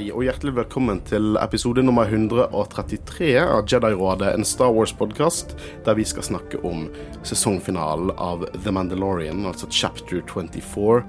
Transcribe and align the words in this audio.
Hei 0.00 0.06
og 0.16 0.22
hjertelig 0.24 0.54
velkommen 0.56 1.02
til 1.04 1.34
episode 1.36 1.82
nummer 1.84 2.08
133 2.08 3.34
av 3.42 3.66
Jedi-rådet, 3.68 4.30
en 4.32 4.46
Star 4.48 4.70
Wars-podkast 4.72 5.50
der 5.84 5.98
vi 5.98 6.06
skal 6.08 6.24
snakke 6.24 6.56
om 6.64 6.86
sesongfinalen 7.20 8.14
av 8.16 8.46
The 8.54 8.72
Mandalorian, 8.72 9.42
altså 9.44 9.68
chapter 9.68 10.22
24, 10.24 11.02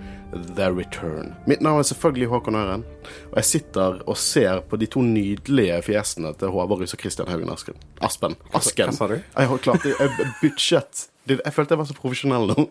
The 0.58 0.67
Return. 0.76 1.31
Mitt 1.48 1.64
navn 1.64 1.80
er 1.80 1.88
selvfølgelig 1.88 2.27
Håkon 2.34 2.59
Øren, 2.59 2.84
og 3.31 3.40
jeg 3.40 3.50
sitter 3.54 4.04
og 4.04 4.20
ser 4.20 4.59
på 4.67 4.81
de 4.81 4.92
to 4.92 5.05
nydelige 5.08 5.80
fjesene 5.88 6.34
til 6.36 6.52
Håvard 6.52 6.84
Rys 6.84 6.98
og 6.98 7.05
Christian 7.05 7.31
Haugen 7.31 7.55
Asken. 7.55 7.80
Aspen. 8.03 8.36
Asken. 8.52 8.92
Hva 8.92 9.00
sa 9.00 9.08
du? 9.08 9.22
Jeg 9.22 9.53
har 9.53 9.64
klart 9.70 9.88
det. 9.88 9.95
Det- 10.03 11.08
Jeg 11.30 11.53
følte 11.53 11.75
jeg 11.75 11.80
var 11.84 11.85
så 11.85 11.95
profesjonell 11.98 12.48
nå. 12.49 12.63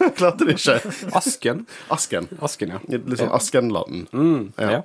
Jeg 0.00 0.14
klarte 0.20 0.46
det 0.48 0.54
ikke. 0.56 0.78
Asken. 1.18 1.64
Asken. 1.92 2.28
Asken, 2.40 2.72
ja. 2.72 2.80
Litt 2.88 3.18
sånn 3.20 3.34
Askenlanden. 3.36 4.06
ja. 4.56 4.70
Ja. 4.78 4.82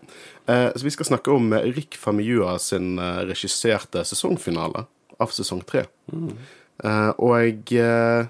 Eh, 0.52 0.70
så 0.76 0.84
vi 0.84 0.92
skal 0.92 1.08
snakke 1.08 1.32
om 1.32 1.54
eh, 1.56 1.70
Rick 1.72 1.96
Familua 1.96 2.58
sin 2.60 2.98
eh, 3.00 3.22
regisserte 3.30 4.04
sesongfinale 4.04 4.84
av 5.24 5.32
sesong 5.32 5.62
tre. 5.64 5.86
Eh, 6.12 7.12
og 7.24 7.72
eh, 7.72 8.26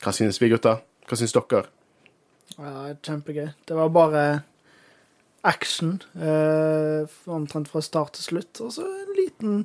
Hva 0.00 0.14
synes 0.16 0.40
vi, 0.40 0.48
gutter? 0.54 0.80
Hva 1.08 1.18
synes 1.20 1.36
dere? 1.36 1.66
Ja, 2.56 2.88
kjempegøy. 3.04 3.50
Det 3.68 3.76
var 3.76 3.92
bare 3.92 4.22
action 5.46 5.98
eh, 6.16 7.04
omtrent 7.28 7.68
fra 7.70 7.84
start 7.84 8.16
til 8.16 8.24
slutt. 8.30 8.64
Og 8.64 8.72
så 8.78 8.88
en 8.88 9.12
liten 9.20 9.60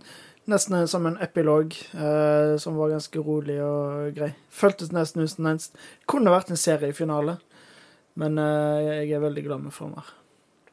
Nesten 0.51 0.87
som 0.91 1.05
en 1.07 1.17
epilog 1.23 1.75
eh, 1.95 2.57
som 2.59 2.75
var 2.75 2.91
ganske 2.91 3.21
rolig 3.23 3.61
og 3.63 4.11
grei. 4.17 4.33
Føltes 4.51 4.91
nesten 4.91 5.23
ut 5.23 5.31
som 5.31 5.47
en 5.47 5.61
Kunne 6.09 6.33
vært 6.33 6.51
en 6.51 6.59
seriefinale, 6.59 7.37
men 8.19 8.39
eh, 8.41 9.05
jeg 9.05 9.13
er 9.15 9.23
veldig 9.23 9.45
glad 9.45 9.63
med 9.67 9.75
former. 9.75 10.09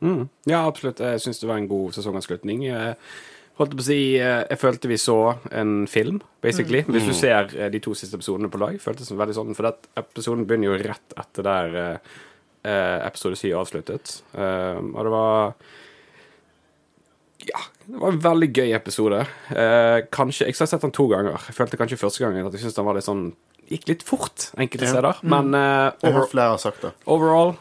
Mm. 0.01 0.29
ja, 0.49 0.63
absolutt. 0.65 1.03
Jeg 1.05 1.21
syns 1.21 1.43
det 1.43 1.49
var 1.51 1.61
en 1.61 1.69
god 1.69 1.93
sesongavslutning. 1.93 2.65
Jeg 2.65 2.95
holdt 3.61 3.75
på 3.77 3.85
å 3.85 3.87
si 3.91 4.01
eh, 4.17 4.41
Jeg 4.49 4.61
følte 4.61 4.91
vi 4.91 4.99
så 5.01 5.19
en 5.53 5.85
film, 5.91 6.23
basically. 6.43 6.83
Hvis 6.89 7.07
du 7.11 7.15
ser 7.17 7.53
eh, 7.57 7.69
de 7.73 7.83
to 7.85 7.95
siste 7.99 8.17
episodene 8.19 8.51
på 8.51 8.61
lag. 8.63 8.79
Føltes 8.83 9.13
det 9.13 9.19
veldig 9.21 9.37
sånn, 9.37 9.55
For 9.59 9.71
at 9.71 9.91
episoden 10.01 10.47
begynner 10.49 10.73
jo 10.73 10.81
rett 10.83 11.17
etter 11.21 11.47
der 11.47 11.79
eh, 11.85 12.17
eh, 12.65 12.97
episode 13.07 13.39
7 13.39 13.53
avsluttet. 13.61 14.17
Eh, 14.35 14.81
og 14.81 15.05
det 15.07 15.15
var 15.15 15.55
Ja, 17.49 17.63
det 17.91 18.01
var 18.01 18.13
en 18.15 18.21
veldig 18.23 18.49
gøy 18.55 18.73
episode. 18.77 19.21
Eh, 19.51 20.01
kanskje 20.15 20.47
Jeg 20.47 20.57
har 20.59 20.67
sett 20.71 20.83
den 20.85 20.93
to 20.97 21.09
ganger. 21.11 21.39
Jeg 21.49 21.55
følte 21.57 21.77
kanskje 21.81 21.99
første 22.01 22.23
gangen 22.25 22.47
at 22.47 22.53
jeg 22.53 22.61
syntes 22.63 22.77
den 22.79 22.85
var 22.89 22.95
litt 22.99 23.05
sånn 23.09 23.33
Gikk 23.71 23.85
litt 23.87 24.03
fort 24.03 24.49
enkelte 24.59 24.87
Ja. 24.89 24.91
steder. 24.97 25.19
Men 25.23 25.55
eh, 25.55 25.93
over, 26.09 26.25
flere 26.27 26.51
har 26.57 26.59
sagt 26.59 26.83
det. 26.83 26.91
overall 27.07 27.53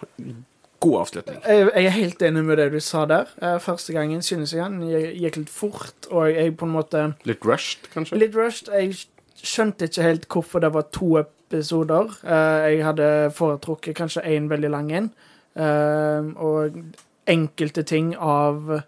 god 0.80 0.96
avslutning. 1.02 1.38
Jeg, 1.46 1.68
jeg 1.76 1.86
er 1.86 1.90
helt 1.98 2.22
enig 2.24 2.44
med 2.48 2.58
det 2.58 2.72
du 2.72 2.80
sa 2.80 3.04
der. 3.06 3.28
Eh, 3.42 3.58
første 3.60 3.94
gangen 3.94 4.22
synes 4.26 4.54
jeg 4.56 4.64
den 4.64 4.80
gikk 5.20 5.38
litt 5.38 5.50
fort, 5.54 6.08
og 6.10 6.30
jeg 6.32 6.56
på 6.58 6.66
en 6.66 6.72
måte 6.74 7.04
Litt 7.30 7.46
rushed, 7.46 7.90
kanskje? 7.94 8.18
Litt 8.18 8.34
rushed. 8.34 8.72
Jeg 8.74 8.96
skjønte 9.44 9.86
ikke 9.90 10.04
helt 10.08 10.28
hvorfor 10.34 10.64
det 10.66 10.72
var 10.74 10.88
to 10.96 11.12
episoder. 11.20 12.10
Eh, 12.24 12.70
jeg 12.78 12.86
hadde 12.88 13.10
foretrukket 13.36 13.96
kanskje 14.00 14.24
én 14.26 14.50
veldig 14.50 14.72
lang 14.72 14.90
en. 14.92 15.12
Eh, 15.60 16.32
og 16.42 16.80
enkelte 17.30 17.84
ting 17.86 18.16
av 18.18 18.82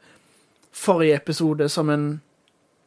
forrige 0.74 1.16
episode 1.16 1.70
som 1.70 1.90
en 1.90 2.22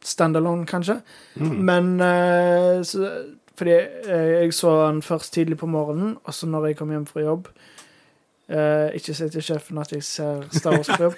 standalone, 0.05 0.65
kanskje. 0.65 0.99
Men 1.35 2.01
uh, 2.01 2.83
så, 2.83 3.11
Fordi 3.57 3.71
eh, 3.71 4.31
jeg 4.41 4.53
så 4.53 4.87
den 4.87 5.01
først 5.01 5.33
tidlig 5.33 5.57
på 5.57 5.65
morgenen, 5.65 6.17
og 6.23 6.33
så 6.33 6.47
når 6.47 6.65
jeg 6.65 6.77
kom 6.77 6.91
hjem 6.91 7.05
fra 7.05 7.21
jobb 7.21 7.47
uh, 8.51 8.91
Ikke 8.93 9.13
si 9.15 9.29
til 9.29 9.41
sjefen 9.41 9.77
at 9.77 9.93
jeg 9.95 10.03
ser 10.03 10.43
Star 10.51 10.75
Wars 10.75 10.91
på 10.91 11.03
jobb. 11.03 11.15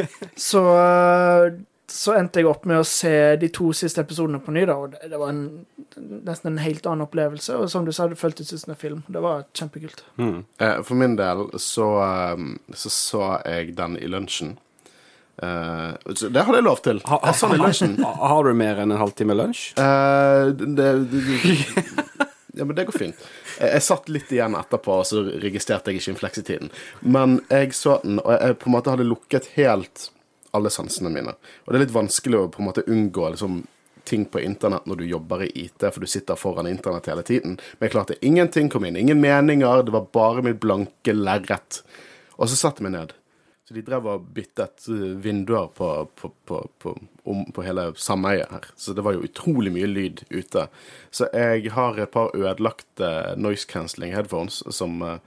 så 0.50 0.64
så 1.88 2.12
endte 2.18 2.42
jeg 2.42 2.48
opp 2.48 2.66
med 2.68 2.82
å 2.82 2.84
se 2.84 3.10
de 3.40 3.48
to 3.48 3.70
siste 3.76 4.02
episodene 4.04 4.42
på 4.44 4.52
ny, 4.52 4.66
da, 4.68 4.74
og 4.76 4.92
det, 4.92 5.16
var 5.16 5.30
en, 5.32 5.64
nesten 5.96 6.50
en 6.50 6.60
helt 6.60 6.84
annen 6.84 7.06
opplevelse. 7.06 7.56
Og 7.56 7.70
som 7.72 7.86
du 7.86 7.94
sa, 7.96 8.10
det 8.10 8.18
føltes 8.20 8.52
ut 8.52 8.60
som 8.60 8.74
en 8.74 8.80
film. 8.80 8.98
Det 9.08 9.22
var 9.24 9.46
kjempekult. 9.56 10.02
Mm. 10.20 10.42
Eh, 10.60 10.74
for 10.84 11.00
min 11.00 11.16
del 11.16 11.46
så, 11.56 11.88
så 12.76 12.92
så 12.92 13.22
jeg 13.46 13.72
den 13.78 13.96
i 13.96 14.10
lunsjen. 14.10 14.58
Så 15.38 16.28
det 16.34 16.42
hadde 16.42 16.58
jeg 16.58 16.66
lov 16.66 16.80
til. 16.82 17.00
Ha, 17.06 17.32
lunsjen. 17.54 17.96
ha, 18.02 18.12
har 18.32 18.44
du 18.48 18.56
mer 18.58 18.82
enn 18.82 18.94
en 18.94 19.00
halvtime 19.00 19.36
lunsj? 19.38 19.70
Eh, 19.78 20.50
det, 20.58 20.88
det, 21.12 21.22
ja, 22.58 22.64
men 22.64 22.74
det 22.74 22.88
går 22.88 22.98
fint. 22.98 23.26
Jeg, 23.58 23.70
jeg 23.70 23.86
satt 23.86 24.10
litt 24.10 24.32
igjen 24.34 24.56
etterpå, 24.58 25.00
og 25.02 25.06
så 25.06 25.22
registrerte 25.38 25.92
jeg 25.92 26.02
ikke 26.02 26.14
infleksitiden. 26.16 26.72
Men 27.06 27.38
jeg 27.52 27.74
så 27.78 28.00
den, 28.02 28.18
og 28.24 28.34
jeg 28.34 28.58
på 28.58 28.70
en 28.70 28.76
måte 28.78 28.94
hadde 28.94 29.06
lukket 29.06 29.52
helt 29.54 30.08
alle 30.56 30.72
sansene 30.72 31.12
mine. 31.12 31.34
Og 31.64 31.72
det 31.72 31.78
er 31.78 31.86
litt 31.86 31.94
vanskelig 31.96 32.40
å 32.40 32.48
på 32.52 32.62
en 32.62 32.70
måte 32.70 32.86
unngå 32.88 33.30
liksom, 33.34 33.60
ting 34.08 34.24
på 34.24 34.40
internett 34.40 34.86
når 34.88 35.02
du 35.02 35.06
jobber 35.06 35.44
i 35.44 35.50
IT, 35.66 35.84
for 35.84 36.00
du 36.00 36.08
sitter 36.10 36.38
foran 36.40 36.66
internett 36.70 37.10
hele 37.12 37.22
tiden. 37.26 37.58
Men 37.78 37.86
jeg 37.86 37.94
klarte 37.94 38.18
ingenting 38.24 38.70
kom 38.72 38.88
inn. 38.88 38.96
Ingen 38.96 39.20
meninger. 39.20 39.84
Det 39.84 39.94
var 39.94 40.08
bare 40.16 40.44
mitt 40.46 40.60
blanke 40.62 41.14
lerret. 41.14 41.82
Og 42.38 42.48
så 42.48 42.56
satte 42.56 42.82
jeg 42.82 42.88
meg 42.88 42.96
ned. 42.96 43.17
Så 43.68 43.74
de 43.76 43.82
drev 43.84 44.06
og 44.08 44.28
byttet 44.32 44.86
eh, 44.88 45.10
vinduer 45.20 45.66
på, 45.76 46.08
på, 46.16 46.30
på, 46.48 46.92
på, 47.20 47.62
hele 47.66 47.90
sameiet 48.00 48.48
her. 48.48 48.64
Så 48.80 48.94
det 48.96 49.02
var 49.04 49.12
jo 49.12 49.26
utrolig 49.26 49.74
mye 49.74 49.90
lyd 49.90 50.22
ute. 50.30 50.62
Så 51.12 51.28
jeg 51.36 51.74
har 51.74 52.00
et 52.00 52.14
par 52.14 52.32
ødelagte 52.32 53.10
noise 53.36 53.68
cancelling 53.68 54.14
headphones 54.16 54.62
som 54.72 55.02
eh, 55.04 55.18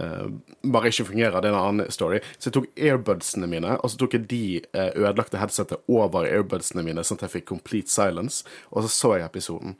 eh, 0.00 0.32
bare 0.64 0.94
ikke 0.94 1.10
fungerer. 1.10 1.36
Det 1.44 1.50
er 1.50 1.58
en 1.58 1.60
annen 1.60 1.92
story. 1.92 2.22
Så 2.38 2.48
jeg 2.48 2.56
tok 2.56 2.72
airbudsene 2.88 3.50
mine, 3.52 3.76
og 3.76 3.92
så 3.92 4.00
tok 4.00 4.16
jeg 4.16 4.30
de 4.32 4.44
eh, 4.64 4.90
ødelagte 4.96 5.44
headsetet 5.44 5.84
over 5.84 6.24
airbudsene 6.24 6.86
mine, 6.88 7.04
sånn 7.04 7.20
at 7.20 7.28
jeg 7.28 7.36
fikk 7.36 7.50
complete 7.52 7.92
silence. 7.92 8.48
Og 8.72 8.86
så 8.86 8.94
så 8.96 9.16
jeg 9.18 9.28
episoden. 9.28 9.76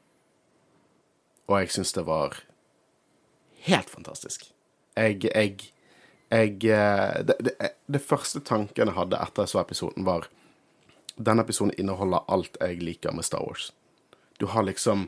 Og 1.49 1.57
jeg 1.63 1.73
syns 1.79 1.97
det 1.97 2.05
var 2.05 2.37
helt 3.65 3.89
fantastisk. 3.97 4.51
Jeg, 4.93 5.25
jeg, 5.25 5.71
jeg 6.35 6.65
eh, 6.71 7.23
det, 7.27 7.37
det, 7.47 7.55
det 7.87 8.03
første 8.03 8.43
tanken 8.45 8.91
jeg 8.91 8.97
hadde 8.99 9.21
etter 9.23 9.47
jeg 9.47 9.55
så 9.55 9.63
episoden, 9.63 10.07
var 10.09 10.31
Denne 11.15 11.45
episoden 11.47 11.77
inneholder 11.79 12.25
alt 12.27 12.57
jeg 12.59 12.81
liker 12.83 13.13
med 13.15 13.23
Star 13.23 13.45
Wars. 13.47 13.69
Du 14.43 14.49
har 14.51 14.65
liksom 14.67 15.05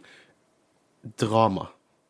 drama. 1.19 1.65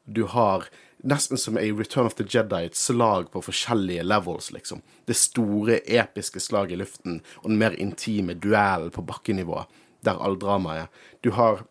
Du 0.05 0.27
har 0.29 0.67
nesten 1.01 1.39
som 1.41 1.57
i 1.59 1.71
Return 1.73 2.07
of 2.07 2.15
the 2.15 2.27
Jedi, 2.29 2.67
et 2.67 2.77
slag 2.77 3.31
på 3.33 3.41
forskjellige 3.47 4.05
levels, 4.05 4.51
liksom. 4.53 4.83
Det 5.09 5.17
store, 5.17 5.81
episke 5.87 6.41
slaget 6.41 6.77
i 6.77 6.81
luften, 6.83 7.21
og 7.43 7.51
den 7.51 7.61
mer 7.61 7.77
intime 7.81 8.35
duellen 8.35 8.93
på 8.93 9.05
bakkenivå, 9.07 9.65
der 10.05 10.21
all 10.21 10.39
dramaet 10.39 10.87
er. 10.87 11.05
Du 11.25 11.31
har 11.39 11.65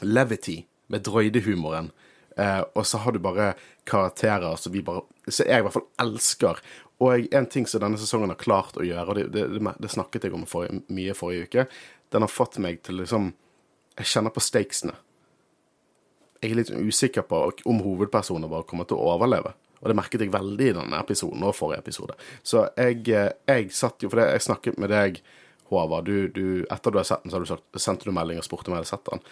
levity 0.00 0.62
med 0.88 1.04
droidehumoren, 1.04 1.90
eh, 2.36 2.62
og 2.74 2.86
så 2.86 3.00
har 3.02 3.12
du 3.12 3.20
bare 3.22 3.54
karakterer 3.88 4.56
som 4.56 4.72
vi 4.72 4.82
bare 4.86 5.02
Så 5.26 5.44
jeg 5.46 5.60
i 5.60 5.66
hvert 5.66 5.76
fall 5.76 5.88
elsker. 6.02 6.60
Og 7.00 7.34
en 7.34 7.46
ting 7.46 7.66
som 7.66 7.80
denne 7.80 7.98
sesongen 8.00 8.32
har 8.32 8.40
klart 8.40 8.76
å 8.76 8.84
gjøre, 8.84 9.06
og 9.08 9.16
det, 9.16 9.28
det, 9.32 9.74
det, 9.80 9.90
snakket 9.90 10.26
jeg 10.26 10.34
om 10.36 10.44
forrige, 10.48 10.82
mye 10.92 11.14
forrige 11.16 11.46
uke, 11.48 11.64
den 12.12 12.26
har 12.26 12.32
fått 12.32 12.58
meg 12.60 12.82
til 12.84 13.00
liksom 13.00 13.32
Jeg 14.00 14.06
kjenner 14.06 14.32
på 14.32 14.40
stakesene. 14.40 14.94
Jeg 16.40 16.52
er 16.52 16.56
litt 16.56 16.70
usikker 16.72 17.26
på 17.28 17.40
om 17.68 17.82
hovedpersoner 17.84 18.48
bare 18.48 18.64
kommer 18.68 18.86
til 18.88 18.96
å 18.96 19.10
overleve. 19.12 19.52
Og 19.80 19.90
det 19.90 19.96
merket 19.96 20.22
jeg 20.24 20.32
veldig 20.32 20.68
i 20.70 20.76
denne 20.76 21.00
episoden 21.00 21.44
og 21.44 21.56
forrige 21.56 21.82
episode. 21.84 22.16
Så 22.42 22.66
jeg, 22.76 23.02
eh, 23.12 23.32
jeg 23.48 23.72
satt 23.76 24.02
jo 24.02 24.08
For 24.08 24.22
jeg 24.22 24.44
snakket 24.44 24.78
med 24.80 24.92
deg, 24.92 25.20
Håvard. 25.70 26.04
Du, 26.04 26.28
du, 26.28 26.66
etter 26.70 26.90
du 26.90 26.98
har 26.98 27.06
sett 27.06 27.22
den, 27.22 27.30
så 27.30 27.38
har 27.38 27.44
du 27.44 27.50
sagt, 27.50 27.66
sendte 27.78 28.08
du 28.08 28.14
melding 28.14 28.40
og 28.40 28.46
spurte 28.46 28.70
om 28.70 28.74
jeg 28.74 28.82
hadde 28.82 28.90
sett 28.90 29.10
den. 29.10 29.22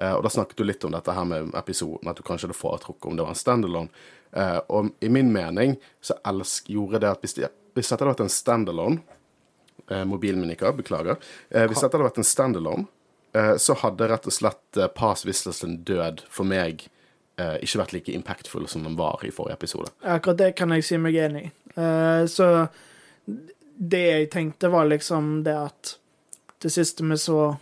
Eh, 0.00 0.12
og 0.12 0.24
da 0.24 0.30
snakket 0.32 0.58
du 0.58 0.64
litt 0.66 0.84
om 0.84 0.94
dette 0.94 1.14
her 1.14 1.26
med 1.28 1.54
episoden, 1.58 2.10
at 2.10 2.18
du 2.18 2.24
kanskje 2.26 2.48
hadde 2.48 2.58
foretrukket 2.58 3.10
om 3.10 3.18
det 3.18 3.26
var 3.26 3.34
en 3.34 3.38
standalone. 3.38 4.06
Eh, 4.32 4.58
og 4.68 4.90
i 5.00 5.10
min 5.12 5.30
mening 5.32 5.76
så 6.02 6.16
elsk, 6.26 6.70
gjorde 6.74 7.02
det 7.04 7.12
at 7.12 7.22
hvis, 7.22 7.36
det, 7.38 7.50
hvis 7.74 7.90
dette 7.90 8.02
hadde 8.02 8.14
vært 8.14 8.24
en 8.24 8.32
standalone 8.32 9.20
eh, 9.90 10.04
Mobilen 10.08 10.42
min 10.42 10.54
gikk 10.54 10.66
av, 10.66 10.78
beklager. 10.80 11.20
Eh, 11.50 11.68
hvis 11.68 11.80
dette 11.80 11.94
hadde 11.94 12.08
vært 12.08 12.20
en 12.22 12.32
standalone, 12.34 12.90
så 13.58 13.74
hadde 13.80 14.06
rett 14.06 14.28
og 14.30 14.30
slett 14.30 14.78
eh, 14.78 14.86
Paz 14.94 15.24
Wisslersen 15.26 15.80
død 15.82 16.20
for 16.30 16.46
meg 16.46 16.84
ikke 17.34 17.80
vært 17.80 17.92
like 17.96 18.12
impactful 18.14 18.68
som 18.70 18.84
den 18.86 18.92
var 18.94 19.24
i 19.26 19.32
forrige 19.34 19.56
episode. 19.58 19.88
Akkurat 20.06 20.38
det 20.38 20.52
kan 20.54 20.70
jeg 20.70 20.84
si 20.86 20.98
meg 21.02 21.16
enig 21.18 21.40
i. 21.48 21.48
Så 22.30 22.46
det 23.74 24.02
jeg 24.04 24.28
tenkte, 24.30 24.70
var 24.70 24.86
liksom 24.86 25.40
det 25.42 25.56
at 25.58 25.96
det 26.62 26.70
siste 26.70 27.02
vi 27.02 27.18
så 27.18 27.56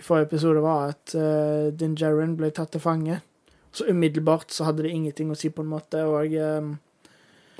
i 0.00 0.04
forrige 0.04 0.30
episode, 0.30 0.62
var 0.64 0.94
at 0.94 1.14
uh, 1.14 1.70
Din 1.76 1.96
Djarin 1.98 2.38
ble 2.38 2.50
tatt 2.56 2.72
til 2.74 2.82
fange. 2.82 3.20
Så 3.70 3.86
umiddelbart 3.86 4.50
så 4.50 4.66
hadde 4.66 4.82
det 4.82 4.94
ingenting 4.94 5.30
å 5.30 5.36
si, 5.38 5.52
på 5.54 5.62
en 5.62 5.74
måte, 5.74 6.02
og 6.08 6.34
Um, 6.34 6.78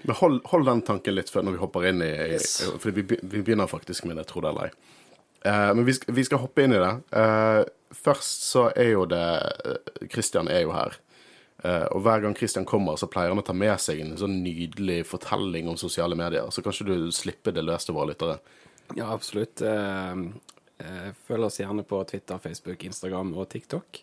Men 0.00 0.16
hold, 0.16 0.40
hold 0.48 0.64
den 0.64 0.80
tanken 0.82 1.14
litt 1.14 1.28
før 1.28 1.44
når 1.44 1.58
vi 1.58 1.60
hopper 1.60 1.86
inn 1.90 2.00
i, 2.00 2.08
i 2.08 2.30
Yes. 2.32 2.62
For 2.80 2.90
vi, 2.96 3.04
vi 3.04 3.42
begynner 3.44 3.68
faktisk 3.68 4.06
med 4.08 4.16
det, 4.16 4.24
tro 4.30 4.40
det 4.40 4.48
eller 4.48 4.70
ei. 4.70 4.96
Uh, 5.44 5.70
men 5.76 5.84
vi 5.84 5.92
skal, 5.96 6.14
vi 6.16 6.24
skal 6.24 6.40
hoppe 6.40 6.64
inn 6.64 6.72
i 6.72 6.80
det. 6.80 6.92
Uh, 7.12 7.60
først 7.92 8.46
så 8.48 8.66
er 8.72 8.94
jo 8.94 9.04
det 9.08 9.24
Christian 10.12 10.48
er 10.48 10.64
jo 10.64 10.72
her. 10.72 10.96
Uh, 11.60 11.84
og 11.92 12.00
hver 12.06 12.24
gang 12.24 12.36
Christian 12.36 12.64
kommer, 12.64 12.96
så 12.96 13.08
pleier 13.12 13.34
han 13.34 13.40
å 13.40 13.44
ta 13.44 13.52
med 13.56 13.76
seg 13.84 14.00
en 14.00 14.16
sånn 14.20 14.38
nydelig 14.40 15.02
fortelling 15.08 15.68
om 15.68 15.76
sosiale 15.80 16.16
medier. 16.16 16.48
Så 16.48 16.64
kanskje 16.64 16.88
du 16.88 16.96
slipper 17.12 17.52
det 17.52 17.66
løs 17.68 17.84
til 17.84 17.96
våre 17.98 18.14
lyttere. 18.14 18.38
Ja, 18.96 19.12
absolutt. 19.12 19.60
Eh, 20.80 21.12
Følg 21.26 21.44
oss 21.44 21.60
gjerne 21.60 21.84
på 21.86 22.00
Twitter, 22.08 22.38
Facebook, 22.42 22.84
Instagram 22.84 23.34
og 23.36 23.48
TikTok. 23.48 24.02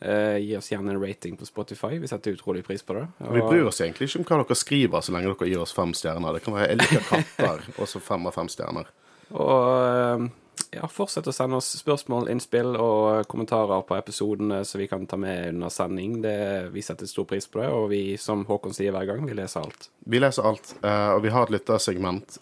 Eh, 0.00 0.36
gi 0.38 0.56
oss 0.56 0.72
gjerne 0.72 0.94
en 0.94 1.02
rating 1.02 1.36
på 1.36 1.46
Spotify. 1.46 1.98
Vi 1.98 2.08
setter 2.08 2.36
utrolig 2.36 2.64
pris 2.64 2.82
på 2.82 2.94
det. 2.94 3.06
Og 3.18 3.34
vi 3.34 3.42
bryr 3.42 3.66
oss 3.66 3.80
egentlig 3.82 4.08
ikke 4.08 4.22
om 4.22 4.28
hva 4.28 4.42
dere 4.44 4.58
skriver, 4.58 5.02
så 5.02 5.14
lenge 5.14 5.32
dere 5.32 5.50
gir 5.50 5.62
oss 5.64 5.74
fem 5.74 5.94
stjerner. 5.96 6.38
Det 6.38 6.44
kan 6.44 6.58
være 6.58 6.68
jeg 6.72 6.82
liker 6.82 7.08
katter, 7.08 7.64
og 7.80 7.90
så 7.90 8.02
fem 8.02 8.28
av 8.30 8.36
fem 8.38 8.50
stjerner. 8.52 8.92
Og 9.34 9.64
eh, 9.88 10.28
ja, 10.78 10.86
fortsett 10.92 11.26
å 11.26 11.34
sende 11.34 11.58
oss 11.58 11.72
spørsmål, 11.80 12.30
innspill 12.30 12.78
og 12.78 13.26
kommentarer 13.28 13.82
på 13.88 13.98
episodene 13.98 14.62
så 14.68 14.78
vi 14.78 14.86
kan 14.88 15.06
ta 15.10 15.18
med 15.18 15.50
under 15.56 15.74
sending. 15.74 16.20
Det, 16.22 16.38
vi 16.70 16.84
setter 16.86 17.10
stor 17.10 17.26
pris 17.26 17.50
på 17.50 17.64
det, 17.64 17.68
og 17.74 17.88
vi, 17.90 18.02
som 18.22 18.46
Håkon 18.46 18.76
sier 18.76 18.94
hver 18.94 19.10
gang, 19.10 19.26
vi 19.26 19.34
leser 19.34 19.66
alt. 19.66 19.90
Vi 20.06 20.22
leser 20.22 20.46
alt, 20.46 20.76
og 20.82 21.24
vi 21.26 21.34
har 21.34 21.48
et 21.48 21.56
lyttersegment. 21.58 22.38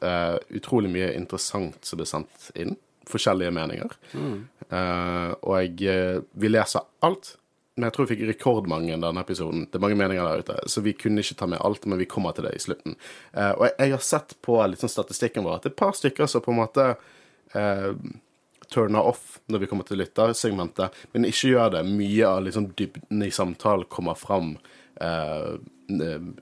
Utrolig 0.60 0.92
mye 0.92 1.12
interessant 1.16 1.88
som 1.88 2.02
blir 2.02 2.10
sendt 2.10 2.50
inn. 2.54 2.76
Forskjellige 3.10 3.54
meninger. 3.54 3.96
Eh, 4.14 5.34
Og 5.42 5.58
jeg, 5.60 5.82
eh, 5.90 6.22
vi 6.34 6.48
leser 6.48 6.86
alt. 7.06 7.36
Men 7.76 7.90
jeg 7.90 7.92
tror 7.92 8.06
vi 8.06 8.14
fikk 8.14 8.28
rekordmange 8.30 8.96
denne 8.96 9.20
episoden. 9.20 9.66
Det 9.68 9.76
er 9.76 9.82
mange 9.84 9.98
meninger 10.00 10.24
der 10.24 10.40
ute, 10.40 10.54
så 10.72 10.80
vi 10.80 10.94
kunne 10.96 11.20
ikke 11.20 11.36
ta 11.36 11.46
med 11.46 11.60
alt, 11.60 11.84
men 11.84 12.00
vi 12.00 12.06
kommer 12.08 12.32
til 12.32 12.46
det 12.48 12.54
i 12.56 12.62
slutten. 12.64 12.94
Uh, 13.36 13.52
og 13.52 13.64
jeg, 13.66 13.74
jeg 13.82 13.92
har 13.92 14.06
sett 14.06 14.32
på 14.46 14.56
sånn 14.80 14.92
statistikken 14.94 15.44
vår 15.44 15.58
at 15.58 15.66
det 15.66 15.70
er 15.70 15.74
et 15.74 15.82
par 15.82 15.92
stykker 15.98 16.30
som 16.30 16.40
på 16.40 16.54
en 16.54 16.60
måte 16.62 16.86
uh, 17.52 17.90
turner 18.72 19.10
off 19.12 19.36
når 19.52 19.60
vi 19.60 19.68
kommer 19.68 19.84
til 19.84 20.00
lyttersegmentet, 20.00 20.96
men 21.12 21.28
ikke 21.28 21.52
gjør 21.52 21.74
det. 21.76 21.84
Mye 21.90 22.30
av 22.30 22.40
liksom 22.46 22.70
dybden 22.80 23.26
i 23.28 23.30
samtalen 23.42 23.84
kommer 23.92 24.16
fram 24.16 24.54
uh, 25.02 25.60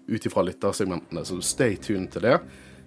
ut 0.06 0.30
ifra 0.30 0.46
lyttersegmentene, 0.46 1.26
så 1.26 1.40
stay 1.42 1.74
tuned 1.82 2.14
til 2.14 2.28
det. 2.30 2.38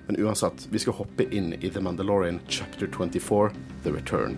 Men 0.07 0.17
uansett, 0.23 0.67
vi 0.71 0.79
skal 0.79 0.93
hoppe 0.93 1.23
inn 1.35 1.53
i 1.53 1.69
The 1.69 1.81
Mandalorian 1.81 2.39
chapter 2.47 2.87
24, 2.87 3.51
The 3.83 3.91
Return. 3.91 4.37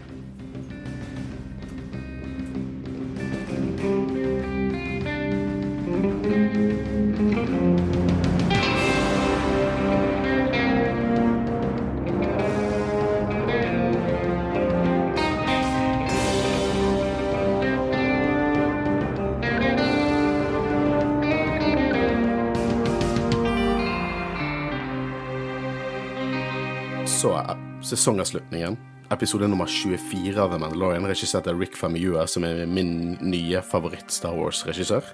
Sesongavslutningen. 27.89 28.77
Episode 29.11 29.47
nummer 29.47 29.65
24 29.65 30.41
av 30.41 30.51
The 30.51 30.59
Mandalorian, 30.61 31.07
regissert 31.09 31.47
av 31.49 31.59
Rick 31.59 31.77
Famuyiwa, 31.77 32.27
som 32.29 32.45
er 32.45 32.67
min 32.69 33.17
nye 33.25 33.61
favoritt-Star 33.65 34.35
Wars-regissør, 34.37 35.07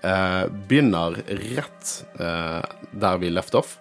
eh, 0.00 0.44
begynner 0.68 1.18
rett 1.28 1.92
eh, 2.16 2.62
der 2.92 3.20
vi 3.20 3.30
left 3.30 3.54
off. 3.58 3.76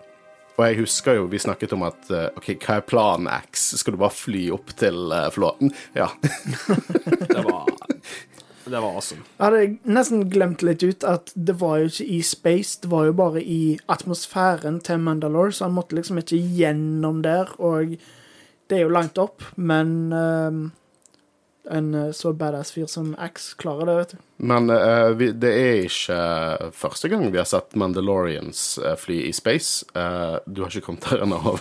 Og 0.57 0.65
jeg 0.68 0.81
husker 0.81 1.18
jo 1.18 1.30
vi 1.31 1.39
snakket 1.39 1.71
om 1.77 1.88
at 1.88 2.12
eh, 2.12 2.27
OK, 2.36 2.51
hva 2.59 2.81
er 2.81 2.86
planen 2.86 3.31
X? 3.31 3.71
Skal 3.80 3.95
du 3.95 4.01
bare 4.03 4.13
fly 4.13 4.44
opp 4.53 4.75
til 4.77 5.15
eh, 5.15 5.30
flåten? 5.33 5.71
Ja. 5.98 6.12
Det 7.31 7.42
var, 7.45 7.69
det 8.65 8.80
var 8.80 8.92
awesome. 8.92 9.24
Jeg 9.39 9.45
hadde 9.45 9.94
nesten 9.95 10.25
glemt 10.30 10.62
litt 10.65 10.83
ut 10.83 11.06
at 11.07 11.31
det 11.33 11.56
var 11.62 11.80
jo 11.80 11.88
ikke 11.89 12.06
i 12.12 12.19
space, 12.27 12.81
det 12.83 12.92
var 12.92 13.07
jo 13.07 13.15
bare 13.18 13.42
i 13.42 13.77
atmosfæren 13.89 14.81
til 14.83 15.00
Mandalore, 15.01 15.56
så 15.56 15.69
han 15.69 15.77
måtte 15.77 15.95
liksom 15.98 16.19
ikke 16.21 16.42
gjennom 16.59 17.24
der, 17.25 17.56
og 17.57 17.95
det 18.71 18.79
er 18.79 18.85
jo 18.85 18.94
langt 18.95 19.19
opp, 19.19 19.44
men 19.59 20.13
ehm, 20.15 20.62
en 21.69 21.94
eh, 21.94 22.12
så 22.15 22.31
badass 22.33 22.71
fyr 22.73 22.88
som 22.89 23.12
X 23.19 23.51
klarer 23.59 23.85
det, 23.85 23.95
vet 24.00 24.13
du. 24.15 24.21
Men 24.41 24.71
uh, 24.73 25.12
vi, 25.13 25.27
det 25.38 25.51
er 25.53 25.83
ikke 25.85 26.71
første 26.73 27.12
gang 27.12 27.27
vi 27.29 27.38
har 27.38 27.45
sett 27.45 27.75
Mandalorians 27.77 28.79
eh, 28.81 28.95
fly 28.97 29.19
i 29.27 29.33
space. 29.35 29.85
Uh, 29.94 30.39
du 30.50 30.63
har 30.63 30.71
ikke 30.73 30.88
kommet 30.88 31.06
der 31.12 31.21
ennå. 31.27 31.53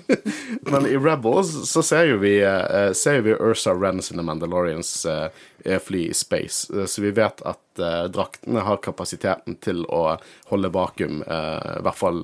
Men 0.70 0.86
i 0.86 0.94
Rebels 0.94 1.50
så 1.72 1.82
ser 1.82 2.12
jo 2.12 2.20
vi, 2.22 2.36
uh, 2.46 2.92
ser 2.94 3.24
vi 3.26 3.34
Ursa 3.34 3.74
Wren 3.74 3.98
sine 4.06 4.22
Mandalorians 4.22 4.92
eh, 5.10 5.78
fly 5.82 6.04
i 6.08 6.14
space. 6.14 6.70
Eh, 6.76 6.86
Så 6.86 7.02
vi 7.02 7.10
vet 7.10 7.42
at 7.42 7.78
eh, 7.78 8.04
draktene 8.04 8.60
har 8.60 8.76
kapasiteten 8.82 9.58
til 9.62 9.84
å 9.88 10.18
holde 10.50 10.70
vakuum, 10.72 11.22
eh, 11.22 11.78
i 11.78 11.82
hvert 11.82 11.98
fall 11.98 12.22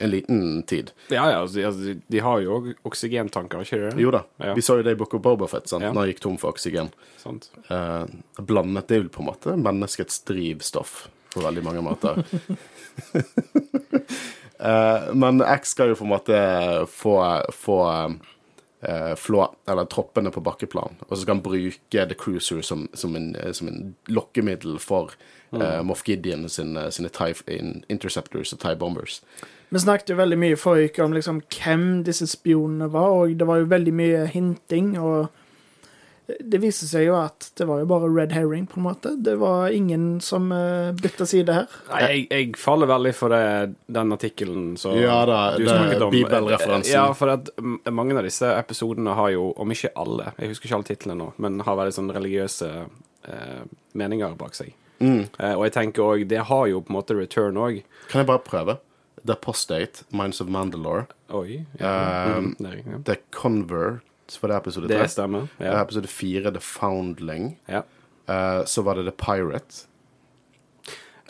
en 0.00 0.10
liten 0.10 0.62
tid. 0.66 0.90
Ja, 1.10 1.28
ja, 1.30 1.40
altså, 1.42 1.54
de- 1.54 1.64
altså, 1.66 1.80
de- 1.84 2.02
de 2.10 2.18
har 2.20 2.40
jo 2.40 2.58
òg 2.60 2.74
oksygentanker, 2.84 3.60
ikke 3.64 3.90
det? 3.90 3.98
Jo 4.02 4.10
da, 4.10 4.22
Ja. 4.40 4.54
vi 4.54 4.60
så 4.62 4.76
jo 4.78 4.82
det 4.82 4.92
i 4.92 4.94
Book 5.00 5.14
of 5.14 5.22
Bobafett, 5.22 5.68
sant? 5.68 5.82
Ja. 5.82 5.92
når 5.92 6.00
han 6.00 6.08
gikk 6.12 6.20
tom 6.20 6.36
for 6.38 6.52
oksygen. 6.52 6.90
Sant? 7.22 7.50
Eh, 7.70 8.06
blandet 8.42 8.86
det 8.88 8.96
er 8.98 9.02
jo 9.02 9.08
på 9.08 9.20
en 9.20 9.30
måte 9.32 9.56
menneskets 9.56 10.20
drivstoff 10.24 11.08
på 11.34 11.42
veldig 11.42 11.62
mange 11.64 11.82
måter. 11.82 12.24
Eh, 14.60 15.14
men 15.14 15.40
X 15.42 15.68
skal 15.74 15.88
jo 15.90 15.96
på 15.98 16.04
en 16.06 16.12
måte 16.12 16.36
få, 16.88 17.14
få 17.52 17.78
eh, 18.88 19.14
flå, 19.16 19.46
eller 19.68 19.84
troppene 19.90 20.30
på 20.30 20.42
bakkeplan, 20.44 20.96
og 21.08 21.12
så 21.16 21.22
skal 21.22 21.36
han 21.36 21.42
bruke 21.44 22.06
The 22.10 22.14
Cruiser 22.18 22.62
som, 22.62 22.88
som, 22.94 23.16
en, 23.16 23.34
som 23.52 23.68
en 23.68 23.94
lokkemiddel 24.08 24.78
for 24.82 25.14
eh, 25.52 25.82
Moff 25.82 26.04
Gideon 26.06 26.48
sine, 26.48 26.90
sine 26.92 27.10
in- 27.48 27.84
interceptors 27.88 28.52
og 28.52 28.60
TIE 28.60 28.76
bombers. 28.76 29.22
Vi 29.70 29.78
snakket 29.78 30.10
jo 30.10 30.16
veldig 30.16 30.38
mye 30.38 30.56
forrige 30.56 30.92
uke 30.92 31.04
om 31.04 31.12
liksom 31.12 31.40
hvem 31.50 32.04
disse 32.04 32.26
spionene 32.30 32.90
var, 32.92 33.10
og 33.10 33.38
det 33.38 33.46
var 33.46 33.58
jo 33.62 33.70
veldig 33.72 33.94
mye 33.94 34.26
hinting, 34.26 34.98
og 34.98 35.30
det 36.40 36.58
viste 36.62 36.86
seg 36.88 37.04
jo 37.08 37.16
at 37.18 37.50
det 37.58 37.66
var 37.68 37.82
jo 37.82 37.88
bare 37.90 38.08
red 38.08 38.32
herring, 38.32 38.64
på 38.70 38.78
en 38.80 38.86
måte. 38.86 39.10
Det 39.20 39.34
var 39.40 39.68
ingen 39.76 40.20
som 40.24 40.46
uh, 40.52 40.92
bytta 40.96 41.26
side 41.28 41.52
her. 41.52 41.74
Nei, 41.90 42.00
jeg, 42.04 42.22
jeg 42.30 42.54
faller 42.60 42.88
veldig 42.88 43.12
for 43.16 43.34
det, 43.34 43.74
den 43.92 44.14
artikkelen 44.16 44.70
som 44.80 44.96
Ja 44.96 45.18
da, 45.28 45.40
du 45.58 45.66
det 45.66 45.74
snakket 45.74 46.06
om. 46.06 46.14
bibelreferansen. 46.14 46.94
Ja, 46.94 47.06
for 47.18 47.34
at 47.34 47.50
mange 47.92 48.16
av 48.16 48.24
disse 48.24 48.48
episodene 48.56 49.16
har 49.18 49.34
jo, 49.34 49.50
om 49.60 49.74
ikke 49.76 49.92
alle, 50.00 50.32
jeg 50.38 50.54
husker 50.54 50.70
ikke 50.70 50.78
alle 50.80 50.88
titlene 50.88 51.18
nå, 51.20 51.28
men 51.44 51.60
har 51.66 51.76
veldig 51.82 51.96
sånn 51.98 52.14
religiøse 52.16 52.70
eh, 53.28 53.60
meninger 53.92 54.38
bak 54.40 54.56
seg. 54.56 54.72
Mm. 55.04 55.26
Eh, 55.38 55.52
og 55.52 55.66
jeg 55.66 55.76
tenker 55.76 56.06
òg, 56.08 56.24
det 56.30 56.40
har 56.48 56.66
jo 56.70 56.80
på 56.80 56.92
en 56.94 56.98
måte 57.02 57.16
return 57.18 57.60
òg. 57.60 57.82
Kan 58.08 58.22
jeg 58.24 58.30
bare 58.32 58.44
prøve? 58.46 58.78
The 59.24 59.32
Apostate, 59.36 60.04
Minds 60.12 60.40
of 60.40 60.48
Mandalore, 60.52 61.06
Oi. 61.32 61.64
Ja, 61.80 61.92
Um, 62.36 62.44
mm, 62.44 62.56
det, 62.58 62.72
ja. 62.84 62.98
The 63.08 63.16
Convert, 63.32 64.02
var 64.42 64.48
det 64.48 64.56
episode 64.56 64.88
det 64.88 65.10
stemmer. 65.10 65.48
Ja. 65.58 65.64
Ja. 65.72 65.82
Episode 65.82 66.08
fire, 66.08 66.50
The 66.54 66.60
Foundling. 66.60 67.58
ja. 67.68 67.82
Uh, 68.28 68.64
så 68.64 68.82
var 68.82 68.94
det 68.96 69.04
The 69.04 69.12
Pirate. 69.20 69.84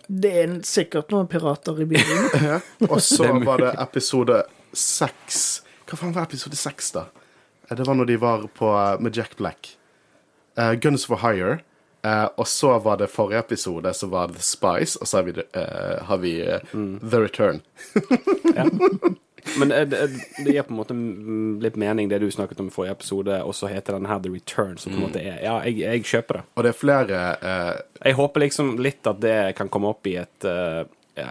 Det 0.07 0.31
er 0.45 0.53
sikkert 0.63 1.11
noen 1.11 1.27
pirater 1.27 1.81
i 1.83 1.87
bilen. 1.91 2.29
Og 2.93 3.01
så 3.03 3.33
var 3.43 3.59
det 3.59 3.73
episode 3.83 4.43
seks. 4.77 5.63
Hva 5.89 5.97
faen 5.99 6.13
var 6.15 6.29
episode 6.29 6.55
seks, 6.61 6.93
da? 6.95 7.07
Eh, 7.71 7.75
Det 7.77 7.87
var 7.89 7.95
når 7.99 8.07
de 8.13 8.17
var 8.23 8.47
på, 8.55 8.69
eh, 8.79 9.01
med 9.03 9.17
Jack 9.17 9.35
Black. 9.41 9.73
Uh, 10.59 10.75
Guns 10.79 11.07
for 11.09 11.17
Hire. 11.25 11.59
Uh, 12.05 12.29
og 12.37 12.47
så 12.47 12.77
var 12.85 12.97
det 13.01 13.09
forrige 13.11 13.39
episode, 13.41 13.91
så 13.97 14.07
var 14.13 14.29
det 14.29 14.37
The 14.37 14.43
Spice, 14.45 14.99
og 15.01 15.09
så 15.09 15.17
har 15.17 15.23
vi, 15.25 15.33
eh, 15.41 16.03
har 16.05 16.19
vi 16.21 16.35
Mm. 16.75 17.01
The 17.01 17.21
Return. 17.25 17.63
Men 19.59 19.69
det, 19.69 19.99
det 20.45 20.55
gir 20.55 20.63
på 20.65 20.73
en 20.73 20.79
måte 20.79 20.95
mm, 20.97 21.61
litt 21.63 21.77
mening, 21.81 22.09
det 22.09 22.19
du 22.23 22.31
snakket 22.33 22.61
om 22.63 22.71
i 22.71 22.75
forrige 22.75 22.97
episode, 22.97 23.37
og 23.45 23.55
så 23.55 23.69
heter 23.69 23.99
den 23.99 24.09
her 24.09 24.23
The 24.25 24.33
Return, 24.33 24.79
som 24.81 24.95
på 24.95 24.99
en 24.99 25.05
måte 25.09 25.21
er 25.21 25.43
Ja, 25.45 25.59
jeg, 25.69 25.79
jeg 25.83 26.07
kjøper 26.09 26.41
det. 26.41 26.45
Og 26.57 26.65
det 26.65 26.73
er 26.73 26.79
flere 26.81 27.21
eh, 27.53 27.73
Jeg 28.07 28.19
håper 28.21 28.45
liksom 28.47 28.73
litt 28.83 29.07
at 29.11 29.21
det 29.23 29.37
kan 29.59 29.69
komme 29.73 29.93
opp 29.93 30.09
i 30.11 30.17
et 30.23 30.49
eh, 30.49 30.83
ja, 31.21 31.29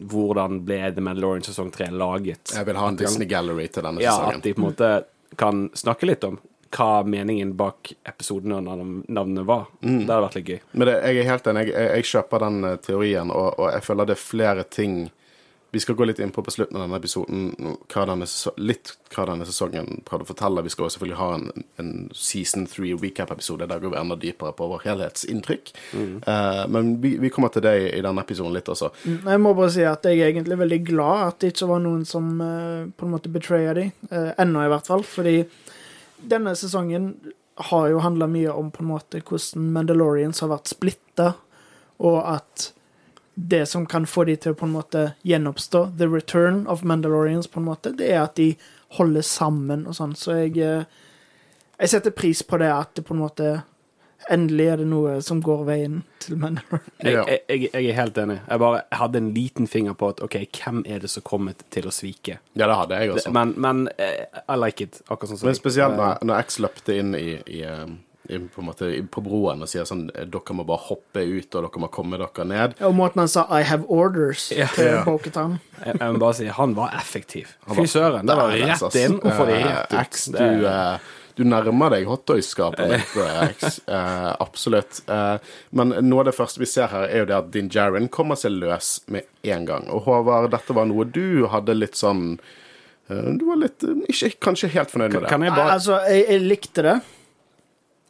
Hvordan 0.00 0.62
ble 0.64 0.78
The 0.96 1.04
Mandalorian 1.04 1.44
sesong 1.44 1.68
3 1.74 1.90
laget? 1.92 2.54
Jeg 2.56 2.64
vil 2.70 2.80
ha 2.80 2.88
en 2.88 2.96
Disney 2.96 3.28
Gallery 3.28 3.68
til 3.68 3.84
denne 3.84 4.00
Ja, 4.00 4.16
sesongen. 4.16 4.40
at 4.40 4.48
de 4.48 4.54
på 4.56 4.62
en 4.64 4.68
måte 4.70 4.92
kan 5.38 5.66
snakke 5.76 6.08
litt 6.08 6.24
om 6.26 6.40
hva 6.70 7.02
meningen 7.02 7.52
bak 7.58 7.90
episoden 8.06 8.52
og 8.54 8.62
navnet 9.10 9.46
var. 9.46 9.64
Mm. 9.82 10.04
Det 10.06 10.12
hadde 10.12 10.22
vært 10.22 10.36
litt 10.38 10.50
gøy. 10.52 10.60
Men 10.72 10.86
det, 10.86 10.92
jeg 11.02 11.18
er 11.18 11.26
helt 11.26 11.48
enig. 11.50 11.64
Jeg, 11.66 11.74
jeg, 11.74 11.88
jeg 11.98 12.08
kjøper 12.12 12.44
den 12.44 12.58
eh, 12.68 12.76
teorien, 12.86 13.32
og, 13.34 13.48
og 13.58 13.72
jeg 13.74 13.82
føler 13.88 14.06
det 14.08 14.14
er 14.14 14.22
flere 14.22 14.64
ting 14.70 14.94
Vi 15.70 15.80
skal 15.80 15.94
gå 15.94 16.06
litt 16.08 16.18
inn 16.18 16.32
på 16.34 16.42
på 16.42 16.50
slutten 16.50 16.76
av 16.76 16.82
denne 16.82 16.98
episoden 16.98 17.76
hva 17.92 18.04
denne, 18.08 18.26
litt 18.58 18.92
hva 19.14 19.26
denne 19.28 19.46
sesongen 19.46 20.00
prøvde 20.06 20.26
å 20.26 20.30
fortelle. 20.32 20.64
Vi 20.66 20.72
skal 20.74 20.86
også 20.86 20.98
selvfølgelig 20.98 21.18
ha 21.20 21.28
en, 21.36 21.66
en 21.82 21.92
season 22.16 22.66
three 22.70 22.96
recap-episode 22.98 23.68
der 23.70 23.82
går 23.82 23.94
vi 23.94 24.00
enda 24.00 24.18
dypere 24.18 24.52
på 24.58 24.66
vår 24.72 24.82
helhetsinntrykk. 24.88 25.72
Eh, 25.94 26.62
men 26.74 26.96
vi, 27.02 27.14
vi 27.22 27.30
kommer 27.30 27.54
til 27.54 27.64
det 27.66 27.74
i, 27.92 28.02
denne 28.02 28.24
episoden 28.26 28.56
litt 28.56 28.70
også. 28.72 28.90
Jeg 29.06 29.42
må 29.42 29.54
bare 29.54 29.74
si 29.76 29.86
at 29.86 30.08
jeg 30.08 30.18
er 30.18 30.32
egentlig 30.32 30.58
veldig 30.58 30.80
glad 30.90 31.26
at 31.28 31.38
det 31.44 31.52
ikke 31.54 31.70
var 31.70 31.84
noen 31.84 32.02
som 32.08 32.32
uh, 32.42 32.88
på 32.90 33.06
en 33.06 33.14
måte 33.14 33.30
betrayer 33.32 33.78
de. 33.78 33.86
Uh, 34.10 34.32
ennå, 34.42 34.64
i 34.66 34.72
hvert 34.72 34.90
fall. 34.90 35.06
Fordi 35.06 35.36
denne 36.34 36.56
sesongen 36.58 37.12
har 37.70 37.88
jo 37.92 38.02
handla 38.02 38.26
mye 38.30 38.50
om 38.56 38.74
på 38.74 38.82
en 38.82 38.90
måte 38.90 39.22
hvordan 39.22 39.70
Mandalorians 39.76 40.42
har 40.42 40.50
vært 40.50 40.74
splitta. 40.74 41.32
og 42.00 42.18
at 42.24 42.70
det 43.34 43.66
som 43.68 43.86
kan 43.86 44.06
få 44.06 44.24
de 44.24 44.36
til 44.36 44.52
å 44.52 44.58
på 44.58 44.66
en 44.66 44.74
måte 44.74 45.04
gjenoppstå, 45.24 45.96
the 45.98 46.08
return 46.08 46.66
of 46.66 46.82
Mandalorians, 46.82 47.46
på 47.48 47.60
en 47.60 47.68
måte, 47.70 47.92
det 47.96 48.10
er 48.12 48.22
at 48.24 48.34
de 48.36 48.56
holder 48.98 49.22
sammen 49.22 49.86
og 49.86 49.94
sånn. 49.96 50.16
Så 50.18 50.34
jeg, 50.42 50.58
eh, 50.58 50.84
jeg 51.80 51.88
setter 51.94 52.10
pris 52.10 52.42
på 52.42 52.58
det 52.58 52.68
at 52.74 52.94
det 52.94 53.04
på 53.08 53.14
en 53.14 53.22
måte 53.26 53.62
Endelig 54.30 54.66
er 54.68 54.76
det 54.76 54.84
noe 54.90 55.14
som 55.24 55.38
går 55.40 55.62
veien 55.64 56.02
til 56.20 56.36
Mandalorian. 56.36 56.90
Jeg, 57.00 57.14
Ja. 57.14 57.22
jeg, 57.24 57.40
jeg, 57.48 57.70
jeg 57.72 57.86
er 57.88 57.94
helt 57.96 58.18
enig. 58.20 58.34
Jeg 58.50 58.58
bare 58.60 58.82
jeg 58.90 58.98
hadde 59.00 59.16
en 59.22 59.30
liten 59.34 59.66
finger 59.66 59.94
på 59.96 60.10
at 60.12 60.20
OK, 60.22 60.36
hvem 60.58 60.82
er 60.86 60.98
det 61.00 61.08
som 61.10 61.22
kommer 61.24 61.54
til 61.72 61.88
å 61.88 61.90
svike? 61.94 62.36
Ja, 62.52 62.66
det 62.68 62.76
hadde 62.76 62.98
jeg 63.00 63.14
også. 63.14 63.32
men 63.32 63.54
men 63.56 63.88
eh, 63.96 64.26
I 64.44 64.58
like 64.60 64.84
it. 64.84 65.00
Akkurat 65.08 65.30
sånn 65.32 65.38
som 65.40 65.48
Men 65.48 65.56
spesielt 65.56 65.96
Eh, 65.96 65.96
når, 65.96 66.18
når 66.28 66.42
X 66.44 66.58
løpte 66.60 66.98
inn 67.00 67.14
i, 67.16 67.40
i, 67.48 67.62
i, 67.64 67.96
på, 68.38 68.60
en 68.62 68.66
måte, 68.70 68.88
på 69.10 69.22
broen 69.24 69.62
og 69.62 69.68
sier 69.68 69.84
sånn 69.88 70.06
Dere 70.14 70.54
må 70.54 70.64
bare 70.68 70.84
hoppe 70.86 71.22
ut, 71.26 71.54
og 71.54 71.64
dere 71.66 71.80
må 71.82 71.88
komme 71.90 72.18
dere 72.20 72.44
ned. 72.46 72.74
Og 72.86 72.94
måten 72.94 73.18
han 73.24 73.28
sa 73.28 73.46
'I 73.50 73.62
have 73.62 73.84
orders' 73.88 74.50
Ja. 74.56 74.66
til 74.74 74.84
Ja. 74.86 75.04
Bo-Katan. 75.04 75.58
Jeg, 75.84 75.96
jeg 76.00 76.12
må 76.12 76.18
bare 76.18 76.34
si 76.34 76.46
han 76.46 76.74
var 76.74 76.90
effektiv. 76.94 77.56
Fy 77.74 77.86
søren. 77.86 78.26
Det 78.26 78.36
var 78.36 78.50
rett 78.52 78.82
ass. 78.82 78.94
inn 78.96 79.18
og 79.20 79.32
få 79.32 79.46
de 79.46 79.56
Eh, 79.58 79.66
rett 79.66 79.92
ut. 79.92 80.38
Du, 80.38 80.66
eh, 80.66 80.98
du 81.36 81.44
nærmer 81.44 81.90
deg 81.90 82.06
hotdog-skapet 82.06 82.88
litt, 82.90 83.16
eh, 83.26 83.48
X. 83.56 83.80
Eh, 83.88 84.36
absolutt. 84.40 85.00
Eh, 85.08 85.38
men 85.72 85.88
noe 86.08 86.20
av 86.20 86.26
det 86.26 86.34
første 86.36 86.58
vi 86.58 86.66
ser 86.66 86.86
her, 86.88 87.08
er 87.08 87.18
jo 87.20 87.24
det 87.26 87.36
at 87.36 87.50
Din 87.50 87.68
Jarin 87.70 88.08
kommer 88.08 88.36
seg 88.36 88.52
løs 88.52 89.00
med 89.08 89.22
en 89.44 89.64
gang. 89.64 89.88
Og 89.88 90.04
Håvard, 90.04 90.50
dette 90.50 90.74
var 90.74 90.84
noe 90.86 91.04
du 91.04 91.46
hadde 91.48 91.74
litt 91.74 91.94
sånn 91.96 92.38
eh, 93.08 93.30
Du 93.38 93.46
var 93.46 93.56
litt 93.56 93.82
eh, 93.82 94.04
ikke 94.08 94.36
kanskje 94.40 94.68
helt 94.74 94.90
fornøyd 94.90 95.12
med 95.14 95.22
det. 95.22 95.28
Kan 95.30 95.42
jeg 95.42 95.54
bare 95.56 95.72
Altså, 95.78 95.98
jeg, 96.08 96.26
jeg 96.28 96.40
likte 96.46 96.82
det. 96.82 97.00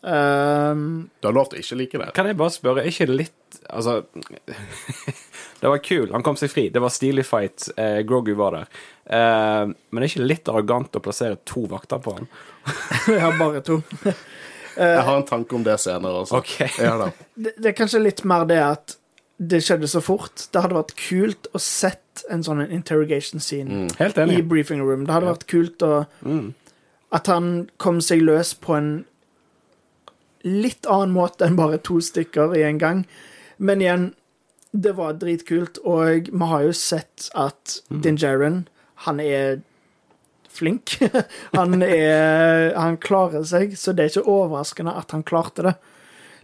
Um, 0.03 1.11
Du 1.21 1.29
har 1.29 1.35
lov 1.37 1.51
til 1.51 1.59
å 1.59 1.63
ikke 1.65 1.77
like 1.77 1.99
det. 2.01 2.13
Kan 2.17 2.29
jeg 2.31 2.39
bare 2.41 2.55
spørre, 2.55 2.85
er 2.85 2.89
ikke 2.89 3.07
det 3.11 3.17
litt 3.19 3.59
Altså 3.69 3.99
Det 5.61 5.69
var 5.69 5.83
kul, 5.85 6.07
han 6.15 6.23
kom 6.25 6.39
seg 6.41 6.49
fri. 6.53 6.69
Det 6.73 6.81
var 6.81 6.93
stilig 6.95 7.27
fight. 7.29 7.67
Eh, 7.77 7.99
Grogu 8.09 8.33
var 8.39 8.57
der. 8.57 8.71
Eh, 9.05 9.67
men 9.69 10.01
er 10.01 10.09
ikke 10.09 10.23
det 10.23 10.31
litt 10.31 10.49
arrogant 10.49 10.97
å 10.97 11.03
plassere 11.05 11.37
to 11.45 11.67
vakter 11.69 12.01
på 12.01 12.15
han? 12.17 12.31
jeg 13.13 13.21
har 13.21 13.37
bare 13.37 13.61
to. 13.67 13.83
Jeg 14.81 15.03
har 15.05 15.17
en 15.19 15.27
tanke 15.27 15.53
om 15.59 15.65
det 15.67 15.75
senere 15.83 16.23
altså. 16.23 16.39
Okay. 16.39 16.71
Ja. 16.81 17.11
Det, 17.35 17.51
det 17.59 17.73
er 17.73 17.75
kanskje 17.77 18.01
litt 18.01 18.23
mer 18.25 18.47
det 18.49 18.61
at 18.65 18.95
det 19.37 19.59
skjedde 19.67 19.89
så 19.91 20.01
fort. 20.01 20.47
Det 20.55 20.63
hadde 20.63 20.79
vært 20.79 20.95
kult 20.97 21.49
å 21.53 21.61
sett 21.61 22.23
en 22.33 22.45
sånn 22.47 22.63
interrogation 22.69 23.43
scene 23.43 23.91
Helt 23.99 24.17
i 24.21 24.41
briefing 24.47 24.81
room. 24.87 25.05
Det 25.09 25.17
hadde 25.17 25.33
vært 25.35 25.47
kult 25.51 25.85
å 25.85 25.93
Mm. 26.23 26.55
At 27.11 27.27
han 27.27 27.69
kom 27.83 27.99
seg 28.01 28.23
løs 28.23 28.53
på 28.55 28.77
en 28.77 28.91
litt 30.45 30.87
annen 30.87 31.13
måte 31.15 31.45
enn 31.47 31.57
bare 31.59 31.79
to 31.85 32.01
stykker 32.01 32.55
i 32.57 32.63
en 32.67 32.79
gang. 32.81 33.03
Men 33.59 33.81
igjen, 33.85 34.07
det 34.73 34.93
var 34.97 35.17
dritkult, 35.19 35.79
og 35.85 36.31
vi 36.31 36.47
har 36.53 36.63
jo 36.69 36.73
sett 36.73 37.29
at 37.35 37.81
Din 37.91 38.17
Djarin, 38.17 38.63
han 39.07 39.21
er 39.21 39.61
flink. 40.49 40.97
han 41.59 41.83
er 41.83 42.75
Han 42.79 42.97
klarer 43.03 43.45
seg, 43.47 43.75
så 43.79 43.93
det 43.93 44.05
er 44.05 44.13
ikke 44.15 44.29
overraskende 44.31 44.95
at 44.97 45.11
han 45.17 45.23
klarte 45.27 45.63
det. 45.67 45.75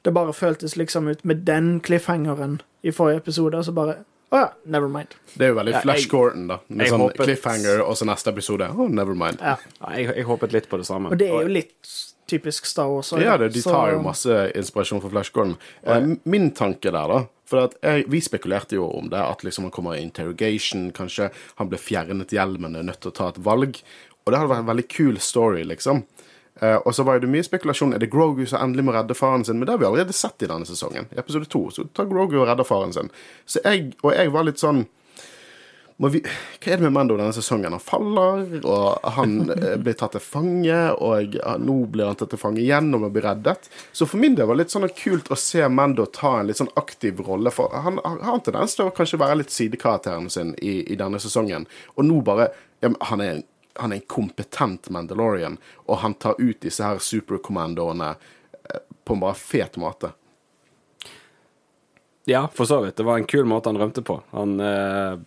Det 0.07 0.13
bare 0.15 0.35
føltes 0.37 0.77
liksom 0.79 1.09
ut 1.11 1.25
med 1.27 1.45
den 1.49 1.81
cliffhangeren 1.81 2.61
i 2.87 2.93
forrige 2.95 3.25
episode, 3.25 3.63
så 3.67 3.73
bare 3.75 3.97
Å 4.35 4.39
ja, 4.43 4.47
never 4.67 4.91
mind. 4.91 5.15
Det 5.39 5.47
er 5.47 5.53
jo 5.53 5.57
veldig 5.61 5.73
Ja, 5.77 5.81
Flash 5.85 6.03
jeg- 6.07 6.11
Gordon, 6.11 6.47
da. 6.51 6.57
Med 6.69 6.89
sånn 6.91 7.01
håpet- 7.05 7.25
cliffhanger, 7.29 7.83
og 7.87 7.95
så 7.97 8.07
neste 8.09 8.33
episode 8.35 8.67
Oh, 8.75 8.89
never 8.91 9.15
mind. 9.15 9.39
Ja. 9.41 9.55
Ja, 9.81 9.93
jeg, 9.95 10.17
jeg 10.17 10.25
håpet 10.27 10.53
litt 10.53 10.69
på 10.69 10.79
det 10.83 10.87
samme. 10.87 11.11
Og 11.15 11.19
det 11.19 11.29
er 11.31 11.43
jo 11.47 11.53
litt 11.55 11.93
typisk 12.27 12.67
Star 12.67 12.91
Wars. 12.91 13.13
også, 13.13 13.23
Ja, 13.23 13.37
det, 13.39 13.49
de 13.55 13.63
tar 13.63 13.93
jo 13.93 14.03
masse 14.05 14.51
inspirasjon 14.55 15.01
fra 15.01 15.11
Flash 15.13 15.33
Gordon. 15.33 15.57
Eh, 15.83 16.13
min 16.25 16.51
tanke 16.51 16.91
der, 16.91 17.09
da 17.09 17.25
For 17.47 17.71
jeg, 17.83 18.09
vi 18.11 18.21
spekulerte 18.21 18.75
jo 18.75 18.89
om 18.91 19.11
det, 19.11 19.23
at 19.23 19.45
liksom 19.47 19.69
han 19.69 19.75
kommer 19.75 19.95
i 19.95 20.03
interrogation, 20.03 20.91
kanskje 20.93 21.31
han 21.61 21.69
ble 21.71 21.79
fjernet 21.79 22.35
hjelmen, 22.35 22.75
er 22.75 22.83
nødt 22.83 23.05
til 23.05 23.13
å 23.13 23.15
ta 23.15 23.29
et 23.31 23.39
valg. 23.39 23.79
Og 24.25 24.33
det 24.33 24.41
hadde 24.41 24.51
vært 24.51 24.65
en 24.65 24.73
veldig 24.73 24.89
kul 24.91 25.21
story, 25.23 25.63
liksom. 25.65 26.03
Uh, 26.63 26.81
og 26.89 26.95
så 26.97 27.05
var 27.05 27.21
det 27.21 27.29
mye 27.31 27.45
spekulasjon. 27.45 27.93
Er 27.95 28.01
det 28.01 28.09
Grogu 28.11 28.47
som 28.49 28.63
endelig 28.65 28.87
må 28.89 28.95
redde 28.97 29.15
faren 29.15 29.45
sin? 29.45 29.61
Men 29.61 29.69
det 29.69 29.75
har 29.77 29.83
vi 29.83 29.87
allerede 29.87 30.17
sett 30.17 30.43
i 30.43 30.49
denne 30.49 30.67
sesongen. 30.67 31.07
I 31.13 31.21
episode 31.21 31.47
to 31.53 31.67
så 31.71 31.85
tar 31.95 32.09
Grogu 32.11 32.39
og 32.41 32.49
redder 32.49 32.67
faren 32.67 32.95
sin. 32.97 33.11
Så 33.45 33.61
jeg, 33.63 33.93
og 34.03 34.15
jeg 34.17 34.33
var 34.35 34.49
litt 34.49 34.63
sånn 34.63 34.87
Hva 35.97 36.11
er 36.13 36.77
det 36.77 36.85
med 36.85 36.93
Mando 36.93 37.15
denne 37.17 37.33
sesongen? 37.33 37.73
Han 37.73 37.81
faller, 37.81 38.43
og 38.69 39.07
han 39.17 39.51
eh, 39.57 39.79
blir 39.81 39.97
tatt 39.97 40.13
til 40.13 40.25
fange, 40.25 40.81
og 40.93 41.39
nå 41.63 41.77
blir 41.93 42.11
han 42.11 42.19
tatt 42.21 42.35
til 42.35 42.41
fange 42.41 42.61
igjen 42.61 42.93
og 42.93 43.07
må 43.07 43.11
bli 43.15 43.25
reddet. 43.25 43.71
Så 43.97 44.09
for 44.09 44.21
min 44.21 44.37
del 44.37 44.49
var 44.49 44.59
det 44.59 44.67
litt 44.67 44.75
sånn 44.75 44.91
kult 44.93 45.31
å 45.33 45.41
se 45.41 45.65
Mando 45.73 46.05
ta 46.13 46.35
en 46.41 46.51
litt 46.51 46.61
sånn 46.61 46.73
aktiv 46.77 47.23
rolle. 47.25 47.53
For 47.55 47.73
han 47.73 48.01
han 48.05 48.21
har 48.21 48.37
en 48.37 48.45
tendens 48.45 48.77
til 48.77 48.91
å 48.91 48.95
kanskje 48.97 49.23
være 49.25 49.41
litt 49.41 49.55
sidekarakteren 49.55 50.29
sin 50.33 50.53
i, 50.61 50.83
i 50.85 50.99
denne 51.01 51.21
sesongen. 51.23 51.65
Og 51.97 52.05
nå 52.05 52.21
bare 52.27 52.51
ja, 52.85 52.93
Han 53.09 53.25
er 53.25 53.45
han 53.77 53.93
er 53.93 54.01
en 54.01 54.09
kompetent 54.09 54.89
Mandalorian, 54.89 55.59
og 55.85 55.99
han 56.01 56.15
tar 56.15 56.39
ut 56.39 56.61
disse 56.65 56.85
her 56.85 57.01
superkommandoene 57.03 58.15
eh, 58.15 58.81
på 59.05 59.17
en 59.17 59.21
bare 59.21 59.37
fet 59.37 59.77
måte. 59.77 60.13
Ja, 62.25 62.49
for 62.55 62.65
så 62.65 62.81
vidt. 62.81 62.97
Det 62.97 63.05
var 63.07 63.21
en 63.21 63.29
kul 63.29 63.45
måte 63.45 63.69
han 63.69 63.79
rømte 63.79 64.03
på. 64.03 64.19
Han 64.33 64.61
eh, 64.61 65.19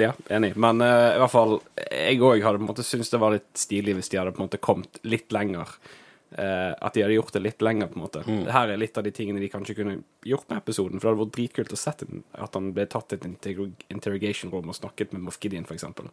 Ja, 0.00 0.12
enig. 0.28 0.56
Men 0.58 0.80
uh, 0.82 1.14
i 1.14 1.20
hvert 1.22 1.32
fall, 1.32 1.58
jeg 1.90 2.22
òg 2.22 2.42
hadde 2.42 2.58
på 2.58 2.66
en 2.66 2.70
måte 2.72 2.86
syntes 2.86 3.12
det 3.12 3.20
var 3.22 3.36
litt 3.36 3.52
stilig 3.58 3.94
hvis 3.98 4.10
de 4.10 4.18
hadde 4.18 4.32
på 4.34 4.42
en 4.42 4.48
måte 4.48 4.62
kommet 4.62 4.98
litt 5.06 5.34
lenger. 5.34 5.76
Uh, 6.34 6.74
at 6.82 6.96
de 6.96 7.04
hadde 7.04 7.14
gjort 7.14 7.36
det 7.36 7.44
litt 7.44 7.62
lenger, 7.62 7.92
på 7.92 7.98
en 8.00 8.04
måte. 8.06 8.22
Mm. 8.26 8.46
Her 8.50 8.72
er 8.72 8.80
litt 8.80 8.98
av 8.98 9.06
de 9.06 9.12
tingene 9.14 9.42
de 9.42 9.50
kanskje 9.52 9.76
kunne 9.78 10.00
gjort 10.26 10.48
med 10.50 10.58
episoden. 10.64 10.98
For 10.98 11.06
det 11.06 11.12
hadde 11.12 11.22
vært 11.22 11.36
dritkult 11.36 11.76
å 11.76 11.78
sette 11.78 12.08
at 12.42 12.58
han 12.58 12.72
ble 12.74 12.88
tatt 12.90 13.12
til 13.12 13.20
et 13.20 13.28
interro- 13.28 13.90
interrogation 13.94 14.50
room 14.50 14.72
og 14.72 14.78
snakket 14.80 15.14
med 15.14 15.22
Moff 15.28 15.38
Gideon, 15.38 15.68
eksempel. 15.70 16.10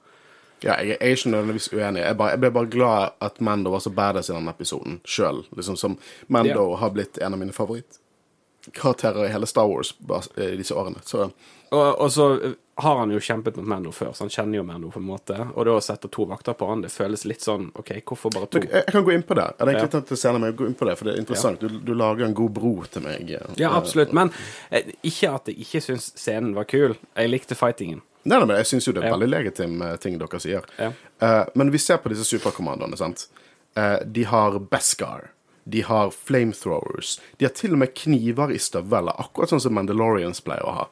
Ja, 0.61 0.75
jeg, 0.77 0.99
er 1.01 1.15
ikke 1.15 1.31
nødvendigvis 1.33 1.71
uenig. 1.73 2.03
Jeg, 2.03 2.17
bare, 2.19 2.35
jeg 2.35 2.41
ble 2.43 2.51
bare 2.53 2.69
glad 2.69 3.15
at 3.25 3.39
Mando 3.41 3.71
var 3.73 3.81
så 3.81 3.89
badass 3.97 4.29
i 4.29 4.35
denne 4.35 4.53
episoden 4.53 4.99
sjøl. 5.09 5.41
Liksom 5.57 5.79
som 5.79 5.97
Mando 6.29 6.67
har 6.77 6.93
blitt 6.93 7.17
en 7.17 7.33
av 7.33 7.41
mine 7.41 7.55
favorittkarakterer 7.55 9.25
i 9.25 9.31
hele 9.33 9.49
Star 9.49 9.65
Wars 9.71 9.95
i 10.37 10.51
disse 10.59 10.77
årene. 10.77 11.01
Så 11.01 11.31
Og, 11.71 12.01
og 12.03 12.11
så 12.11 12.25
eh, 12.43 12.53
har 12.83 12.97
han 12.99 13.11
jo 13.13 13.19
kjempet 13.23 13.55
mot 13.55 13.67
Mando 13.67 13.91
før, 13.95 14.11
så 14.15 14.25
han 14.25 14.31
kjenner 14.33 14.59
jo 14.59 14.63
Mando 14.67 14.89
på 14.91 14.99
en 14.99 15.07
måte. 15.07 15.37
Og 15.53 15.67
da 15.67 15.75
å 15.77 15.83
sette 15.83 16.09
to 16.11 16.25
vakter 16.27 16.55
på 16.57 16.67
han, 16.67 16.83
det 16.83 16.91
føles 16.91 17.23
litt 17.29 17.45
sånn 17.45 17.69
OK, 17.79 17.93
hvorfor 18.07 18.33
bare 18.35 18.49
to? 18.51 18.59
Men 18.63 18.73
jeg, 18.79 18.87
kan 18.91 19.05
gå 19.07 19.13
inn 19.15 19.25
på 19.27 19.37
det. 19.39 19.45
Jeg 19.51 19.59
hadde 19.61 19.73
egentlig 19.75 19.89
Ja. 19.91 19.93
tatt 19.95 20.11
det 20.11 20.19
senere, 20.19 20.43
men 20.43 20.55
går 20.59 20.71
inn 20.71 20.77
på 20.79 20.87
det, 20.89 20.95
for 20.99 21.07
det 21.07 21.13
er 21.15 21.23
interessant. 21.23 21.63
Du, 21.63 21.79
du 21.79 21.93
lager 21.95 22.27
en 22.27 22.35
god 22.37 22.55
bro 22.57 22.73
til 22.91 23.05
meg. 23.05 23.35
Ja, 23.59 23.71
absolutt. 23.77 24.15
Men 24.17 24.33
eh, 24.69 24.91
ikke 25.07 25.35
at 25.37 25.51
jeg 25.51 25.61
ikke 25.63 25.83
syns 25.87 26.11
scenen 26.19 26.55
var 26.57 26.67
kul. 26.67 26.97
Jeg 27.15 27.31
likte 27.31 27.55
fightingen. 27.59 28.01
Nei, 28.23 28.37
nei, 28.37 28.45
men 28.45 28.57
jeg 28.59 28.69
syns 28.69 28.87
jo 28.87 28.93
det 28.93 29.01
er 29.03 29.07
Ja. 29.09 29.15
veldig 29.15 29.29
legitim 29.31 29.81
eh, 29.81 29.95
ting 29.97 30.17
dere 30.21 30.39
sier. 30.43 30.65
Ja. 30.77 30.91
Uh, 31.21 31.45
men 31.55 31.71
vi 31.73 31.79
ser 31.81 31.97
på 32.03 32.11
disse 32.11 32.27
superkommandoene, 32.27 32.97
sant. 32.99 33.27
Uh, 33.77 33.97
de 34.05 34.27
har 34.29 34.59
Beskar. 34.59 35.31
De 35.63 35.81
har 35.85 36.11
flamethrowers. 36.11 37.19
De 37.37 37.45
har 37.45 37.53
til 37.55 37.73
og 37.73 37.81
med 37.81 37.93
kniver 37.95 38.51
i 38.53 38.59
støvler, 38.61 39.13
akkurat 39.21 39.49
sånn 39.53 39.61
som 39.61 39.73
Mandalorians 39.77 40.41
pleier 40.41 40.65
å 40.65 40.75
ha. 40.81 40.85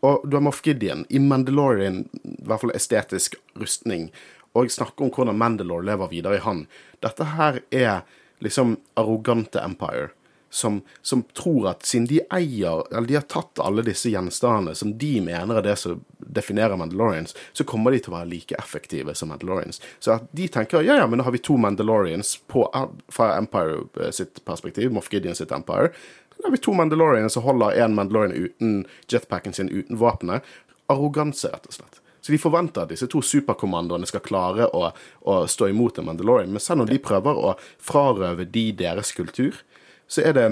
Og 0.00 0.22
du 0.24 0.36
har 0.36 0.44
Moff 0.46 0.60
Gideon 0.62 1.04
i 1.08 1.18
Mandalorian, 1.18 2.04
i 2.22 2.36
hvert 2.46 2.62
fall 2.62 2.74
estetisk 2.76 3.34
rustning, 3.58 4.08
og 4.56 4.70
snakker 4.72 5.06
om 5.06 5.10
hvordan 5.14 5.38
Mandalore 5.38 5.86
lever 5.86 6.12
videre 6.12 6.38
i 6.38 6.44
han. 6.44 6.66
Dette 7.04 7.26
her 7.34 7.60
er 7.74 8.06
liksom 8.44 8.78
arrogante 8.98 9.60
Empire. 9.60 10.14
Som, 10.50 10.80
som 11.02 11.22
tror 11.36 11.66
at 11.68 11.82
siden 11.84 12.06
de 12.08 12.22
eier 12.32 12.86
Eller 12.88 13.04
de 13.04 13.16
har 13.18 13.26
tatt 13.28 13.60
alle 13.60 13.82
disse 13.84 14.08
gjenstandene 14.08 14.72
som 14.80 14.94
de 14.96 15.10
mener 15.20 15.58
er 15.60 15.66
det 15.66 15.74
som 15.76 15.98
definerer 16.16 16.78
Mandalorians, 16.80 17.34
så 17.52 17.66
kommer 17.68 17.92
de 17.92 18.00
til 18.00 18.14
å 18.14 18.16
være 18.16 18.30
like 18.30 18.56
effektive 18.56 19.12
som 19.12 19.28
Mandalorians. 19.28 19.82
Så 20.00 20.14
at 20.14 20.30
de 20.32 20.46
tenker 20.48 20.86
ja, 20.86 20.96
ja, 21.02 21.04
men 21.04 21.20
da 21.20 21.26
har 21.26 21.36
vi 21.36 21.42
to 21.44 21.58
Mandalorians 21.60 22.38
på, 22.48 22.64
fra 23.12 23.34
Empire 23.36 23.82
eh, 24.00 24.08
sitt 24.08 24.40
perspektiv, 24.48 24.88
Moff 24.96 25.12
Gideon 25.12 25.36
sitt 25.36 25.52
Empire. 25.52 25.92
Da 26.38 26.46
har 26.46 26.54
vi 26.54 26.60
to 26.62 26.74
Mandalorians 26.74 27.32
som 27.32 27.42
holder 27.42 27.80
en 27.82 27.94
Mandalorian 27.94 28.32
uten 28.32 28.86
jetpacken 29.08 29.52
sin, 29.52 29.68
uten 29.68 29.98
våpenet. 29.98 30.46
Arroganse, 30.86 31.50
rett 31.52 31.66
og 31.66 31.74
slett. 31.74 32.00
Så 32.20 32.32
de 32.32 32.38
forventer 32.38 32.84
at 32.84 32.92
disse 32.92 33.06
to 33.10 33.22
superkommandoene 33.24 34.06
skal 34.06 34.22
klare 34.24 34.66
å, 34.74 34.90
å 35.20 35.34
stå 35.48 35.70
imot 35.72 35.98
en 35.98 36.08
Mandalorian. 36.10 36.52
Men 36.54 36.62
selv 36.62 36.84
om 36.84 36.90
de 36.90 36.98
prøver 37.02 37.38
å 37.38 37.54
frarøve 37.82 38.46
de 38.46 38.70
deres 38.76 39.12
kultur, 39.16 39.62
så 40.08 40.24
er 40.26 40.36
det 40.36 40.48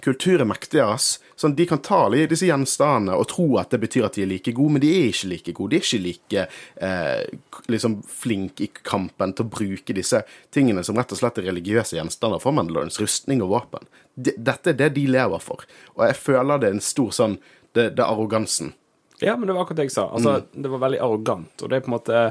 Kultur 0.00 0.40
er 0.40 0.48
mektig, 0.48 0.80
ass. 0.80 1.18
Sånn, 1.36 1.52
de 1.54 1.66
kan 1.68 1.78
ta 1.84 1.98
alle 2.06 2.24
disse 2.30 2.46
gjenstandene 2.48 3.14
og 3.18 3.26
tro 3.30 3.44
at 3.60 3.74
det 3.74 3.82
betyr 3.82 4.06
at 4.06 4.16
de 4.16 4.24
er 4.24 4.30
like 4.30 4.54
gode, 4.56 4.74
men 4.74 4.82
de 4.82 4.88
er 4.90 5.10
ikke 5.10 5.28
like 5.30 5.54
gode. 5.58 5.70
De 5.74 5.78
er 5.78 5.84
ikke 5.84 6.00
like 6.02 6.44
eh, 6.88 7.66
liksom 7.70 7.98
flinke 8.08 8.64
i 8.66 8.70
kampen 8.82 9.34
til 9.36 9.46
å 9.46 9.52
bruke 9.52 9.94
disse 9.94 10.22
tingene 10.54 10.82
som 10.86 10.98
rett 10.98 11.12
og 11.12 11.20
slett 11.20 11.42
er 11.42 11.46
religiøse 11.50 11.98
gjenstander 11.98 12.42
for 12.42 12.56
Mandalorians, 12.56 12.98
rustning 13.02 13.44
og 13.44 13.52
våpen. 13.52 13.84
De, 14.14 14.34
dette 14.36 14.72
er 14.72 14.80
det 14.80 14.94
de 14.96 15.04
lever 15.12 15.44
for. 15.44 15.66
Og 15.94 16.06
jeg 16.08 16.18
føler 16.24 16.62
det 16.62 16.70
er 16.72 16.78
en 16.78 16.86
stor 16.92 17.12
sånn 17.22 17.38
Det, 17.72 17.94
det 17.96 18.02
er 18.04 18.10
arrogansen. 18.10 18.74
Ja, 19.22 19.32
men 19.36 19.46
det 19.48 19.54
var 19.56 19.62
akkurat 19.64 19.78
det 19.80 19.86
jeg 19.86 19.94
sa. 19.94 20.02
Altså, 20.12 20.42
Det 20.52 20.68
var 20.68 20.82
veldig 20.82 20.98
arrogant, 21.00 21.62
og 21.62 21.70
det 21.70 21.78
er 21.78 21.84
på 21.86 21.88
en 21.88 21.94
måte 21.94 22.24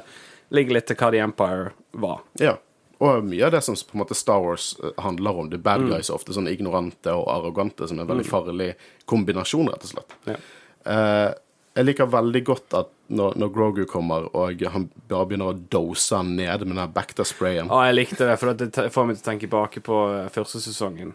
ligger 0.54 0.76
litt 0.76 0.86
til 0.92 1.00
hva 1.00 1.10
The 1.10 1.22
Empire 1.24 1.72
var. 2.04 2.20
Ja. 2.38 2.58
Og 3.02 3.26
mye 3.26 3.46
av 3.48 3.56
det 3.56 3.64
som 3.66 3.76
på 3.76 3.96
en 3.96 4.04
måte 4.04 4.18
Star 4.18 4.42
Wars 4.44 4.76
eh, 4.84 4.92
handler 5.02 5.44
om. 5.44 5.50
The 5.50 5.58
bad 5.62 5.88
guys 5.90 6.10
er 6.12 6.18
ofte 6.20 6.36
sånn 6.38 6.50
ignorante 6.52 7.14
og 7.18 7.30
arrogante, 7.34 7.88
som 7.90 7.98
er 7.98 8.06
en 8.06 8.12
veldig 8.14 8.28
farlig 8.30 8.74
kombinasjon, 9.10 9.72
rett 9.74 9.88
og 9.88 9.96
slett. 9.96 10.20
Ja. 10.30 10.42
Uh, 10.82 11.32
jeg 11.72 11.88
liker 11.88 12.10
veldig 12.12 12.42
godt 12.46 12.76
at 12.76 12.90
når, 13.16 13.36
når 13.40 13.52
Grogu 13.56 13.82
kommer, 13.88 14.26
og 14.36 14.64
han 14.74 14.90
bare 15.08 15.28
begynner 15.30 15.54
å 15.54 15.60
dose 15.72 16.18
han 16.20 16.34
ned 16.36 16.66
med 16.68 16.76
den 16.76 16.94
Bacta-sprayen 16.96 17.70
Ja, 17.72 17.86
jeg 17.88 17.96
likte 17.96 18.28
det, 18.28 18.36
for 18.42 18.52
det 18.60 18.90
får 18.92 19.08
meg 19.08 19.18
til 19.18 19.24
å 19.24 19.28
tenke 19.30 19.46
tilbake 19.46 19.84
på 19.86 20.00
eh, 20.18 20.28
første 20.36 20.60
sesongen, 20.64 21.14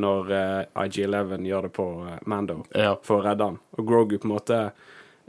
når 0.00 0.32
eh, 0.32 0.86
IG-11 0.86 1.44
gjør 1.50 1.68
det 1.68 1.72
på 1.76 1.88
Mando 2.30 2.62
Ja. 2.72 2.94
for 3.04 3.20
å 3.20 3.26
redde 3.26 3.50
han. 3.50 3.60
Og 3.76 3.90
Grogu 3.90 4.16
på 4.16 4.30
en 4.30 4.34
måte 4.34 4.62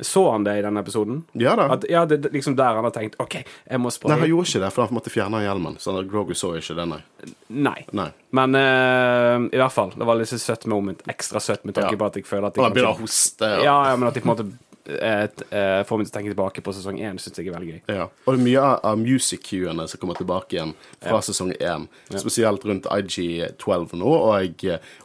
Så 0.02 0.24
han 0.32 0.44
det 0.48 0.58
i 0.60 0.62
denne 0.66 0.80
episoden? 0.84 1.24
Ja 1.34 1.56
da. 1.60 1.68
At, 1.76 1.86
ja, 1.90 2.06
det 2.06 2.32
liksom 2.32 2.56
der 2.56 2.78
han 2.80 2.86
har 2.88 2.94
tenkt 2.96 3.16
OK, 3.20 3.36
jeg 3.44 3.80
må 3.82 3.90
Nei, 4.08 4.18
han 4.20 4.30
gjorde 4.30 4.48
ikke 4.48 4.62
det, 4.64 4.72
for 4.76 4.86
han 4.88 4.96
måtte 4.96 5.12
fjerne 5.14 5.42
hjelmen. 5.44 5.76
Så 5.82 5.96
Grogu 6.10 6.34
så 6.38 6.54
ikke 6.60 6.78
det, 6.78 6.86
nei. 6.94 7.02
Nei. 7.50 7.86
nei. 7.92 8.10
Men 8.32 8.56
uh, 8.56 9.50
i 9.52 9.60
hvert 9.60 9.76
fall, 9.76 9.92
det 9.98 10.06
var 10.08 10.16
litt 10.20 10.30
søtt 10.32 10.66
moment. 10.72 11.04
Ekstra 11.10 11.42
søtt 11.44 11.66
med 11.68 11.76
tanke 11.76 11.96
Ja. 11.98 12.00
på 12.00 12.06
at 12.12 12.16
jeg 12.22 12.26
føler 12.30 12.48
at 12.52 12.56
jeg 12.58 12.66
Og 12.66 12.74
begynner 12.76 12.96
å 12.96 13.00
hoste. 13.02 13.54
ja, 13.64 13.78
ja, 13.90 13.96
men 14.00 14.08
at 14.10 14.14
de 14.16 14.22
på 14.24 14.30
en 14.30 14.36
måte 14.38 14.50
et, 14.90 15.36
t- 15.38 15.46
eh, 15.54 15.84
får 15.86 16.00
meg 16.00 16.08
til 16.08 16.10
å 16.10 16.16
tenke 16.16 16.32
tilbake 16.34 16.62
på 16.66 16.74
sesong 16.74 16.98
én, 16.98 17.20
syns 17.22 17.38
jeg 17.38 17.48
er 17.52 17.54
veldig 17.60 17.74
gøy. 17.76 17.82
Ja. 17.94 18.08
Og 18.26 18.34
det 18.34 18.40
er 18.40 18.46
mye 18.48 18.64
av- 18.82 18.98
music-cuene 18.98 19.86
som 19.92 20.00
kommer 20.02 20.18
tilbake 20.18 20.56
igjen 20.58 20.72
fra 21.04 21.20
sesong 21.22 21.52
1. 21.60 21.86
Spesielt 22.18 22.66
rundt 22.66 22.88
IG12 22.90 23.94
nå, 24.00 24.14
og, 24.34 24.64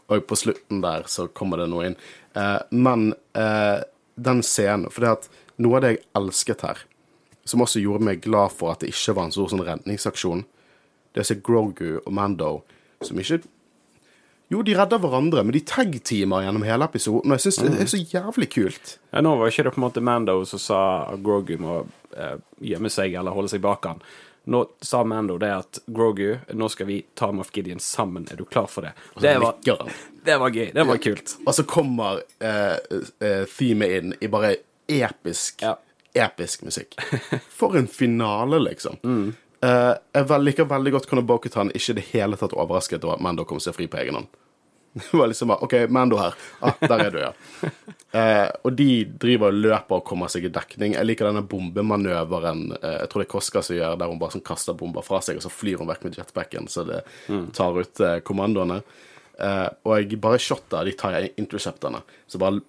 og 0.08 0.26
på 0.30 0.38
slutten 0.40 0.80
der 0.80 1.04
så 1.10 1.26
kommer 1.28 1.60
det 1.60 1.68
noe 1.68 1.90
inn. 1.90 1.96
Uh, 2.34 2.58
men 2.72 3.12
eh, 3.36 3.82
den 4.14 4.42
scenen 4.46 4.90
For 4.92 5.04
det 5.04 5.12
at 5.18 5.30
noe 5.62 5.78
av 5.78 5.84
det 5.84 5.94
jeg 5.94 6.04
elsket 6.18 6.64
her, 6.66 6.84
som 7.46 7.62
også 7.62 7.82
gjorde 7.82 8.06
meg 8.08 8.22
glad 8.24 8.54
for 8.54 8.72
at 8.72 8.82
det 8.82 8.90
ikke 8.90 9.14
var 9.18 9.28
en 9.28 9.34
stor 9.34 9.50
sånn 9.52 9.64
redningsaksjon, 9.66 10.44
det 11.14 11.22
er 11.22 11.26
å 11.26 11.30
se 11.30 11.42
Grogu 11.46 12.00
og 12.00 12.12
Mando 12.14 12.54
som 13.04 13.20
ikke 13.20 13.44
Jo, 14.52 14.60
de 14.62 14.74
redder 14.76 15.00
hverandre, 15.00 15.42
men 15.42 15.54
de 15.54 15.62
tag-teamer 15.66 16.44
gjennom 16.44 16.66
hele 16.66 16.86
episoden, 16.86 17.32
og 17.32 17.38
jeg 17.38 17.46
syns 17.46 17.60
det 17.62 17.80
er 17.80 17.88
så 17.90 17.98
jævlig 17.98 18.48
kult. 18.52 18.90
Ja, 19.08 19.22
nå 19.24 19.32
var 19.40 19.50
ikke 19.50 19.64
det 19.66 19.72
på 19.74 19.80
en 19.80 19.86
måte 19.86 20.02
Mando 20.04 20.36
som 20.46 20.60
sa 20.60 20.80
at 21.08 21.22
Grogu 21.24 21.54
må 21.62 21.78
eh, 22.12 22.36
gjemme 22.60 22.92
seg 22.92 23.16
eller 23.16 23.34
holde 23.34 23.50
seg 23.50 23.62
bak 23.64 23.88
han. 23.88 24.02
Nå 24.44 24.60
sa 24.80 25.04
Mando 25.08 25.38
det 25.40 25.50
at 25.56 25.78
Grogu, 25.86 26.38
nå 26.52 26.68
skal 26.68 26.88
vi 26.90 26.98
ta 27.16 27.30
Moff 27.32 27.52
Gideon 27.54 27.80
sammen. 27.80 28.26
Er 28.30 28.36
du 28.36 28.44
klar 28.44 28.68
for 28.68 28.84
det? 28.84 28.92
Det 29.20 29.38
var, 29.40 29.56
det 30.24 30.36
var 30.40 30.50
gøy. 30.50 30.68
Det 30.74 30.84
var 30.84 31.00
kult. 31.00 31.36
Og 31.46 31.54
så 31.56 31.64
kommer 31.68 32.20
uh, 32.44 32.76
uh, 33.24 33.44
themet 33.56 33.96
inn 33.98 34.14
i 34.20 34.28
bare 34.28 34.56
episk 34.88 35.64
Ja. 35.64 35.78
Episk 36.14 36.62
musikk. 36.62 36.94
For 37.58 37.74
en 37.74 37.88
finale, 37.90 38.60
liksom. 38.62 39.00
Eh, 39.64 39.94
jeg 40.14 40.40
liker 40.42 40.68
veldig 40.68 40.92
godt 40.94 41.08
Conor 41.10 41.24
Bokutan 41.26 41.72
ikke 41.74 41.94
i 41.94 41.98
det 41.98 42.06
hele 42.12 42.38
tatt 42.38 42.54
overrasket 42.54 43.04
over 43.04 43.16
at 43.16 43.24
Mando 43.24 43.46
kom 43.48 43.60
seg 43.62 43.76
fri 43.76 43.88
på 43.90 44.00
egen 44.02 44.18
hånd. 44.18 44.28
Det 45.10 45.12
var 45.12 45.26
liksom 45.26 45.50
bare 45.50 45.66
OK, 45.66 45.74
Mando 45.90 46.18
her. 46.20 46.34
Ah, 46.60 46.76
der 46.80 47.04
er 47.06 47.10
du, 47.14 47.20
ja. 47.24 47.34
Eh, 48.14 48.46
og 48.62 48.76
de 48.78 49.02
driver 49.18 49.50
og 49.50 49.56
løper 49.58 49.96
og 49.96 50.04
kommer 50.06 50.30
seg 50.30 50.44
i 50.46 50.50
dekning. 50.54 50.92
Jeg 50.94 51.02
liker 51.08 51.26
denne 51.26 51.40
bombemanøveren 51.50 52.60
eh, 52.76 53.00
jeg 53.00 53.08
tror 53.10 53.24
det 53.24 53.26
er 53.26 53.30
Koska 53.32 53.62
som 53.66 53.74
gjør, 53.74 53.96
der 53.98 54.12
hun 54.12 54.20
bare 54.20 54.36
sånn 54.36 54.44
kaster 54.46 54.76
bomber 54.78 55.02
fra 55.02 55.18
seg, 55.18 55.40
og 55.40 55.42
så 55.42 55.50
flyr 55.50 55.80
hun 55.82 55.90
vekk 55.90 56.04
med 56.06 56.20
jetpacken, 56.20 56.68
så 56.70 56.84
det 56.86 57.00
tar 57.58 57.74
ut 57.74 58.02
eh, 58.06 58.20
kommandoene. 58.22 58.76
Eh, 59.34 59.66
og 59.82 59.96
jeg 59.98 60.20
bare 60.22 60.38
shotter 60.38 60.86
de 60.86 60.94
tar 60.94 61.18
intercepterne, 61.34 62.04
så 62.30 62.38
bare 62.38 62.62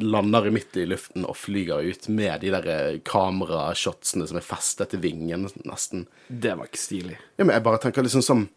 lander 0.00 0.50
midt 0.50 0.76
i 0.76 0.86
luften 0.88 1.24
og 1.28 1.36
flyger 1.38 1.84
ut 1.84 2.08
med 2.08 2.40
de 2.40 2.52
der 2.52 2.68
eh, 2.72 2.98
kamerashotsene 3.06 4.26
som 4.28 4.40
er 4.40 4.44
festet 4.44 4.92
til 4.92 5.02
vingen, 5.04 5.48
nesten. 5.68 6.06
Det 6.28 6.56
var 6.56 6.68
ikke 6.68 6.82
stilig. 6.82 7.18
Ja, 7.36 7.44
men 7.44 7.54
jeg 7.56 7.64
bare 7.68 7.80
tenker 7.82 8.06
liksom 8.06 8.24
som 8.24 8.48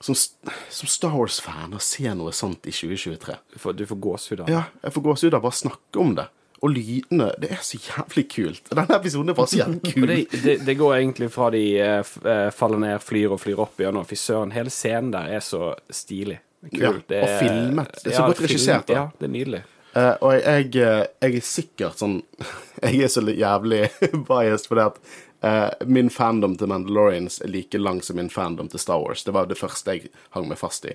som, 0.00 0.14
som 0.14 0.88
Star 0.90 1.14
Wars-fan 1.16 1.74
å 1.76 1.80
se 1.82 2.08
noe 2.14 2.32
sånt 2.36 2.66
i 2.68 2.72
2023. 2.74 3.36
Du 3.54 3.58
får, 3.62 3.76
du 3.78 3.84
får 3.86 4.00
gåsehud 4.06 4.40
av 4.40 4.46
det. 4.50 4.56
Ja, 4.56 4.64
jeg 4.82 4.92
får 4.96 5.04
gåsehud 5.10 5.36
av 5.38 5.44
bare 5.46 5.56
å 5.56 5.60
snakke 5.64 6.02
om 6.02 6.14
det. 6.18 6.26
Og 6.64 6.72
lydene. 6.72 7.28
Det 7.40 7.50
er 7.52 7.60
så 7.64 7.76
jævlig 7.80 8.26
kult. 8.32 8.70
Denne 8.72 8.96
episoden 8.96 9.28
er 9.32 9.36
bare 9.36 9.50
så 9.52 9.58
jævlig 9.60 9.92
kul. 9.94 10.06
det, 10.08 10.18
det, 10.44 10.56
det 10.66 10.74
går 10.80 10.94
egentlig 10.98 11.28
fra 11.34 11.50
de 11.52 11.62
eh, 11.84 12.14
eh, 12.32 12.48
faller 12.56 12.80
ned, 12.80 12.98
flyr 13.04 13.34
og 13.36 13.40
flyr 13.42 13.60
opp 13.66 13.80
igjennom. 13.82 14.06
Fy 14.08 14.16
søren, 14.20 14.54
hele 14.56 14.72
scenen 14.72 15.12
der 15.14 15.34
er 15.36 15.44
så 15.44 15.74
stilig. 15.92 16.38
Kul. 16.72 16.80
Ja, 16.82 16.92
Det 17.08 17.18
og 17.22 17.32
filmet. 17.42 17.98
Det 18.02 18.10
er 18.12 18.16
så 18.16 18.28
godt 18.30 18.40
film- 18.40 18.48
regissert, 18.50 18.86
da. 18.88 18.94
Ja, 19.02 19.06
det 19.20 19.28
er 19.28 19.34
nydelig. 19.36 19.62
Uh, 19.96 20.12
og 20.26 20.32
jeg, 20.34 20.64
jeg, 20.76 21.04
jeg 21.24 21.36
er 21.38 21.44
sikkert 21.48 22.00
sånn 22.02 22.18
Jeg 22.84 22.98
er 23.06 23.08
så 23.08 23.22
jævlig 23.24 23.78
biased 24.28 24.66
fordi 24.68 24.82
at 24.90 24.98
eh, 25.46 25.86
min 25.86 26.10
fandom 26.10 26.56
til 26.58 26.70
Mandalorians 26.72 27.40
er 27.44 27.52
like 27.52 27.78
lang 27.78 28.02
som 28.02 28.18
min 28.18 28.30
fandom 28.32 28.68
til 28.72 28.82
Star 28.82 29.00
Wars. 29.02 29.24
Det 29.24 29.34
var 29.36 29.46
det 29.46 29.58
første 29.60 29.96
jeg 29.96 30.12
hang 30.36 30.48
meg 30.50 30.60
fast 30.60 30.88
i. 30.90 30.94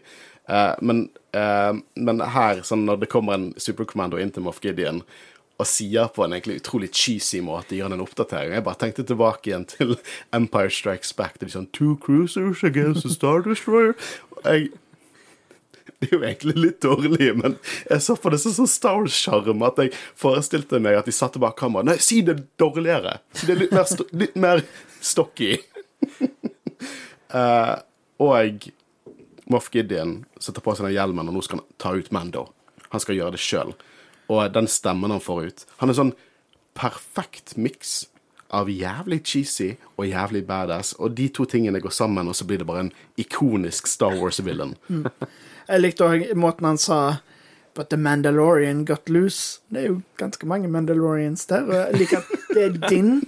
Uh, 0.49 0.73
men, 0.81 1.05
uh, 1.37 1.77
men 1.95 2.23
her, 2.33 2.63
sånn 2.65 2.87
når 2.87 3.03
det 3.03 3.11
kommer 3.13 3.37
en 3.37 3.51
superkommando 3.61 4.19
inn 4.19 4.33
til 4.33 4.43
Moff 4.43 4.59
Gideon 4.63 5.03
og 5.61 5.67
sier 5.69 6.09
på 6.09 6.25
en 6.25 6.33
egentlig 6.33 6.57
utrolig 6.61 6.89
cheesy 6.97 7.41
måte 7.45 7.75
gir 7.75 7.85
han 7.85 7.93
en 7.93 8.03
oppdatering. 8.03 8.55
Jeg 8.55 8.65
bare 8.65 8.81
tenkte 8.81 9.05
tilbake 9.05 9.51
igjen 9.51 9.67
til 9.69 9.95
Empire 10.37 10.73
Strikes 10.73 11.13
Back. 11.13 11.37
Det 11.37 11.49
er 11.49 11.55
sånn 11.59 11.69
Two 11.77 11.95
cruisers 12.01 12.63
against 12.65 13.05
a 13.05 13.13
Star 13.13 13.45
Destroyer. 13.45 13.93
Jeg 14.41 14.71
det 16.01 16.09
er 16.09 16.15
jo 16.15 16.21
egentlig 16.25 16.55
litt 16.57 16.79
dårlig, 16.81 17.29
men 17.37 17.57
jeg 17.85 18.01
så 18.01 18.15
på 18.17 18.31
det 18.33 18.39
som 18.41 18.55
sånn 18.55 18.69
Star 18.69 18.97
Wars-sjarm 18.97 19.61
at 19.67 19.81
jeg 19.83 19.93
forestilte 20.17 20.81
meg 20.81 20.97
at 20.97 21.09
de 21.09 21.13
satte 21.15 21.41
bak 21.41 21.59
kameraet. 21.59 21.91
Nei, 21.91 21.97
si 22.01 22.23
det 22.25 22.39
dårligere! 22.61 23.19
Si 23.37 23.49
det 23.49 23.59
litt 23.59 23.75
mer, 23.75 23.85
st 23.85 24.07
litt 24.17 24.39
mer 24.41 24.63
stocky. 24.97 25.53
uh, 27.35 27.77
og 28.31 28.67
Moff 29.51 29.69
Gideon 29.73 30.23
setter 30.39 30.63
på 30.63 30.73
seg 30.73 30.89
den 30.89 30.95
hjelmen, 30.97 31.29
og 31.29 31.37
nå 31.37 31.45
skal 31.45 31.61
han 31.61 31.69
ta 31.81 31.93
ut 31.93 32.11
Mando. 32.15 32.47
Han 32.89 33.03
skal 33.03 33.19
gjøre 33.19 33.35
det 33.37 33.43
sjøl. 33.43 33.75
Og 34.31 34.41
den 34.55 34.69
stemmen 34.71 35.11
han 35.11 35.19
får 35.19 35.39
ut 35.43 35.63
Han 35.81 35.91
er 35.91 35.97
sånn 35.97 36.13
perfekt 36.77 37.57
miks 37.59 38.05
av 38.51 38.69
jævlig 38.71 39.21
cheesy 39.27 39.73
og 39.97 40.07
jævlig 40.09 40.43
badass, 40.47 40.93
og 40.99 41.15
de 41.15 41.27
to 41.31 41.45
tingene 41.47 41.79
går 41.83 41.93
sammen, 41.95 42.27
og 42.27 42.35
så 42.35 42.47
blir 42.47 42.61
det 42.61 42.67
bare 42.67 42.85
en 42.87 42.93
ikonisk 43.19 43.87
Star 43.87 44.17
Wars-villain. 44.19 44.75
Jeg 45.71 45.83
likte 45.85 46.07
òg 46.07 46.31
måten 46.35 46.67
han 46.67 46.79
sa 46.81 47.01
But 47.73 47.89
the 47.89 47.97
Mandalorian 47.97 48.83
got 48.85 49.09
loose. 49.09 49.61
Det 49.71 49.79
er 49.79 49.85
jo 49.87 50.01
ganske 50.19 50.47
mange 50.47 50.67
Mandalorians 50.67 51.45
der. 51.47 51.63
Og 51.63 51.75
jeg 51.77 52.01
liker 52.01 52.17
at 52.19 52.49
det 52.51 52.63
er 52.65 52.89
din. 52.89 53.21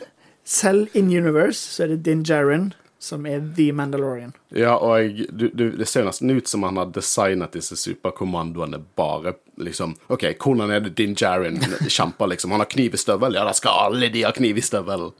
Selv 0.43 0.91
in 0.93 1.07
universe 1.07 1.61
så 1.71 1.85
er 1.85 1.93
det 1.93 2.03
din 2.03 2.25
Jaren 2.27 2.73
som 3.03 3.25
er 3.25 3.53
the 3.55 3.71
Mandalorian. 3.71 4.33
Ja, 4.49 4.75
og 4.75 4.99
jeg, 4.99 5.27
du, 5.31 5.49
du, 5.53 5.63
det 5.75 5.87
ser 5.87 6.05
nesten 6.07 6.31
ut 6.31 6.47
som 6.47 6.63
han 6.63 6.79
har 6.79 6.91
designet 6.95 7.55
disse 7.55 7.75
superkommandoene 7.79 8.79
bare 8.99 9.35
liksom 9.59 9.95
OK, 10.07 10.23
hvordan 10.39 10.71
er 10.71 10.85
det 10.85 10.93
din 10.99 11.15
Jaren 11.19 11.59
kjemper, 11.87 12.31
liksom? 12.31 12.55
Han 12.55 12.63
har 12.63 12.71
kniv 12.71 12.95
i 12.95 13.01
støvel? 13.01 13.35
Ja, 13.35 13.43
da 13.47 13.55
skal 13.55 13.89
alle 13.89 14.11
de 14.11 14.23
ha 14.23 14.31
kniv 14.35 14.59
i 14.59 14.63
støvelen! 14.63 15.11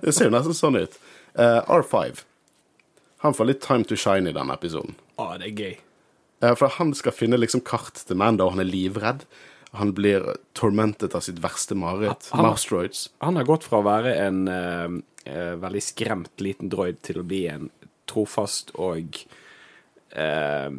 Det 0.00 0.12
ser 0.12 0.28
jo 0.28 0.34
nesten 0.36 0.56
sånn 0.56 0.76
ut. 0.80 1.00
Uh, 1.32 1.60
R5. 1.80 2.20
Han 3.24 3.36
får 3.36 3.52
litt 3.52 3.64
time 3.64 3.88
to 3.88 3.96
shine 3.96 4.28
i 4.28 4.36
denne 4.36 4.56
episoden. 4.56 4.96
Å, 5.16 5.34
det 5.40 5.48
er 5.48 5.64
gøy. 5.64 5.74
Eh, 6.42 6.54
for 6.58 6.72
han 6.78 6.94
skal 6.96 7.14
finne 7.14 7.38
liksom 7.40 7.64
kart 7.66 8.00
til 8.06 8.18
Mando, 8.20 8.48
han 8.50 8.62
er 8.62 8.70
livredd. 8.70 9.26
Han 9.74 9.94
blir 9.96 10.26
tormentet 10.54 11.16
av 11.18 11.24
sitt 11.26 11.40
verste 11.42 11.76
mareritt. 11.78 12.28
Mouse-droids. 12.38 13.08
Han 13.24 13.40
har 13.40 13.48
gått 13.48 13.66
fra 13.66 13.80
å 13.80 13.86
være 13.86 14.12
en 14.22 14.44
uh, 14.46 15.00
veldig 15.58 15.82
skremt 15.82 16.44
liten 16.44 16.70
droid 16.70 17.00
til 17.02 17.18
å 17.18 17.24
bli 17.26 17.40
en 17.50 17.66
trofast 18.06 18.70
og 18.78 19.18
uh, 20.14 20.70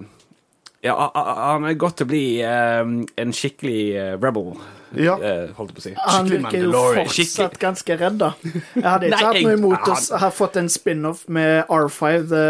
Ja, 0.86 0.96
han 1.18 1.68
er 1.68 1.76
gått 1.82 2.00
til 2.00 2.08
å 2.08 2.12
bli 2.14 2.26
eh, 2.46 2.88
en 3.18 3.32
skikkelig 3.34 4.20
rebel, 4.22 4.52
Ja. 4.94 5.16
eh, 5.18 5.50
holdt 5.58 5.74
jeg 5.74 5.76
på 5.76 5.82
å 5.82 5.86
si. 5.88 5.94
Han 6.06 6.30
virker 6.30 6.62
jo 6.68 6.84
fortsatt 7.02 7.58
ganske 7.60 7.98
redd, 8.00 8.20
da. 8.22 8.34
Jeg 8.46 8.86
hadde 8.86 9.08
ikke 9.10 9.18
Nei, 9.18 9.26
hatt 9.26 9.42
noe 9.44 9.58
imot 9.58 9.92
å 9.92 10.22
ha 10.24 10.30
fått 10.32 10.58
en 10.62 10.70
spin-off 10.72 11.26
med 11.28 11.66
R5, 11.68 12.30
The 12.30 12.46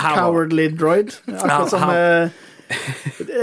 Cowardly 0.00 0.68
Droid. 0.74 1.14
Akkurat 1.36 1.70
som 1.70 1.88
jeg 1.90 2.30
kan 2.32 2.34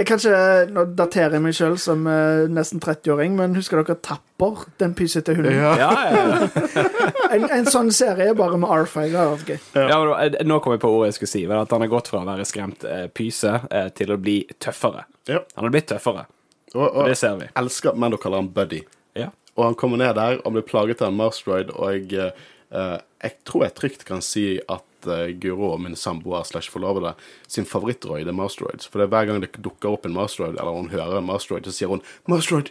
Kanskje 0.07 0.33
Nå 0.73 0.83
daterer 0.97 1.37
jeg 1.37 1.43
meg 1.45 1.55
sjøl 1.55 1.77
som 1.79 2.01
eh, 2.11 2.43
nesten 2.51 2.81
30-åring, 2.83 3.37
men 3.39 3.55
husker 3.55 3.79
dere 3.79 3.95
Tapper? 4.03 4.65
Den 4.81 4.91
pysete 4.97 5.35
hunden. 5.37 5.55
Ja. 5.55 5.71
Ja, 5.79 5.91
ja, 6.11 6.23
ja. 6.27 6.83
En, 7.33 7.45
en 7.49 7.65
sånn 7.71 7.87
serie 7.95 8.33
bare 8.37 8.59
med 8.59 8.69
R5. 8.69 9.07
Det 9.09 9.17
hadde 9.17 9.37
vært 9.37 9.47
gøy. 9.53 9.87
ja 9.89 10.43
nå- 10.45 10.59
kom 10.61 10.75
jeg 10.75 10.83
på 10.83 10.91
ordet 10.91 11.13
jeg 11.13 11.17
skulle 11.21 11.31
si. 11.31 11.45
At 11.47 11.71
han 11.73 11.85
har 11.85 11.91
gått 11.93 12.11
fra 12.11 12.19
å 12.21 12.27
være 12.27 12.45
skremt 12.45 12.83
eh, 12.85 13.07
pyse 13.15 13.55
eh, 13.71 13.87
til 13.95 14.11
å 14.13 14.19
bli 14.21 14.41
tøffere. 14.61 15.05
Ja. 15.31 15.39
Han 15.55 15.69
har 15.69 15.73
blitt 15.73 15.87
tøffere. 15.93 16.27
Og, 16.73 16.87
og 16.89 17.09
Det 17.09 17.17
ser 17.19 17.37
vi. 17.39 17.49
elsker 17.59 17.93
at 17.93 17.99
Mando 18.01 18.17
kaller 18.17 18.41
han 18.41 18.51
Buddy. 18.53 18.81
Ja. 19.17 19.29
Og 19.55 19.67
han 19.67 19.75
kommer 19.77 20.01
ned 20.01 20.15
der 20.17 20.39
og 20.41 20.55
blir 20.55 20.65
plaget 20.65 21.01
av 21.01 21.11
en 21.11 21.19
Marstroid, 21.19 21.69
og 21.77 21.93
jeg, 21.93 22.33
eh, 22.73 22.97
jeg 23.21 23.37
tror 23.45 23.67
jeg 23.67 23.75
trygt 23.77 24.05
kan 24.07 24.23
si 24.25 24.47
at 24.65 24.83
at 25.03 25.29
eh, 25.29 25.35
Guro, 25.35 25.77
min 25.77 25.95
samboer 25.95 26.43
slash 26.43 26.71
forlovede, 26.71 27.13
sin 27.47 27.65
favorittdroid 27.65 28.27
er 28.27 28.35
Masteroids. 28.35 28.87
For 28.87 28.99
det 28.99 29.05
er 29.07 29.11
hver 29.13 29.25
gang 29.29 29.41
det 29.43 29.63
dukker 29.63 29.89
opp 29.93 30.05
en 30.07 30.15
Masteroid, 30.15 30.57
eller 30.57 30.77
hun 30.77 30.89
hører 30.93 31.17
en 31.19 31.27
Masteroid, 31.27 31.65
så 31.65 31.71
sier 31.75 31.89
hun 31.91 32.01
'Masteroid'! 32.29 32.69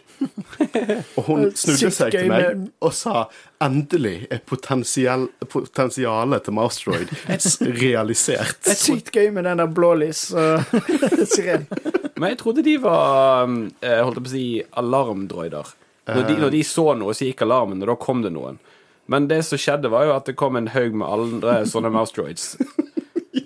og 1.17 1.23
hun 1.29 1.51
snudde 1.55 1.91
seg 1.91 2.11
til 2.11 2.27
meg 2.31 2.43
og 2.81 2.93
sa 2.93 3.25
'endelig 3.61 4.27
er 4.31 4.39
potensialet 4.45 6.43
til 6.43 6.53
Masteroid 6.53 7.07
realisert'. 7.83 8.63
Det 8.63 8.71
er 8.75 8.81
sykt 8.81 9.11
gøy 9.11 9.29
med 9.31 9.43
den 9.45 9.57
der 9.61 9.67
blålys-sirenen. 9.67 11.67
Men 12.19 12.29
jeg 12.29 12.37
trodde 12.39 12.63
de 12.63 12.77
var 12.77 13.47
eh, 13.81 14.03
holdt 14.03 14.17
jeg 14.19 14.23
på 14.23 14.29
å 14.29 14.35
si 14.35 14.63
alarmdroider. 14.79 15.65
Når 16.03 16.23
de, 16.27 16.33
når 16.35 16.49
de 16.51 16.63
så 16.67 16.93
noe, 16.99 17.13
så 17.15 17.29
gikk 17.29 17.45
alarmen, 17.45 17.83
og 17.83 17.87
da 17.87 17.95
kom 17.99 18.23
det 18.25 18.33
noen. 18.35 18.57
Men 19.05 19.27
det 19.27 19.43
som 19.43 19.59
skjedde, 19.59 19.91
var 19.91 20.07
jo 20.07 20.15
at 20.15 20.29
det 20.29 20.37
kom 20.39 20.55
en 20.55 20.71
haug 20.73 20.95
med 20.95 21.07
andre 21.07 21.57
sånne 21.71 21.91
mouse 21.93 22.15
droids. 22.15 22.53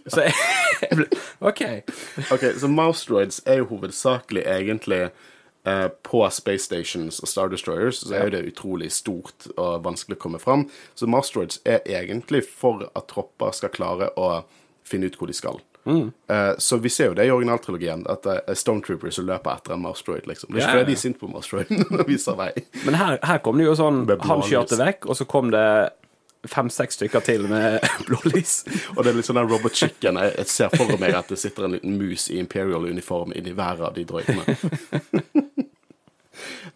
Så 0.08 0.24
jeg, 0.24 0.36
jeg 0.84 1.00
ble 1.00 1.08
OK. 1.48 1.64
Ok, 2.34 2.46
Så 2.60 2.70
mouse 2.72 3.08
droids 3.08 3.42
er 3.46 3.62
jo 3.62 3.70
hovedsakelig 3.72 4.44
egentlig 4.48 5.02
eh, 5.08 5.88
på 6.04 6.22
Space 6.32 6.68
Stations 6.68 7.20
og 7.24 7.32
Star 7.32 7.52
Destroyers, 7.52 8.04
så 8.04 8.16
er 8.16 8.28
jo 8.28 8.36
det 8.38 8.46
utrolig 8.52 8.92
stort 8.96 9.50
og 9.56 9.84
vanskelig 9.88 10.20
å 10.20 10.24
komme 10.28 10.42
fram. 10.44 10.68
Så 10.96 11.10
mouse 11.10 11.34
droids 11.36 11.62
er 11.66 11.84
egentlig 11.86 12.44
for 12.48 12.88
at 12.94 13.10
tropper 13.12 13.56
skal 13.56 13.74
klare 13.74 14.12
å 14.16 14.44
finne 14.88 15.10
ut 15.10 15.20
hvor 15.20 15.32
de 15.32 15.36
skal. 15.36 15.60
Eh, 15.88 16.54
så 16.58 16.78
vi 16.78 16.90
ser 16.90 17.12
jo 17.12 17.18
det 17.18 17.28
i 17.28 17.32
originaltrilogien, 17.32 18.04
at 18.12 18.26
det 18.26 18.40
er 18.48 18.58
Stone 18.60 18.84
Troopers 18.84 19.20
som 19.20 19.28
løper 19.28 19.54
etter 19.54 19.76
en 19.76 19.84
mouse 19.86 20.04
droid. 20.08 20.28
liksom. 20.28 20.52
Det 20.52 20.62
er 20.62 20.68
ikke 20.68 20.80
fordi 20.80 20.90
de 20.92 20.98
er 20.98 21.04
sinte 21.04 21.22
på 21.22 21.30
mouse 21.32 21.52
droiden 21.54 21.86
de 22.00 22.08
viser 22.08 22.38
vei. 22.40 22.52
Men 22.86 23.00
her, 23.00 23.20
her 23.24 23.40
kom 23.46 23.60
det 23.60 23.70
jo 23.70 23.78
sånn 23.80 24.04
Han 24.28 24.44
kjørte 24.46 24.80
vekk, 24.82 25.08
og 25.08 25.20
så 25.20 25.28
kom 25.30 25.54
det 25.56 25.68
fem-seks 26.48 27.00
stykker 27.00 27.24
til 27.26 27.48
med 27.50 27.80
blålys. 28.08 28.62
Og 28.96 29.04
det 29.04 29.12
er 29.12 29.20
litt 29.20 29.28
sånn 29.28 29.40
den 29.40 29.50
Robot 29.50 29.76
Chicken. 29.76 30.20
Jeg, 30.22 30.36
jeg 30.38 30.52
ser 30.54 30.76
for 30.76 31.00
meg 31.02 31.16
at 31.18 31.32
det 31.32 31.40
sitter 31.42 31.68
en 31.68 31.78
liten 31.78 31.98
mus 32.00 32.30
i 32.32 32.42
Imperial-uniform 32.42 33.34
inni 33.38 33.56
hver 33.58 33.84
av 33.88 33.98
de 33.98 34.06
droidene. 34.08 34.46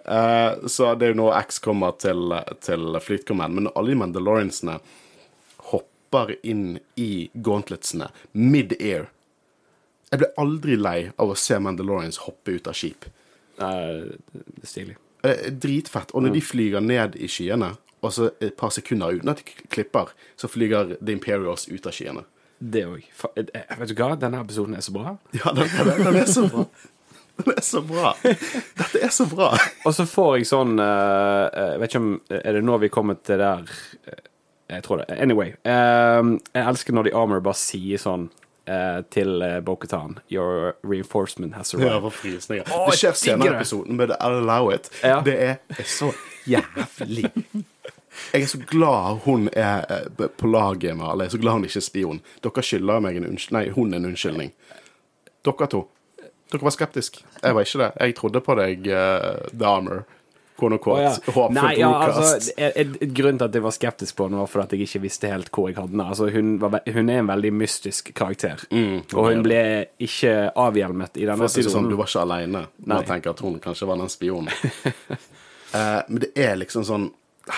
Uh, 0.07 0.65
så 0.73 0.93
det 0.95 1.07
er 1.07 1.13
jo 1.13 1.21
nå 1.21 1.29
X 1.43 1.61
kommer 1.63 1.95
til, 2.01 2.33
til 2.63 2.99
Fleet 3.03 3.27
Command, 3.27 3.59
men 3.59 3.71
alle 3.75 3.93
de 3.93 4.01
Mandaloriansene 4.01 4.79
hopper 6.11 6.35
inn 6.43 6.79
i 6.95 7.29
gauntletsene 7.33 8.09
mid-air. 8.33 9.07
Jeg 10.11 10.19
ble 10.19 10.27
aldri 10.37 10.75
lei 10.75 11.11
av 11.17 11.31
å 11.31 11.37
se 11.39 11.57
Mandalorians 11.59 12.19
hoppe 12.25 12.57
ut 12.57 12.67
av 12.67 12.75
skip. 12.75 13.05
Er 13.61 14.17
stilig. 14.63 14.97
Eh, 15.23 15.47
Dritfett. 15.51 16.11
Og 16.11 16.23
når 16.25 16.35
de 16.35 16.41
flyger 16.43 16.83
ned 16.83 17.15
i 17.15 17.29
skyene, 17.31 17.75
og 18.01 18.11
så 18.11 18.31
et 18.41 18.57
par 18.57 18.73
sekunder 18.73 19.13
uten 19.15 19.31
at 19.31 19.39
de 19.39 19.67
klipper, 19.71 20.11
så 20.35 20.49
flyger 20.49 20.97
The 20.99 21.15
Imperials 21.15 21.69
ut 21.69 21.87
av 21.87 21.95
skyene. 21.95 22.25
Det 22.59 22.83
òg. 22.85 23.05
Vet 23.37 23.53
du 23.89 23.95
hva, 23.95 24.15
denne 24.19 24.41
episoden 24.43 24.75
er 24.75 24.83
så 24.83 24.93
bra. 24.95 25.15
Ja, 25.37 25.53
den, 25.55 25.69
den, 25.71 26.03
den 26.09 26.19
er 26.19 26.27
så 26.27 26.43
bra. 26.49 26.65
Den 27.41 27.55
er 27.55 27.63
så 27.63 27.81
bra. 27.81 28.11
Dette 28.77 28.99
er 28.99 29.13
så 29.15 29.25
bra. 29.31 29.53
Og 29.87 29.95
så 29.95 30.03
får 30.09 30.35
jeg 30.41 30.49
sånn 30.49 30.75
eh, 30.83 31.45
Jeg 31.55 31.79
vet 31.79 31.93
ikke 31.93 32.01
om 32.03 32.09
Er 32.37 32.57
det 32.57 32.61
nå 32.67 32.75
vi 32.83 32.89
kommer 32.93 33.17
til 33.23 33.39
der 33.41 33.63
eh, 34.11 34.19
Jeg 34.71 34.83
tror 34.85 35.01
det. 35.01 35.05
Anyway. 35.19 35.51
Um, 35.65 36.37
jeg 36.55 36.63
elsker 36.71 36.95
når 36.95 37.09
de 37.09 37.13
Armor 37.15 37.41
bare 37.43 37.59
sier 37.59 37.99
sånn 37.99 38.29
uh, 38.69 39.01
til 39.11 39.41
uh, 39.43 39.57
Bo-Katan 39.65 40.17
Your 40.31 40.73
reinforcement 40.87 41.53
has 41.59 41.73
Ja, 41.73 41.79
arrived. 41.79 42.01
for 42.07 42.17
frysninger. 42.21 42.71
Oh, 42.71 42.87
Det 42.89 42.99
skjer 43.01 43.17
senere 43.19 43.51
i 43.51 43.55
episoden 43.59 43.99
men 43.99 44.13
I'll 44.17 44.39
Allow 44.41 44.71
It. 44.73 44.87
Ja. 45.03 45.19
Det 45.25 45.35
er, 45.49 45.57
er 45.75 45.89
så 45.89 46.11
jævlig. 46.47 47.27
Jeg 48.33 48.41
er 48.43 48.47
så 48.51 48.59
glad 48.67 49.21
hun 49.25 49.49
er 49.53 49.85
eh, 49.89 50.27
på 50.37 50.47
laget 50.47 50.95
med 50.97 51.05
alle. 51.07 51.23
Jeg 51.23 51.31
er 51.31 51.35
så 51.37 51.41
glad 51.41 51.51
hun 51.59 51.65
ikke 51.67 51.79
er 51.79 51.85
spion. 51.85 52.21
Dere 52.43 52.63
skylder 52.63 52.99
meg 53.03 53.17
en 53.17 53.27
unnskyld... 53.29 53.55
Nei, 53.55 53.69
hun 53.75 53.93
en 53.93 54.05
unnskyldning. 54.05 54.51
Dere 55.47 55.67
to. 55.71 55.85
Dere 56.51 56.67
var 56.67 56.73
skeptiske. 56.75 57.23
Jeg 57.43 57.55
var 57.55 57.63
ikke 57.67 57.79
det. 57.83 57.91
Jeg 58.03 58.15
trodde 58.19 58.41
på 58.43 58.55
deg, 58.59 58.87
uh, 58.91 59.47
The 59.55 59.67
Armor. 59.67 60.03
Quote 60.61 60.79
Oh, 60.91 61.01
ja. 61.01 61.11
unquote. 61.27 61.53
Nei, 61.53 61.79
ja, 61.79 61.89
altså, 61.89 62.51
et, 62.57 62.77
et, 62.77 63.13
grunn 63.17 63.39
til 63.39 63.47
at 63.47 63.55
jeg 63.57 63.63
var 63.65 63.73
skeptisk 63.75 64.17
på 64.17 64.27
henne, 64.27 64.41
var 64.41 64.49
fordi 64.51 64.77
jeg 64.77 64.89
ikke 64.89 65.03
visste 65.05 65.31
helt 65.31 65.49
hvor 65.53 65.69
jeg 65.69 65.77
hadde 65.79 65.95
henne. 65.95 66.07
Altså, 66.13 66.27
hun, 66.33 66.51
var, 66.61 66.77
hun 66.85 67.09
er 67.09 67.21
en 67.21 67.31
veldig 67.31 67.53
mystisk 67.61 68.11
karakter, 68.17 68.65
og 68.69 69.29
hun 69.31 69.45
ble 69.45 69.61
ikke 70.05 70.35
avhjelmet 70.61 71.17
i 71.17 71.25
denne 71.25 71.39
For 71.41 71.49
å 71.49 71.53
si 71.55 71.65
det 71.65 71.73
sånn, 71.73 71.89
du 71.89 71.97
var 71.99 72.11
ikke 72.11 72.25
aleine 72.25 72.65
med 72.77 72.97
å 72.99 73.07
tenke 73.07 73.33
at 73.33 73.41
hun 73.45 73.57
kanskje 73.63 73.89
var 73.89 74.01
den 74.01 74.13
spionen. 74.13 74.51
uh, 74.53 76.01
men 76.11 76.21
det 76.25 76.33
er 76.37 76.59
liksom 76.61 76.85
sånn 76.87 77.09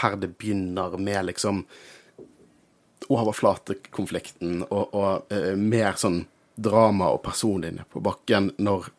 her 0.04 0.16
det 0.18 0.32
begynner 0.40 0.96
med 0.96 1.28
liksom 1.28 1.66
overflatekonflikten 3.12 4.64
og, 4.70 4.96
og 4.96 5.34
uh, 5.34 5.54
mer 5.60 6.00
sånn 6.00 6.24
drama 6.56 7.12
og 7.16 7.24
personlinje 7.26 7.84
på 7.92 8.02
bakken 8.06 8.54
når 8.64 8.92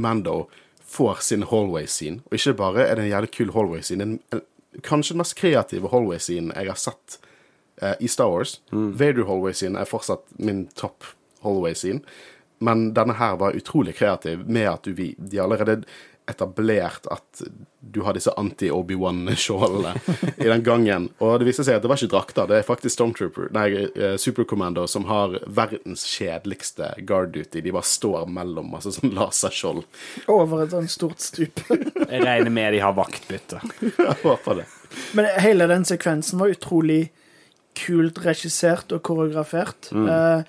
Mando 0.00 0.46
får 0.92 1.22
sin 1.24 1.42
hallway-scene. 1.48 2.20
Og 2.28 2.36
ikke 2.36 2.54
bare 2.58 2.84
er 2.86 2.94
det 2.98 3.04
en 3.06 3.10
jævlig 3.14 3.30
kul 3.32 3.52
hallway-scene, 3.54 4.02
en- 4.06 4.20
en- 4.32 4.44
kanskje 4.82 5.14
den 5.14 5.22
mest 5.22 5.36
kreative 5.40 5.88
hallway-scenen 5.92 6.52
jeg 6.56 6.68
har 6.68 6.80
sett 6.80 7.18
eh, 7.82 7.94
i 8.00 8.08
Star 8.08 8.28
Wars. 8.30 8.60
Vader 8.70 9.24
Hallway-scene 9.28 9.80
er 9.80 9.88
fortsatt 9.88 10.22
min 10.38 10.66
topp 10.78 11.04
Hallway-scene. 11.42 12.00
Men 12.62 12.92
denne 12.94 13.16
her 13.18 13.36
var 13.40 13.56
utrolig 13.58 13.96
kreativ 13.98 14.44
med 14.46 14.68
at 14.70 14.84
du, 14.86 14.92
de 14.94 15.40
allerede 15.42 15.80
etablert 16.30 17.06
at 17.10 17.42
du 17.80 18.00
har 18.06 18.14
disse 18.14 18.30
anti-Obi-Wan-skjoldene 18.38 19.94
i 20.36 20.46
den 20.46 20.62
gangen. 20.62 21.08
Og 21.18 21.40
det 21.40 21.48
viste 21.48 21.64
seg 21.66 21.76
at 21.76 21.84
det 21.84 21.90
var 21.90 21.98
ikke 21.98 22.12
drakter, 22.14 22.48
det 22.50 22.60
er 22.60 22.66
faktisk 22.66 22.94
Stormtrooper, 22.94 23.48
nei, 23.54 23.66
eh, 23.90 24.14
Supercommando 24.20 24.86
som 24.90 25.08
har 25.10 25.34
verdens 25.46 26.04
kjedeligste 26.08 26.92
guard 27.08 27.34
duty. 27.34 27.60
De 27.64 27.74
bare 27.74 27.88
står 27.88 28.30
mellom 28.30 28.70
masse 28.72 28.94
sånn 28.94 29.14
laserskjold. 29.18 29.82
Over 30.32 30.64
et 30.64 30.76
sånt 30.76 30.94
stort 30.94 31.24
stup. 31.24 31.64
Jeg 31.70 32.22
regner 32.22 32.52
med 32.54 32.76
de 32.76 32.84
har 32.84 32.94
vaktbytte. 32.96 33.62
Jeg 33.82 34.18
håper 34.22 34.62
det. 34.62 34.68
Men 35.16 35.28
hele 35.42 35.66
den 35.70 35.86
sekvensen 35.88 36.38
var 36.40 36.52
utrolig 36.52 37.06
kult 37.78 38.20
regissert 38.24 38.92
og 38.92 39.02
koreografert. 39.06 39.90
Eh, 39.92 40.44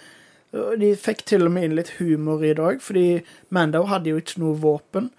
og 0.53 0.77
de 0.77 0.91
fikk 0.99 1.23
til 1.25 1.47
og 1.47 1.53
med 1.55 1.65
inn 1.65 1.77
litt 1.79 1.95
humor 1.97 2.43
i 2.45 2.53
dag, 2.57 2.81
fordi 2.83 3.23
Mando 3.53 3.85
hadde 3.89 4.11
jo 4.11 4.19
ikke 4.21 4.41
noe 4.43 4.59
våpen. 4.61 5.09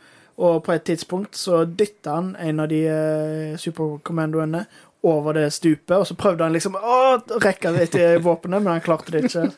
Og 0.43 0.65
på 0.67 0.73
et 0.75 0.83
tidspunkt 0.83 1.37
så 1.39 1.63
dytta 1.65 2.17
han 2.17 2.33
en 2.43 2.65
av 2.65 2.71
de 2.73 2.81
eh, 2.91 3.55
superkommandoene 3.61 4.65
over 5.05 5.37
det 5.37 5.51
stupet, 5.53 5.97
og 5.99 6.07
så 6.09 6.17
prøvde 6.17 6.47
han 6.47 6.55
liksom 6.55 6.79
å 6.81 6.99
rekke 7.45 7.75
det 7.77 7.91
til 7.93 8.23
våpenet, 8.25 8.63
men 8.65 8.73
han 8.73 8.85
klarte 8.85 9.13
det 9.13 9.27
ikke. 9.27 9.51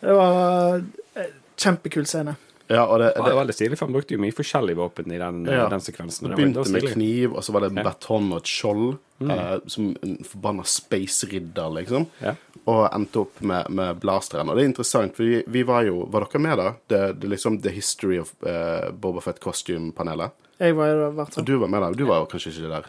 Det 0.00 0.14
var 0.16 0.80
en 0.80 1.34
kjempekul 1.60 2.08
scene. 2.08 2.36
Ja, 2.68 2.82
og 2.90 2.98
det, 2.98 3.12
Det 3.14 3.22
var 3.22 3.36
veldig 3.44 3.54
stilig, 3.54 3.76
for 3.78 3.86
han 3.86 3.94
brukte 3.94 4.14
jo 4.16 4.18
mye 4.22 4.34
forskjellige 4.34 4.76
våpen 4.80 5.12
i 5.14 5.18
den, 5.18 5.44
Ja. 5.46 5.68
den 5.70 5.80
sekvensen. 5.80 6.26
det 6.26 6.30
Det 6.30 6.36
det 6.36 6.36
begynte 6.42 6.64
var 6.64 6.72
med 6.72 6.92
kniv, 6.92 7.36
og 7.36 7.42
så 7.46 7.52
var 7.54 7.60
det 7.60 7.70
en 7.76 7.84
baton 7.84 8.32
og 8.32 8.38
et 8.42 8.50
skjold. 8.50 8.98
eh, 9.22 9.58
som 9.66 9.96
en 10.02 10.16
forbanna 10.24 10.62
space-ridder, 10.64 11.70
liksom. 11.78 12.06
Ja. 12.20 12.34
Og 12.66 12.90
endte 12.92 13.20
opp 13.22 13.40
med, 13.40 13.70
med 13.70 14.00
blasteren. 14.02 14.48
Og 14.50 14.56
det 14.56 14.64
er 14.64 14.68
interessant, 14.68 15.14
for 15.16 15.22
vi, 15.24 15.42
vi 15.46 15.62
var 15.62 15.84
jo 15.86 16.04
Var 16.10 16.26
dere 16.26 16.40
med 16.42 16.58
da? 16.58 16.66
Det, 16.88 17.00
det 17.20 17.24
er 17.24 17.32
liksom 17.36 17.60
The 17.62 17.70
History 17.70 18.18
of 18.20 18.34
uh, 18.44 18.90
Boba 18.92 19.20
Fett 19.24 19.40
Costume-panelet. 19.40 20.30
Jeg 20.58 20.74
var 20.76 20.86
jo 20.88 21.08
i 21.10 21.14
hvert 21.16 21.34
fall 21.34 21.44
du 21.44 21.56
var 21.58 21.68
med 21.68 21.80
da? 21.82 21.90
Du 21.92 22.04
var 22.08 22.20
jo 22.24 22.26
kanskje 22.26 22.52
ikke 22.52 22.68
der? 22.72 22.86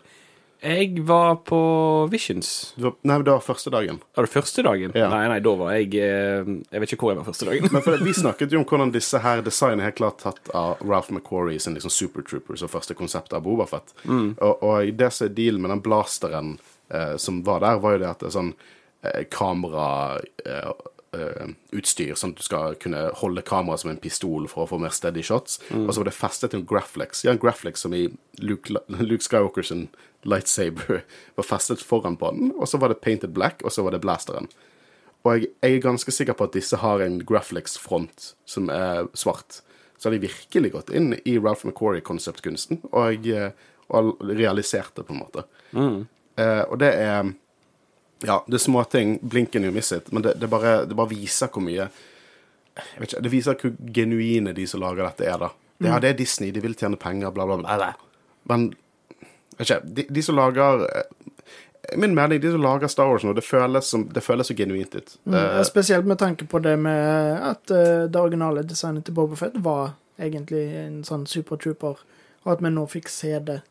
Jeg 0.62 1.02
var 1.06 1.36
på 1.46 2.08
Visions. 2.10 2.74
Du 2.76 2.84
var, 2.88 2.93
nei, 3.06 3.17
det 3.22 3.30
var 3.32 3.41
første 3.46 3.70
dagen. 3.74 4.00
Var 4.17 4.24
det 4.26 4.32
første 4.34 4.63
dagen? 4.65 4.91
Ja. 4.98 5.10
Nei, 5.13 5.28
nei, 5.30 5.39
da 5.46 5.52
var 5.60 5.70
jeg 5.78 5.88
eh, 6.02 6.41
Jeg 6.72 6.80
vet 6.82 6.91
ikke 6.96 7.04
hvor 7.06 7.13
jeg 7.13 7.20
var 7.22 7.28
første 7.30 7.46
dagen. 7.50 7.63
Men 7.72 7.82
for 7.86 7.91
det, 7.93 8.02
Vi 8.08 8.13
snakket 8.24 8.54
jo 8.56 8.60
om 8.63 8.70
hvordan 8.70 8.91
disse 8.96 9.17
her 9.22 9.38
designene 9.46 9.82
er 9.86 9.89
helt 9.91 10.02
klart 10.02 10.20
tatt 10.24 10.43
av 10.58 10.72
Ralph 10.82 11.12
McQuarrie 11.13 11.62
sin 11.62 11.76
liksom 11.78 11.93
Super 11.93 12.22
Troopers 12.26 12.65
og 12.65 12.74
første 12.74 12.93
konsept 12.98 13.32
av 13.38 13.41
Boba 13.46 13.65
Fett. 13.70 13.89
Og, 14.08 14.54
og 14.65 14.74
det 14.98 15.10
som 15.13 15.24
er 15.30 15.38
dealen 15.38 15.62
med 15.62 15.70
den 15.76 15.86
blasteren 15.86 16.50
eh, 16.89 17.15
som 17.22 17.43
var 17.46 17.60
der, 17.65 17.78
var 17.84 17.91
jo 17.93 18.02
det 18.02 18.10
at 18.10 18.20
det 18.24 18.30
er 18.32 18.38
sånn 18.39 18.54
eh, 19.06 19.24
kamerautstyr, 19.38 22.13
sånn 22.17 22.34
at 22.34 22.41
du 22.41 22.46
skal 22.50 22.74
kunne 22.82 23.02
holde 23.22 23.46
kameraet 23.46 23.82
som 23.86 23.93
en 23.93 24.02
pistol 24.02 24.50
for 24.50 24.65
å 24.65 24.70
få 24.74 24.78
mer 24.82 24.89
steady 24.96 25.22
shots. 25.22 25.62
Og 25.70 25.93
så 25.93 26.02
var 26.02 26.10
det 26.10 26.17
festet 26.17 26.50
til 26.52 26.60
en 26.63 26.70
Graflex. 26.70 27.22
Ja, 27.28 27.32
en 27.36 27.43
Graflex 27.46 27.76
som 27.86 27.93
i 27.93 28.10
Luke, 28.41 28.67
Luke 28.98 29.22
Skywalker 29.26 29.62
sin 29.70 29.86
lightsaber 30.28 31.04
var 31.40 31.48
festet 31.48 31.84
foran 31.84 32.18
på 32.20 32.32
den. 32.36 32.52
Og 32.58 32.70
så 32.70 32.80
var 32.82 32.94
det 32.94 33.02
painted 33.02 33.34
black, 33.36 33.63
og 33.63 33.74
så 33.74 33.86
var 33.86 33.96
det 33.96 34.04
blasteren. 34.04 34.50
Og 35.26 35.34
jeg, 35.34 35.50
jeg 35.63 35.78
er 35.78 35.84
ganske 35.84 36.13
sikker 36.13 36.38
på 36.38 36.48
at 36.48 36.56
disse 36.56 36.80
har 36.80 37.02
en 37.04 37.20
Graflex-front 37.28 38.34
som 38.48 38.70
er 38.74 39.10
svart. 39.18 39.62
Så 39.98 40.08
har 40.08 40.16
de 40.16 40.28
virkelig 40.28 40.72
gått 40.76 40.94
inn 40.94 41.16
i 41.26 41.38
Ralph 41.40 41.66
McQuarrie-konseptkunsten 41.66 42.84
og, 42.92 43.28
eh, 43.28 43.50
og 43.90 44.22
realisert 44.22 44.94
det, 44.96 45.08
på 45.08 45.16
en 45.16 45.24
måte. 45.24 45.44
Eh, 46.38 46.63
og 46.68 46.80
det 46.84 46.94
er 46.94 47.34
Ja, 48.26 48.40
det 48.48 48.58
er 48.58 48.62
småting. 48.63 49.20
Blinken 49.22 49.63
you 49.63 49.72
miss 49.72 49.92
it. 49.92 50.12
Men 50.12 50.24
det, 50.24 50.40
det, 50.42 50.48
bare, 50.50 50.86
det 50.90 50.96
bare 50.98 51.12
viser 51.12 51.52
hvor 51.54 51.62
mye 51.62 51.86
jeg 52.78 53.02
vet 53.02 53.12
ikke, 53.12 53.22
Det 53.22 53.32
viser 53.32 53.58
hvor 53.62 53.76
genuine 53.94 54.54
de 54.54 54.66
som 54.70 54.82
lager 54.82 55.06
dette, 55.06 55.26
er, 55.26 55.38
da. 55.38 55.50
Det, 55.78 55.90
ja, 55.90 56.00
det 56.02 56.10
er 56.10 56.18
Disney, 56.18 56.52
de 56.54 56.62
vil 56.62 56.76
tjene 56.78 56.98
penger, 56.98 57.32
bla, 57.34 57.46
bla, 57.46 57.58
bla. 57.62 57.92
Men 58.50 58.72
ikke, 59.63 59.80
de, 59.84 60.06
de 60.13 60.24
som 60.24 60.38
lager 60.38 60.84
eh, 60.88 61.08
min 61.98 62.15
mening, 62.15 62.41
de 62.41 62.52
som 62.52 62.62
lager 62.62 62.91
Star 62.91 63.08
Wars 63.10 63.24
nå, 63.24 63.34
det 63.38 63.46
føles, 63.48 63.88
som, 63.93 64.08
det 64.13 64.24
føles 64.26 64.50
så 64.50 64.56
genuint 64.58 64.96
ut. 64.96 65.15
Mm, 65.26 65.38
Eh, 65.38 65.63
spesielt 65.67 66.06
med 66.06 66.20
tanke 66.20 66.46
på 66.46 66.60
det 66.60 66.76
med 66.80 67.39
at 67.52 67.72
eh, 67.72 68.06
det 68.12 68.20
originale 68.20 68.65
designet 68.67 69.08
til 69.08 69.15
Boba 69.17 69.39
Fett 69.39 69.58
var 69.63 69.96
egentlig 70.20 70.65
en 70.82 71.02
sånn 71.08 71.26
supertrooper, 71.30 72.04
og 72.43 72.54
at 72.54 72.63
vi 72.63 72.74
nå 72.74 72.86
fikk 72.91 73.10
se 73.13 73.34
det. 73.39 73.62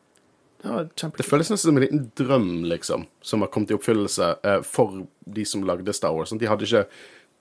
Det 0.57 1.11
det 1.19 1.25
føles 1.27 1.51
nesten 1.51 1.69
som 1.69 1.77
en 1.77 1.83
liten 1.83 2.07
drøm, 2.17 2.65
liksom, 2.65 3.05
som 3.21 3.43
har 3.45 3.51
kommet 3.53 3.69
i 3.69 3.75
oppfyllelse 3.77 4.31
for 4.65 5.03
de 5.29 5.43
som 5.45 5.61
lagde 5.67 5.93
Star 5.93 6.15
Wars. 6.15 6.33
De 6.33 6.49
hadde 6.49 6.65
ikke 6.65 6.87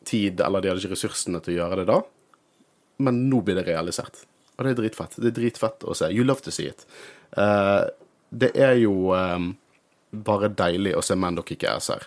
tid, 0.04 0.42
eller 0.44 0.60
de 0.60 0.68
hadde 0.68 0.82
ikke 0.84 0.92
ressursene 0.92 1.40
til 1.40 1.54
å 1.54 1.62
gjøre 1.62 1.78
det 1.80 1.86
da, 1.88 1.96
men 3.06 3.22
nå 3.30 3.40
blir 3.46 3.56
det 3.56 3.64
realisert. 3.70 4.26
Og 4.56 4.64
det 4.64 4.72
er 4.72 4.80
dritfett. 4.82 5.16
Det 5.20 5.30
er 5.30 5.36
dritfett 5.36 5.84
å 5.84 5.94
se. 5.96 6.08
You 6.12 6.24
love 6.24 6.44
to 6.44 6.52
see 6.54 6.68
it. 6.72 6.86
Eh, 7.36 7.84
det 8.42 8.52
er 8.58 8.74
jo 8.80 9.12
um, 9.14 9.52
bare 10.10 10.50
deilig 10.52 10.96
å 10.96 11.04
se 11.04 11.16
Mando 11.18 11.44
kicke 11.46 11.70
ass 11.72 11.90
her. 11.92 12.06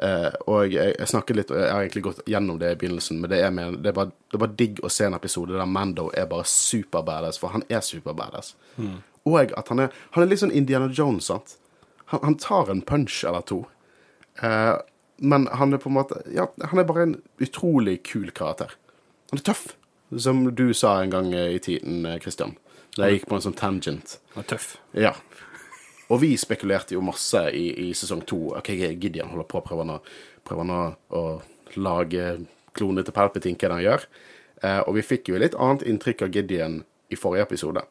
Uh, 0.00 0.32
og 0.48 0.72
jeg, 0.72 0.94
jeg 0.96 1.10
snakket 1.10 1.36
litt, 1.36 1.50
og 1.52 1.60
jeg 1.60 1.72
har 1.72 1.84
egentlig 1.84 2.04
gått 2.06 2.20
gjennom 2.30 2.60
det 2.60 2.72
i 2.72 2.78
begynnelsen, 2.80 3.18
men 3.20 3.32
det 3.32 3.42
er, 3.44 3.50
med, 3.52 3.80
det 3.84 3.92
er, 3.92 3.96
bare, 3.98 4.14
det 4.30 4.38
er 4.38 4.44
bare 4.46 4.58
digg 4.62 4.80
å 4.80 4.92
se 4.92 5.08
en 5.08 5.16
episode 5.18 5.58
der 5.58 5.68
Mando 5.68 6.08
er 6.16 6.28
bare 6.30 6.46
super 6.48 7.04
badass, 7.06 7.40
for 7.42 7.52
han 7.52 7.66
er 7.68 7.84
super 7.84 8.16
badass. 8.16 8.54
Og 9.28 9.52
at 9.52 9.68
han 9.68 9.84
er, 9.84 9.98
han 10.16 10.24
er 10.24 10.30
litt 10.30 10.40
sånn 10.40 10.54
Indiana 10.56 10.88
Jones, 10.88 11.28
sant? 11.28 11.58
Han, 12.14 12.22
han 12.24 12.38
tar 12.40 12.72
en 12.72 12.80
punch 12.86 13.20
eller 13.28 13.44
to. 13.46 13.60
Uh, 14.40 14.78
men 15.20 15.46
han 15.52 15.76
er 15.76 15.82
på 15.82 15.90
en 15.90 15.98
måte 15.98 16.22
Ja, 16.32 16.46
han 16.64 16.80
er 16.80 16.86
bare 16.88 17.04
en 17.04 17.18
utrolig 17.44 17.98
kul 18.08 18.30
karakter. 18.32 18.72
Han 19.30 19.42
er 19.42 19.44
tøff, 19.50 19.66
som 20.16 20.46
du 20.56 20.70
sa 20.74 20.96
en 21.02 21.12
gang 21.12 21.34
i 21.34 21.58
tiden, 21.62 22.06
eh, 22.06 22.18
Christian. 22.18 22.56
Da 22.96 23.06
jeg 23.06 23.20
gikk 23.20 23.28
på 23.30 23.36
en 23.36 23.44
sånn 23.44 23.58
tangent. 23.58 24.16
Han 24.34 24.42
er 24.42 24.48
tøff. 24.50 24.70
Ja. 24.96 25.12
Og 26.10 26.22
vi 26.24 26.32
spekulerte 26.40 26.96
jo 26.96 27.04
masse 27.06 27.42
i, 27.54 27.68
i 27.86 27.94
sesong 27.94 28.24
to. 28.26 28.50
Ok, 28.58 28.72
Gideon 28.74 29.30
holder 29.30 29.46
på 29.50 29.60
å 29.60 29.66
prøve 29.66 29.86
å, 29.94 30.00
prøve 30.46 30.66
å, 30.74 30.80
å 31.14 31.22
lage 31.78 32.32
klone 32.74 33.04
til 33.06 33.14
Palpatine, 33.14 33.58
hva 33.60 33.76
han 33.76 33.84
gjør. 33.84 34.06
Eh, 34.62 34.80
og 34.82 34.96
vi 34.98 35.06
fikk 35.06 35.30
jo 35.30 35.38
litt 35.40 35.54
annet 35.54 35.86
inntrykk 35.86 36.26
av 36.26 36.34
Gideon 36.34 36.80
i 37.10 37.18
forrige 37.18 37.46
episode. 37.46 37.84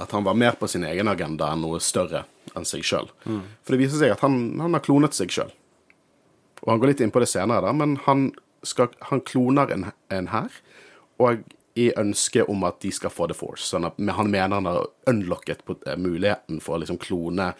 At 0.00 0.12
han 0.16 0.24
var 0.24 0.36
mer 0.38 0.56
på 0.60 0.68
sin 0.68 0.84
egen 0.88 1.08
agenda 1.08 1.50
enn 1.52 1.64
noe 1.64 1.80
større 1.84 2.24
enn 2.56 2.68
seg 2.68 2.84
sjøl. 2.86 3.10
For 3.62 3.74
det 3.74 3.82
viser 3.82 4.00
seg 4.00 4.14
at 4.14 4.22
han, 4.24 4.38
han 4.60 4.76
har 4.76 4.84
klonet 4.84 5.16
seg 5.16 5.32
sjøl. 5.32 5.52
Og 6.62 6.70
han 6.70 6.80
går 6.80 6.92
litt 6.92 7.02
inn 7.04 7.12
på 7.12 7.20
det 7.22 7.28
senere, 7.28 7.64
da, 7.66 7.72
men 7.76 7.96
han, 8.06 8.30
skal, 8.66 8.92
han 9.08 9.24
kloner 9.26 9.72
en, 9.74 9.88
en 10.14 10.30
hær, 10.32 10.60
og 11.20 11.42
i 11.74 11.92
ønsket 11.98 12.50
om 12.52 12.64
at 12.68 12.80
de 12.84 12.90
skal 12.92 13.12
få 13.12 13.28
The 13.30 13.36
Force. 13.36 13.64
Sånn 13.70 13.86
at 13.88 14.00
han 14.16 14.30
mener 14.30 14.58
han 14.58 14.68
har 14.68 14.90
unlocket 15.08 15.64
eh, 15.86 15.96
muligheten 15.96 16.60
for 16.60 16.76
å 16.76 16.82
liksom 16.82 17.00
klone 17.02 17.52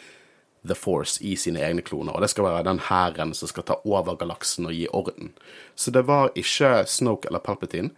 The 0.68 0.76
Force 0.78 1.22
i 1.24 1.34
sine 1.36 1.62
egne 1.64 1.82
kloner. 1.82 2.14
Og 2.14 2.22
det 2.22 2.30
skal 2.30 2.46
være 2.46 2.66
den 2.68 2.82
hæren 2.90 3.32
som 3.34 3.50
skal 3.50 3.66
ta 3.66 3.78
over 3.88 4.18
galaksen 4.20 4.68
og 4.68 4.76
gi 4.76 4.86
orden. 4.94 5.32
Så 5.74 5.94
det 5.94 6.04
var 6.10 6.30
ikke 6.38 6.82
Snoke 6.86 7.30
eller 7.30 7.42
Palpatine. 7.42 7.90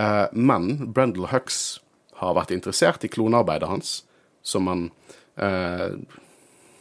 Eh, 0.00 0.26
men 0.32 0.92
Brendel 0.92 1.28
Hux 1.30 1.80
har 2.20 2.36
vært 2.36 2.54
interessert 2.54 3.04
i 3.04 3.12
klonearbeidet 3.12 3.68
hans, 3.70 3.92
som 4.42 4.68
han 4.70 4.88
eh, 5.40 6.00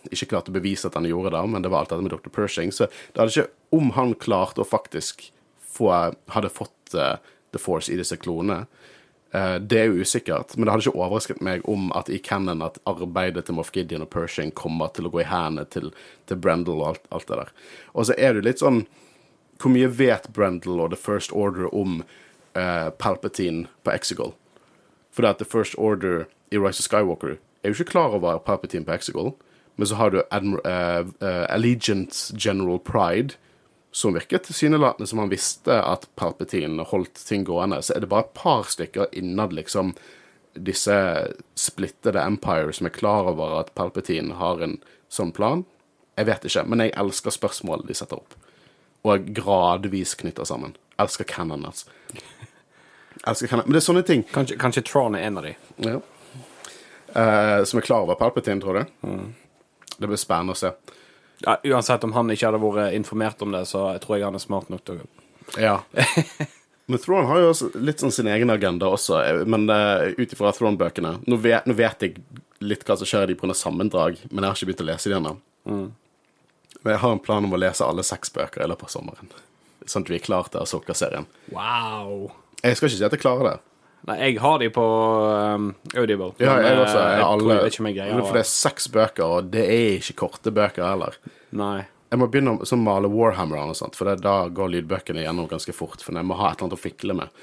ikke 0.09 0.31
klarte 0.33 0.53
å 0.53 0.55
bevise 0.55 0.87
at 0.87 0.95
han 0.97 1.07
gjorde 1.07 1.33
da, 1.35 1.43
men 1.47 1.63
det 1.63 1.71
var 1.71 1.83
alt 1.83 1.93
dette 1.93 2.05
med 2.05 2.13
Dr. 2.15 2.31
Pershing. 2.33 2.71
Så 2.75 2.87
det 2.87 3.19
hadde 3.19 3.35
ikke 3.35 3.75
Om 3.75 3.91
han 3.93 4.15
klarte 4.17 4.63
å 4.63 4.67
faktisk 4.67 5.27
få 5.69 5.91
Hadde 6.33 6.49
fått 6.49 6.95
eh, 6.97 7.19
The 7.51 7.61
Force 7.61 7.91
i 7.93 7.97
disse 7.99 8.17
klonene, 8.17 8.65
eh, 9.31 9.57
det 9.59 9.79
er 9.79 9.89
jo 9.89 10.05
usikkert. 10.05 10.55
Men 10.55 10.65
det 10.65 10.73
hadde 10.73 10.85
ikke 10.87 10.99
overrasket 10.99 11.43
meg 11.45 11.65
om 11.69 11.91
at 11.97 12.09
i 12.09 12.21
canon 12.23 12.63
at 12.65 12.79
arbeidet 12.89 13.45
til 13.45 13.57
Moff 13.57 13.71
Gideon 13.75 14.05
og 14.05 14.11
Pershing 14.13 14.53
kommer 14.55 14.93
til 14.93 15.09
å 15.09 15.13
gå 15.13 15.23
i 15.23 15.29
hendene 15.29 15.67
til, 15.69 15.91
til 16.29 16.39
Brendel 16.39 16.81
og 16.81 16.87
alt, 16.93 17.05
alt 17.11 17.27
det 17.27 17.41
der. 17.43 17.53
Og 17.93 18.09
så 18.09 18.17
er 18.17 18.37
det 18.37 18.47
litt 18.47 18.63
sånn 18.63 18.85
Hvor 19.59 19.73
mye 19.73 19.89
vet 19.91 20.29
Brendel 20.31 20.79
og 20.79 20.93
The 20.93 20.97
First 20.97 21.33
Order 21.35 21.67
om 21.75 21.97
uh, 22.55 22.89
Palpatine 22.95 23.67
på 23.83 23.91
Exegol? 23.91 24.31
For 25.11 25.25
det 25.25 25.33
at 25.33 25.41
The 25.41 25.47
First 25.51 25.75
Order 25.75 26.29
i 26.47 26.55
Rise 26.55 26.79
of 26.79 26.87
Skywalker 26.87 27.35
er 27.35 27.73
jo 27.73 27.75
ikke 27.75 27.91
klar 27.91 28.15
over 28.15 28.39
Palpatine 28.39 28.87
på 28.87 28.95
Exegol. 28.95 29.33
Men 29.75 29.87
så 29.87 29.95
har 29.95 30.09
du 30.09 30.21
Admir 30.31 30.59
uh, 30.63 31.07
uh, 31.23 31.45
Allegiant 31.49 32.31
General 32.35 32.79
Pride, 32.79 33.35
som 33.91 34.13
virket 34.13 34.43
tilsynelatende 34.43 35.07
som 35.07 35.19
han 35.19 35.31
visste 35.31 35.79
at 35.81 36.07
Palpatine 36.15 36.85
holdt 36.91 37.21
ting 37.25 37.43
gående. 37.47 37.81
Så 37.81 37.95
er 37.95 38.03
det 38.03 38.11
bare 38.11 38.27
et 38.27 38.35
par 38.37 38.67
stykker 38.69 39.09
innad 39.17 39.53
liksom 39.55 39.95
disse 40.53 40.95
splittede 41.57 42.21
empire 42.21 42.73
som 42.73 42.89
er 42.89 42.93
klar 42.93 43.29
over 43.31 43.59
at 43.59 43.73
Palpatine 43.77 44.37
har 44.37 44.61
en 44.65 44.77
sånn 45.09 45.33
plan. 45.33 45.65
Jeg 46.19 46.27
vet 46.29 46.45
ikke, 46.45 46.65
men 46.67 46.83
jeg 46.83 46.93
elsker 46.99 47.33
spørsmålet 47.33 47.87
de 47.89 47.97
setter 47.97 48.19
opp. 48.19 48.35
Og 49.07 49.29
gradvis 49.33 50.13
knytter 50.19 50.45
sammen. 50.45 50.75
Elsker 50.99 51.23
canon, 51.23 51.63
altså. 51.69 51.87
Elsker 53.23 53.47
canon. 53.47 53.65
Men 53.65 53.77
det 53.77 53.79
er 53.79 53.85
sånne 53.85 54.03
ting 54.07 54.25
Kanskje, 54.31 54.57
kanskje 54.59 54.83
Tron 54.87 55.15
er 55.15 55.29
en 55.29 55.39
av 55.39 55.47
de. 55.47 55.55
ja. 55.87 55.99
Eh, 57.09 57.63
som 57.65 57.79
er 57.79 57.81
klar 57.81 58.03
over 58.05 58.19
Palpatine, 58.19 58.61
tror 58.61 58.77
du? 58.77 59.07
Det 59.97 60.07
blir 60.07 60.19
spennende 60.19 60.53
å 60.53 60.59
se. 60.59 60.69
Ja, 61.45 61.57
uansett 61.71 62.03
om 62.03 62.11
han 62.17 62.29
ikke 62.33 62.49
hadde 62.49 62.59
vært 62.63 62.93
informert 62.97 63.41
om 63.45 63.51
det, 63.55 63.65
så 63.69 63.85
jeg 63.93 64.01
tror 64.03 64.17
jeg 64.17 64.25
han 64.27 64.35
er 64.35 64.43
smart 64.43 64.69
nok 64.73 64.83
til 64.85 64.99
å 65.03 65.59
Ja. 65.59 65.77
Men 66.89 66.97
Thrawn 67.03 67.27
har 67.29 67.39
jo 67.43 67.51
litt 67.85 68.01
sånn 68.01 68.11
sin 68.11 68.27
egen 68.33 68.49
agenda 68.49 68.87
også, 68.89 69.19
men 69.45 69.67
uh, 69.69 70.07
ut 70.17 70.31
ifra 70.33 70.49
Thrawn-bøkene 70.57 71.11
nå, 71.29 71.37
vet- 71.37 71.67
nå 71.69 71.75
vet 71.77 72.01
jeg 72.01 72.15
litt 72.65 72.81
hva 72.87 72.95
som 72.97 73.05
skjer 73.05 73.27
i 73.27 73.33
de 73.33 73.35
pga. 73.37 73.53
sammendrag, 73.53 74.17
men 74.31 74.41
jeg 74.41 74.49
har 74.49 74.57
ikke 74.57 74.69
begynt 74.71 74.81
å 74.81 74.87
lese 74.89 75.11
de 75.11 75.15
ennå. 75.19 75.35
Men 75.69 76.89
jeg 76.95 77.01
har 77.03 77.13
en 77.13 77.21
plan 77.21 77.45
om 77.45 77.53
å 77.53 77.59
lese 77.61 77.85
alle 77.85 78.01
seks 78.03 78.33
bøker 78.33 78.65
i 78.65 78.67
løpet 78.71 78.89
av 78.89 78.93
sommeren. 78.95 79.29
Sånn 79.85 80.01
at 80.01 80.09
vi 80.09 80.17
er 80.17 80.25
klar 80.25 80.49
til 80.49 80.63
Asoka-serien. 80.65 81.29
Wow. 81.53 82.31
Jeg 82.65 82.75
skal 82.81 82.89
ikke 82.89 82.97
si 82.97 83.05
at 83.05 83.15
jeg 83.19 83.21
klarer 83.21 83.51
det. 83.51 83.55
Nei, 84.07 84.15
jeg 84.23 84.39
har 84.39 84.59
de 84.61 84.69
på 84.73 84.83
um, 84.85 85.69
Audible. 85.93 86.31
Ja, 86.39 86.55
jeg 86.63 86.73
eh, 86.73 86.81
også. 86.81 86.97
Jeg, 86.97 87.19
jeg 87.19 87.25
alle, 87.27 87.45
tror 87.45 87.59
det 87.59 87.73
ikke 87.73 87.85
meg 87.85 87.97
greia. 87.97 88.19
For 88.23 88.37
det 88.37 88.43
er 88.43 88.51
seks 88.51 88.89
bøker, 88.93 89.25
og 89.25 89.49
det 89.53 89.65
er 89.65 89.87
ikke 89.99 90.17
korte 90.23 90.53
bøker 90.55 90.85
heller. 90.87 91.19
Nei. 91.59 91.77
Jeg 92.09 92.17
må 92.17 92.25
begynne 92.31 92.55
å 92.57 92.79
male 92.81 93.09
Warhammer 93.11 93.69
og 93.69 93.77
sånt, 93.77 93.97
for 93.99 94.09
det, 94.09 94.23
da 94.25 94.47
går 94.49 94.71
lydbøkene 94.73 95.21
gjennom 95.21 95.49
ganske 95.51 95.75
fort. 95.77 96.01
For 96.01 96.17
jeg 96.17 96.25
må 96.25 96.39
ha 96.39 96.49
et 96.49 96.57
eller 96.57 96.69
annet 96.69 96.79
å 96.79 96.81
fikle 96.81 97.17
med. 97.19 97.37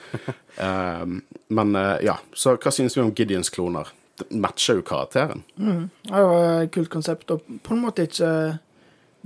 Um, 0.58 1.20
men 1.60 1.78
uh, 1.78 1.94
ja, 2.02 2.16
så 2.34 2.56
hva 2.56 2.74
synes 2.74 2.98
vi 2.98 3.04
om 3.04 3.14
Gideons 3.14 3.52
kloner? 3.54 3.92
Det 4.16 4.30
matcher 4.40 4.80
jo 4.80 4.86
karakteren. 4.88 5.44
Det 5.60 6.08
var 6.10 6.62
et 6.62 6.72
kult 6.72 6.88
konsept, 6.88 7.30
og 7.34 7.44
på 7.62 7.76
en 7.76 7.82
måte 7.84 8.08
ikke 8.08 8.30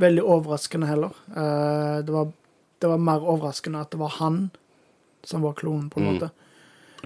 veldig 0.00 0.24
overraskende 0.24 0.88
heller. 0.88 1.16
Eh, 1.36 2.04
det, 2.04 2.12
var, 2.12 2.32
det 2.78 2.88
var 2.88 3.02
mer 3.04 3.24
overraskende 3.24 3.84
at 3.84 3.92
det 3.92 4.00
var 4.00 4.16
han 4.18 4.48
som 5.24 5.44
var 5.44 5.52
klonen, 5.58 5.90
på 5.90 6.00
en 6.00 6.08
måte. 6.12 6.30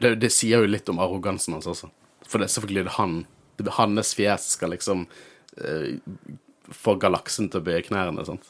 Det, 0.00 0.14
det 0.20 0.32
sier 0.34 0.64
jo 0.64 0.70
litt 0.70 0.88
om 0.90 1.00
arrogansen 1.02 1.56
hans 1.56 1.68
også. 1.70 1.90
For 2.26 2.40
det 2.40 2.48
er 2.48 2.56
selvfølgelig 2.56 2.88
det 2.88 2.96
han 2.98 3.22
det, 3.56 3.70
Hans 3.76 4.14
fjes 4.18 4.48
skal 4.56 4.72
liksom 4.74 5.06
eh, 5.62 5.94
få 6.74 6.96
galaksen 6.98 7.50
til 7.50 7.62
å 7.62 7.66
bøye 7.68 7.84
knærne. 7.86 8.24
sant? 8.26 8.48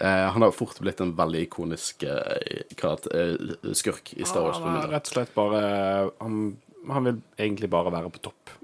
Eh, 0.00 0.26
han 0.32 0.42
har 0.44 0.54
fort 0.56 0.80
blitt 0.80 1.02
en 1.04 1.12
veldig 1.18 1.44
ikonisk 1.48 2.06
eh, 2.08 2.64
karakter, 2.78 3.36
eh, 3.52 3.72
skurk 3.76 4.14
i 4.16 4.24
Star 4.24 4.46
Wars. 4.46 4.60
Han 4.64 4.80
er 4.80 4.92
rett 4.94 5.10
og 5.10 5.16
slett 5.18 5.34
bare 5.36 5.62
han, 6.22 6.38
han 6.88 7.08
vil 7.10 7.20
egentlig 7.36 7.68
bare 7.72 7.92
være 7.92 8.12
på 8.14 8.24
topp. 8.30 8.54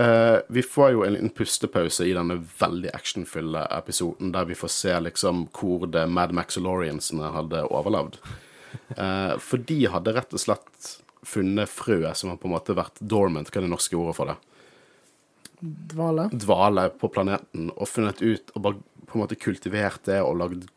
Eh, 0.00 0.38
vi 0.48 0.62
får 0.62 0.90
jo 0.96 1.04
en 1.04 1.12
liten 1.12 1.32
pustepause 1.36 2.06
i 2.08 2.14
denne 2.16 2.40
veldig 2.58 2.90
actionfulle 2.96 3.66
episoden, 3.78 4.32
der 4.34 4.46
vi 4.48 4.58
får 4.58 4.74
se 4.74 5.00
liksom 5.06 5.46
hvor 5.54 5.86
det 5.92 6.06
Mad 6.08 6.32
Maxoloriansene 6.34 7.30
hadde 7.34 7.66
overlevd. 7.68 8.18
Eh, 8.96 9.34
for 9.42 9.62
de 9.66 9.80
hadde 9.90 10.14
rett 10.16 10.34
og 10.36 10.42
slett 10.42 10.90
funnet 11.26 11.70
frøet 11.70 12.16
som 12.16 12.32
har 12.32 12.38
på 12.40 12.48
en 12.48 12.54
måte 12.54 12.76
vært 12.76 13.00
dormant, 13.00 13.50
hva 13.50 13.60
er 13.60 13.66
det 13.66 13.72
norske 13.72 13.98
ordet 13.98 14.16
for 14.16 14.32
det? 14.32 14.36
Dvale. 15.60 16.28
Dvale 16.32 16.88
på 16.96 17.10
planeten, 17.12 17.68
og 17.76 17.88
funnet 17.88 18.22
ut 18.22 18.52
og 18.54 18.64
bare 18.64 19.06
på 19.06 19.18
en 19.18 19.24
måte 19.24 19.38
kultivert 19.40 20.06
det 20.08 20.20
og 20.24 20.38
lagd 20.40 20.68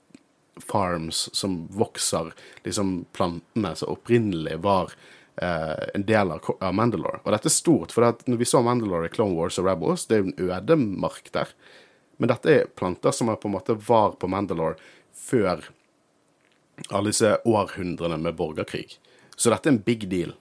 farms 0.61 1.29
som 1.33 1.63
vokser 1.73 2.33
liksom 2.65 3.05
plantene 3.15 3.73
som 3.77 3.93
opprinnelig 3.95 4.57
var 4.61 4.91
eh, 5.41 5.85
en 5.93 6.05
del 6.05 6.33
av, 6.35 6.49
av 6.59 6.75
Mandalore. 6.75 7.21
Og 7.23 7.31
dette 7.33 7.49
er 7.49 7.55
stort, 7.55 7.95
for 7.95 8.05
når 8.27 8.41
vi 8.41 8.49
så 8.49 8.61
Mandalore 8.65 9.09
i 9.09 9.13
Clone 9.13 9.37
Wars 9.37 9.57
og 9.61 9.69
Rebels, 9.69 10.05
det 10.09 10.17
er 10.17 10.23
jo 10.23 10.33
en 10.33 10.51
ødemark 10.51 11.31
der. 11.33 11.53
Men 12.21 12.33
dette 12.33 12.51
er 12.51 12.69
planter 12.75 13.15
som 13.15 13.31
er 13.31 13.39
på 13.41 13.49
en 13.49 13.55
måte 13.55 13.77
var 13.87 14.17
på 14.19 14.29
Mandalore 14.29 14.77
før 15.17 15.65
alle 16.89 17.11
disse 17.11 17.37
århundrene 17.45 18.17
med 18.17 18.37
borgerkrig. 18.39 18.97
Så 19.35 19.51
dette 19.53 19.69
er 19.69 19.75
en 19.75 19.83
big 19.83 20.07
deal. 20.11 20.33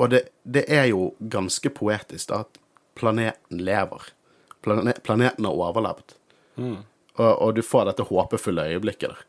Og 0.00 0.10
det, 0.10 0.26
det 0.42 0.64
er 0.72 0.88
jo 0.90 1.12
ganske 1.32 1.70
poetisk 1.74 2.30
da, 2.32 2.42
at 2.44 2.60
planeten 2.98 3.62
lever. 3.62 4.08
Plane, 4.62 4.94
planeten 5.04 5.46
har 5.48 5.58
overlevd. 5.58 6.16
Og, 7.16 7.32
og 7.32 7.54
du 7.56 7.62
får 7.64 7.90
dette 7.90 8.06
håpefulle 8.08 8.68
øyeblikket 8.72 9.12
der. 9.12 9.24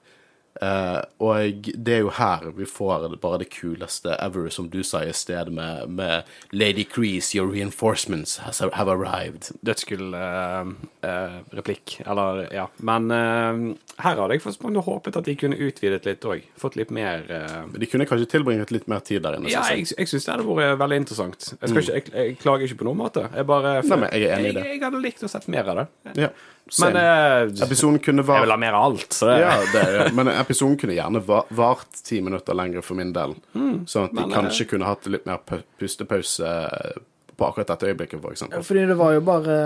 Eh, 0.62 1.02
og 1.24 1.70
det 1.74 1.96
er 1.96 2.04
jo 2.04 2.12
her 2.14 2.52
vi 2.58 2.68
får 2.70 3.08
bare 3.22 3.42
det 3.42 3.50
kuleste 3.54 4.18
ever, 4.20 4.50
som 4.54 4.70
du 4.70 4.84
sa 4.84 5.04
i 5.04 5.14
sted, 5.14 5.50
med, 5.52 5.90
med 5.90 6.30
Lady 6.52 6.84
Crease, 6.84 7.36
your 7.36 7.50
reinforcements 7.50 8.38
has, 8.38 8.60
have 8.74 8.92
arrived. 8.92 9.52
Dødskul 9.66 10.14
eh, 10.14 10.74
Uh, 11.04 11.42
replikk. 11.52 12.02
Eller, 12.08 12.54
ja. 12.56 12.70
Men 12.78 13.12
eh, 13.12 13.58
her 14.00 14.16
hadde 14.16 14.38
jeg 14.38 14.44
faktisk 14.46 14.62
håpet 14.86 15.18
at 15.20 15.26
de 15.28 15.34
kunne 15.36 15.58
utvidet 15.60 16.06
litt 16.08 16.24
òg. 16.24 16.46
Fått 16.60 16.78
litt 16.80 16.94
mer 16.96 17.26
eh, 17.28 17.58
De 17.76 17.90
kunne 17.92 18.08
kanskje 18.08 18.30
tilbringet 18.32 18.72
litt 18.72 18.88
mer 18.88 19.04
tid 19.04 19.26
der 19.26 19.36
inne. 19.36 19.52
Ja, 19.52 19.66
jeg. 19.68 19.90
jeg, 19.92 20.08
syns 20.08 20.24
det 20.24 20.32
hadde 20.32 20.48
vært 20.48 20.80
veldig 20.80 21.02
interessant. 21.04 21.50
Jeg, 21.58 21.74
skal 21.74 21.84
ikke, 21.84 21.96
jeg, 22.00 22.06
jeg 22.16 22.38
klager 22.40 22.70
ikke 22.70 22.80
på 22.86 22.88
noen 22.88 23.02
måte. 23.04 23.26
Jeg 23.36 23.50
bare 23.52 23.76
Nei, 23.84 24.00
men 24.00 24.16
jeg 24.16 24.30
er 24.30 24.38
enig 24.38 24.54
i 24.54 24.56
det. 24.56 24.64
Jeg, 24.64 24.78
jeg 24.78 24.86
hadde 24.86 25.04
likt 25.04 25.28
å 25.28 25.32
sett 25.36 25.50
mer 25.52 25.74
av 25.74 25.82
det. 25.82 26.16
Ja, 26.24 26.32
Men 26.80 26.96
eh, 26.96 27.64
Episoden 27.66 28.00
kunne 28.00 28.24
jeg 28.24 28.46
vil 28.46 28.54
ha 28.54 28.58
mer 28.58 28.76
av 28.78 28.86
alt, 28.88 29.14
så 29.14 29.28
det 29.28 29.40
ja, 29.42 29.56
det, 29.74 29.82
ja. 29.98 30.04
men 30.16 30.30
episoden 30.32 30.78
kunne 30.80 30.96
gjerne 30.96 31.20
vart 31.28 31.98
ti 32.08 32.22
minutter 32.24 32.56
lenger 32.56 32.86
for 32.86 32.96
min 32.98 33.12
del. 33.14 33.36
Sånn 33.54 34.08
at 34.08 34.14
de 34.14 34.22
men, 34.22 34.30
eh, 34.30 34.36
kanskje 34.38 34.70
kunne 34.72 34.88
hatt 34.88 35.10
litt 35.12 35.28
mer 35.28 35.42
pustepause 35.82 36.48
eh, 36.48 37.02
på 37.36 37.50
akkurat 37.50 37.74
dette 37.74 37.90
øyeblikket, 37.92 38.22
for 38.24 38.32
eksempel. 38.32 38.64
Fordi 38.64 38.86
det 38.90 38.96
var 39.00 39.16
jo 39.18 39.26
bare 39.28 39.58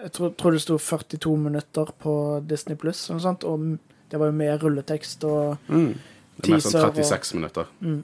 Jeg 0.00 0.12
tror, 0.16 0.30
tror 0.40 0.56
det 0.56 0.62
sto 0.64 0.78
42 0.80 1.36
minutter 1.36 1.90
på 2.00 2.14
Disney 2.48 2.76
Pluss, 2.80 3.10
og 3.10 3.20
det 4.08 4.18
var 4.18 4.30
jo 4.30 4.32
mer 4.32 4.56
rulletekst 4.58 5.24
og 5.28 5.58
mm. 5.68 5.90
Det 6.40 6.48
er 6.48 6.54
mer 6.56 6.64
sånn 6.64 6.72
teaser 6.72 6.88
og- 6.88 6.96
36 6.96 7.34
minutter 7.36 7.66
Mm. 7.80 8.02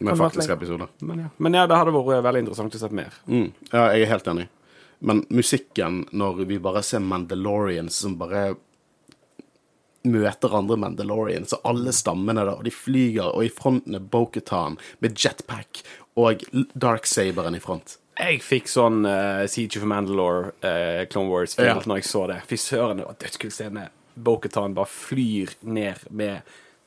med 0.00 0.16
faktiske 0.16 0.52
episoder. 0.52 0.88
Men, 1.00 1.18
ja. 1.18 1.28
men 1.38 1.54
ja, 1.54 1.66
det 1.66 1.76
hadde 1.76 1.92
vært 1.92 2.22
veldig 2.24 2.40
interessant 2.44 2.74
å 2.74 2.78
se 2.78 2.88
mer. 2.88 3.12
Mm. 3.26 3.52
Ja, 3.72 3.92
jeg 3.92 4.02
er 4.02 4.06
helt 4.12 4.28
enig. 4.28 4.48
Men 5.00 5.22
musikken, 5.32 6.02
når 6.12 6.44
vi 6.44 6.58
bare 6.60 6.82
ser 6.84 7.00
Mandalorians 7.00 8.02
som 8.02 8.18
bare 8.20 8.50
møter 10.08 10.54
andre 10.56 10.76
Mandalorians, 10.80 11.52
og 11.56 11.66
alle 11.68 11.92
stammene 11.92 12.44
der, 12.44 12.54
og 12.56 12.64
de 12.64 12.72
flyger, 12.72 13.32
og 13.34 13.44
i 13.44 13.52
fronten 13.52 13.96
er 13.98 14.04
Boketan 14.12 14.78
med 15.04 15.16
jetpack 15.20 15.82
og 16.20 16.44
Darksaberen 16.72 17.56
i 17.56 17.60
front. 17.60 17.98
Jeg 18.20 18.40
fikk 18.44 18.68
sånn 18.68 19.04
uh, 19.08 19.46
Siege 19.48 19.80
of 19.80 19.86
Mandalore, 19.88 20.52
uh, 20.64 21.02
Clone 21.08 21.32
Wars-film 21.32 21.68
Ja. 21.70 21.78
når 21.88 22.00
jeg 22.02 22.08
så 22.10 22.26
det. 22.28 22.40
Fy 22.48 22.58
søren, 22.60 23.00
det 23.00 23.06
var 23.08 23.16
dødskult 23.20 23.56
scene. 23.56 23.86
Boketan 24.20 24.76
bare 24.76 24.90
flyr 24.92 25.54
ned 25.64 26.02
med 26.10 26.42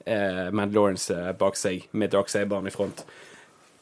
uh, 0.06 0.50
Mandalorians 0.54 1.10
bak 1.40 1.58
seg, 1.58 1.88
med 1.94 2.14
Darksaberen 2.14 2.70
i 2.70 2.74
front. 2.74 3.06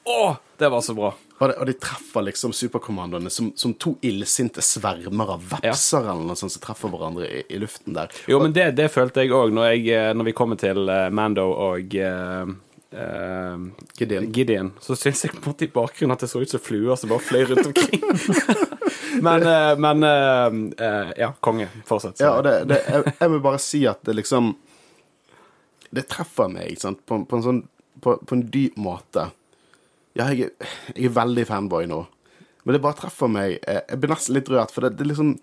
Å, 0.04 0.36
det 0.58 0.70
var 0.70 0.82
så 0.82 0.94
bra. 0.98 1.14
Og 1.42 1.50
de, 1.50 1.56
og 1.58 1.66
de 1.66 1.74
treffer 1.82 2.26
liksom 2.28 2.54
superkommandoene 2.54 3.30
som, 3.34 3.48
som 3.58 3.74
to 3.82 3.96
illsinte 4.06 4.62
svermer 4.62 5.36
av 5.36 5.46
vepser 5.56 6.06
eller 6.06 6.28
noe 6.30 6.38
sånt 6.38 6.54
som 6.54 6.62
treffer 6.62 6.92
hverandre 6.94 7.26
i, 7.26 7.40
i 7.50 7.62
luften 7.62 7.96
der. 7.98 8.14
Jo, 8.30 8.38
men 8.44 8.54
det, 8.54 8.68
det 8.78 8.92
følte 8.94 9.24
jeg 9.24 9.34
òg 9.34 9.54
når, 9.58 9.74
eh, 9.80 10.12
når 10.14 10.30
vi 10.30 10.36
kommer 10.38 10.60
til 10.62 10.86
eh, 10.86 11.08
Mando 11.10 11.48
og 11.50 11.98
uh, 11.98 12.54
Gideon. 13.98 14.30
Gideon. 14.30 14.72
Så 14.86 14.98
syns 15.02 15.26
jeg 15.26 15.34
på 15.34 15.42
en 15.42 15.50
måte 15.50 15.66
i 15.66 15.74
bakgrunnen 15.74 16.14
at 16.14 16.22
det 16.26 16.30
så 16.30 16.44
ut 16.44 16.54
som 16.54 16.62
fluer 16.62 16.94
som 17.00 17.10
bare 17.10 17.26
fløy 17.26 17.48
rundt 17.50 17.72
omkring. 17.72 18.06
men 19.26 19.50
uh, 19.50 19.74
men 19.82 20.10
ja, 21.18 21.34
konge. 21.42 21.72
Fortsett. 21.90 22.22
Ja, 22.22 22.36
og 22.38 22.46
det, 22.46 22.60
det, 22.70 22.84
jeg, 22.86 23.18
jeg 23.18 23.34
vil 23.34 23.46
bare 23.50 23.66
si 23.66 23.86
at 23.90 24.06
det 24.06 24.20
liksom 24.22 24.54
Det 25.90 26.06
treffer 26.08 26.54
meg, 26.54 26.78
sant, 26.80 27.02
på, 27.06 27.24
på 27.26 27.40
en 27.40 27.50
sånn 27.50 27.64
på, 28.02 28.20
på 28.26 28.38
en 28.38 28.46
dyp 28.54 28.78
måte. 28.82 29.32
Ja, 30.17 30.28
jeg, 30.34 30.50
er- 30.50 30.71
jeg 30.95 31.06
er 31.10 31.15
veldig 31.15 31.45
fanboy 31.47 31.86
nå, 31.88 32.02
men 32.65 32.76
det 32.76 32.82
bare 32.84 33.00
treffer 33.00 33.30
meg. 33.32 33.60
Jeg, 33.63 33.84
jeg 33.89 34.00
blir 34.02 34.12
nesten 34.12 34.36
litt 34.36 34.50
rørt, 34.52 34.71
for 34.76 34.84
det, 34.86 34.95
det 35.00 35.06
er 35.06 35.12
liksom 35.13 35.36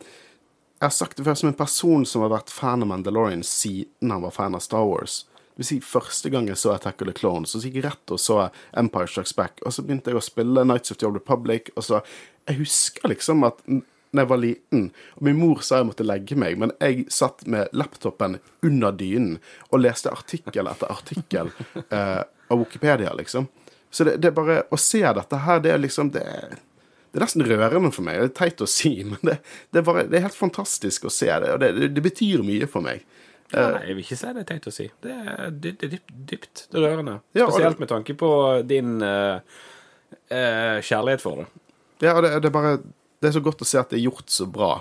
Jeg 0.79 0.87
har 0.87 0.95
sagt 0.95 1.17
det 1.19 1.25
før, 1.27 1.35
som 1.35 1.49
en 1.49 1.57
person 1.59 2.05
som 2.07 2.23
har 2.23 2.31
vært 2.31 2.53
fan 2.55 2.85
av 2.85 2.87
Mandalorian 2.93 3.41
siden 3.43 4.13
han 4.15 4.23
var 4.23 4.31
fan 4.37 4.55
av 4.55 4.61
Star 4.63 4.85
Wars. 4.87 5.25
Det 5.57 5.65
vil 5.65 5.67
si, 5.67 5.79
Første 5.83 6.31
gang 6.31 6.47
jeg 6.47 6.57
så 6.61 6.71
Attack 6.77 7.01
of 7.03 7.09
the 7.09 7.15
Clones, 7.19 7.51
så 7.51 7.59
gikk 7.65 7.81
jeg 7.81 7.87
rett 7.89 8.13
og 8.15 8.21
så 8.23 8.37
Empire 8.79 9.09
Strikes 9.11 9.35
Back. 9.35 9.59
Og 9.67 9.75
så 9.75 9.83
begynte 9.83 10.13
jeg 10.13 10.21
å 10.21 10.23
spille 10.23 10.63
Nights 10.69 10.93
of 10.95 11.01
the 11.01 11.09
Old 11.09 11.19
Republic. 11.19 11.73
Og 11.75 11.83
så 11.89 11.99
Jeg 12.47 12.61
husker 12.61 13.11
liksom 13.11 13.43
at 13.49 13.59
da 13.67 14.23
jeg 14.23 14.29
var 14.31 14.39
liten, 14.41 14.87
og 15.19 15.23
min 15.27 15.37
mor 15.37 15.59
sa 15.67 15.83
jeg 15.83 15.89
måtte 15.91 16.07
legge 16.07 16.37
meg, 16.39 16.55
men 16.57 16.71
jeg 16.81 17.03
satt 17.13 17.43
med 17.51 17.69
laptopen 17.77 18.39
under 18.65 18.95
dynen 18.97 19.35
og 19.69 19.83
leste 19.83 20.09
artikkel 20.15 20.71
etter 20.71 20.89
artikkel 20.95 21.51
eh, 21.91 22.23
av 22.49 22.63
Wikipedia, 22.63 23.11
liksom. 23.19 23.51
Så 23.91 24.05
det, 24.05 24.17
det 24.23 24.29
er 24.31 24.35
bare 24.37 24.57
Å 24.71 24.77
se 24.81 25.01
dette 25.01 25.39
her, 25.45 25.61
det 25.65 25.71
er 25.73 25.79
liksom 25.81 26.11
Det 26.13 26.21
er, 26.21 26.59
det 27.09 27.17
er 27.17 27.25
nesten 27.25 27.45
rørende 27.49 27.89
for 27.95 28.05
meg. 28.05 28.19
Det 28.21 28.27
er 28.29 28.35
teit 28.37 28.61
å 28.61 28.69
si, 28.69 28.91
men 29.09 29.17
det, 29.25 29.39
det, 29.73 29.81
er, 29.81 29.87
bare, 29.87 30.03
det 30.11 30.19
er 30.19 30.27
helt 30.27 30.37
fantastisk 30.37 31.07
å 31.09 31.13
se 31.13 31.31
det. 31.31 31.55
Og 31.55 31.63
det, 31.63 32.03
betyr 32.05 32.43
mye 32.45 32.69
for 32.69 32.85
meg. 32.85 33.01
Ja, 33.49 33.71
nei, 33.73 33.87
jeg 33.89 33.97
vil 33.97 34.05
ikke 34.05 34.19
si 34.21 34.33
det 34.37 34.43
er 34.43 34.49
teit 34.51 34.69
å 34.69 34.73
si. 34.77 34.87
Det 35.01 35.15
er 35.17 35.39
er 35.47 35.55
dypt, 35.57 36.13
dypt 36.29 36.67
det 36.69 36.83
er 36.83 36.85
rørende. 36.85 37.15
Spesielt 37.33 37.81
med 37.81 37.89
tanke 37.89 38.13
på 38.21 38.29
din 38.69 38.99
uh, 39.01 39.41
uh, 40.29 40.77
kjærlighet 40.85 41.25
for 41.25 41.41
det. 41.41 41.49
Ja, 42.05 42.13
og 42.19 42.23
det, 42.27 42.35
det 42.45 42.53
er 42.53 42.55
bare 42.59 42.77
Det 43.19 43.31
er 43.33 43.39
så 43.39 43.43
godt 43.43 43.65
å 43.65 43.67
se 43.67 43.81
at 43.81 43.89
det 43.91 43.99
er 44.03 44.05
gjort 44.05 44.29
så 44.31 44.45
bra. 44.47 44.75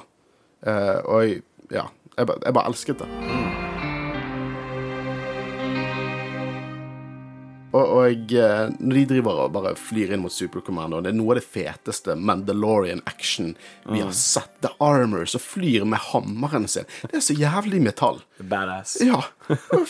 Uh, 0.68 1.00
og 1.08 1.24
jeg, 1.24 1.40
ja, 1.72 1.88
jeg, 2.18 2.28
bare- 2.28 2.44
jeg 2.44 2.60
bare 2.60 2.74
elsket 2.74 3.06
det. 3.06 3.67
Og, 7.78 7.94
og 8.00 8.34
eh, 8.34 8.64
når 8.80 9.00
de 9.00 9.06
driver 9.14 9.44
og 9.46 9.54
bare 9.56 9.76
flyr 9.80 10.16
inn 10.16 10.24
mot 10.24 10.34
Supercommando, 10.34 11.04
det 11.04 11.14
er 11.14 11.20
noe 11.20 11.36
av 11.36 11.42
det 11.42 11.46
feteste 11.46 12.18
Mandalorian 12.18 13.04
action 13.06 13.54
vi 13.86 14.02
har 14.02 14.14
sett. 14.18 14.52
The 14.66 14.74
Armor 14.82 15.28
som 15.30 15.44
flyr 15.44 15.86
med 15.86 16.02
hammeren 16.10 16.66
sin. 16.72 16.88
Det 17.06 17.20
er 17.20 17.26
så 17.26 17.36
jævlig 17.38 17.84
metall. 17.86 18.24
Badass. 18.42 18.98
Ja. 19.06 19.22
Og 19.76 19.86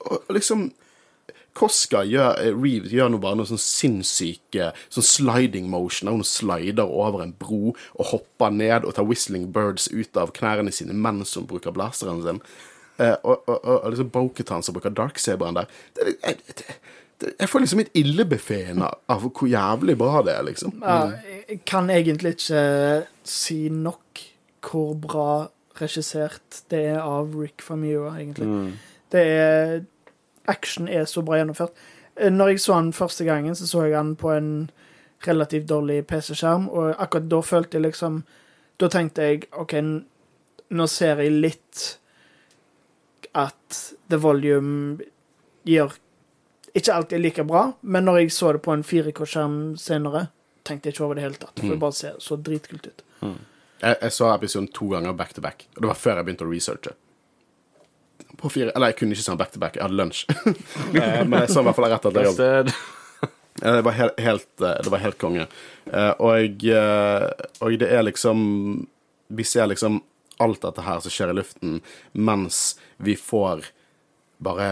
og 0.00 0.30
liksom 0.32 0.70
Koska 1.52 2.04
gjør, 2.06 2.38
eh, 2.38 2.54
Reeves 2.54 2.92
gjør 2.94 3.10
noe 3.10 3.20
bare 3.20 3.36
noe 3.36 3.48
sånn 3.48 3.60
sinnssyke 3.60 4.70
sånn 4.88 5.04
sliding 5.04 5.66
motion. 5.68 6.06
Der 6.06 6.14
hun 6.14 6.24
slider 6.24 6.86
over 6.86 7.24
en 7.24 7.34
bro 7.36 7.74
og 7.74 8.04
hopper 8.12 8.54
ned 8.54 8.86
og 8.86 8.94
tar 8.94 9.08
Whistling 9.08 9.50
Birds 9.52 9.88
ut 9.90 10.16
av 10.16 10.32
knærne 10.36 10.72
sine 10.72 10.94
mens 10.94 11.34
hun 11.34 11.48
bruker 11.50 11.74
blasteren 11.74 12.22
sin. 12.22 12.40
Eh, 13.00 13.16
og, 13.24 13.42
og, 13.48 13.58
og, 13.58 13.76
og 13.84 13.90
liksom 13.90 14.12
Boketan 14.14 14.62
som 14.62 14.76
bruker 14.76 14.94
Darksaberen 14.94 15.58
der. 15.58 15.66
Det, 15.96 16.06
det, 16.06 16.16
det, 16.22 16.56
det, 16.62 16.78
jeg 17.22 17.48
får 17.48 17.60
liksom 17.60 17.80
et 17.84 17.90
ildebefeen 18.00 18.82
av, 18.82 19.24
hvor 19.26 19.48
jævlig 19.50 19.96
bra 20.00 20.22
det 20.26 20.34
er, 20.34 20.42
liksom. 20.46 20.76
Ja, 20.82 21.12
jeg 21.48 21.60
kan 21.68 21.90
egentlig 21.92 22.34
ikke 22.38 23.06
si 23.28 23.68
nok 23.68 24.22
hvor 24.64 24.94
bra 25.00 25.28
regissert 25.80 26.62
det 26.72 26.82
er 26.94 27.00
av 27.00 27.34
Rick 27.36 27.62
Famua, 27.64 28.14
egentlig. 28.18 28.48
Det 29.12 29.22
er 29.26 29.80
Action 30.50 30.88
er 30.88 31.04
så 31.06 31.22
bra 31.22 31.38
gjennomført. 31.38 31.76
Eh, 32.16 32.30
Når 32.32 32.48
jeg 32.48 32.60
så 32.60 32.74
han 32.74 32.92
første 32.92 33.24
gangen, 33.24 33.54
så 33.54 33.66
så 33.68 33.84
jeg 33.86 33.96
han 33.96 34.16
på 34.16 34.32
en 34.34 34.70
relativt 35.26 35.68
dårlig 35.68 36.06
PC-skjerm, 36.06 36.68
og 36.68 36.94
akkurat 36.98 37.28
da 37.30 37.40
følte 37.44 37.76
jeg 37.78 37.82
liksom 37.90 38.22
Da 38.80 38.88
tenkte 38.88 39.22
jeg 39.22 39.42
OK, 39.52 39.74
nå 40.70 40.86
ser 40.88 41.18
jeg 41.20 41.32
litt 41.32 41.98
at 43.36 43.80
The 44.08 44.16
Volume 44.16 44.96
gjør 45.68 45.92
ikke 46.74 46.94
alltid 46.94 47.20
like 47.24 47.44
bra, 47.48 47.72
men 47.82 48.04
når 48.06 48.20
jeg 48.22 48.32
så 48.36 48.52
det 48.54 48.62
på 48.62 48.72
en 48.74 48.84
4K-skjerm 48.86 49.56
senere, 49.80 50.26
tenkte 50.66 50.88
jeg 50.90 50.94
ikke 50.96 51.04
over 51.06 51.18
det 51.18 51.24
hele 51.24 51.38
tatt. 51.40 51.56
For 51.58 51.72
det 51.74 51.80
bare 51.82 51.96
ser 51.96 52.18
så 52.22 52.36
dritkult 52.38 52.86
ut. 52.86 53.02
Jeg, 53.80 53.96
jeg 54.02 54.12
så 54.12 54.28
episoden 54.34 54.68
to 54.76 54.90
ganger 54.92 55.12
back 55.16 55.32
to 55.34 55.40
back, 55.44 55.66
og 55.76 55.82
det 55.82 55.88
var 55.90 55.98
før 55.98 56.20
jeg 56.20 56.28
begynte 56.28 56.46
å 56.46 56.50
researche. 56.52 56.92
På 58.40 58.48
fire, 58.52 58.70
eller 58.76 58.92
jeg 58.92 58.98
kunne 59.00 59.16
ikke 59.16 59.26
den 59.30 59.40
back 59.40 59.52
to 59.54 59.60
back, 59.60 59.76
jeg 59.76 59.84
hadde 59.86 59.98
lunsj. 59.98 60.24
Eh, 61.00 61.24
Men 61.26 61.42
jeg 61.44 61.50
så 61.54 61.60
i 61.62 61.66
hvert 61.68 61.76
fall 61.78 61.90
rett 61.92 62.08
etter 62.10 62.28
jobb. 62.30 62.72
Det 63.60 63.82
var 63.84 63.92
helt, 63.92 64.20
helt, 64.24 64.48
eh, 64.64 64.78
det 64.84 64.88
var 64.92 65.02
helt 65.02 65.18
konge. 65.20 65.42
Eh, 65.92 66.12
Og, 66.22 66.62
og 67.60 67.74
det 67.82 67.88
er 67.92 68.04
liksom 68.06 68.38
Vi 69.28 69.44
ser 69.44 69.66
liksom 69.68 69.98
alt 70.40 70.62
dette 70.62 70.80
her 70.86 71.02
som 71.04 71.12
skjer 71.12 71.34
i 71.34 71.36
luften, 71.36 71.74
mens 72.16 72.78
vi 72.96 73.12
får 73.20 73.66
bare 74.40 74.70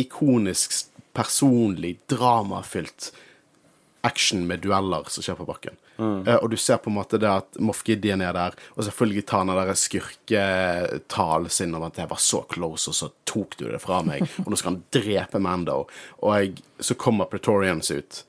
ikonisk, 0.00 0.74
personlig, 1.14 1.98
dramafylt 2.10 3.12
action 4.04 4.46
med 4.46 4.60
dueller 4.60 5.06
som 5.08 5.24
skjer 5.24 5.38
på 5.38 5.46
bakken. 5.48 5.76
Eh, 6.26 6.36
og 6.36 6.50
du 6.50 6.56
ser 6.58 6.80
på 6.82 6.90
en 6.90 6.98
måte 6.98 7.18
det 7.22 7.30
at 7.30 7.58
Moff 7.62 7.84
Gideon 7.86 8.24
er 8.24 8.34
der, 8.36 8.56
og 8.74 8.84
selvfølgelig 8.84 9.24
tar 9.30 9.44
han 9.44 9.52
den 9.54 9.78
skurketalen 9.78 11.52
sin 11.52 11.74
om 11.78 11.86
at 11.86 12.00
jeg 12.02 12.10
var 12.10 12.20
så 12.20 12.42
close, 12.50 12.90
og 12.90 12.98
så 12.98 13.10
tok 13.28 13.56
du 13.60 13.66
det 13.70 13.80
fra 13.82 14.02
meg, 14.06 14.26
og 14.44 14.50
nå 14.50 14.60
skal 14.60 14.74
han 14.74 14.82
drepe 14.94 15.40
Mando. 15.42 15.84
Og 16.20 16.36
jeg, 16.36 16.64
så 16.82 16.98
kommer 16.98 17.30
Pretorians 17.30 17.92
ut. 17.94 18.24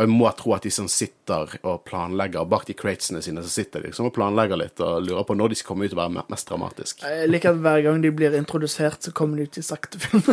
Og 0.00 0.06
jeg 0.06 0.16
må 0.16 0.30
tro 0.32 0.54
at 0.56 0.64
de 0.64 0.70
som 0.72 0.86
sitter 0.88 1.58
og 1.60 1.82
planlegger 1.84 2.46
bak 2.48 2.62
de 2.64 2.72
cratesene 2.72 3.20
sine, 3.20 3.42
så 3.44 3.50
sitter 3.52 3.82
de 3.82 3.90
liksom 3.90 4.06
og 4.08 4.14
planlegger 4.16 4.56
litt 4.56 4.80
og 4.80 5.04
lurer 5.04 5.26
på 5.28 5.36
når 5.36 5.52
de 5.52 5.58
skal 5.60 5.74
komme 5.74 5.84
ut 5.84 5.92
og 5.92 6.00
være 6.00 6.24
mest 6.32 6.48
dramatisk. 6.48 7.02
Jeg 7.04 7.28
liker 7.28 7.52
at 7.52 7.60
hver 7.66 7.82
gang 7.84 8.00
de 8.00 8.12
blir 8.16 8.32
introdusert, 8.38 9.04
så 9.04 9.12
kommer 9.12 9.36
de 9.36 9.44
ut 9.44 9.60
i 9.60 9.64
sakte 9.66 10.00
film. 10.00 10.24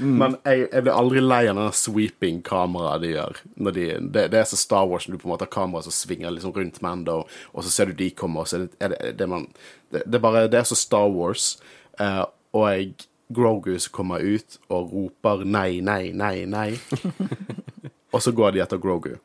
Men 0.00 0.38
jeg, 0.44 0.64
jeg 0.70 0.84
blir 0.86 0.96
aldri 0.96 1.20
lei 1.24 1.42
av 1.50 1.58
den 1.60 1.76
sweeping-kameraet 1.76 3.04
de 3.04 3.10
gjør. 3.12 3.42
De, 3.68 3.84
det, 4.00 4.24
det 4.32 4.40
er 4.40 4.48
så 4.48 4.58
Star 4.60 4.88
Wars 4.88 5.06
når 5.08 5.16
du 5.16 5.22
på 5.22 5.28
en 5.28 5.34
måte 5.34 5.44
har 5.44 5.52
kamera 5.52 5.84
som 5.84 5.92
svinger 5.92 6.32
liksom 6.32 6.56
rundt 6.56 6.80
Mando, 6.84 7.18
og 7.52 7.64
så 7.64 7.72
ser 7.72 7.92
du 7.92 8.00
de 8.00 8.08
komme, 8.16 8.40
og 8.40 8.48
så 8.48 8.62
er 8.62 8.64
det, 8.64 8.72
er 8.80 8.94
det, 8.94 9.12
det, 9.20 9.28
man, 9.32 9.44
det, 9.92 10.06
det 10.08 10.22
bare 10.24 10.46
Det 10.52 10.60
er 10.60 10.68
så 10.68 10.78
Star 10.78 11.12
Wars. 11.12 11.58
uh, 12.00 12.24
og 12.56 12.64
jeg 12.72 13.06
Grogu 13.28 13.78
som 13.78 13.92
kommer 13.92 14.22
ut 14.22 14.58
og 14.70 14.92
roper 14.92 15.42
nei, 15.44 15.80
nei, 15.84 16.12
nei, 16.14 16.44
nei. 16.46 16.68
og 18.14 18.22
så 18.22 18.32
går 18.36 18.54
de 18.54 18.62
etter 18.62 18.80
Grogu. 18.82 19.16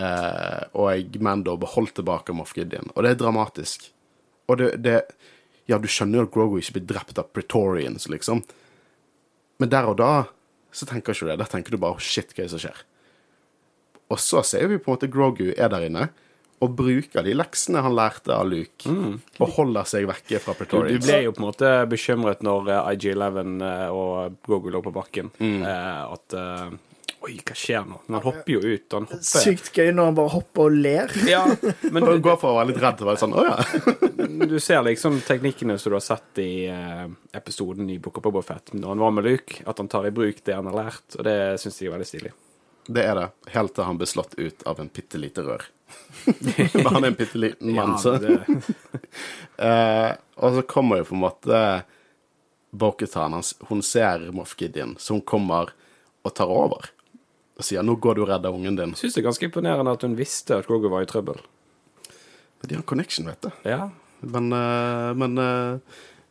Eh, 0.00 0.62
og 0.76 1.16
Mando 1.24 1.56
beholdt 1.60 1.96
tilbake 2.00 2.34
Moff 2.36 2.52
Gideon. 2.56 2.92
Og 2.94 3.04
det 3.04 3.14
er 3.14 3.20
dramatisk. 3.22 3.90
Og 4.48 4.60
det, 4.60 4.72
det 4.84 5.02
Ja, 5.70 5.78
du 5.78 5.86
skjønner 5.86 6.18
jo 6.18 6.26
at 6.26 6.34
Grogu 6.34 6.56
ikke 6.58 6.80
blir 6.80 6.86
drept 6.96 7.18
av 7.20 7.28
Pretorians, 7.30 8.08
liksom. 8.10 8.42
Men 9.62 9.70
der 9.70 9.86
og 9.86 10.00
da 10.00 10.12
så 10.74 10.86
tenker 10.88 11.14
ikke 11.14 11.28
du 11.28 11.30
det. 11.30 11.40
Der 11.42 11.50
tenker 11.52 11.74
du 11.74 11.78
bare 11.82 12.00
shit, 12.02 12.32
hva 12.34 12.42
er 12.42 12.48
det 12.48 12.54
som 12.54 12.62
skjer? 12.62 12.80
Og 14.10 14.18
så 14.18 14.42
ser 14.46 14.66
vi 14.70 14.80
på 14.80 14.90
en 14.90 14.96
måte 14.96 15.10
Grogu 15.12 15.52
er 15.52 15.70
der 15.70 15.86
inne 15.86 16.08
og 16.60 16.74
bruker 16.76 17.24
de 17.24 17.32
leksene 17.36 17.80
han 17.84 17.96
lærte 17.96 18.34
av 18.36 18.48
Luke, 18.50 18.92
og 19.40 19.54
holder 19.56 19.88
seg 19.88 20.08
vekke 20.10 20.42
fra 20.44 20.54
Du, 20.60 20.76
du 20.76 21.00
ble 21.00 21.22
jo 21.24 21.32
på 21.32 21.40
en 21.40 21.48
måte 21.48 21.72
bekymret 21.88 22.44
når 22.44 22.68
eh, 22.74 22.92
IG-11 22.94 23.64
eh, 23.64 23.88
og 23.88 24.38
Gogo 24.46 24.72
lå 24.74 24.82
på 24.84 24.92
bakken. 24.94 25.32
Eh, 25.40 26.02
at 26.04 26.36
eh, 26.36 26.78
Oi, 27.20 27.34
hva 27.44 27.52
skjer 27.52 27.82
nå? 27.84 27.98
Men 28.06 28.16
han 28.16 28.24
hopper 28.24 28.54
jo 28.54 28.60
ut. 28.64 28.94
Han 28.94 29.06
hopper 29.10 29.42
Sykt 29.44 29.74
gøy 29.76 29.90
når 29.92 30.06
han 30.08 30.16
bare 30.16 30.32
hopper 30.32 30.70
og 30.70 30.76
ler. 30.86 31.12
Ja, 31.28 31.42
men 31.92 32.06
du, 32.06 32.14
går 32.24 32.38
fra 32.40 32.52
å 32.54 32.56
være 32.56 32.70
litt 32.70 32.80
redd 32.80 32.96
til 32.96 33.04
å 33.04 33.10
være 33.10 33.20
sånn 33.20 33.34
Å 33.36 33.44
ja. 33.44 33.56
du 34.52 34.56
ser 34.62 34.80
liksom 34.86 35.18
teknikkene 35.26 35.76
som 35.80 35.92
du 35.92 35.98
har 35.98 36.04
sett 36.06 36.40
i 36.40 36.52
eh, 36.72 37.04
episoden 37.36 37.90
i 37.92 37.98
Book 38.00 38.20
of 38.20 38.24
Boba 38.24 38.40
når 38.72 38.88
han 38.88 39.02
var 39.04 39.12
med 39.12 39.28
Luke, 39.28 39.60
at 39.68 39.82
han 39.82 39.90
tar 39.92 40.08
i 40.08 40.14
bruk 40.14 40.40
det 40.46 40.56
han 40.56 40.70
har 40.70 40.78
lært, 40.78 41.18
og 41.18 41.26
det 41.28 41.36
syns 41.60 41.82
jeg 41.82 41.90
er 41.90 41.96
veldig 41.98 42.08
stilig. 42.08 42.32
Det 42.88 43.04
er 43.04 43.18
det. 43.18 43.28
Helt 43.52 43.76
til 43.76 43.86
han 43.86 44.00
blir 44.00 44.08
slått 44.08 44.38
ut 44.40 44.64
av 44.66 44.80
en 44.80 44.88
bitte 44.88 45.20
lite 45.20 45.44
rør. 45.44 45.66
Men 46.74 46.86
han 46.86 47.04
er 47.04 47.08
en 47.10 47.18
bitte 47.18 47.38
liten 47.38 47.74
mann, 47.76 47.98
så. 47.98 48.16
Eh, 49.60 50.12
og 50.40 50.54
så 50.56 50.62
kommer 50.64 51.02
jo 51.02 51.04
på 51.10 51.12
en 51.12 51.20
måte 51.20 51.56
Bokutan 52.70 53.34
hans. 53.36 53.50
Hun 53.68 53.82
ser 53.84 54.22
Moff 54.32 54.54
Gideon, 54.56 54.94
så 54.98 55.18
hun 55.18 55.20
kommer 55.20 55.74
og 56.24 56.32
tar 56.34 56.48
over. 56.48 56.86
Og 57.60 57.66
sier 57.66 57.84
'nå 57.84 57.98
går 58.00 58.16
du 58.16 58.22
og 58.22 58.30
redder 58.30 58.54
ungen 58.56 58.78
din'. 58.78 58.94
syns 58.96 59.14
det 59.14 59.20
er 59.20 59.26
ganske 59.28 59.44
imponerende 59.44 59.92
at 59.92 60.02
hun 60.06 60.16
visste 60.16 60.56
at 60.56 60.66
Grogu 60.66 60.88
var 60.88 61.02
i 61.02 61.10
trøbbel. 61.10 61.42
Men 62.60 62.68
de 62.68 62.74
har 62.74 62.80
en 62.80 62.88
connection, 62.88 63.26
vet 63.26 63.42
du. 63.42 63.50
Ja, 63.68 63.90
Men, 64.22 64.52
eh, 64.52 65.14
men 65.14 65.38
eh, 65.38 65.78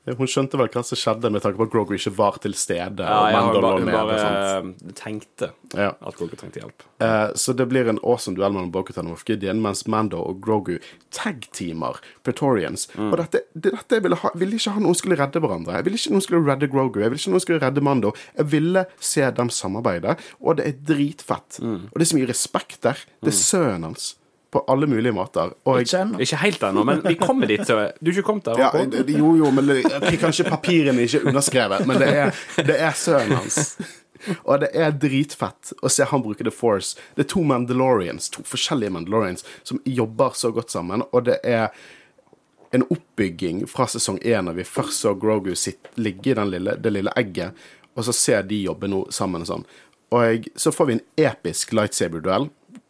hun 0.09 0.27
skjønte 0.31 0.57
vel 0.57 0.69
hva 0.73 0.81
som 0.83 0.97
skjedde, 0.97 1.29
med 1.31 1.41
tanke 1.43 1.59
på 1.59 1.65
at 1.67 1.71
Grogu 1.73 1.91
ikke 1.93 2.13
var 2.17 2.37
til 2.41 2.53
stede. 2.57 3.03
ja, 3.03 3.17
ja 3.29 3.41
hun 3.45 3.61
bare, 3.61 3.81
hun 3.83 3.91
bare 3.91 4.15
eh, 4.19 4.93
tenkte 4.97 5.51
Ja. 5.75 5.91
at 6.01 6.15
Grogu 6.17 6.35
trengte 6.39 6.61
hjelp. 6.63 6.85
Eh, 7.03 7.33
så 7.35 7.53
det 7.53 7.67
blir 7.69 7.87
en 7.91 7.99
awesome 8.03 8.35
duell 8.39 8.51
mellom 8.55 8.71
Bokutan 8.71 9.05
og 9.05 9.11
Moff 9.17 9.25
Gideon, 9.27 9.61
mens 9.61 9.85
Mando 9.87 10.17
og 10.17 10.39
Grogu 10.41 10.79
tag-teamer 11.13 11.99
Pretorians. 12.25 12.87
Og 12.97 13.17
dette, 13.19 13.43
det, 13.53 13.73
dette 13.75 13.99
jeg 13.99 14.03
ville 14.07 14.17
ha, 14.23 14.31
ville 14.39 14.57
ikke 14.57 14.73
ha 14.75 14.81
noen 14.83 14.97
skulle 14.97 15.17
redde 15.19 15.41
hverandre. 15.43 15.75
Jeg 15.77 15.85
ville 15.87 15.99
ikke 16.01 16.13
noen 16.15 16.25
skulle 16.25 16.47
redde 16.49 16.71
Grogu. 16.73 16.99
Jeg 17.03 17.11
ville 17.13 17.21
ikke 17.21 17.35
noen 17.35 17.45
skulle 17.45 17.61
redde 17.63 17.81
Mando. 17.85 18.13
Jeg 18.37 18.49
ville 18.53 18.85
se 18.99 19.29
dem 19.39 19.49
samarbeide, 19.53 20.15
og 20.41 20.57
det 20.59 20.67
er 20.71 20.79
dritfett. 20.93 21.59
Og 21.61 21.93
det 21.99 22.07
er 22.07 22.11
så 22.13 22.17
mye 22.19 22.31
respekt 22.31 22.81
der. 22.87 22.97
Det 23.21 23.33
er 23.33 23.37
sønnen 23.39 23.89
hans. 23.91 24.15
På 24.49 24.63
alle 24.67 24.87
mulige 24.89 25.13
måter. 25.13 25.51
Og 25.69 25.77
jeg, 25.77 25.87
Ikke 25.87 26.01
ennå. 26.01 26.19
Ikke 26.25 26.41
helt 26.41 26.63
ennå, 26.63 26.83
men 26.87 27.03
vi 27.05 27.15
kommer 27.19 27.47
dit. 27.47 27.61
Så 27.67 27.75
du 27.99 28.09
er 28.09 28.15
ikke 28.15 28.25
kommet 28.25 28.49
der? 28.49 28.63
ja, 28.63 28.69
jo, 29.19 29.35
jo, 29.37 29.51
men 29.53 29.69
det, 29.69 29.83
kanskje 30.21 30.47
papirene 30.49 31.05
ikke 31.05 31.21
er 31.21 31.29
underskrevet, 31.29 31.85
men 31.89 32.01
det 32.01 32.09
er, 32.23 32.43
det 32.57 32.79
er 32.81 32.97
sønnen 32.97 33.37
hans. 33.37 33.77
Og 34.43 34.59
det 34.63 34.71
er 34.75 34.91
dritfett 34.99 35.71
å 35.81 35.91
se 35.91 36.07
han 36.09 36.23
bruke 36.25 36.43
The 36.43 36.51
Force. 36.51 36.97
Det 37.15 37.27
er 37.27 37.29
to 37.31 37.43
Mandalorians, 37.47 38.27
to 38.33 38.43
forskjellige 38.47 38.91
Mandalorians, 38.97 39.45
som 39.63 39.79
jobber 39.85 40.35
så 40.35 40.51
godt 40.55 40.73
sammen, 40.73 41.05
og 41.11 41.29
det 41.29 41.37
er 41.47 41.69
en 42.75 42.85
oppbygging 42.89 43.63
fra 43.69 43.87
sesong 43.89 44.19
én, 44.21 44.45
da 44.45 44.53
vi 44.53 44.65
først 44.67 45.01
så 45.05 45.15
Grogu 45.17 45.55
sitt, 45.57 45.89
ligge 45.97 46.33
i 46.33 46.37
den 46.37 46.51
lille, 46.51 46.75
det 46.77 46.93
lille 46.93 47.13
egget, 47.17 47.57
og 47.95 48.05
så 48.05 48.13
ser 48.13 48.43
de 48.47 48.61
jobbe 48.61 48.89
nå 48.91 49.05
sammen 49.13 49.45
sånn. 49.47 49.65
Og 50.13 50.25
jeg, 50.25 50.51
så 50.57 50.73
får 50.73 50.89
vi 50.89 50.97
en 50.97 51.05
episk 51.29 51.73
lightsaber-duell. 51.77 52.49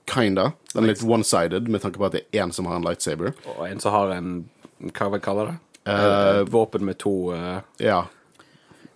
Kinda. 0.09 0.51
Den 0.73 0.83
er 0.83 0.93
litt 0.93 1.03
one-sided, 1.05 1.67
med 1.71 1.83
tanke 1.83 2.01
på 2.01 2.07
at 2.09 2.15
det 2.17 2.23
er 2.27 2.43
én 2.43 2.53
som 2.55 2.69
har 2.69 2.79
en 2.79 2.85
lightsaber. 2.87 3.33
Og 3.57 3.65
en 3.67 3.81
som 3.83 3.95
har 3.95 4.15
en 4.17 4.37
Hva 4.79 5.09
vil 5.13 5.21
kalle 5.23 5.49
det? 5.49 5.57
Uh, 5.89 6.45
våpen 6.47 6.85
med 6.85 6.99
to 7.01 7.33
uh... 7.33 7.59
Ja. 7.81 8.03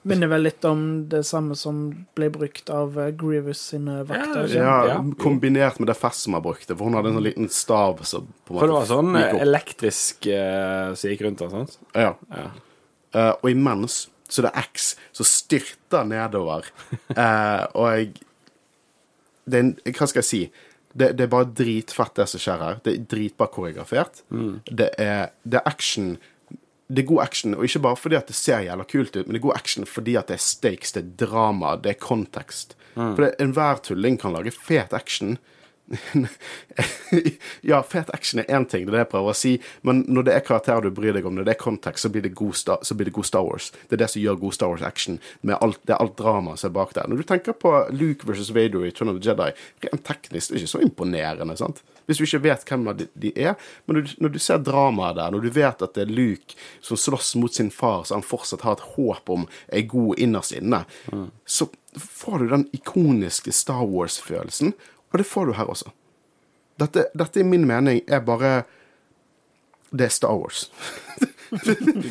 Minner 0.04 0.28
vel 0.28 0.44
litt 0.44 0.66
om 0.68 0.82
det 1.12 1.22
samme 1.24 1.56
som 1.56 1.86
ble 2.16 2.28
brukt 2.32 2.68
av 2.74 2.98
Grievous 3.20 3.62
sine 3.72 4.02
vakter. 4.08 4.50
Ja, 4.52 4.76
Ja, 4.90 4.98
kombinert 5.20 5.80
med 5.80 5.88
det 5.88 5.96
Fesma 5.96 6.42
brukte, 6.44 6.76
for 6.76 6.90
hun 6.90 6.98
hadde 6.98 7.14
en 7.14 7.20
sånn 7.20 7.28
liten 7.30 7.52
stav 7.52 8.04
som 8.08 8.28
på 8.44 8.58
en 8.58 8.60
For 8.60 8.72
det 8.72 8.76
var 8.76 8.90
sånn 8.90 9.16
elektrisk 9.16 10.28
uh, 10.28 10.92
som 10.92 11.14
gikk 11.14 11.24
rundt 11.24 11.44
der, 11.46 11.54
sant? 11.56 11.80
Ja. 11.96 12.12
Ja. 12.36 12.50
Uh, 13.14 13.32
og 13.32 13.50
imens 13.54 14.04
så 14.34 14.44
det 14.44 14.52
er 14.52 14.66
X 14.66 14.94
som 15.14 15.28
styrter 15.28 16.06
nedover. 16.10 16.68
uh, 17.16 17.64
og 17.78 17.90
jeg 17.94 18.14
det 19.44 19.60
er 19.60 19.66
en, 19.66 19.74
Hva 19.92 20.08
skal 20.08 20.22
jeg 20.24 20.30
si? 20.30 20.42
Det, 20.96 21.12
det 21.18 21.24
er 21.26 21.32
bare 21.32 21.50
dritfett, 21.58 22.14
det 22.16 22.28
som 22.30 22.40
skjer 22.44 22.60
her. 22.62 22.76
Det 22.86 22.94
er 22.94 23.06
dritbra 23.10 23.48
koreografert. 23.50 24.22
Det, 24.70 24.90
er, 25.02 25.32
det 25.44 25.58
er 25.62 25.68
action. 25.70 26.18
Det 26.94 27.02
er 27.04 27.08
god 27.10 27.22
action, 27.24 27.56
og 27.56 27.64
ikke 27.66 27.80
bare 27.82 27.98
fordi 27.98 28.16
at 28.20 28.28
det 28.30 28.36
ser 28.38 28.60
jævla 28.68 28.84
kult 28.86 29.16
ut, 29.16 29.26
men 29.26 29.34
det 29.34 29.40
er 29.42 29.48
god 29.48 29.56
action 29.58 29.86
fordi 29.90 30.16
at 30.20 30.28
det 30.30 30.36
er 30.36 30.44
stakes, 30.44 30.92
det 30.94 31.02
er 31.04 31.26
drama, 31.26 31.76
det 31.82 31.96
er 31.96 32.00
kontekst. 32.04 32.76
For 33.16 33.24
det- 33.24 33.36
enhver 33.42 33.80
tulling 33.82 34.20
kan 34.22 34.34
lage 34.36 34.52
fet 34.54 34.94
action. 34.94 35.38
ja, 37.62 37.82
fet 37.84 38.10
action 38.14 38.40
er 38.40 38.48
én 38.56 38.66
ting, 38.70 38.86
det 38.86 38.94
er 38.94 38.96
det 38.96 39.02
jeg 39.04 39.10
prøver 39.12 39.34
å 39.34 39.38
si, 39.38 39.54
men 39.86 40.04
når 40.08 40.28
det 40.28 40.36
er 40.36 40.46
karakterer 40.48 40.86
du 40.86 40.96
bryr 40.96 41.16
deg 41.16 41.28
om, 41.28 41.36
når 41.36 41.48
det 41.48 41.56
er 41.56 41.62
kontekst, 41.62 42.06
så 42.06 42.12
blir 42.14 42.24
det 42.26 42.34
god 42.40 42.56
blir 42.98 43.10
det 43.10 43.16
god 43.16 43.28
Star 43.28 43.44
Wars. 43.46 43.72
Det 43.90 43.98
er 43.98 44.04
det 44.04 44.10
som 44.14 44.22
gjør 44.24 44.40
god 44.42 44.56
Star 44.56 44.72
Wars-action. 44.72 45.20
Det 45.44 45.56
er 45.56 45.98
alt 45.98 46.18
dramaet 46.20 46.62
som 46.62 46.70
er 46.70 46.76
bak 46.78 46.94
der. 46.96 47.10
Når 47.10 47.22
du 47.22 47.28
tenker 47.28 47.58
på 47.58 47.74
Luke 47.92 48.28
versus 48.30 48.54
Vader 48.56 48.86
i 48.86 48.94
Turn 48.96 49.12
of 49.12 49.20
the 49.20 49.30
Jedi, 49.30 49.50
rent 49.88 50.06
teknisk 50.08 50.54
det 50.54 50.58
er 50.58 50.64
ikke 50.64 50.74
så 50.76 50.84
imponerende. 50.86 51.58
sant? 51.60 51.84
Hvis 52.06 52.20
du 52.20 52.26
ikke 52.28 52.44
vet 52.48 52.66
hvem 52.68 52.90
de, 52.98 53.32
er. 53.36 53.56
Men 53.86 54.00
når 54.00 54.08
du, 54.08 54.16
når 54.26 54.34
du 54.34 54.40
ser 54.44 54.64
dramaet 54.64 55.18
der, 55.20 55.32
når 55.32 55.46
du 55.46 55.52
vet 55.56 55.86
at 55.86 55.96
det 55.96 56.06
er 56.06 56.12
Luke 56.12 56.58
som 56.84 57.00
slåss 57.00 57.36
mot 57.40 57.54
sin 57.54 57.72
far, 57.72 58.04
så 58.04 58.18
han 58.18 58.26
fortsatt 58.26 58.66
har 58.68 58.78
et 58.78 58.88
håp 58.96 59.32
om 59.34 59.48
er 59.68 59.88
god 59.88 60.20
innerst 60.22 60.56
inne, 60.58 60.84
så 61.46 61.70
får 62.00 62.42
du 62.42 62.50
den 62.52 62.68
ikoniske 62.76 63.54
Star 63.56 63.86
Wars-følelsen, 63.88 64.74
og 65.14 65.22
det 65.22 65.28
får 65.30 65.46
du 65.46 65.54
her 65.54 65.70
også. 65.70 65.94
Dette, 66.82 67.06
dette 67.14 67.40
i 67.40 67.46
min 67.46 67.68
mening 67.70 68.02
er 68.10 68.24
bare 68.26 68.64
Det 69.94 70.08
er 70.08 70.10
Star 70.10 70.34
Wars. 70.34 70.72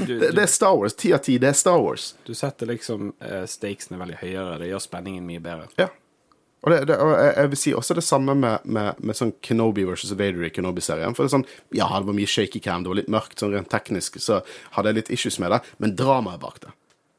Det, 0.06 0.30
det 0.30 0.42
er 0.42 0.46
Star 0.46 0.76
Wars. 0.76 0.94
Ti 0.94 1.12
av 1.12 1.18
ti, 1.18 1.38
det 1.38 1.48
er 1.50 1.56
Star 1.58 1.80
Wars. 1.82 2.14
du 2.26 2.34
setter 2.34 2.70
liksom 2.70 3.12
uh, 3.18 3.42
stakesene 3.48 3.98
veldig 3.98 4.20
høyere. 4.20 4.60
Det 4.62 4.70
gjør 4.70 4.84
spenningen 4.84 5.26
mye 5.26 5.42
bedre. 5.42 5.66
Ja. 5.80 5.88
Og, 6.62 6.70
det, 6.70 6.76
det, 6.92 6.96
og 7.02 7.10
jeg, 7.16 7.32
jeg 7.40 7.50
vil 7.50 7.58
si 7.58 7.72
også 7.74 7.96
det 7.98 8.04
samme 8.06 8.36
med, 8.38 8.68
med, 8.70 9.00
med 9.02 9.18
sånn 9.18 9.32
Kenobi 9.42 9.82
versus 9.88 10.12
Vader 10.14 10.46
i 10.46 10.52
Kenobi-serien. 10.54 11.16
For 11.16 11.24
det 11.24 11.32
er 11.32 11.34
sånn, 11.40 11.48
ja, 11.74 11.88
det 11.90 12.06
var 12.06 12.18
mye 12.20 12.30
shaky 12.30 12.62
cam, 12.62 12.84
det 12.84 12.92
var 12.92 13.00
litt 13.00 13.10
mørkt, 13.10 13.34
sånn 13.42 13.56
rent 13.56 13.70
teknisk, 13.72 14.20
så 14.22 14.44
hadde 14.76 14.92
jeg 14.92 15.00
litt 15.00 15.10
issues 15.18 15.40
med 15.42 15.56
det, 15.56 15.58
men 15.82 15.96
dramaet 15.98 16.42
bak 16.44 16.62
det. 16.62 16.70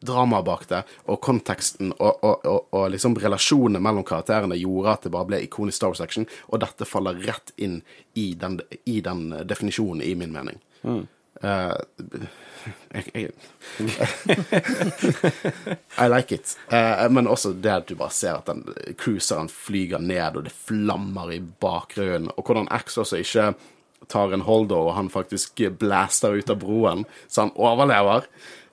Dramaet 0.04 0.47
bak 0.47 0.68
det, 0.70 0.84
og 1.08 1.22
konteksten 1.24 1.93
og, 1.95 2.24
og, 2.24 2.45
og, 2.49 2.70
og 2.76 2.89
liksom 2.93 3.16
relasjonene 3.22 3.82
mellom 3.84 4.06
karakterene 4.08 4.60
gjorde 4.60 4.97
at 4.97 5.08
det 5.08 5.14
bare 5.16 5.30
ble 5.30 5.41
ikonisk 5.45 5.80
Star 5.80 5.93
Wars-action, 5.93 6.28
og 6.51 6.64
dette 6.64 6.88
faller 6.89 7.22
rett 7.24 7.56
inn 7.56 7.82
i 8.20 8.34
den, 8.39 8.60
i 8.89 8.99
den 9.06 9.30
definisjonen, 9.47 10.04
i 10.04 10.16
min 10.20 10.36
mening. 10.36 10.60
Jeg, 12.93 13.04
jeg, 13.14 13.30
I 15.99 16.08
like 16.08 16.36
it. 16.36 16.58
Uh, 16.72 17.12
men 17.12 17.28
også 17.28 17.54
det 17.54 17.74
at 17.74 17.88
du 17.89 17.95
bare 17.99 18.16
ser 18.16 18.38
at 18.38 18.47
den 18.47 18.64
cruiseren 18.99 19.49
flyger 19.51 19.99
ned, 19.99 20.38
og 20.39 20.47
det 20.47 20.56
flammer 20.56 21.34
i 21.36 21.41
bakgrunnen, 21.41 22.32
og 22.38 22.47
hvordan 22.47 22.70
X 22.72 22.97
også 23.01 23.20
ikke 23.24 23.54
tar 24.12 24.36
en 24.36 24.45
holdo, 24.47 24.80
og 24.88 24.97
han 24.97 25.12
faktisk 25.12 25.64
blaster 25.80 26.38
ut 26.38 26.51
av 26.51 26.60
broen, 26.62 27.06
så 27.28 27.47
han 27.47 27.56
overlever. 27.56 28.28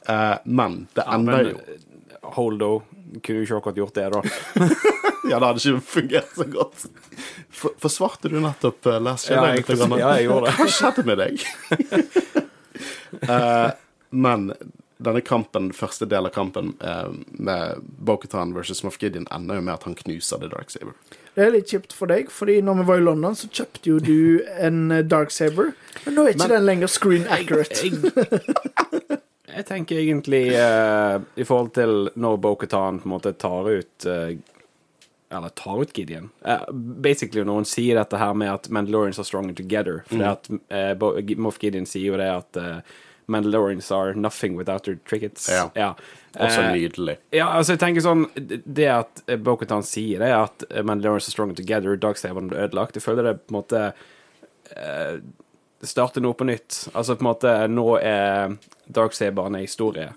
Eh, 0.09 0.37
men 0.45 0.87
det 0.97 1.05
ender 1.07 1.51
jo 1.51 1.59
eh, 1.59 1.87
Holdo 2.37 2.71
kunne 3.25 3.41
jo 3.41 3.45
ikke 3.47 3.57
akkurat 3.59 3.77
gjort 3.81 3.95
det, 3.99 4.09
da. 4.15 4.21
Ja, 5.31 5.37
det 5.39 5.47
hadde 5.47 5.61
ikke 5.61 5.81
fungert 5.85 6.31
så 6.35 6.45
godt. 6.49 6.85
For, 7.55 7.75
forsvarte 7.79 8.31
du 8.33 8.39
nettopp 8.41 8.87
uh, 8.89 8.97
Last 9.03 9.29
Ja, 9.31 9.43
jeg, 9.53 9.65
jeg, 9.69 9.77
grann? 9.77 9.93
ja, 10.01 10.09
jeg 10.17 10.27
gjorde 10.31 10.49
det. 10.49 10.55
Hva 10.57 10.67
skjedde 10.75 11.05
med 11.07 11.21
deg? 11.21 11.45
uh, 13.29 13.71
men 14.25 14.47
denne 15.01 15.21
kampen, 15.25 15.71
første 15.77 16.09
del 16.09 16.29
av 16.29 16.33
kampen 16.35 16.73
uh, 16.85 17.13
med 17.41 17.85
Bokutan 18.05 18.53
versus 18.57 18.83
Moff 18.85 18.99
Gideon 19.01 19.29
ender 19.33 19.61
jo 19.61 19.65
med 19.69 19.75
at 19.79 19.87
han 19.89 19.95
knuser 19.97 20.41
The 20.43 20.51
Dark 20.53 20.73
Saber. 20.73 20.97
Det 21.37 21.45
er 21.47 21.53
litt 21.55 21.71
kjipt 21.71 21.95
for 21.97 22.11
deg, 22.11 22.29
fordi 22.35 22.59
når 22.67 22.81
vi 22.83 22.89
var 22.91 23.01
i 23.01 23.05
London, 23.07 23.37
så 23.39 23.49
kjøpte 23.49 23.87
jo 23.93 24.01
du 24.03 24.43
en 24.61 24.91
eh, 24.93 25.05
Dark 25.07 25.31
Saber, 25.33 25.71
men 26.05 26.17
nå 26.17 26.25
er 26.27 26.35
ikke 26.35 26.43
Men- 26.49 26.57
den 26.57 26.67
lenger 26.69 26.91
screen 26.91 27.25
accurate. 27.31 27.87
Jeg, 27.87 27.95
Jeg 29.57 29.67
tenker 29.67 29.99
egentlig 29.99 30.45
eh, 30.55 31.17
i 31.37 31.45
forhold 31.47 31.75
til 31.77 32.09
når 32.15 32.39
Bo-Katan 32.45 33.01
på 33.03 33.09
en 33.09 33.15
måte 33.15 33.33
tar 33.33 33.69
ut 33.69 34.07
eh, 34.07 34.39
Eller 35.31 35.53
tar 35.59 35.83
ut 35.83 35.93
Gideon. 35.97 36.31
Eh, 36.45 36.65
basically 36.73 37.45
når 37.47 37.61
hun 37.63 37.69
sier 37.69 37.99
dette 37.99 38.19
her 38.19 38.35
med 38.35 38.53
at 38.53 38.71
Mandalorians 38.71 39.19
are 39.19 39.29
stronger 39.29 39.55
together. 39.55 40.03
For 40.09 40.19
mm. 40.19 40.27
at 40.31 40.51
uh, 40.51 41.37
Moff 41.39 41.61
Gideon 41.63 41.87
sier 41.87 42.13
jo 42.13 42.19
det 42.19 42.31
at 42.31 42.59
eh, 42.59 42.81
Mandalorians 43.31 43.91
are 43.95 44.15
nothing 44.15 44.57
without 44.59 44.85
their 44.85 44.99
trickets. 45.07 45.49
Ja. 45.51 45.95
Også 46.35 46.61
Eh, 46.63 46.73
nydelig. 46.73 47.17
ja, 47.35 47.49
altså 47.51 47.75
jeg 47.75 47.81
tenker 47.83 48.03
sånn 48.05 48.21
Det 48.35 48.87
at 48.87 49.23
Boketan 49.43 49.83
sier 49.83 50.23
det, 50.23 50.31
at 50.31 50.65
Mandalorians 50.87 51.27
are 51.27 51.35
stronger 51.35 51.59
together, 51.59 51.97
Darksaberen 51.99 52.51
ble 52.51 52.59
ødelagt, 52.69 52.95
jeg 52.99 53.03
føler 53.03 53.27
det 53.27 53.33
på 53.43 53.55
en 53.55 53.59
måte 53.59 53.81
eh, 55.81 55.87
starter 55.87 56.21
noe 56.21 56.35
på 56.35 56.45
nytt. 56.49 56.89
Altså 56.95 57.17
på 57.17 57.25
en 57.25 57.31
måte 57.33 57.55
Nå 57.69 57.99
er 58.03 58.57
Darksaberen 58.87 59.55
en 59.55 59.61
historie. 59.67 60.13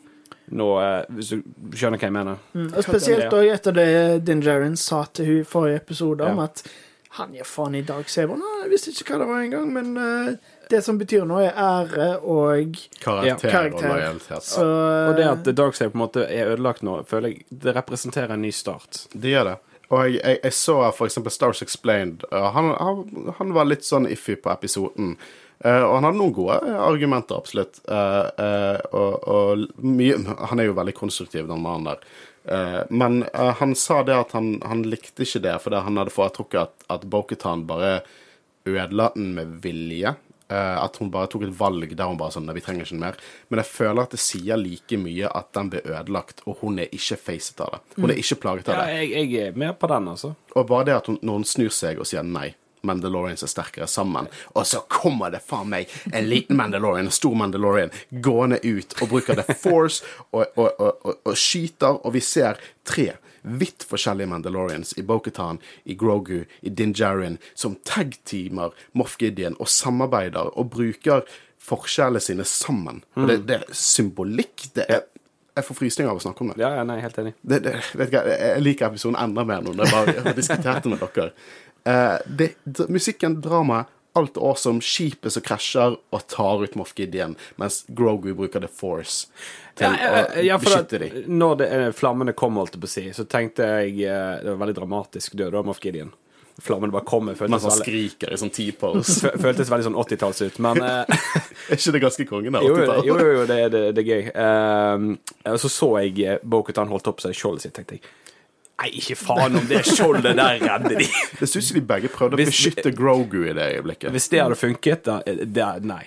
Nå, 0.52 0.70
eh, 0.84 1.06
hvis 1.16 1.30
du 1.30 1.44
skjønner 1.76 1.98
hva 1.98 2.10
jeg 2.10 2.12
mener. 2.14 2.38
Mm, 2.54 2.74
og 2.76 2.84
spesielt 2.84 3.32
Ja. 3.32 3.54
etter 3.56 3.72
det 3.72 4.26
Din 4.26 4.42
Jaren 4.42 4.76
sa 4.78 5.06
til 5.06 5.26
hun 5.26 5.40
i 5.42 5.44
forrige 5.44 5.76
episode, 5.82 6.22
om 6.22 6.38
Ja. 6.38 6.44
at 6.44 6.64
han 7.12 7.32
gir 7.34 7.44
faen 7.46 7.76
i 7.76 7.82
Darksaber. 7.82 8.36
Nei, 8.36 8.62
Jeg 8.64 8.72
visste 8.72 8.90
ikke 8.92 9.14
hva 9.14 9.20
det 9.20 9.28
var 9.28 9.42
engang, 9.44 9.74
men 9.74 9.98
uh, 9.98 10.36
det 10.70 10.84
som 10.84 10.98
betyr 10.98 11.26
noe, 11.28 11.44
er 11.44 11.54
ære 11.54 12.24
og 12.24 12.76
Karakter, 13.00 13.50
Ja. 13.54 13.74
og 13.76 13.82
lojalitet. 13.84 14.44
Så 14.44 14.64
Og 15.10 15.16
det 15.16 15.26
at 15.50 15.56
Darksaber 15.56 15.92
på 15.92 15.96
en 15.96 16.08
måte 16.08 16.26
er 16.30 16.56
ødelagt 16.56 16.82
nå, 16.82 17.04
føler 17.06 17.28
jeg 17.30 17.46
det 17.52 17.76
representerer 17.76 18.32
en 18.34 18.42
ny 18.42 18.50
start. 18.52 19.08
Det 19.14 19.30
gjør 19.30 19.44
det. 19.44 19.58
Og 19.92 20.12
jeg, 20.12 20.22
jeg, 20.24 20.40
jeg 20.44 20.54
så 20.54 20.92
for 20.96 21.06
eksempel 21.06 21.32
Stars 21.32 21.62
Explained. 21.62 22.24
og 22.32 22.52
han, 22.54 22.72
han, 22.80 23.34
han 23.38 23.54
var 23.54 23.66
litt 23.66 23.84
sånn 23.86 24.08
iffy 24.10 24.36
på 24.36 24.50
episoden. 24.52 25.18
Eh, 25.60 25.84
og 25.84 25.94
han 25.96 26.08
hadde 26.08 26.20
noen 26.20 26.34
gode 26.36 26.58
argumenter, 26.84 27.38
absolutt. 27.40 27.80
Eh, 27.88 28.28
eh, 28.46 28.80
og, 28.92 29.28
og 29.32 29.84
mye 29.86 30.18
Han 30.50 30.60
er 30.60 30.68
jo 30.70 30.76
veldig 30.78 30.96
konstruktiv, 30.98 31.48
den 31.48 31.64
mannen 31.64 31.92
der. 31.94 32.06
Men 32.92 33.22
han 33.32 33.72
sa 33.80 34.02
det 34.04 34.18
at 34.20 34.34
han, 34.36 34.58
han 34.68 34.82
likte 34.84 35.24
ikke 35.24 35.40
det, 35.46 35.54
fordi 35.64 35.80
han 35.86 35.96
hadde 36.02 36.12
foretrukket 36.12 36.60
at, 36.60 36.74
at 36.92 37.06
Boketan 37.08 37.62
bare 37.70 38.02
ødela 38.68 39.14
den 39.16 39.30
med 39.38 39.54
vilje. 39.64 40.12
At 40.52 40.98
hun 41.00 41.08
bare 41.14 41.30
tok 41.32 41.46
et 41.48 41.54
valg 41.56 41.94
der 41.96 42.10
hun 42.12 42.18
bare 42.20 42.34
sånn 42.36 42.44
Nei, 42.50 42.58
vi 42.58 42.64
trenger 42.66 42.84
ikke 42.84 43.00
mer. 43.00 43.16
Men 43.48 43.62
jeg 43.62 43.70
føler 43.72 44.04
at 44.04 44.12
det 44.18 44.20
sier 44.22 44.60
like 44.60 45.00
mye 45.00 45.32
at 45.32 45.54
den 45.56 45.72
ble 45.72 45.80
ødelagt, 45.88 46.44
og 46.44 46.60
hun 46.66 46.82
er 46.84 46.92
ikke 46.92 47.16
facet 47.30 47.64
av 47.64 47.78
det. 47.78 47.80
Hun 47.96 48.12
er 48.12 48.20
ikke 48.20 48.38
plaget 48.44 48.68
av 48.74 48.76
Ja, 48.76 48.90
det. 48.92 49.00
jeg, 49.08 49.32
jeg 49.32 49.48
er 49.54 49.58
med 49.64 49.80
på 49.80 49.88
den, 49.94 50.12
altså. 50.12 50.34
Og 50.52 50.68
bare 50.68 50.90
det 50.92 50.98
at 51.00 51.08
hun, 51.14 51.22
når 51.24 51.40
hun 51.40 51.48
snur 51.48 51.72
seg 51.74 52.04
og 52.04 52.12
sier 52.12 52.28
nei, 52.28 52.50
Mandalorians 52.84 53.46
er 53.46 53.52
sterkere 53.52 53.88
sammen, 53.88 54.28
og 54.52 54.66
så 54.68 54.82
kommer 54.92 55.32
det 55.32 55.44
faen 55.48 55.70
meg 55.72 55.92
en 56.12 56.26
liten 56.28 56.58
Mandalorian, 56.60 57.08
en 57.08 57.16
stor 57.16 57.36
Mandalorian, 57.40 57.94
gående 58.12 58.60
ut 58.64 58.98
og 59.00 59.14
bruker 59.14 59.40
The 59.40 59.56
Force 59.56 60.04
og, 60.32 60.46
og, 60.60 60.68
og, 60.80 61.14
og, 61.24 61.38
skyter, 61.40 62.02
og 62.04 62.16
vi 62.18 62.24
ser 62.24 62.60
tre 62.84 63.14
vidt 63.44 63.84
forskjellige 63.88 64.28
Mandalorians 64.32 64.94
i 65.00 65.04
Boketan, 65.04 65.62
i 65.84 65.96
Grogu, 66.00 66.44
i 66.62 66.70
Din 66.70 66.94
Djarin, 66.96 67.40
som 67.56 67.76
tag-teamer 67.88 68.76
Moff 69.00 69.18
Gideon 69.20 69.58
og 69.60 69.72
samarbeider 69.72 70.52
og 70.52 70.72
bruker 70.76 71.24
forskjellene 71.64 72.24
sine 72.24 72.48
sammen. 72.48 73.04
Og 73.16 73.28
det, 73.32 73.42
det 73.48 73.60
er 73.62 73.68
symbolikk. 73.72 74.70
Det 74.76 74.88
er 74.90 75.06
Jeg 75.54 75.68
får 75.68 75.78
frysninger 75.78 76.10
av 76.10 76.18
å 76.18 76.22
snakke 76.24 76.42
om 76.42 76.48
det. 76.50 76.56
Ja, 76.64 76.72
ja, 76.80 76.84
nei, 76.88 76.96
helt 77.04 77.18
enig. 77.22 77.36
Det, 77.46 77.60
det, 77.62 77.76
vet 77.94 78.08
ikke, 78.10 78.24
jeg 78.32 78.62
liker 78.64 78.88
episoden 78.88 79.20
enda 79.22 79.44
mer 79.46 79.62
nå 79.62 79.76
når 79.78 79.86
jeg 79.86 79.94
bare 79.94 80.24
har 80.26 80.38
diskutert 80.40 80.82
det 80.82 80.90
med 80.96 81.04
dere. 81.04 81.28
Eh, 81.86 82.18
det, 82.28 82.54
musikken, 82.90 83.42
dramaet, 83.44 83.88
alt 84.16 84.38
awesome. 84.38 84.80
Skipet 84.86 85.34
som 85.34 85.42
krasjer 85.42 85.96
og 86.14 86.28
tar 86.30 86.62
ut 86.64 86.76
Moff 86.78 86.92
Gideon, 86.96 87.34
mens 87.58 87.80
Grogu 87.90 88.36
bruker 88.38 88.62
The 88.62 88.70
Force 88.70 89.26
til 89.76 89.88
Ja, 89.90 89.96
ja, 89.98 90.42
ja, 90.46 90.58
å 90.58 90.62
beskytte 90.62 91.00
dem. 91.02 91.24
når 91.40 91.56
det, 91.64 91.70
eh, 91.74 91.88
flammene 91.98 92.36
kom, 92.38 92.56
holdt 92.62 92.76
jeg 92.78 92.84
på 92.84 92.90
å 92.92 92.94
si, 92.94 93.06
så 93.18 93.26
tenkte 93.26 93.66
jeg 93.66 94.04
eh, 94.06 94.36
Det 94.44 94.52
var 94.54 94.60
veldig 94.68 94.76
dramatisk 94.78 95.34
død 95.40 95.56
av 95.58 95.66
Moff 95.66 95.82
Gideon. 95.82 96.14
Flammene 96.62 96.94
bare 96.94 97.04
kommer. 97.10 97.34
Mens 97.50 97.64
han 97.66 97.72
veldig, 97.74 97.82
skriker 97.82 98.30
i 98.32 98.38
sånn 98.38 98.52
T-pose. 98.54 99.16
fø- 99.26 99.34
føltes 99.42 99.72
veldig 99.74 99.88
sånn 99.88 99.98
80-talls 99.98 100.42
ut. 100.46 100.60
Men 100.62 100.78
er 100.86 101.06
ikke 101.74 101.92
det 101.96 102.02
ganske 102.04 102.26
kongen? 102.30 102.54
jo, 102.62 102.70
jo, 102.70 102.76
80-tallet? 102.76 103.06
jo, 103.10 103.16
jo, 103.18 103.46
det, 103.50 103.58
det, 103.74 103.82
det 103.98 104.04
er 104.04 104.12
gøy. 104.12 104.28
Um, 104.38 105.58
så 105.58 105.72
så 105.74 105.90
jeg 106.06 106.38
Bokutan 106.46 106.88
holdt 106.94 107.10
opp 107.10 107.26
seg 107.26 107.34
skjoldet 107.34 107.66
sitt, 107.66 107.74
tenkte 107.74 107.98
jeg. 107.98 108.06
Nei, 108.82 108.90
ikke 109.00 109.16
faen 109.16 109.56
om 109.60 109.68
det 109.70 109.84
skjoldet 109.86 110.34
der 110.36 110.58
redder 110.60 110.98
de! 111.00 111.06
Det 111.40 111.48
syns 111.48 111.70
jeg 111.72 111.78
de 111.78 111.84
begge 111.88 112.10
prøvde 112.12 112.36
å 112.36 112.40
beskytte 112.42 112.92
Grogu 112.98 113.44
i 113.46 113.54
det 113.56 113.68
øyeblikket. 113.78 114.10
Hvis 114.12 114.26
det 114.34 114.42
hadde 114.42 114.58
funket, 114.60 115.04
da 115.06 115.20
eh, 115.30 115.44
det, 115.46 115.68
Nei. 115.88 116.02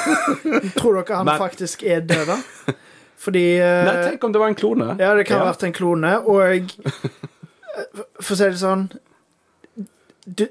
Tror 0.78 1.00
dere 1.00 1.16
han 1.18 1.26
Men- 1.30 1.40
faktisk 1.40 1.82
er 1.88 2.04
død, 2.06 2.26
da? 2.34 2.38
Fordi 3.24 3.42
eh, 3.56 3.84
nei. 3.88 3.94
Tenk 4.10 4.24
om 4.28 4.32
det 4.34 4.40
var 4.42 4.52
en 4.52 4.58
klone. 4.60 4.90
Ja, 5.00 5.14
det 5.16 5.24
kan 5.26 5.40
ha 5.40 5.46
Ja. 5.46 5.52
vært 5.54 5.64
en 5.64 5.72
klone, 5.72 6.10
og 6.28 6.70
For 8.20 8.34
å 8.34 8.38
si 8.38 8.44
det 8.52 8.60
sånn 8.60 8.84
du, 10.26 10.44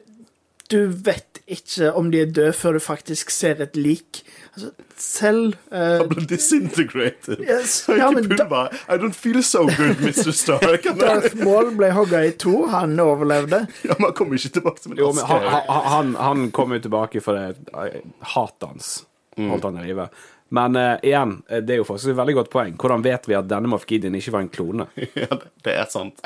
du 0.73 0.87
vet 1.05 1.41
ikke 1.45 1.91
om 1.93 2.09
de 2.13 2.23
er 2.23 2.31
døde 2.33 2.53
før 2.55 2.77
du 2.77 2.81
faktisk 2.83 3.31
ser 3.33 3.61
et 3.63 3.77
lik. 3.77 4.23
Altså, 4.53 4.71
selv 4.97 5.55
uh, 5.73 6.01
Han 6.01 6.09
ble 6.11 6.25
disintegrated. 6.29 7.41
yes, 7.41 7.83
Ja, 7.99 8.09
da, 8.09 8.63
I 8.87 8.97
don't 9.01 9.17
feel 9.17 9.43
so 9.43 9.65
good, 9.67 10.01
Mr. 10.01 10.31
Stark. 10.43 10.87
Darth 11.01 11.35
Maul 11.43 11.73
ble 11.77 11.91
hogga 11.93 12.23
i 12.25 12.33
to. 12.39 12.67
Han 12.73 12.99
overlevde. 12.99 13.65
ja, 13.83 13.95
men 13.97 14.09
han 14.09 14.17
kommer 14.17 14.39
ikke 14.39 14.53
tilbake 14.59 14.83
som 14.83 14.95
en 14.95 15.01
Jo, 15.01 15.13
men 15.13 15.25
han, 15.25 15.49
han, 15.67 16.13
han, 16.15 16.51
kom 16.51 16.73
jo 16.73 16.83
tilbake 16.85 17.21
for 17.23 17.37
det 17.37 17.73
eh, 17.73 18.03
hatet 18.35 18.69
hans. 18.69 18.93
Holdt 19.37 19.65
han 19.69 19.81
i 19.81 19.87
live. 19.89 20.07
Men 20.53 20.77
uh, 20.77 20.95
igjen, 21.01 21.39
eh, 21.49 21.63
det 21.65 21.75
er 21.75 21.81
jo 21.81 21.87
faktisk 21.87 22.13
et 22.13 22.19
veldig 22.19 22.37
godt 22.41 22.53
poeng. 22.53 22.77
Hvordan 22.77 23.03
vet 23.05 23.25
vi 23.29 23.37
at 23.37 23.49
denne 23.49 23.71
Moff 23.71 23.87
Gideon 23.89 24.15
ikke 24.19 24.35
var 24.35 24.45
en 24.45 24.53
klone? 24.53 24.85
Ja, 25.17 25.33
det, 25.33 25.49
det 25.65 25.75
er 25.81 25.89
sant. 25.89 26.21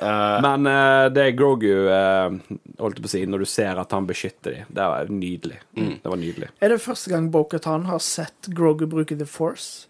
Men 0.00 0.66
uh, 0.66 1.06
det 1.14 1.28
Grogu 1.38 1.70
uh, 1.86 2.34
holdt 2.80 2.98
på 3.02 3.08
å 3.08 3.12
si, 3.12 3.22
når 3.30 3.44
du 3.44 3.48
ser 3.48 3.78
at 3.80 3.94
han 3.94 4.08
beskytter 4.08 4.56
dem. 4.58 4.72
Det 4.74 4.88
var 4.90 5.12
nydelig. 5.12 5.60
Det 5.76 6.10
var 6.10 6.20
nydelig. 6.20 6.50
Er 6.58 6.74
det 6.74 6.82
første 6.82 7.12
gang 7.12 7.30
Bo-Katan 7.34 7.86
har 7.90 8.02
sett 8.02 8.50
Grogu 8.50 8.88
bruke 8.90 9.16
The 9.18 9.28
Force? 9.28 9.86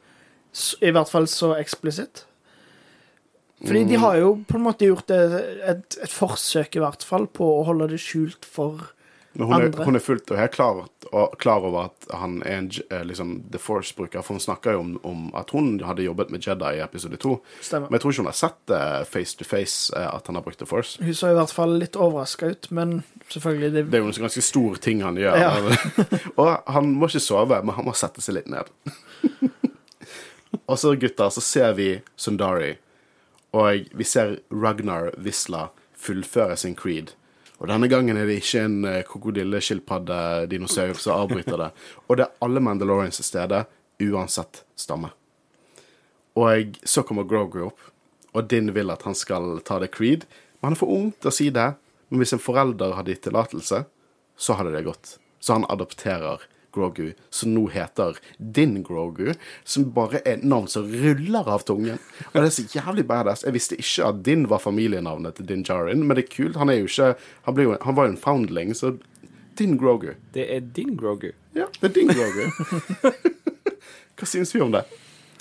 I 0.84 0.92
hvert 0.94 1.10
fall 1.10 1.26
så 1.30 1.54
eksplisitt. 1.56 2.26
Fordi 3.64 3.84
de 3.88 3.98
har 3.98 4.18
jo 4.20 4.34
på 4.44 4.58
en 4.58 4.66
måte 4.66 4.86
gjort 4.86 5.10
et, 5.14 5.34
et, 5.64 5.96
et 6.04 6.12
forsøk, 6.12 6.76
i 6.76 6.82
hvert 6.82 7.06
fall, 7.06 7.26
på 7.30 7.46
å 7.46 7.64
holde 7.68 7.88
det 7.94 8.00
skjult 8.02 8.44
for 8.44 8.90
Men 9.36 9.46
hun 9.46 9.62
er, 9.62 9.84
hun 9.84 9.96
er 9.98 10.02
fullt 10.02 10.30
og 10.30 10.38
helt 10.38 10.52
klar, 10.54 10.76
og, 11.10 11.32
klar 11.42 11.64
over 11.66 11.88
at 11.88 12.06
han 12.14 12.36
er 12.46 12.60
en 12.60 12.68
eh, 12.86 13.00
liksom, 13.02 13.32
The 13.50 13.58
Force-bruker, 13.58 14.22
for 14.22 14.36
hun 14.36 14.42
snakker 14.42 14.76
jo 14.76 14.82
om, 14.84 14.92
om 15.02 15.24
at 15.34 15.50
hun 15.50 15.72
hadde 15.82 16.06
jobbet 16.06 16.30
med 16.30 16.46
Jedi 16.46 16.76
i 16.78 16.82
episode 16.84 17.18
to. 17.18 17.40
Stemmer. 17.58 17.90
Men 17.90 17.98
jeg 17.98 18.04
tror 18.04 18.14
ikke 18.14 18.22
hun 18.22 18.30
har 18.30 18.38
sett 18.38 18.60
det 18.70 18.82
face 19.10 19.38
to 19.40 19.46
face 19.48 19.90
eh, 19.98 20.06
at 20.06 20.30
han 20.30 20.38
har 20.38 20.46
brukt 20.46 20.62
The 20.62 20.68
Force. 20.70 21.02
Hun 21.02 21.18
så 21.18 21.32
i 21.32 21.38
hvert 21.38 21.54
fall 21.54 21.74
litt 21.82 21.98
overraska 21.98 22.52
ut, 22.54 22.70
men 22.70 23.00
selvfølgelig 23.26 23.72
det, 23.74 23.84
Det 23.90 23.98
er 23.98 24.06
jo 24.06 24.12
en 24.12 24.26
ganske 24.28 24.46
stor 24.46 24.78
ting 24.86 25.02
han 25.02 25.18
gjør. 25.18 25.42
Ja. 25.42 25.52
og 26.40 26.70
han 26.76 26.94
må 26.94 27.10
ikke 27.10 27.26
sove, 27.26 27.58
men 27.58 27.74
han 27.74 27.90
må 27.90 27.96
sette 27.98 28.22
seg 28.22 28.38
litt 28.38 28.50
ned. 28.54 28.70
og 30.70 30.78
så, 30.78 30.94
gutter, 30.94 31.34
så 31.34 31.42
ser 31.42 31.74
vi 31.74 31.90
Sundari, 32.14 32.76
og 33.54 33.90
vi 33.90 34.06
ser 34.06 34.38
Ragnar 34.54 35.10
Wisla 35.18 35.72
fullføre 36.04 36.56
sin 36.60 36.78
creed. 36.78 37.16
Og 37.62 37.70
denne 37.70 37.88
gangen 37.90 38.18
er 38.18 38.26
det 38.28 38.40
ikke 38.40 38.62
en 38.66 38.78
eh, 38.88 39.02
krokodilleskilpadde-dinosaur 39.08 40.98
som 41.00 41.20
avbryter 41.22 41.60
det. 41.60 41.70
Og 42.08 42.18
det 42.18 42.26
er 42.26 42.44
alle 42.44 42.62
Mandalorians 42.64 43.20
til 43.20 43.28
stede, 43.28 43.64
uansett 44.02 44.64
stamme. 44.76 45.12
Og 46.34 46.78
så 46.82 47.04
kommer 47.06 47.28
Grogu 47.30 47.60
opp, 47.68 47.80
og 48.34 48.48
Din 48.50 48.72
vil 48.74 48.90
at 48.90 49.04
han 49.06 49.14
skal 49.14 49.60
ta 49.66 49.78
det 49.78 49.92
creed. 49.94 50.26
Men 50.58 50.72
han 50.72 50.76
er 50.76 50.82
for 50.82 50.90
ung 50.90 51.12
til 51.14 51.30
å 51.30 51.34
si 51.34 51.50
det. 51.54 51.68
Men 52.10 52.20
hvis 52.20 52.34
en 52.34 52.42
forelder 52.42 52.96
hadde 52.98 53.14
gitt 53.14 53.28
tillatelse, 53.28 53.84
så 54.34 54.56
hadde 54.58 54.74
det 54.74 54.86
gått. 54.88 55.16
Så 55.38 55.54
han 55.54 55.68
adopterer 55.70 56.42
Grogu, 56.74 57.12
som 57.30 57.54
nå 57.54 57.68
heter 57.72 58.18
Din 58.38 58.80
Grogu, 58.86 59.32
som 59.64 59.86
bare 59.94 60.20
er 60.26 60.42
navn 60.42 60.66
som 60.68 60.88
ruller 60.90 61.48
av 61.54 61.64
tungen. 61.68 61.98
Og 62.32 62.36
det 62.40 62.48
er 62.48 62.54
så 62.58 62.66
jævlig 62.74 63.06
badass. 63.08 63.46
Jeg 63.46 63.54
visste 63.56 63.78
ikke 63.78 64.10
at 64.10 64.22
Din 64.26 64.44
var 64.50 64.62
familienavnet 64.64 65.38
til 65.38 65.46
Din 65.48 65.64
Jarin, 65.68 66.02
men 66.04 66.18
det 66.18 66.26
er 66.26 66.34
kult. 66.34 66.58
Han 66.60 66.70
er 66.74 66.82
jo 66.82 66.90
ikke 66.90 67.12
Han, 67.46 67.54
ble 67.56 67.68
jo, 67.68 67.76
han 67.84 67.96
var 67.98 68.08
jo 68.10 68.14
en 68.16 68.20
foundling, 68.26 68.74
så 68.74 68.96
Din 69.58 69.76
Grogu. 69.78 70.12
Det 70.34 70.48
er 70.50 70.60
din 70.74 70.96
Grogu. 70.98 71.30
Ja, 71.54 71.68
det 71.80 71.92
er 71.92 71.94
Din 71.94 72.08
Grogu. 72.10 72.50
Hva 74.18 74.26
syns 74.26 74.54
vi 74.54 74.60
om 74.64 74.72
det? 74.74 74.84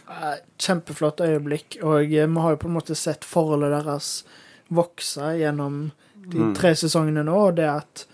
eh, 0.10 0.38
Kjempeflott 0.62 1.22
øyeblikk, 1.26 1.78
og 1.82 2.04
eh, 2.14 2.28
vi 2.30 2.40
har 2.46 2.56
jo 2.56 2.60
på 2.62 2.70
en 2.70 2.76
måte 2.78 2.96
sett 2.98 3.26
forholdet 3.26 3.74
deres 3.74 4.10
vokse 4.74 5.34
gjennom 5.40 5.92
de 6.30 6.52
tre 6.56 6.72
sesongene 6.78 7.24
nå, 7.28 7.36
og 7.50 7.58
det 7.58 7.68
at 7.70 8.06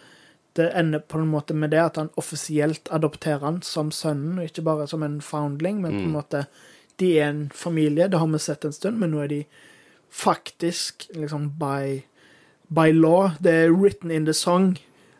det 0.57 0.71
ender 0.75 0.99
på 0.99 1.19
en 1.19 1.29
måte 1.29 1.53
med 1.53 1.69
det 1.71 1.81
at 1.83 1.97
han 2.01 2.09
offisielt 2.19 2.89
adopterer 2.91 3.45
han 3.45 3.61
som 3.61 3.91
sønnen, 3.91 4.39
og 4.39 4.49
ikke 4.49 4.65
bare 4.65 4.87
som 4.89 5.03
en 5.05 5.19
foundling, 5.21 5.81
men 5.81 5.91
på 5.99 6.05
en 6.07 6.15
måte 6.17 6.45
De 6.99 7.13
er 7.15 7.29
en 7.29 7.45
familie, 7.55 8.09
det 8.11 8.19
har 8.19 8.27
vi 8.27 8.39
sett 8.43 8.65
en 8.65 8.73
stund, 8.75 8.97
men 8.99 9.13
nå 9.13 9.21
er 9.23 9.27
de 9.31 9.43
faktisk 10.11 11.05
liksom 11.15 11.45
by, 11.59 12.01
by 12.67 12.91
law. 12.91 13.29
Det 13.39 13.53
er 13.53 13.71
written 13.71 14.11
in 14.11 14.25
the 14.25 14.33
song 14.33 14.73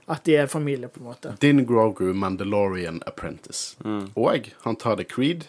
at 0.10 0.26
de 0.26 0.36
er 0.36 0.48
familie, 0.48 0.90
på 0.90 1.00
en 1.00 1.06
måte. 1.06 1.36
Din 1.40 1.66
Grogu 1.66 2.14
Mandalorian 2.14 3.00
Apprentice. 3.06 3.78
Og 4.16 4.50
han 4.62 4.76
tar 4.76 4.96
The 5.00 5.06
Creed, 5.08 5.46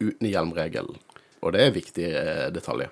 uten 0.00 0.28
hjelmregelen. 0.28 0.98
Og 1.40 1.52
det 1.54 1.62
er 1.64 1.74
viktige 1.74 2.10
eh, 2.18 2.48
detalj. 2.52 2.88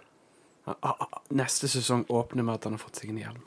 Ah, 0.66 1.04
Neste 1.28 1.68
sesong 1.68 2.04
åpner 2.09 2.42
med 2.46 2.54
at 2.54 2.64
han 2.64 2.78
har 2.78 2.82
fått 2.82 3.02
seg 3.02 3.11
en 3.12 3.20
hjelm. 3.20 3.42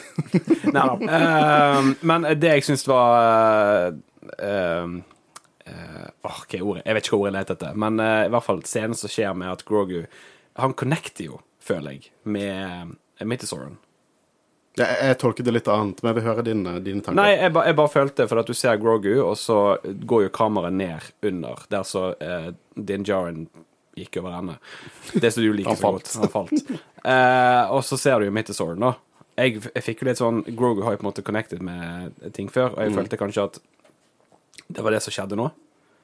Nei 0.74 0.84
da. 0.88 0.94
Uh, 0.96 1.92
men 2.00 2.26
det 2.40 2.56
jeg 2.56 2.66
syns 2.66 2.84
var 2.88 3.92
uh, 3.92 4.98
uh, 5.68 6.08
hva 6.22 6.34
er 6.48 6.64
ordet? 6.64 6.82
Jeg 6.86 6.96
vet 6.96 7.06
ikke 7.06 7.16
hva 7.16 7.22
ordet 7.22 7.32
jeg 7.32 7.38
leter 7.38 7.58
etter. 7.58 7.78
Men 7.84 8.02
eh, 8.02 8.24
i 8.26 8.32
hvert 8.32 8.46
fall 8.46 8.60
scenen 8.68 8.98
som 8.98 9.10
skjer 9.10 9.32
med 9.38 9.50
at 9.52 9.64
Grogu 9.68 10.04
Han 10.60 10.74
connecter 10.78 11.26
jo, 11.30 11.40
føler 11.62 11.96
jeg, 11.96 12.12
med 12.22 12.94
Mythosaurien. 13.24 13.78
Jeg, 14.78 14.88
jeg 14.88 15.18
tolker 15.20 15.44
det 15.44 15.52
litt 15.52 15.68
annet, 15.68 15.98
men 16.00 16.10
jeg 16.10 16.18
vil 16.18 16.26
høre 16.30 16.44
dine, 16.46 16.76
dine 16.84 17.04
tanker. 17.04 17.18
Nei, 17.18 17.34
jeg, 17.34 17.52
ba, 17.52 17.66
jeg 17.68 17.76
bare 17.76 17.92
følte 17.92 18.26
For 18.30 18.40
at 18.40 18.48
du 18.48 18.56
ser 18.56 18.78
Grogu, 18.80 19.12
og 19.20 19.34
så 19.40 19.58
går 19.82 20.26
jo 20.26 20.32
kameraet 20.32 20.78
ned 20.78 21.10
under, 21.28 21.66
der 21.72 21.84
så 21.88 22.06
uh, 22.16 22.48
Din 22.72 23.04
Jaren 23.08 23.46
gikk 23.98 24.16
over 24.22 24.38
ende. 24.38 24.56
Det 25.12 25.32
som 25.34 25.44
du 25.44 25.52
liker 25.52 25.76
så 25.76 25.92
godt. 25.92 26.14
Han 26.22 26.32
falt. 26.32 26.70
Eh, 27.04 27.72
og 27.74 27.84
så 27.84 27.98
ser 27.98 28.20
du 28.20 28.28
jo 28.28 28.32
Mittisauren, 28.32 28.80
da. 28.80 28.94
Jeg, 29.40 29.62
jeg 29.64 29.84
fikk 29.84 30.02
jo 30.02 30.08
litt 30.10 30.20
sånn 30.20 30.42
Grogu 30.52 30.82
har 30.84 30.94
jo 30.94 31.00
på 31.00 31.06
en 31.06 31.10
måte 31.10 31.24
connected 31.24 31.62
med 31.64 32.18
ting 32.36 32.50
før, 32.52 32.74
og 32.76 32.82
jeg 32.84 32.96
følte 32.96 33.20
kanskje 33.20 33.48
at 33.48 33.60
det 34.72 34.84
var 34.84 34.94
det 34.94 35.02
som 35.04 35.14
skjedde 35.14 35.38
nå. 35.40 35.50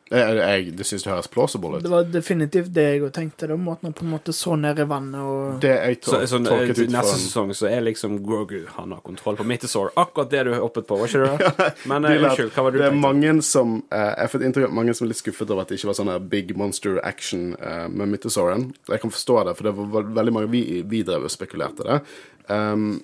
Jeg, 0.09 0.37
jeg, 0.39 0.71
det 0.73 0.85
syns 0.89 1.03
det 1.05 1.11
høres 1.11 1.27
plausible 1.29 1.77
ut. 1.77 1.83
Det 1.85 1.91
var 1.93 2.07
definitivt 2.09 2.71
det 2.73 2.85
jeg 2.87 3.11
tenkte. 3.13 3.49
da, 3.51 3.57
at 3.75 3.83
han 3.85 3.93
på 3.97 4.07
en 4.07 4.13
måte 4.15 4.33
så 4.33 4.55
ned 4.57 4.81
i 4.81 4.87
vannet 4.89 5.21
og 5.21 5.59
Det 5.61 5.75
jeg 5.75 5.99
Så, 6.01 6.15
tol 6.15 6.25
sånn, 6.31 6.49
tolket 6.49 6.79
ut 6.79 6.81
fra 6.81 6.95
neste 6.95 7.19
sesong 7.27 7.53
så 7.59 7.69
er 7.69 7.85
liksom 7.85 8.17
Grogu 8.25 8.63
Han 8.79 8.95
har 8.97 9.03
kontroll 9.05 9.37
på 9.37 9.45
Mittesaur. 9.45 9.93
Akkurat 10.01 10.31
det 10.33 10.47
du 10.49 10.55
hoppet 10.55 10.89
på, 10.89 10.97
var 10.97 11.13
ikke 11.13 11.27
det? 11.27 11.69
Men 11.93 12.09
eh, 12.09 12.17
unnskyld, 12.23 12.55
hva 12.57 12.65
var 12.65 12.73
det 12.73 12.81
du 12.81 12.83
det 12.83 12.87
er 12.87 12.95
tenkte? 12.95 13.05
mange 13.05 13.35
som 13.51 13.77
uh, 13.93 14.15
Jeg 14.15 14.33
fått 14.33 14.47
inntrykk 14.49 14.71
av 14.71 14.81
mange 14.81 14.97
som 14.97 15.05
er 15.05 15.13
litt 15.13 15.21
skuffet 15.21 15.53
over 15.53 15.67
at 15.67 15.75
det 15.75 15.81
ikke 15.81 15.93
var 15.93 16.01
sånn 16.01 16.15
big 16.33 16.57
monster 16.57 16.97
action 17.05 17.53
uh, 17.61 17.85
med 17.93 18.15
Mittesauren. 18.15 18.71
Jeg 18.89 19.05
kan 19.05 19.13
forstå 19.13 19.39
det, 19.51 19.57
for 19.61 19.69
det 19.69 19.77
var 19.77 20.11
veldig 20.23 20.37
mange 20.39 20.53
vi, 20.57 20.65
vi 20.89 21.05
drev 21.05 21.29
og 21.29 21.37
spekulerte 21.37 21.85
det. 21.85 22.01
Um, 22.49 23.03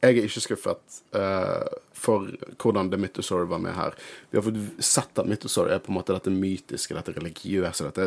jeg 0.00 0.16
er 0.16 0.24
ikke 0.24 0.42
skuffet 0.42 1.00
uh, 1.12 1.66
for 1.92 2.30
hvordan 2.56 2.88
The 2.88 2.98
Mythosaur 3.00 3.48
var 3.50 3.60
med 3.60 3.74
her. 3.76 3.96
Vi 4.30 4.38
har 4.38 4.46
fått 4.46 4.84
sett 4.84 5.20
at 5.20 5.28
Mythosaur 5.28 5.68
er 5.68 5.82
på 5.84 5.92
en 5.92 5.98
måte 5.98 6.16
dette 6.16 6.32
mytiske, 6.32 6.96
dette 6.96 7.12
religiøse, 7.16 7.90
dette 7.90 8.06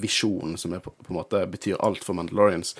visjonen 0.00 0.58
som 0.60 0.74
er 0.76 0.82
på, 0.84 0.92
på 0.92 1.14
en 1.14 1.18
måte 1.18 1.40
betyr 1.50 1.80
alt 1.80 2.04
for 2.04 2.18
Mandalorians. 2.18 2.74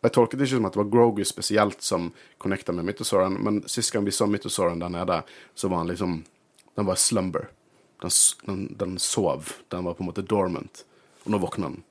Jeg 0.00 0.14
tolket 0.16 0.40
det 0.40 0.48
ikke 0.48 0.58
som 0.58 0.66
at 0.66 0.74
det 0.74 0.80
var 0.80 0.90
Grogu 0.90 1.22
spesielt 1.28 1.82
som 1.84 2.10
connecta 2.40 2.72
med 2.72 2.88
Mythosauren, 2.88 3.36
men 3.44 3.62
sist 3.68 3.92
gang 3.94 4.06
vi 4.06 4.14
så 4.16 4.26
Mythosauren 4.26 4.80
der 4.82 4.92
nede, 4.92 5.22
så 5.54 5.68
var 5.68 5.84
han 5.84 5.92
liksom 5.92 6.22
Den 6.78 6.86
var 6.86 6.94
slumber. 6.94 7.48
Den, 8.00 8.10
den, 8.46 8.76
den 8.78 8.98
sov. 8.98 9.50
Den 9.68 9.84
var 9.84 9.94
på 9.94 10.02
en 10.02 10.06
måte 10.06 10.22
dormant. 10.22 10.84
Og 11.24 11.34
nå 11.34 11.40
våkner 11.42 11.68
den. 11.68 11.82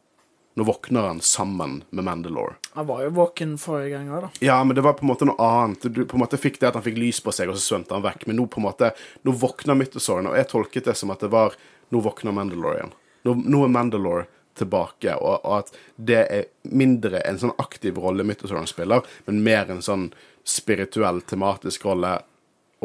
Nå 0.60 0.66
våkner 0.68 1.02
han 1.08 1.22
sammen 1.22 1.84
med 1.90 2.04
Mandalore. 2.04 2.54
Han 2.74 2.88
var 2.88 3.04
jo 3.04 3.10
våken 3.10 3.54
forrige 3.58 3.94
gang 3.94 4.10
òg, 4.12 4.26
da. 4.26 4.30
Ja, 4.44 4.58
men 4.64 4.76
det 4.76 4.84
var 4.84 4.98
på 4.98 5.06
en 5.06 5.12
måte 5.14 5.28
noe 5.30 5.40
annet. 5.40 5.86
Du 5.88 6.02
på 6.04 6.18
en 6.18 6.24
måte 6.26 6.36
fikk 6.36 6.58
det 6.60 6.68
at 6.68 6.76
han 6.76 6.84
fikk 6.84 6.98
lys 7.00 7.22
på 7.24 7.32
seg, 7.32 7.48
og 7.48 7.56
så 7.56 7.64
svømte 7.64 7.96
han 7.96 8.04
vekk. 8.04 8.26
Men 8.28 8.36
nå 8.42 8.48
på 8.52 8.60
en 8.60 8.66
måte, 8.66 8.90
nå 9.24 9.32
våkner 9.40 9.78
Mythosauren, 9.80 10.28
og 10.28 10.36
jeg 10.36 10.50
tolket 10.52 10.90
det 10.92 10.98
som 11.00 11.16
at 11.16 11.24
det 11.24 11.32
var 11.32 11.56
Nå 11.96 12.02
våkner 12.04 12.36
Mandalore 12.36 12.76
igjen. 12.76 12.92
Nå, 13.26 13.38
nå 13.56 13.64
er 13.66 13.72
Mandalore 13.74 14.26
tilbake, 14.60 15.16
og, 15.16 15.46
og 15.48 15.56
at 15.62 15.72
det 15.96 16.20
er 16.20 16.44
mindre 16.76 17.24
en 17.24 17.40
sånn 17.40 17.56
aktiv 17.56 17.98
rolle 18.04 18.28
Mythosauren 18.28 18.68
spiller, 18.68 19.08
men 19.32 19.40
mer 19.48 19.72
en 19.72 19.80
sånn 19.82 20.10
spirituell, 20.44 21.24
tematisk 21.24 21.88
rolle. 21.88 22.18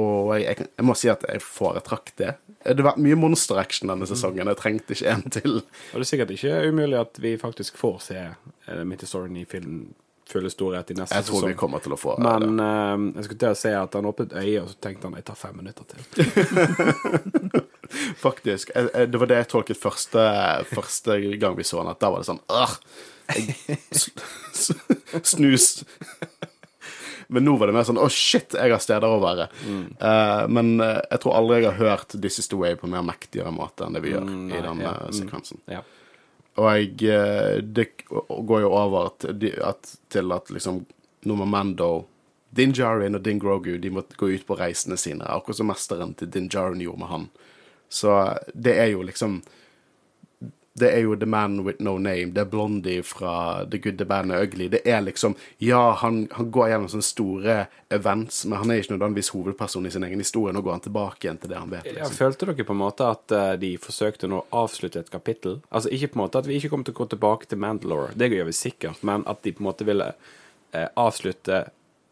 Og 0.01 0.33
jeg, 0.35 0.47
jeg, 0.49 0.69
jeg 0.79 0.87
må 0.87 0.95
si 0.99 1.11
at 1.13 1.23
jeg 1.29 1.43
foretrakk 1.45 2.15
det. 2.19 2.33
Det 2.65 2.79
har 2.81 2.89
vært 2.89 3.03
mye 3.05 3.19
monster-action 3.21 3.93
denne 3.93 4.07
sesongen. 4.11 4.49
Jeg 4.51 4.61
trengte 4.61 4.97
ikke 4.97 5.13
en 5.13 5.27
til. 5.37 5.53
Og 5.61 6.01
det 6.01 6.03
er 6.03 6.09
sikkert 6.09 6.33
ikke 6.35 6.63
umulig 6.71 6.99
at 6.99 7.21
vi 7.23 7.37
faktisk 7.39 7.79
får 7.79 7.97
se 8.09 8.21
uh, 8.25 8.83
Mythosaurien 8.89 9.43
i 9.43 9.47
film 9.49 9.85
fulle 10.29 10.51
storhet 10.51 10.91
i 10.91 10.95
neste 10.97 11.13
sesong. 11.13 11.21
Jeg 11.21 11.29
tror 11.29 11.39
sesong. 11.39 11.53
vi 11.53 11.61
kommer 11.61 11.79
til 11.85 11.95
å 11.95 11.99
få 12.01 12.13
Men 12.25 12.45
uh, 12.59 12.97
jeg 13.19 13.25
skulle 13.27 13.43
til 13.45 13.53
å 13.53 13.61
si 13.61 13.73
at 13.77 13.99
han 13.99 14.09
åpnet 14.09 14.37
øyet, 14.41 14.63
og 14.63 14.69
så 14.73 14.77
tenkte 14.87 15.05
han 15.11 15.19
jeg 15.21 15.27
tar 15.29 15.39
fem 15.39 15.55
minutter 15.61 15.85
til. 15.93 16.01
Faktisk. 18.25 18.65
Jeg, 18.75 18.85
det 19.13 19.19
var 19.21 19.29
det 19.31 19.39
jeg 19.43 19.51
tolket 19.53 19.79
første, 19.81 20.21
første 20.73 21.11
gang 21.43 21.55
vi 21.59 21.69
så 21.69 21.77
han, 21.83 21.93
at 21.93 22.01
da 22.03 22.09
var 22.15 22.19
det 22.25 22.31
sånn 22.33 22.45
Åh, 22.49 22.75
Snus. 25.35 25.67
Men 27.35 27.45
nå 27.49 27.57
var 27.61 27.69
det 27.71 27.75
mer 27.77 27.87
sånn 27.89 27.99
Å, 28.01 28.07
shit, 28.13 28.55
jeg 28.55 28.71
har 28.73 28.83
steder 28.83 29.11
å 29.11 29.19
være. 29.23 29.49
Eh, 29.67 30.45
men 30.55 30.73
eh, 30.85 31.01
jeg 31.11 31.21
tror 31.25 31.37
aldri 31.41 31.59
jeg 31.61 31.69
har 31.73 31.81
hørt 31.91 32.15
This 32.23 32.39
Is 32.43 32.49
The 32.53 32.59
Way 32.61 32.79
på 32.81 32.89
mer 32.93 33.03
mektigere 33.07 33.51
måte 33.55 33.87
enn 33.89 33.99
det 33.99 34.03
vi 34.05 34.15
gjør 34.15 34.25
Mm, 34.29 34.47
i 34.49 34.55
nei, 34.55 34.63
den 34.69 34.83
ja, 34.87 34.95
sekvensen. 35.11 35.11
mm. 35.11 35.21
sekvensen. 35.21 35.63
Ja. 35.75 35.83
Og 36.63 36.69
jeg 36.71 37.09
eh, 37.11 37.61
Det 37.75 37.87
går 38.07 38.61
jo 38.63 38.73
over 38.79 39.11
til, 39.19 39.49
at, 39.67 39.95
til 40.15 40.35
at 40.37 40.51
liksom 40.55 40.85
Nå 41.27 41.35
må 41.41 41.47
Mando 41.49 41.91
Din 42.55 42.71
Djarin 42.77 43.17
og 43.19 43.25
Din 43.27 43.41
Grogu 43.43 43.73
De 43.83 43.91
må 43.91 44.05
gå 44.21 44.29
ut 44.37 44.47
på 44.47 44.55
reisene 44.61 44.95
sine, 45.01 45.27
akkurat 45.27 45.59
som 45.59 45.67
mesteren 45.73 46.13
til 46.15 46.31
Din 46.31 46.47
Djarin 46.53 46.83
gjorde 46.85 47.01
med 47.03 47.11
han. 47.11 47.25
Så 47.91 48.13
det 48.55 48.77
er 48.79 48.93
jo 48.93 49.03
liksom 49.03 49.41
Det 50.75 50.89
er 50.91 51.05
jo 51.05 51.15
The 51.15 51.27
Man 51.31 51.61
With 51.63 51.79
No 51.87 51.93
Name. 52.03 52.33
Det 52.35 52.41
er 52.43 52.49
Blondie 52.51 53.03
fra 53.07 53.63
The 53.71 53.79
Good, 53.79 53.95
The 54.01 54.07
Band 54.11 54.33
and 54.35 54.43
Ugly. 54.43 54.67
Det 54.73 54.81
er 54.91 55.05
liksom 55.07 55.37
Ja, 55.63 55.93
han, 56.01 56.25
han 56.35 56.49
går 56.51 56.69
gjennom 56.73 56.89
sånne 56.91 57.07
store 57.07 57.55
events, 57.95 58.41
men 58.51 58.59
han 58.59 58.73
er 58.75 58.81
ikke 58.83 58.97
nødvendigvis 58.97 59.31
hovedperson 59.37 59.87
i 59.87 59.93
sin 59.95 60.03
egen 60.09 60.19
historie. 60.19 60.51
Nå 60.57 60.65
går 60.67 60.75
han 60.75 60.83
tilbake 60.89 61.29
igjen 61.29 61.39
til 61.39 61.53
det 61.53 61.61
han 61.61 61.71
vet. 61.71 61.87
Ja, 61.87 61.95
Liksom. 62.01 62.17
følte 62.19 62.49
dere 62.51 62.67
på 62.67 62.75
en 62.75 62.83
måte 62.83 63.07
at 63.07 63.37
eh, 63.39 63.53
de 63.63 63.71
forsøkte 63.79 64.27
nå 64.33 64.43
å 64.43 64.65
avslutte 64.65 64.99
et 65.05 65.15
kapittel? 65.15 65.61
Altså 65.71 65.95
ikke 65.95 66.11
på 66.11 66.19
en 66.19 66.25
måte 66.25 66.43
at 66.43 66.51
vi 66.51 66.59
ikke 66.59 66.73
kommer 66.75 66.91
til 66.91 66.97
å 66.99 67.01
gå 67.05 67.09
tilbake 67.15 67.47
til 67.55 67.63
Mandalore, 67.63 68.11
det 68.19 68.33
gjør 68.35 68.51
vi 68.51 68.59
sikkert, 68.65 69.07
men 69.07 69.23
at 69.31 69.43
de 69.47 69.55
på 69.55 69.63
en 69.63 69.71
måte 69.71 69.87
ville 69.87 70.11
eh, 70.75 70.89
avslutte 70.99 71.63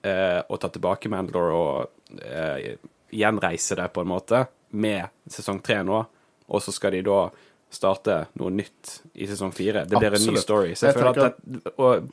eh, 0.06 0.38
og 0.46 0.62
ta 0.62 0.70
tilbake 0.70 1.10
Mandalore 1.10 1.58
og 1.58 2.22
eh, 2.22 2.76
gjenreise 3.10 3.74
det 3.82 3.90
på 3.92 4.06
en 4.06 4.14
måte 4.14 4.46
med 4.78 5.10
sesong 5.28 5.58
tre 5.66 5.82
nå, 5.84 5.98
og 6.46 6.62
så 6.62 6.72
skal 6.72 6.94
de 6.94 7.02
da 7.10 7.24
starte 7.72 8.18
noe 8.38 8.50
nytt 8.54 8.98
i 9.14 9.26
sesong 9.30 9.52
fire. 9.56 9.84
Det 9.88 9.98
blir 9.98 10.14
en 10.18 10.26
ny 10.34 10.36
story. 10.40 10.74
Så 10.76 10.86
jeg, 10.90 10.94
Jeg 10.94 11.02
føler 11.02 11.22
at 11.26 11.40
det, 11.44 11.72
og 11.78 12.10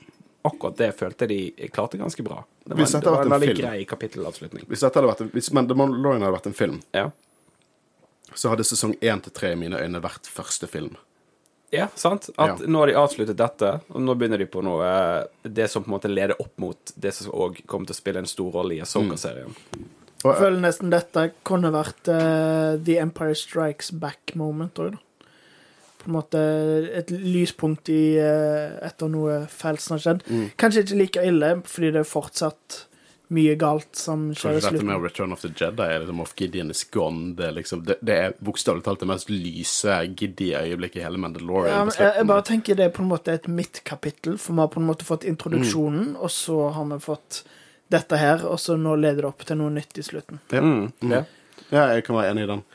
akkurat 0.50 0.78
det 0.80 0.92
følte 0.96 1.28
de 1.28 1.40
klarte 1.74 2.00
ganske 2.00 2.24
bra. 2.24 2.42
Det 2.64 2.74
var, 2.74 2.80
Hvis 2.84 2.94
det 2.96 3.04
var 3.06 3.22
en 3.26 3.28
en 3.28 3.34
veldig 3.36 3.50
film. 3.54 3.60
grei 3.66 3.86
kapittelavslutning. 3.90 4.66
Hvis 4.72 4.86
dette 4.86 4.96
hadde 5.02 5.10
vært 5.12 5.22
en, 5.26 5.32
hvis 5.36 5.52
Mandalorian 5.54 6.22
hadde 6.24 6.38
vært 6.38 6.48
en 6.48 6.54
film, 6.58 6.80
Ja. 6.96 7.10
så 8.34 8.50
hadde 8.54 8.64
sesong 8.64 8.96
én 9.02 9.22
til 9.26 9.34
tre 9.34 9.52
i 9.52 9.56
mine 9.60 9.78
øyne 9.80 10.02
vært 10.02 10.28
første 10.30 10.68
film. 10.70 10.96
Ja, 11.72 11.88
sant? 11.96 12.30
At 12.38 12.60
Ja. 12.62 12.66
nå 12.66 12.80
har 12.80 12.88
de 12.88 12.94
avsluttet 12.98 13.36
dette, 13.38 13.82
og 13.94 14.02
nå 14.02 14.16
begynner 14.18 14.40
de 14.40 14.46
på 14.48 14.64
noe 14.64 14.82
eh, 14.82 15.26
Det 15.48 15.70
som 15.70 15.84
på 15.84 15.88
en 15.92 16.00
måte 16.00 16.10
leder 16.10 16.36
opp 16.42 16.58
mot 16.58 16.94
det 16.98 17.14
som 17.14 17.32
òg 17.32 17.60
kommer 17.68 17.86
til 17.86 17.94
å 17.94 18.00
spille 18.02 18.18
en 18.24 18.26
stor 18.26 18.52
rolle 18.52 18.74
i 18.74 18.82
Asoka-serien. 18.82 19.54
Mm. 19.78 19.86
Jeg 20.24 20.36
føler 20.36 20.60
nesten 20.60 20.90
dette 20.92 21.32
kunne 21.48 21.70
vært 21.72 22.10
uh, 22.12 22.76
The 22.84 22.98
Empire 23.00 23.36
Strikes 23.36 23.92
Back-moment 23.92 24.74
òg, 24.82 24.92
da. 24.92 24.98
På 26.10 26.16
en 26.16 26.18
måte 26.24 26.40
et 26.98 27.12
lyspunkt 27.14 27.90
i 27.94 28.18
eh, 28.18 28.80
etter 28.88 29.10
noe 29.14 29.44
fælt 29.54 29.84
som 29.84 29.94
har 29.94 30.02
skjedd. 30.08 30.24
Mm. 30.26 30.46
Kanskje 30.58 30.82
ikke 30.88 30.98
like 31.04 31.26
ille, 31.30 31.50
fordi 31.70 31.92
det 31.94 32.00
er 32.02 32.08
fortsatt 32.10 32.78
mye 33.30 33.54
galt 33.62 33.94
som 33.94 34.24
skjer 34.34 34.56
i 34.56 34.58
Kanskje 34.58 34.72
dette 34.74 34.88
med 34.90 35.04
Return 35.06 35.36
of 35.36 35.44
the 35.44 35.52
Jedi 35.54 35.86
er 35.86 36.00
liksom 36.02 36.24
off 36.24 36.32
Gideon 36.40 36.72
is 36.74 36.82
gone. 36.90 37.36
Det 37.38 37.46
er, 37.46 37.54
liksom, 37.60 37.84
det, 37.86 38.00
det 38.02 38.16
er 38.24 38.34
bokstavelig 38.42 38.82
talt 38.88 39.04
det 39.04 39.10
mest 39.12 39.30
lyse, 39.30 40.00
giddy 40.18 40.48
øyeblikket 40.58 41.04
i 41.04 41.06
hele 41.06 41.22
Mandalorian. 41.22 41.70
Ja, 41.76 41.84
men 41.86 41.94
jeg, 42.00 42.16
jeg 42.18 42.30
bare 42.34 42.46
tenker 42.50 42.80
det 42.82 42.88
er 42.88 42.96
på 42.98 43.06
en 43.06 43.12
måte 43.12 43.36
et 43.38 43.46
midtkapittel, 43.60 44.40
for 44.42 44.58
vi 44.58 44.64
har 44.66 44.72
på 44.74 44.82
en 44.82 44.90
måte 44.90 45.06
fått 45.06 45.28
introduksjonen, 45.30 46.16
Mm. 46.16 46.18
og 46.26 46.34
så 46.34 46.58
har 46.74 46.90
vi 46.90 46.98
fått 47.06 47.44
dette 47.94 48.18
her, 48.18 48.48
og 48.50 48.58
så 48.62 48.80
nå 48.82 48.96
leder 48.98 49.22
det 49.28 49.30
opp 49.30 49.46
til 49.46 49.62
noe 49.62 49.70
nytt 49.78 50.02
i 50.02 50.08
slutten. 50.10 50.42
ja. 50.50 50.62
Mm, 50.66 50.90
ja. 51.14 51.22
ja, 51.70 51.86
jeg 51.94 52.08
kan 52.10 52.18
være 52.18 52.34
enig 52.34 52.48
i 52.48 52.52
den. 52.56 52.66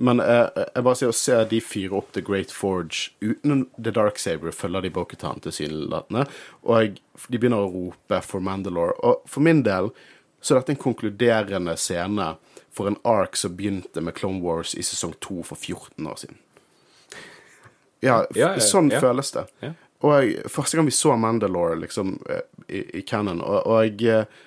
Men 0.00 0.20
eh, 0.24 0.46
jeg 0.56 0.84
bare 0.86 0.96
sier 0.96 1.12
å 1.12 1.16
se 1.16 1.36
de 1.50 1.58
fyre 1.60 1.98
opp 1.98 2.14
The 2.16 2.22
Great 2.24 2.52
Forge 2.54 3.10
uten 3.20 3.66
The 3.76 3.92
Dark 3.92 4.20
Saber 4.20 4.54
følger 4.56 4.86
de 4.86 4.92
Bokutan 4.94 5.42
tilsynelatende, 5.44 6.24
og 6.64 7.00
de 7.28 7.40
begynner 7.40 7.66
å 7.66 7.72
rope 7.74 8.22
for 8.24 8.44
Mandalore. 8.44 8.96
Og 9.04 9.26
for 9.28 9.44
min 9.44 9.60
del 9.66 9.90
så 10.40 10.54
er 10.54 10.62
dette 10.62 10.72
en 10.78 10.80
konkluderende 10.80 11.76
scene 11.76 12.30
for 12.72 12.88
en 12.88 12.96
ark 13.04 13.36
som 13.36 13.52
begynte 13.58 14.00
med 14.00 14.16
Clone 14.16 14.40
Wars 14.40 14.72
i 14.72 14.84
sesong 14.86 15.12
to 15.20 15.42
for 15.44 15.60
14 15.60 16.08
år 16.08 16.20
siden. 16.22 16.40
Ja, 18.00 18.22
Ja, 18.32 18.54
ja, 18.54 18.60
sånn 18.64 18.88
ja. 18.88 19.02
føles 19.04 19.34
det. 19.36 19.44
Og 20.00 20.30
første 20.48 20.78
gang 20.78 20.86
vi 20.88 20.96
så 20.96 21.12
Mandalore 21.20 21.76
liksom, 21.82 22.14
eh, 22.32 22.46
i, 22.72 22.86
i 23.00 23.02
canon, 23.04 23.42
og, 23.44 23.66
og 23.68 23.84
jeg 23.84 24.08
eh, 24.08 24.38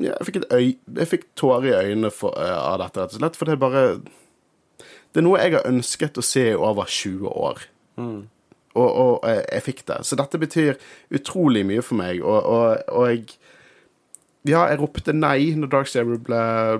jeg 0.00 0.26
fikk, 0.26 0.40
et 0.40 0.52
øy, 0.54 0.66
jeg 0.96 1.08
fikk 1.10 1.24
tårer 1.38 1.68
i 1.68 1.90
øynene 1.90 2.10
for, 2.14 2.34
eh, 2.40 2.56
av 2.56 2.78
dette, 2.80 3.00
rett 3.02 3.14
og 3.14 3.20
slett. 3.20 3.38
For 3.38 3.46
det 3.46 3.56
er 3.56 3.62
bare 3.62 3.84
Det 5.10 5.20
er 5.20 5.26
noe 5.26 5.40
jeg 5.42 5.56
har 5.56 5.66
ønsket 5.66 6.20
å 6.20 6.24
se 6.24 6.44
i 6.52 6.58
over 6.58 6.86
20 6.86 7.30
år. 7.30 7.64
Og, 8.78 8.88
og 8.88 9.26
jeg, 9.26 9.44
jeg 9.50 9.66
fikk 9.66 9.86
det. 9.90 10.00
Så 10.06 10.18
dette 10.18 10.38
betyr 10.38 10.76
utrolig 11.18 11.64
mye 11.66 11.82
for 11.82 11.98
meg, 11.98 12.20
og, 12.22 12.38
og, 12.38 12.84
og 12.94 13.08
jeg 13.10 13.24
Ja, 14.48 14.62
jeg 14.70 14.78
ropte 14.80 15.12
nei 15.12 15.50
når 15.52 15.68
Dark 15.68 15.88
Saber 15.90 16.16
ble, 16.16 16.36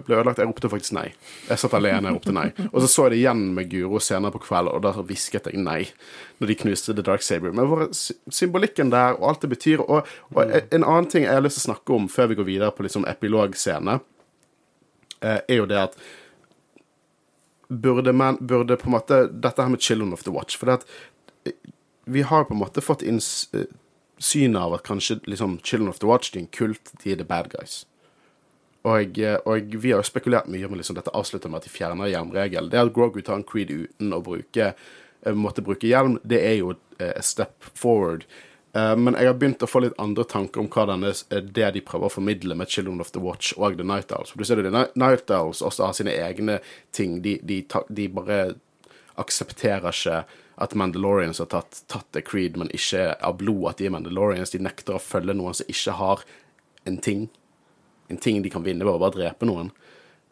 ble 0.07 0.15
ødelagt. 0.17 0.39
Jeg 0.41 0.49
ropte 0.49 0.71
faktisk 0.73 0.95
nei. 0.97 1.11
Jeg 1.45 1.61
satt 1.61 1.75
alene 1.77 2.09
og 2.09 2.17
ropte 2.17 2.33
nei. 2.33 2.47
Og 2.71 2.79
så 2.81 2.89
så 2.89 3.05
jeg 3.05 3.13
det 3.13 3.19
igjen 3.19 3.43
med 3.53 3.69
Guro 3.69 4.01
senere 4.01 4.33
på 4.33 4.41
kvelden, 4.47 4.73
og 4.73 4.81
da 4.87 4.95
hvisket 4.97 5.51
jeg 5.51 5.61
nei 5.61 5.83
når 6.41 6.49
de 6.49 6.57
knuste 6.63 6.95
The 6.97 7.05
Dark 7.05 7.27
Saber. 7.27 7.53
Men 7.53 7.69
hvor 7.69 7.85
symbolikken 7.93 8.95
der, 8.95 9.19
og 9.19 9.29
alt 9.29 9.45
det 9.45 9.53
betyr 9.53 9.83
Og, 9.85 10.09
og 10.33 10.57
en 10.57 10.87
annen 10.87 11.11
ting 11.13 11.27
jeg 11.27 11.37
har 11.37 11.45
lyst 11.45 11.61
til 11.61 11.67
å 11.67 11.75
snakke 11.75 11.99
om 11.99 12.09
før 12.09 12.33
vi 12.33 12.41
går 12.41 12.49
videre 12.49 12.73
på 12.73 12.87
liksom 12.87 13.05
epilogscene, 13.13 13.99
eh, 15.21 15.43
er 15.45 15.61
jo 15.61 15.69
det 15.69 15.83
at 15.85 16.01
burde 17.71 18.13
man 18.13 18.37
burde 18.41 18.77
på 18.77 18.89
en 18.89 18.97
måte 18.97 19.21
Dette 19.31 19.63
her 19.63 19.71
med 19.71 19.83
Children 19.83 20.13
of 20.13 20.25
the 20.27 20.31
Watch. 20.35 20.59
For 20.59 20.67
det 20.67 20.81
at 20.81 20.89
eh, 21.47 21.71
vi 22.11 22.23
har 22.27 22.45
på 22.45 22.55
en 22.55 22.63
måte 22.63 22.83
fått 22.83 23.05
inn 23.07 23.21
eh, 23.55 23.69
synet 24.19 24.61
av 24.61 24.75
at 24.75 24.87
kanskje 24.87 25.21
liksom 25.31 25.61
Children 25.63 25.93
of 25.93 26.01
the 26.03 26.11
Watch 26.11 26.35
er 26.35 26.43
en 26.43 26.51
kult, 26.51 26.93
de 27.05 27.13
er 27.13 27.21
the 27.21 27.27
bad 27.27 27.53
guys. 27.55 27.85
Og, 28.83 29.19
eh, 29.19 29.39
og 29.47 29.77
vi 29.77 29.93
har 29.93 30.03
jo 30.03 30.09
spekulert 30.09 30.51
mye 30.51 30.67
om 30.67 30.75
liksom 30.75 30.99
dette 30.99 31.15
avslutter 31.15 31.53
med 31.53 31.63
at 31.63 31.69
de 31.69 31.75
fjerner 31.77 32.11
hjelmregelen. 32.11 32.73
Det 32.73 32.81
at 32.81 32.93
Grogu 32.97 33.23
tar 33.23 33.39
en 33.39 33.47
Creed 33.47 33.71
uten 33.71 34.17
å 34.17 34.25
bruke 34.25 34.75
måtte 35.37 35.61
bruke 35.61 35.85
hjelm, 35.85 36.15
det 36.25 36.39
er 36.41 36.55
jo 36.63 36.71
et 36.97 37.25
step 37.29 37.67
forward. 37.77 38.23
Eh, 38.73 38.97
Men 38.97 39.15
jeg 39.15 39.27
har 39.27 39.39
begynt 39.39 39.63
å 39.63 39.69
få 39.69 39.83
litt 39.85 39.99
andre 39.99 40.25
tanker 40.25 40.63
om 40.63 40.69
hva 40.71 40.87
denne, 40.87 41.11
eh, 41.31 41.41
det 41.41 41.73
de 41.75 41.81
prøver 41.81 42.07
å 42.07 42.13
formidle 42.13 42.55
med 42.55 42.69
Children 42.69 43.01
of 43.01 43.11
the 43.13 43.21
Watch 43.21 43.53
og 43.57 43.77
The 43.77 43.85
Night 43.85 44.13
Owls. 44.13 44.31
For 44.31 44.39
du 44.39 44.45
ser 44.45 44.57
jo, 44.57 44.71
The 44.71 44.89
Night 44.95 45.31
Owls 45.31 45.63
også 45.63 45.87
har 45.87 45.93
sine 45.93 46.15
egne 46.15 46.61
ting. 46.93 47.21
De, 47.23 47.39
de, 47.43 47.65
de 47.91 48.09
bare 48.09 48.55
aksepterer 49.19 49.91
ikke 49.91 50.25
at 50.61 50.75
Mandalorians 50.75 51.39
har 51.39 51.47
tatt, 51.47 51.83
tatt 51.89 52.07
The 52.13 52.23
Creed, 52.23 52.57
men 52.57 52.71
ikke 52.71 53.17
av 53.25 53.39
blod 53.41 53.71
at 53.71 53.81
de 53.81 53.87
er 53.89 53.95
Mandalorians. 53.95 54.53
De 54.53 54.59
nekter 54.63 54.95
å 54.95 55.03
følge 55.03 55.35
noen 55.35 55.57
som 55.57 55.67
ikke 55.73 55.97
har 55.97 56.25
en 56.87 56.99
ting. 56.99 57.29
En 58.11 58.19
ting 58.21 58.43
de 58.43 58.51
kan 58.51 58.63
vinne 58.63 58.85
ved 58.85 58.95
å 58.95 59.01
bare 59.01 59.17
drepe 59.17 59.49
noen 59.49 59.73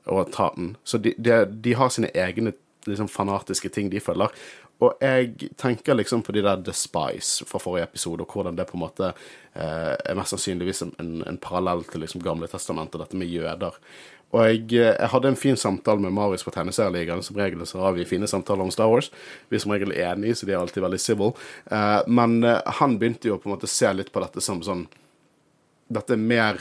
og 0.08 0.30
ta 0.32 0.52
den. 0.56 0.76
Så 0.84 0.98
de, 0.98 1.14
de, 1.18 1.72
har 1.76 1.90
sine 1.92 2.10
egne 2.16 2.54
liksom, 2.86 3.08
fanatiske 3.12 3.68
ting 3.72 3.90
de 3.92 4.00
følger. 4.00 4.32
Og 4.78 5.00
jeg 5.02 5.50
tenker 5.58 5.96
liksom 5.98 6.22
på 6.22 6.32
de 6.36 6.44
der 6.46 6.60
The 6.62 6.74
Spice 6.76 7.46
fra 7.48 7.58
forrige 7.58 7.88
episode, 7.88 8.22
og 8.22 8.30
hvordan 8.30 8.58
det 8.58 8.68
på 8.68 8.76
en 8.78 8.84
måte 8.84 9.08
eh, 9.10 9.94
er 9.96 10.18
mest 10.18 10.36
sannsynligvis 10.36 10.84
en, 10.86 11.16
en 11.26 11.40
parallell 11.42 11.82
til 11.88 12.04
liksom 12.04 12.22
Gamle 12.22 12.46
testamentet, 12.50 13.00
dette 13.02 13.18
med 13.18 13.32
jøder. 13.32 13.74
Og 14.36 14.44
jeg, 14.44 14.62
eh, 14.76 14.92
jeg 14.92 15.10
hadde 15.12 15.32
en 15.32 15.40
fin 15.40 15.56
samtale 15.56 16.02
med 16.04 16.12
Marius 16.12 16.44
på 16.44 16.52
Tegneserieligaen. 16.52 17.24
Som 17.24 17.40
regel 17.40 17.64
så 17.66 17.80
har 17.80 17.96
vi 17.96 18.06
fine 18.08 18.28
samtaler 18.28 18.66
om 18.66 18.72
Star 18.74 18.90
Wars. 18.92 19.10
Vi 19.48 19.56
er 19.56 19.64
som 19.64 19.72
regel 19.72 19.94
enige, 19.96 20.36
så 20.36 20.46
de 20.46 20.52
er 20.52 20.60
alltid 20.60 20.84
veldig 20.84 21.00
civil. 21.00 21.32
Eh, 21.70 22.00
men 22.06 22.42
eh, 22.44 22.60
han 22.80 22.98
begynte 23.00 23.30
jo 23.30 23.38
på 23.40 23.48
en 23.48 23.56
måte 23.56 23.68
å 23.68 23.72
se 23.72 23.92
litt 23.96 24.12
på 24.12 24.24
dette 24.24 24.44
som 24.44 24.62
sånn 24.64 24.88
Dette 25.88 26.12
er 26.12 26.20
mer 26.20 26.58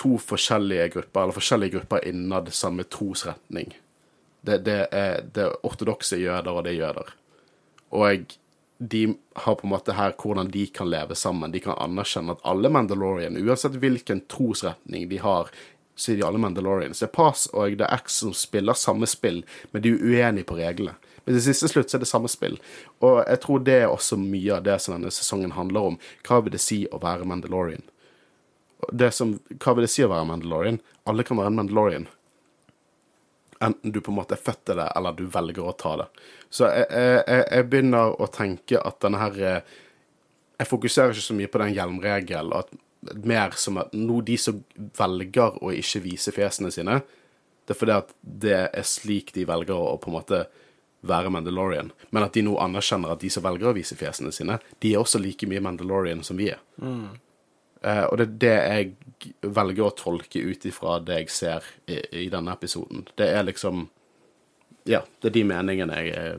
to 0.00 0.16
forskjellige 0.16 0.86
grupper, 0.94 1.20
eller 1.20 1.36
forskjellige 1.36 1.74
grupper 1.74 2.06
innad 2.08 2.46
samme 2.56 2.86
trosretning. 2.88 3.74
Det, 4.42 4.62
det 4.66 4.78
er 4.90 5.26
det 5.34 5.48
ortodokse 5.62 6.18
jøder, 6.18 6.50
og 6.50 6.64
det 6.66 6.74
er 6.74 6.80
jøder. 6.80 7.12
Og 7.94 8.38
de 8.82 9.02
har 9.44 9.54
på 9.54 9.66
en 9.66 9.70
måte 9.70 9.94
her 9.94 10.14
hvordan 10.18 10.50
de 10.50 10.66
kan 10.74 10.90
leve 10.90 11.14
sammen. 11.14 11.52
De 11.52 11.60
kan 11.62 11.78
anerkjenne 11.78 12.34
at 12.34 12.42
alle 12.48 12.70
Mandalorian, 12.72 13.38
uansett 13.38 13.78
hvilken 13.78 14.24
trosretning 14.32 15.06
de 15.10 15.20
har, 15.22 15.52
så 15.94 16.12
er 16.12 16.18
de 16.18 16.26
alle 16.26 16.40
Mandalorians. 16.42 16.98
Det 16.98 17.06
er 17.06 17.14
Pass 17.14 17.46
og 17.52 17.76
det 17.78 17.86
er 17.86 18.02
X 18.02 18.18
som 18.24 18.32
spiller 18.34 18.74
samme 18.78 19.06
spill, 19.06 19.42
men 19.70 19.84
de 19.84 19.92
er 19.92 20.02
uenige 20.02 20.48
på 20.48 20.58
reglene. 20.58 20.96
Men 21.22 21.36
til 21.36 21.44
siste 21.44 21.70
slutt 21.70 21.92
så 21.92 22.00
er 22.00 22.02
det 22.02 22.10
samme 22.10 22.30
spill. 22.32 22.56
Og 23.04 23.20
jeg 23.20 23.40
tror 23.44 23.62
det 23.62 23.76
er 23.84 23.92
også 23.92 24.18
mye 24.18 24.56
av 24.56 24.64
det 24.66 24.80
som 24.82 24.96
denne 24.96 25.12
sesongen 25.14 25.54
handler 25.54 25.92
om. 25.92 25.98
Hva 26.26 26.40
vil 26.42 26.56
det 26.56 26.62
si 26.64 26.82
å 26.90 26.98
være 27.02 27.28
Mandalorian? 27.28 27.84
Som, 29.14 29.36
hva 29.62 29.76
vil 29.76 29.86
det 29.86 29.92
si 29.92 30.02
å 30.02 30.10
være 30.10 30.26
Mandalorian? 30.32 30.80
Alle 31.06 31.22
kan 31.26 31.38
være 31.38 31.52
en 31.52 31.60
Mandalorian. 31.60 32.08
Enten 33.62 33.94
du 33.94 34.00
på 34.02 34.10
en 34.12 34.18
måte 34.18 34.36
er 34.36 34.42
født 34.42 34.64
til 34.68 34.80
det, 34.80 34.88
eller 34.98 35.14
du 35.16 35.26
velger 35.30 35.66
å 35.66 35.74
ta 35.78 35.94
det. 36.00 36.08
Så 36.50 36.68
jeg, 36.68 36.86
jeg, 36.90 37.44
jeg 37.46 37.68
begynner 37.70 38.16
å 38.18 38.28
tenke 38.32 38.80
at 38.82 38.98
denne 39.04 39.20
her 39.22 39.38
eh, 39.40 39.76
Jeg 40.60 40.70
fokuserer 40.70 41.14
ikke 41.14 41.24
så 41.24 41.34
mye 41.34 41.50
på 41.50 41.60
den 41.62 41.74
hjelmregelen. 41.74 42.52
At 42.54 43.22
mer 43.26 43.54
som 43.58 43.80
at 43.82 43.94
nå 43.96 44.20
de 44.26 44.36
som 44.38 44.60
velger 44.98 45.58
å 45.62 45.72
ikke 45.74 46.02
vise 46.04 46.34
fjesene 46.34 46.70
sine, 46.74 47.00
det 47.66 47.74
er 47.74 47.78
fordi 47.78 47.94
at 47.96 48.12
det 48.22 48.58
er 48.68 48.86
slik 48.86 49.32
de 49.34 49.46
velger 49.48 49.74
å 49.74 49.96
på 50.02 50.10
en 50.10 50.16
måte 50.18 50.44
være 51.06 51.32
Mandalorian. 51.34 51.90
Men 52.10 52.26
at 52.26 52.36
de 52.36 52.44
nå 52.46 52.54
anerkjenner 52.62 53.14
at 53.14 53.22
de 53.22 53.30
som 53.32 53.42
velger 53.44 53.70
å 53.70 53.74
vise 53.76 53.98
fjesene 53.98 54.30
sine, 54.34 54.58
de 54.82 54.92
er 54.92 55.02
også 55.02 55.18
like 55.22 55.48
mye 55.50 55.62
Mandalorian 55.62 56.22
som 56.26 56.38
vi 56.38 56.52
er. 56.54 56.62
Eh, 56.82 57.10
og 57.82 58.18
det 58.18 58.26
er 58.26 58.38
det 58.42 58.54
jeg 58.54 58.92
velger 59.54 59.86
å 59.88 59.94
tolke 59.98 60.40
ut 60.42 60.64
ifra 60.66 60.98
det 61.02 61.20
jeg 61.22 61.30
ser 61.34 61.66
i, 61.86 61.98
i 62.24 62.28
denne 62.32 62.54
episoden. 62.54 63.06
Det 63.18 63.28
er 63.34 63.42
liksom 63.48 63.88
Ja, 64.86 65.02
det 65.22 65.30
er 65.30 65.34
de 65.36 65.44
meningene 65.46 65.98
jeg 66.00 66.14
eh, 66.18 66.38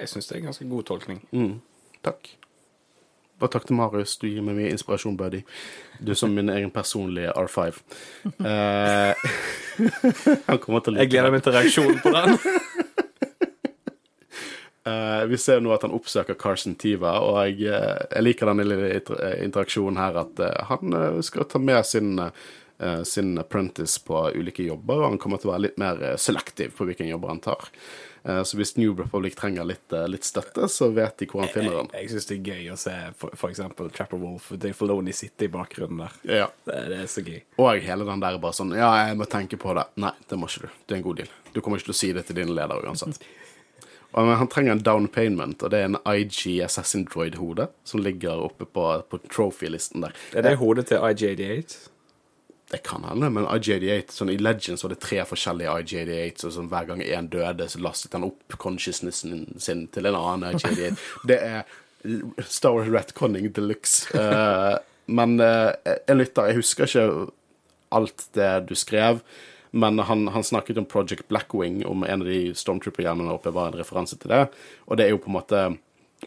Jeg 0.00 0.08
syns 0.12 0.28
det 0.28 0.36
er 0.36 0.40
en 0.40 0.50
ganske 0.50 0.68
god 0.70 0.84
tolkning. 0.90 1.24
mm, 1.32 1.56
Takk. 2.06 2.36
Bare 3.40 3.50
takk 3.54 3.64
til 3.66 3.76
Marius. 3.76 4.18
Du 4.20 4.26
gir 4.28 4.42
meg 4.44 4.56
mye 4.58 4.70
inspirasjon, 4.74 5.16
buddy. 5.16 5.40
Du 6.04 6.14
som 6.14 6.32
min 6.36 6.48
egen 6.52 6.70
personlige 6.70 7.32
R5. 7.32 7.78
Uh, 8.36 9.16
han 10.48 10.58
kommer 10.60 10.84
til 10.84 10.92
å 10.92 10.96
like 10.98 11.06
Jeg 11.06 11.12
gleder 11.14 11.32
meg 11.32 11.44
til 11.46 11.56
reaksjonen 11.56 12.02
på 12.04 12.12
den. 12.12 12.36
Eh, 14.90 15.26
vi 15.26 15.38
ser 15.38 15.60
nå 15.60 15.72
at 15.74 15.84
han 15.86 15.94
oppsøker 15.94 16.38
Carson 16.40 16.74
Tiva, 16.80 17.16
og 17.24 17.38
jeg, 17.44 17.68
uh, 17.70 18.00
jeg 18.10 18.24
liker 18.24 18.50
den 18.50 18.62
lille 18.64 18.90
eh, 18.96 19.38
interaksjonen 19.44 20.00
her 20.00 20.20
at 20.24 20.42
uh, 20.42 20.50
han 20.70 21.22
skal 21.24 21.48
ta 21.50 21.60
med 21.62 21.86
sin, 21.86 22.14
sin 23.04 23.34
apprentice 23.38 24.00
på 24.06 24.22
ulike 24.32 24.64
jobber, 24.64 25.02
og 25.02 25.10
han 25.10 25.18
kommer 25.20 25.40
til 25.40 25.50
å 25.50 25.52
være 25.52 25.66
litt 25.66 25.80
mer 25.80 25.98
selektiv 26.16 26.72
på 26.78 26.86
hvilke 26.88 27.04
jobber 27.04 27.34
han 27.34 27.42
tar. 27.44 27.66
Så 28.44 28.56
hvis 28.56 28.72
New 28.76 28.94
Republic 28.96 29.36
trenger 29.36 29.64
litt, 29.68 29.92
litt 30.12 30.24
støtte, 30.24 30.66
så 30.68 30.88
vet 30.96 31.20
de 31.20 31.28
hvor 31.28 31.44
han 31.44 31.52
finner 31.52 31.74
Jeg, 31.74 31.76
den. 31.76 31.90
jeg 31.96 32.10
syns 32.12 32.28
det 32.30 32.36
er 32.38 32.48
gøy 32.54 32.72
å 32.72 32.78
se 32.80 32.94
eksempel 33.48 33.92
Trapper 33.96 34.20
Wolf 34.20 34.48
Dave 34.56 34.76
Filoni 34.76 35.12
sitte 35.16 35.44
i 35.48 35.52
bakgrunnen 35.52 36.02
der. 36.06 36.16
Ja. 36.40 36.48
Det, 36.68 36.78
det 36.92 37.02
er 37.04 37.12
så 37.12 37.24
gøy. 37.24 37.38
Og 37.60 37.84
hele 37.84 38.08
den 38.08 38.24
der 38.24 38.40
bare 38.40 38.56
sånn 38.56 38.72
Ja, 38.76 38.90
jeg 39.08 39.20
må 39.20 39.28
tenke 39.28 39.60
på 39.60 39.76
det. 39.76 39.86
Nei, 40.00 40.12
det 40.28 40.40
må 40.40 40.48
ikke 40.48 40.68
du. 40.68 40.80
Det 40.84 40.96
er 40.96 41.02
en 41.02 41.06
god 41.08 41.20
deal. 41.20 41.32
Du 41.52 41.60
kommer 41.60 41.80
ikke 41.80 41.90
til 41.90 41.96
å 41.96 42.00
si 42.00 42.12
det 42.16 42.26
til 42.28 42.40
din 42.40 42.56
leder 42.56 42.88
uansett. 42.88 43.20
Han 44.12 44.48
trenger 44.48 44.72
en 44.72 44.82
down 44.82 45.08
payment, 45.08 45.62
og 45.62 45.70
det 45.70 45.80
er 45.80 45.88
en 45.90 46.00
IG 46.06 46.58
Assassin 46.64 47.06
Droid-hode 47.06 47.68
som 47.86 48.02
ligger 48.02 48.42
oppe 48.48 48.66
på, 48.66 48.86
på 49.06 49.20
trophy-listen 49.30 50.02
der. 50.06 50.16
Er 50.34 50.46
det 50.46 50.56
hodet 50.58 50.88
til 50.90 50.98
IG88? 50.98 51.76
Det 52.70 52.82
kan 52.86 53.02
hende, 53.02 53.30
men 53.34 53.48
IG88 53.50 54.14
sånn, 54.14 54.30
I 54.30 54.38
Legends 54.38 54.84
var 54.84 54.92
det 54.92 55.00
tre 55.02 55.22
forskjellige 55.26 55.72
IG88, 55.82 56.44
og 56.46 56.54
sånn, 56.54 56.68
hver 56.70 56.86
gang 56.90 57.02
en 57.02 57.30
døde, 57.30 57.66
så 57.70 57.82
lastet 57.82 58.14
han 58.14 58.26
opp 58.28 58.58
consciousnessen 58.62 59.48
sin 59.58 59.88
til 59.94 60.06
en 60.10 60.18
annen 60.18 60.58
IG88. 60.58 61.06
Det 61.30 61.38
er 61.42 61.64
Star 62.46 62.76
Wars 62.76 62.88
retconning 62.88 63.50
de 63.52 63.64
luxe. 63.64 64.06
Uh, 64.14 64.78
men 65.10 65.36
uh, 65.42 65.74
en 66.06 66.20
lytter, 66.20 66.50
jeg 66.50 66.60
husker 66.60 66.86
ikke 66.86 67.06
alt 67.90 68.28
det 68.38 68.52
du 68.70 68.76
skrev, 68.78 69.18
men 69.70 69.98
han, 69.98 70.26
han 70.34 70.46
snakket 70.46 70.78
om 70.78 70.88
Project 70.88 71.28
Blackwing, 71.28 71.84
om 71.86 72.04
en 72.04 72.24
av 72.24 72.28
de 72.28 72.50
Stormtrooper-hjelmene 72.56 73.32
oppe 73.34 73.52
var 73.54 73.70
en 73.70 73.80
referanse 73.80 74.18
til 74.18 74.32
det, 74.32 74.44
og 74.86 74.98
det 74.98 75.06
er 75.06 75.14
jo 75.14 75.22
på 75.22 75.32
en 75.32 75.38
måte 75.38 75.62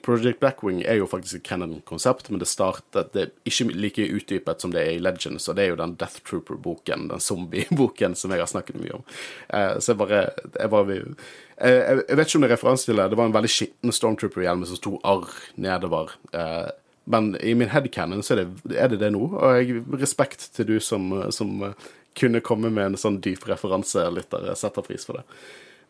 Project 0.01 0.39
Blackwing 0.39 0.81
er 0.81 0.97
jo 0.97 1.07
faktisk 1.07 1.37
et 1.37 1.47
canon-konsept, 1.47 2.29
men 2.31 2.41
det 2.41 2.47
startet 2.49 3.13
Det 3.13 3.21
er 3.21 3.31
ikke 3.45 3.69
like 3.77 4.07
utdypet 4.15 4.61
som 4.61 4.73
det 4.73 4.81
er 4.81 4.95
i 4.95 5.01
Legends, 5.01 5.47
og 5.47 5.55
det 5.55 5.65
er 5.65 5.73
jo 5.73 5.79
den 5.79 5.95
Death 5.99 6.23
Trooper-boken, 6.25 7.07
den 7.11 7.21
zombie-boken, 7.21 8.15
som 8.15 8.31
jeg 8.33 8.41
har 8.41 8.49
snakket 8.49 8.81
mye 8.81 8.97
om. 8.97 9.03
Eh, 9.49 9.79
så 9.79 9.93
jeg 9.93 9.97
bare 10.01 10.21
Jeg, 10.59 10.69
bare 10.69 10.93
jeg, 10.93 11.15
jeg 11.61 12.03
jeg 12.09 12.17
vet 12.17 12.27
ikke 12.27 12.37
om 12.37 12.41
det 12.41 12.49
er 12.49 12.55
referanse 12.55 12.85
til 12.85 12.97
det. 12.97 13.09
Det 13.09 13.17
var 13.17 13.29
en 13.29 13.35
veldig 13.37 13.51
skitten 13.51 13.91
Stormtrooper-hjelm 13.91 14.65
som 14.65 14.79
sto 14.79 14.99
arr 15.03 15.29
nedover. 15.55 16.17
Eh, 16.33 16.71
men 17.05 17.35
i 17.43 17.53
min 17.53 17.69
headcanon 17.69 18.23
så 18.23 18.33
er 18.33 18.43
det, 18.43 18.77
er 18.79 18.87
det 18.87 19.01
det 19.01 19.11
nå, 19.11 19.27
og 19.35 19.57
jeg 19.59 19.83
respekt 19.99 20.49
til 20.55 20.67
du 20.67 20.77
som, 20.79 21.11
som 21.35 21.63
eh, 21.67 21.91
kunne 22.19 22.41
komme 22.45 22.69
med 22.73 22.85
en 22.91 22.97
sånn 22.99 23.19
dyp 23.23 23.45
referanse, 23.49 24.03
lytter. 24.13 24.45
Jeg 24.51 24.59
setter 24.61 24.85
pris 24.85 25.05
for 25.07 25.19
det. 25.19 25.23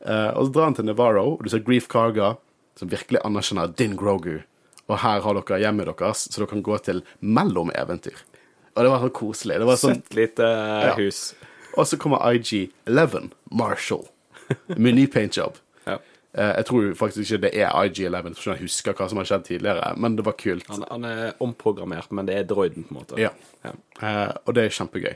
Uh, 0.03 0.32
og 0.36 0.47
så 0.47 0.53
drar 0.55 0.69
han 0.69 0.76
til 0.78 0.88
Navarro, 0.89 1.38
og 1.38 1.43
du 1.45 1.49
ser 1.51 1.63
Grief 1.63 1.88
Karga, 1.91 2.34
som 2.80 2.89
virkelig 2.91 3.21
anerkjenner 3.24 3.71
Din 3.80 3.95
Grogu. 3.99 4.41
Og 4.89 4.97
her 4.99 5.21
har 5.24 5.38
dere 5.39 5.59
hjemmet 5.63 5.88
deres, 5.91 6.26
så 6.28 6.41
dere 6.41 6.51
kan 6.51 6.63
gå 6.65 6.78
til 6.84 7.03
mellomeventyr. 7.24 8.17
Og 8.74 8.82
det 8.84 8.89
var 8.91 9.03
så 9.05 9.11
koselig. 9.13 9.59
Det 9.61 9.67
var 9.69 9.80
sånn, 9.80 9.99
Søtt 10.01 10.15
lite 10.17 10.47
Ja. 10.49 10.95
hus. 10.97 11.36
og 11.78 11.86
så 11.88 11.97
kommer 11.97 12.17
IG11, 12.34 13.32
Marshall, 13.51 14.07
med 14.67 14.95
ny 14.95 15.07
paintjob. 15.07 15.59
Ja. 15.86 15.97
Eh, 16.34 16.53
jeg 16.55 16.65
tror 16.65 16.93
faktisk 16.95 17.19
ikke 17.28 17.41
det 17.43 17.49
er 17.59 17.69
IG11, 17.76 18.36
for 18.39 18.53
jeg 18.53 18.61
husker 18.63 18.93
hva 18.97 19.09
som 19.11 19.19
har 19.19 19.26
skjedd 19.28 19.43
tidligere, 19.49 19.89
men 19.99 20.15
det 20.15 20.24
var 20.26 20.34
kult. 20.39 20.63
Han, 20.71 20.86
han 20.89 21.03
er 21.05 21.34
omprogrammert, 21.43 22.07
men 22.15 22.26
det 22.26 22.38
er 22.39 22.43
droiden, 22.49 22.86
på 22.88 22.95
en 22.95 22.99
måte. 23.01 23.19
Ja. 23.21 23.30
Ja. 23.65 23.74
Uh, 23.99 24.32
og 24.47 24.55
det 24.55 24.63
er 24.63 24.74
kjempegøy. 24.74 25.13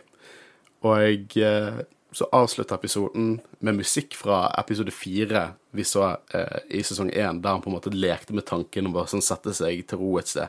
Og 0.84 0.98
jeg, 1.02 1.38
eh, 1.44 1.82
så 2.14 2.26
avslutta 2.34 2.76
episoden 2.78 3.40
med 3.62 3.76
musikk 3.76 4.16
fra 4.16 4.48
episode 4.58 4.92
fire 4.92 5.54
vi 5.76 5.84
så 5.84 6.18
eh, 6.34 6.60
i 6.70 6.82
sesong 6.86 7.10
én, 7.12 7.42
der 7.42 7.50
han 7.50 7.62
på 7.62 7.70
en 7.70 7.76
måte 7.76 7.92
lekte 7.94 8.34
med 8.34 8.46
tanken 8.46 8.86
om 8.88 8.94
bare 8.94 9.08
sånn 9.12 9.22
sette 9.26 9.54
seg 9.54 9.84
til 9.88 10.00
ro 10.02 10.18
et 10.18 10.28
sted. 10.32 10.48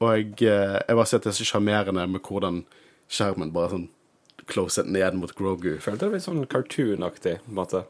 Og 0.00 0.10
jeg, 0.14 0.32
eh, 0.46 0.78
jeg 0.88 0.96
bare 0.96 1.06
ser 1.06 1.16
at 1.20 1.26
det 1.28 1.32
er 1.34 1.38
så 1.38 1.46
sjarmerende 1.52 2.06
med 2.10 2.22
hvordan 2.22 2.64
skjermen 3.10 3.52
bare 3.52 3.70
sånn 3.74 3.88
closet 4.48 4.86
ned 4.88 5.14
mot 5.18 5.34
Grogu. 5.36 5.76
Følte 5.82 6.06
det 6.08 6.12
litt 6.18 6.24
sånn 6.24 6.46
cartoon-aktig 6.48 7.38
på 7.44 7.50
en 7.52 7.58
måte. 7.58 7.84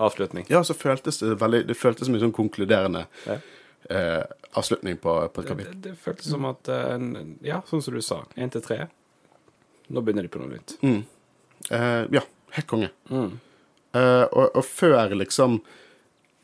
Avslutning. 0.00 0.46
Ja, 0.48 0.62
så 0.64 0.72
føltes 0.72 1.18
det 1.20 1.34
veldig 1.40 1.66
Det 1.66 1.76
føltes 1.76 2.06
som 2.06 2.14
en 2.14 2.20
sånn 2.22 2.32
konkluderende 2.36 3.06
Ja. 3.26 3.38
eh, 3.90 4.22
avslutning 4.56 4.96
på, 5.00 5.12
på 5.32 5.40
et 5.42 5.46
Det, 5.46 5.48
kapittel. 5.50 5.80
det 5.82 5.96
føltes 5.98 6.30
som 6.30 6.44
at 6.46 6.68
eh, 6.68 6.94
en- 6.94 7.38
Ja, 7.42 7.60
sånn 7.68 7.82
som 7.82 7.94
du 7.94 8.00
sa. 8.00 8.22
Én 8.36 8.50
til 8.50 8.62
tre. 8.62 8.88
Nå 9.90 10.02
begynner 10.06 10.26
de 10.26 10.32
på 10.32 10.42
noe 10.42 10.54
nytt. 10.54 10.76
Mm. 10.86 11.00
Uh, 11.70 12.02
ja, 12.14 12.24
helt 12.56 12.70
konge. 12.70 12.90
Mm. 13.10 13.30
Uh, 13.96 14.26
og, 14.30 14.44
og 14.54 14.66
før 14.66 15.16
liksom 15.18 15.60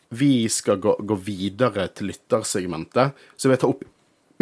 vi 0.08 0.48
skal 0.48 0.78
gå, 0.82 0.94
gå 1.02 1.18
videre 1.18 1.88
til 1.94 2.12
lyttersegmentet, 2.12 3.14
så 3.36 3.48
vil 3.48 3.56
jeg 3.56 3.62
ta 3.64 3.70
opp 3.70 3.84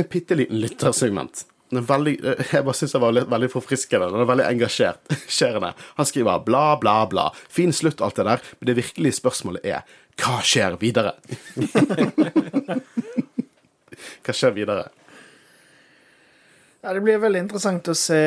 en 0.01 0.09
bitte 0.11 0.37
liten 0.37 0.61
lyttersegment. 0.61 1.45
Er 1.75 1.87
veldig, 1.89 2.15
eh, 2.23 2.43
jeg 2.53 2.67
bare 2.67 2.77
syns 2.77 2.93
det 2.95 3.01
var 3.03 3.15
litt, 3.15 3.29
veldig 3.31 3.51
forfriskende. 3.51 4.11
Den 4.13 4.23
er 4.23 4.29
veldig 4.29 4.47
engasjert. 4.47 5.15
Skjerende. 5.37 5.73
Han 5.99 6.09
skriver 6.09 6.45
bla, 6.47 6.65
bla, 6.81 6.97
bla. 7.11 7.29
Fin 7.51 7.73
slutt, 7.75 8.03
alt 8.05 8.21
det 8.21 8.27
der. 8.29 8.45
Men 8.59 8.71
det 8.71 8.77
virkelige 8.79 9.19
spørsmålet 9.19 9.67
er 9.67 9.87
hva 10.21 10.39
skjer 10.47 10.77
videre? 10.79 11.17
hva 14.25 14.37
skjer 14.37 14.55
videre? 14.55 14.87
Ja, 16.85 16.93
Det 16.93 17.01
blir 17.01 17.19
veldig 17.23 17.41
interessant 17.47 17.89
å 17.89 17.95
se 17.97 18.19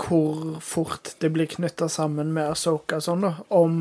hvor 0.00 0.56
fort 0.64 1.12
det 1.20 1.28
blir 1.34 1.46
knytta 1.52 1.88
sammen 1.92 2.32
med 2.32 2.48
Asoka 2.54 2.96
sånn, 3.04 3.26
da. 3.28 3.34
Om 3.52 3.76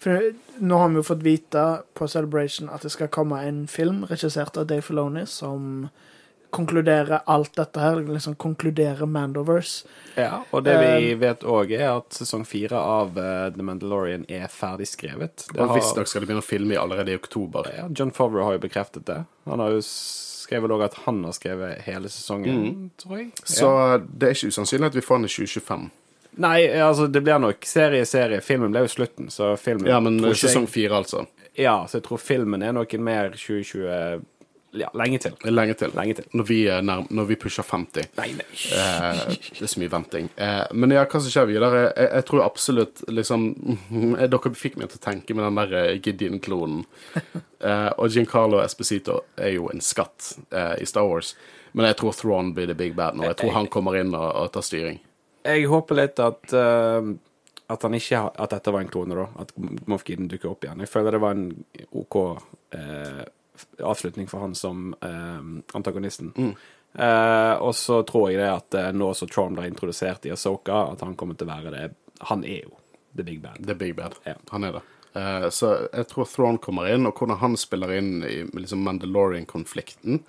For 0.00 0.30
nå 0.62 0.78
har 0.78 0.88
vi 0.92 1.00
jo 1.00 1.02
fått 1.04 1.24
vite 1.26 1.62
på 1.98 2.06
Celebration 2.08 2.68
at 2.72 2.84
det 2.86 2.92
skal 2.94 3.08
komme 3.12 3.40
en 3.44 3.64
film 3.68 4.04
regissert 4.08 4.56
av 4.56 4.66
Dave 4.70 4.84
Filoni 4.86 5.26
som 5.28 5.88
konkluderer 6.54 7.20
alt 7.26 7.52
dette 7.58 7.80
her. 7.82 7.96
Liksom 8.06 8.36
konkluderer 8.40 9.04
Mandoverse. 9.10 9.84
Ja, 10.16 10.44
og 10.54 10.62
det 10.64 10.76
vi 10.78 11.10
vet 11.20 11.42
òg, 11.44 11.72
er 11.76 11.90
at 11.98 12.14
sesong 12.16 12.46
fire 12.48 12.78
av 12.78 13.18
uh, 13.18 13.50
The 13.52 13.66
Mandalorian 13.66 14.24
er 14.32 14.46
ferdig 14.48 14.86
skrevet. 14.88 15.48
Det 15.52 15.58
Og 15.60 15.68
har- 15.68 15.76
Visstnok 15.76 16.08
skal 16.08 16.22
de 16.24 16.30
begynne 16.30 16.44
å 16.44 16.46
filme 16.46 16.78
allerede 16.80 17.12
i 17.12 17.18
oktober. 17.18 17.68
Ja, 17.76 17.88
John 17.90 18.12
Favreau 18.14 18.44
har 18.46 18.56
jo 18.56 18.62
bekreftet 18.68 19.04
det. 19.10 19.24
Han 19.44 19.60
har 19.60 19.74
jo 19.76 19.82
skrevet 20.46 20.72
òg 20.76 20.84
at 20.86 20.94
han 21.06 21.22
har 21.26 21.34
skrevet 21.36 21.82
hele 21.86 22.08
sesongen, 22.12 22.90
tror 23.02 23.18
jeg. 23.20 23.30
Så 23.44 23.68
Ja. 23.70 23.98
det 23.98 24.28
er 24.30 24.34
ikke 24.38 24.52
usannsynlig 24.54 24.86
at 24.92 24.94
vi 25.00 25.04
får 25.04 25.18
den 25.20 25.28
i 25.28 25.34
2025. 25.34 25.90
Nei, 26.38 26.66
altså, 26.84 27.06
det 27.10 27.22
blir 27.24 27.38
nok 27.40 27.64
serie, 27.64 28.04
serie. 28.04 28.40
Filmen 28.44 28.70
ble 28.74 28.82
jo 28.84 28.90
slutten, 28.92 29.30
så 29.32 29.54
filmen 29.58 29.86
Ja, 29.88 30.00
men 30.00 30.18
sesong 30.36 30.66
fire, 30.68 30.92
altså. 31.02 31.26
Ja, 31.56 31.86
så 31.88 31.96
jeg 31.98 32.04
tror 32.04 32.20
filmen 32.20 32.62
er 32.62 32.72
noe 32.76 32.98
mer 33.00 33.30
2020 33.30 34.20
Ja, 34.80 34.90
lenge 34.98 35.20
til. 35.24 35.34
Lenge 35.48 35.76
til. 35.78 35.92
Lenge 35.96 36.18
til. 36.18 36.28
Når 36.36 36.48
vi, 36.48 36.58
er 36.72 36.84
nærm 36.84 37.08
når 37.10 37.28
vi 37.30 37.38
pusher 37.40 37.66
50. 37.66 38.10
Nei, 38.18 38.28
nei. 38.38 38.46
Eh, 38.76 39.22
det 39.56 39.64
er 39.64 39.72
så 39.72 39.82
mye 39.82 39.92
venting. 39.92 40.30
Eh, 40.36 40.62
men 40.76 40.94
ja, 40.94 41.06
hva 41.06 41.22
som 41.22 41.32
skjer 41.32 41.50
videre? 41.50 41.82
Jeg, 41.86 42.08
jeg 42.10 42.28
tror 42.30 42.44
absolutt 42.46 43.04
liksom 43.08 43.48
eh, 44.20 44.26
Dere 44.32 44.54
fikk 44.56 44.80
meg 44.80 44.92
til 44.92 45.00
å 45.00 45.06
tenke 45.08 45.36
med 45.36 45.48
den 45.48 45.60
der 45.62 45.76
eh, 45.82 45.98
Gideon-klonen. 46.00 46.86
Eh, 47.16 47.90
og 47.96 48.12
Giancarlo 48.12 48.60
Esposito 48.60 49.22
er 49.40 49.54
jo 49.56 49.70
en 49.72 49.80
skatt 49.84 50.34
eh, 50.50 50.74
i 50.82 50.88
Star 50.88 51.08
Wars. 51.08 51.34
Men 51.76 51.90
jeg 51.90 52.00
tror 52.00 52.16
Thrawn 52.16 52.54
blir 52.56 52.70
the 52.70 52.76
big 52.76 52.94
bad 52.96 53.18
nå. 53.18 53.26
Jeg 53.28 53.36
tror 53.42 53.56
han 53.58 53.70
kommer 53.72 53.98
inn 54.00 54.14
og, 54.16 54.28
og 54.28 54.52
tar 54.54 54.64
styring. 54.64 55.00
Jeg 55.46 55.66
håper 55.70 55.98
litt 56.00 56.20
at 56.22 56.54
uh, 56.56 57.10
At 57.70 57.84
han 57.86 57.94
ikke 57.98 58.22
At 58.32 58.54
dette 58.54 58.72
var 58.74 58.82
en 58.82 58.90
klone, 58.90 59.18
da. 59.18 59.26
At 59.42 59.52
Moff 59.90 60.06
Gideon 60.06 60.30
dukker 60.30 60.54
opp 60.54 60.64
igjen. 60.64 60.80
Jeg 60.82 60.90
føler 60.90 61.16
det 61.16 61.22
var 61.22 61.36
en 61.36 61.50
OK 62.00 62.16
eh, 62.76 63.24
avslutning 63.80 64.28
for 64.30 64.44
han 64.44 64.54
som 64.54 64.94
eh, 65.00 65.76
antagonisten. 65.76 66.32
Eh, 66.96 67.54
og 67.60 67.74
så 67.76 68.00
tror 68.08 68.30
jeg 68.30 68.40
det 68.40 68.48
at 68.48 68.74
eh, 68.78 68.92
nå 68.96 69.12
som 69.14 69.28
Tron 69.28 69.56
blir 69.56 69.68
introdusert 69.68 70.26
i 70.26 70.32
Asoka, 70.32 70.86
at 70.94 71.04
han 71.04 71.16
kommer 71.18 71.36
til 71.36 71.48
å 71.48 71.52
være 71.52 71.72
det 71.74 71.86
Han 72.30 72.44
er 72.48 72.62
jo 72.64 72.78
the 73.16 73.24
big 73.24 73.42
bad. 73.42 73.60
The 73.66 73.74
big 73.74 73.96
bad. 73.96 74.14
Ja. 74.24 74.36
Han 74.50 74.64
er 74.64 74.78
det. 74.78 74.82
Eh, 75.16 75.48
så 75.50 75.72
jeg 75.92 76.08
tror 76.08 76.28
Throne 76.28 76.60
kommer 76.62 76.88
inn, 76.92 77.06
og 77.08 77.16
hvordan 77.16 77.40
han 77.40 77.56
spiller 77.60 77.92
inn 77.96 78.24
i 78.24 78.38
liksom 78.56 78.82
Mandalorian-konflikten, 78.84 80.22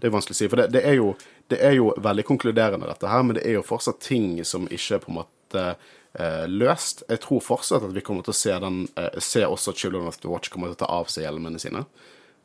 det 0.00 0.08
er 0.08 0.12
vanskelig 0.14 0.36
å 0.36 0.40
si. 0.40 0.48
For 0.52 0.60
det, 0.60 0.70
det, 0.76 0.82
er 0.88 0.98
jo, 0.98 1.12
det 1.52 1.60
er 1.64 1.76
jo 1.78 1.90
veldig 2.04 2.26
konkluderende, 2.28 2.88
dette 2.88 3.12
her, 3.12 3.24
men 3.24 3.38
det 3.38 3.46
er 3.46 3.58
jo 3.58 3.66
fortsatt 3.66 4.02
ting 4.04 4.34
som 4.44 4.68
ikke 4.68 4.98
er 4.98 5.04
på 5.04 5.12
en 5.12 5.20
måte 5.20 5.64
eh, 5.68 6.44
løst. 6.48 7.06
Jeg 7.08 7.22
tror 7.24 7.44
fortsatt 7.44 7.88
at 7.88 7.96
vi 7.96 8.04
kommer 8.04 8.26
til 8.26 8.34
å 8.34 8.40
se 8.40 8.58
den 8.66 8.84
Se 9.20 9.44
også 9.46 9.76
Children 9.76 10.08
of 10.08 10.20
the 10.20 10.32
Watch 10.32 10.52
kommer 10.52 10.72
til 10.72 10.80
å 10.80 10.84
ta 10.84 10.92
av 11.00 11.12
seg 11.12 11.24
hjelmene 11.24 11.60
sine. 11.62 11.86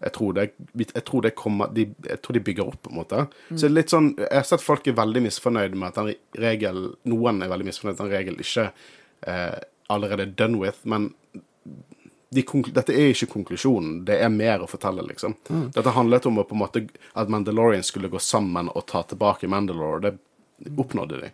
Jeg 0.02 0.14
tror, 0.16 0.34
det, 0.34 0.48
jeg, 0.74 1.04
tror 1.06 1.22
det 1.22 1.34
kommer, 1.38 1.70
de, 1.76 1.86
jeg 2.08 2.22
tror 2.26 2.38
de 2.38 2.44
bygger 2.48 2.72
opp, 2.72 2.80
på 2.82 2.90
en 2.90 2.98
måte. 2.98 3.26
Så 3.52 3.60
det 3.62 3.70
er 3.70 3.76
litt 3.76 3.94
sånn, 3.94 4.12
Jeg 4.18 4.34
har 4.34 4.48
sett 4.50 4.64
folk 4.66 4.88
er 4.90 4.98
veldig 4.98 5.22
misfornøyd 5.28 5.78
med 5.78 5.92
at 5.92 6.00
den 6.00 6.42
regel 6.42 6.80
Noen 7.12 7.44
er 7.46 7.52
veldig 7.52 7.68
misfornøyd 7.70 7.94
med 7.94 8.00
at 8.00 8.04
den 8.08 8.16
regelen 8.16 8.42
ikke 8.42 8.66
eh, 9.30 9.60
allerede 9.94 10.26
er 10.26 10.34
done 10.40 10.62
with, 10.64 10.82
men 10.90 11.12
de 12.32 12.46
dette 12.72 12.96
er 12.96 13.12
ikke 13.12 13.28
konklusjonen. 13.34 14.06
Det 14.08 14.18
er 14.24 14.32
mer 14.32 14.64
å 14.64 14.70
fortelle, 14.72 15.04
liksom. 15.04 15.36
Dette 15.76 15.96
handlet 15.98 16.26
om 16.30 16.40
å, 16.40 16.46
på 16.48 16.56
en 16.56 16.62
måte, 16.64 16.86
at 17.20 17.32
Mandalorian 17.32 17.84
skulle 17.84 18.10
gå 18.12 18.22
sammen 18.24 18.72
og 18.72 18.86
ta 18.88 19.04
tilbake 19.04 19.50
Mandalore. 19.52 20.14
Det 20.64 20.72
oppnådde 20.80 21.20
de. 21.26 21.32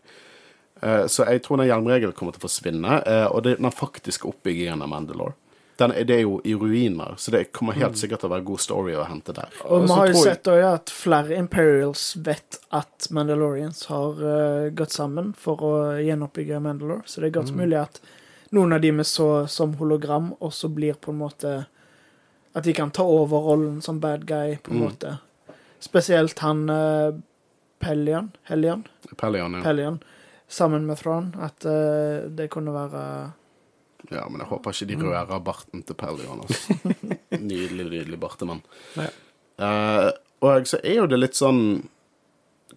Eh, 0.82 1.04
så 1.06 1.28
jeg 1.30 1.44
tror 1.46 1.62
den 1.62 1.70
hjelmregelen 1.70 2.18
kommer 2.18 2.34
til 2.34 2.42
å 2.42 2.48
forsvinne. 2.48 3.02
eh, 3.06 3.28
og 3.30 3.46
det, 3.46 3.60
den 3.62 3.72
faktiske 3.72 4.28
oppbyggingen 4.28 4.82
av 4.82 4.90
Mandalore 4.90 5.38
den, 5.78 5.94
det 6.08 6.16
er 6.16 6.22
jo 6.24 6.40
i 6.44 6.54
ruiner, 6.58 7.14
så 7.18 7.32
det 7.32 7.52
kommer 7.56 7.74
helt 7.78 7.98
sikkert 8.00 8.24
til 8.24 8.30
å 8.30 8.34
være 8.34 8.46
god 8.48 8.62
story 8.64 8.96
å 8.98 9.06
hente 9.08 9.34
der. 9.38 9.50
Og 9.66 9.84
vi 9.84 9.92
har 9.94 10.08
jo 10.08 10.14
jeg- 10.14 10.24
sett 10.24 10.50
også 10.52 10.74
at 10.74 10.90
flere 10.94 11.38
Imperials 11.38 12.06
vet 12.26 12.60
at 12.72 13.08
Mandalorians 13.12 13.86
har 13.92 14.22
uh, 14.22 14.70
gått 14.70 14.92
sammen 14.96 15.34
for 15.38 15.58
å 15.62 15.74
gjenoppbygge 16.02 16.62
Mandalore, 16.62 17.06
så 17.06 17.22
det 17.22 17.30
er 17.30 17.40
godt 17.42 17.54
mulig 17.56 17.78
at 17.82 18.02
noen 18.52 18.74
av 18.74 18.82
de 18.82 18.92
vi 18.92 19.04
så 19.04 19.48
som 19.48 19.74
hologram, 19.78 20.34
også 20.42 20.70
blir 20.74 20.94
på 20.94 21.12
en 21.12 21.20
måte 21.20 21.56
At 22.56 22.64
de 22.64 22.74
kan 22.74 22.90
ta 22.90 23.04
over 23.04 23.38
rollen 23.46 23.82
som 23.86 24.00
bad 24.00 24.26
guy, 24.26 24.56
på 24.58 24.72
en 24.72 24.80
måte. 24.82 25.18
Spesielt 25.80 26.40
han 26.40 26.70
uh, 26.70 27.12
Pellion, 27.80 28.32
Hellion, 28.50 28.88
Pelion, 29.18 29.54
ja. 29.54 29.92
Sammen 30.50 30.88
med 30.88 30.98
Thron, 30.98 31.36
at 31.40 31.66
uh, 31.66 32.26
det 32.34 32.50
kunne 32.50 32.74
være 32.74 33.04
ja. 34.14 34.24
Men 34.30 34.44
jeg 34.44 34.50
håper 34.52 34.76
ikke 34.76 34.90
de 34.90 34.98
rører 35.02 35.44
barten 35.44 35.84
til 35.88 35.98
Pelle 36.00 36.28
Altså. 36.38 36.78
Nydelig, 37.38 37.86
nydelig 37.86 38.20
bartemann. 38.22 38.64
Ja. 38.98 39.10
Uh, 39.58 40.12
og 40.46 40.68
så 40.70 40.80
er 40.84 41.00
jo 41.02 41.08
det 41.10 41.18
litt 41.18 41.38
sånn 41.38 41.62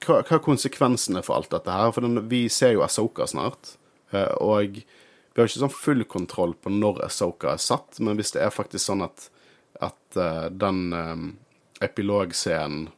hva, 0.00 0.22
hva 0.22 0.38
er 0.38 0.44
konsekvensene 0.44 1.20
for 1.26 1.36
alt 1.36 1.50
dette 1.52 1.74
her? 1.74 1.92
For 1.92 2.06
den, 2.06 2.22
vi 2.30 2.46
ser 2.52 2.72
jo 2.76 2.84
Asoka 2.86 3.26
snart, 3.28 3.74
uh, 4.14 4.32
og 4.40 4.80
vi 4.80 5.38
har 5.38 5.46
ikke 5.46 5.62
sånn 5.62 5.74
full 5.74 6.06
kontroll 6.08 6.56
på 6.56 6.72
når 6.72 7.04
Asoka 7.06 7.52
er 7.52 7.60
satt, 7.62 8.00
men 8.00 8.18
hvis 8.18 8.32
det 8.34 8.42
er 8.46 8.54
faktisk 8.54 8.86
sånn 8.86 9.04
at, 9.06 9.28
at 9.84 10.18
uh, 10.18 10.48
den 10.50 10.88
um, 10.96 11.28
epilogscenen 11.84 12.88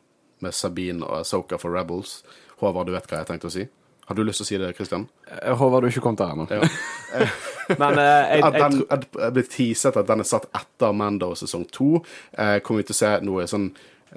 med 0.42 0.56
Sabine 0.56 1.06
og 1.06 1.20
Asoka 1.22 1.58
for 1.60 1.74
Rebels 1.74 2.20
Håvard, 2.62 2.88
du 2.88 2.94
vet 2.94 3.06
hva 3.10 3.20
jeg 3.20 3.30
tenkte 3.30 3.50
å 3.50 3.54
si? 3.54 3.66
Har 4.08 4.16
du 4.18 4.24
lyst 4.26 4.42
til 4.42 4.44
å 4.44 4.48
si 4.50 4.58
det, 4.58 4.72
Kristian? 4.76 5.04
Jeg 5.30 5.54
håper 5.60 5.80
du 5.84 5.88
ikke 5.92 6.02
kom 6.04 6.16
til 6.18 6.26
her 6.26 6.36
nå. 6.40 6.46
Ja. 6.50 7.26
Men 7.80 7.98
eh, 8.02 8.32
jeg, 8.34 8.42
At 8.44 8.56
jeg, 8.56 8.62
den 8.62 8.76
tro- 8.82 9.22
jeg 9.22 9.34
ble 9.36 9.44
teaset 9.54 9.98
at 10.00 10.08
den 10.10 10.24
er 10.24 10.28
satt 10.28 10.48
etter 10.58 10.92
Mando 10.98 11.28
sesong 11.38 11.64
to. 11.72 11.90
Eh, 12.34 12.58
kommer 12.66 12.82
vi 12.82 12.88
til 12.90 12.96
å 12.96 13.00
se 13.00 13.10
noe 13.24 13.44
sånn 13.50 13.68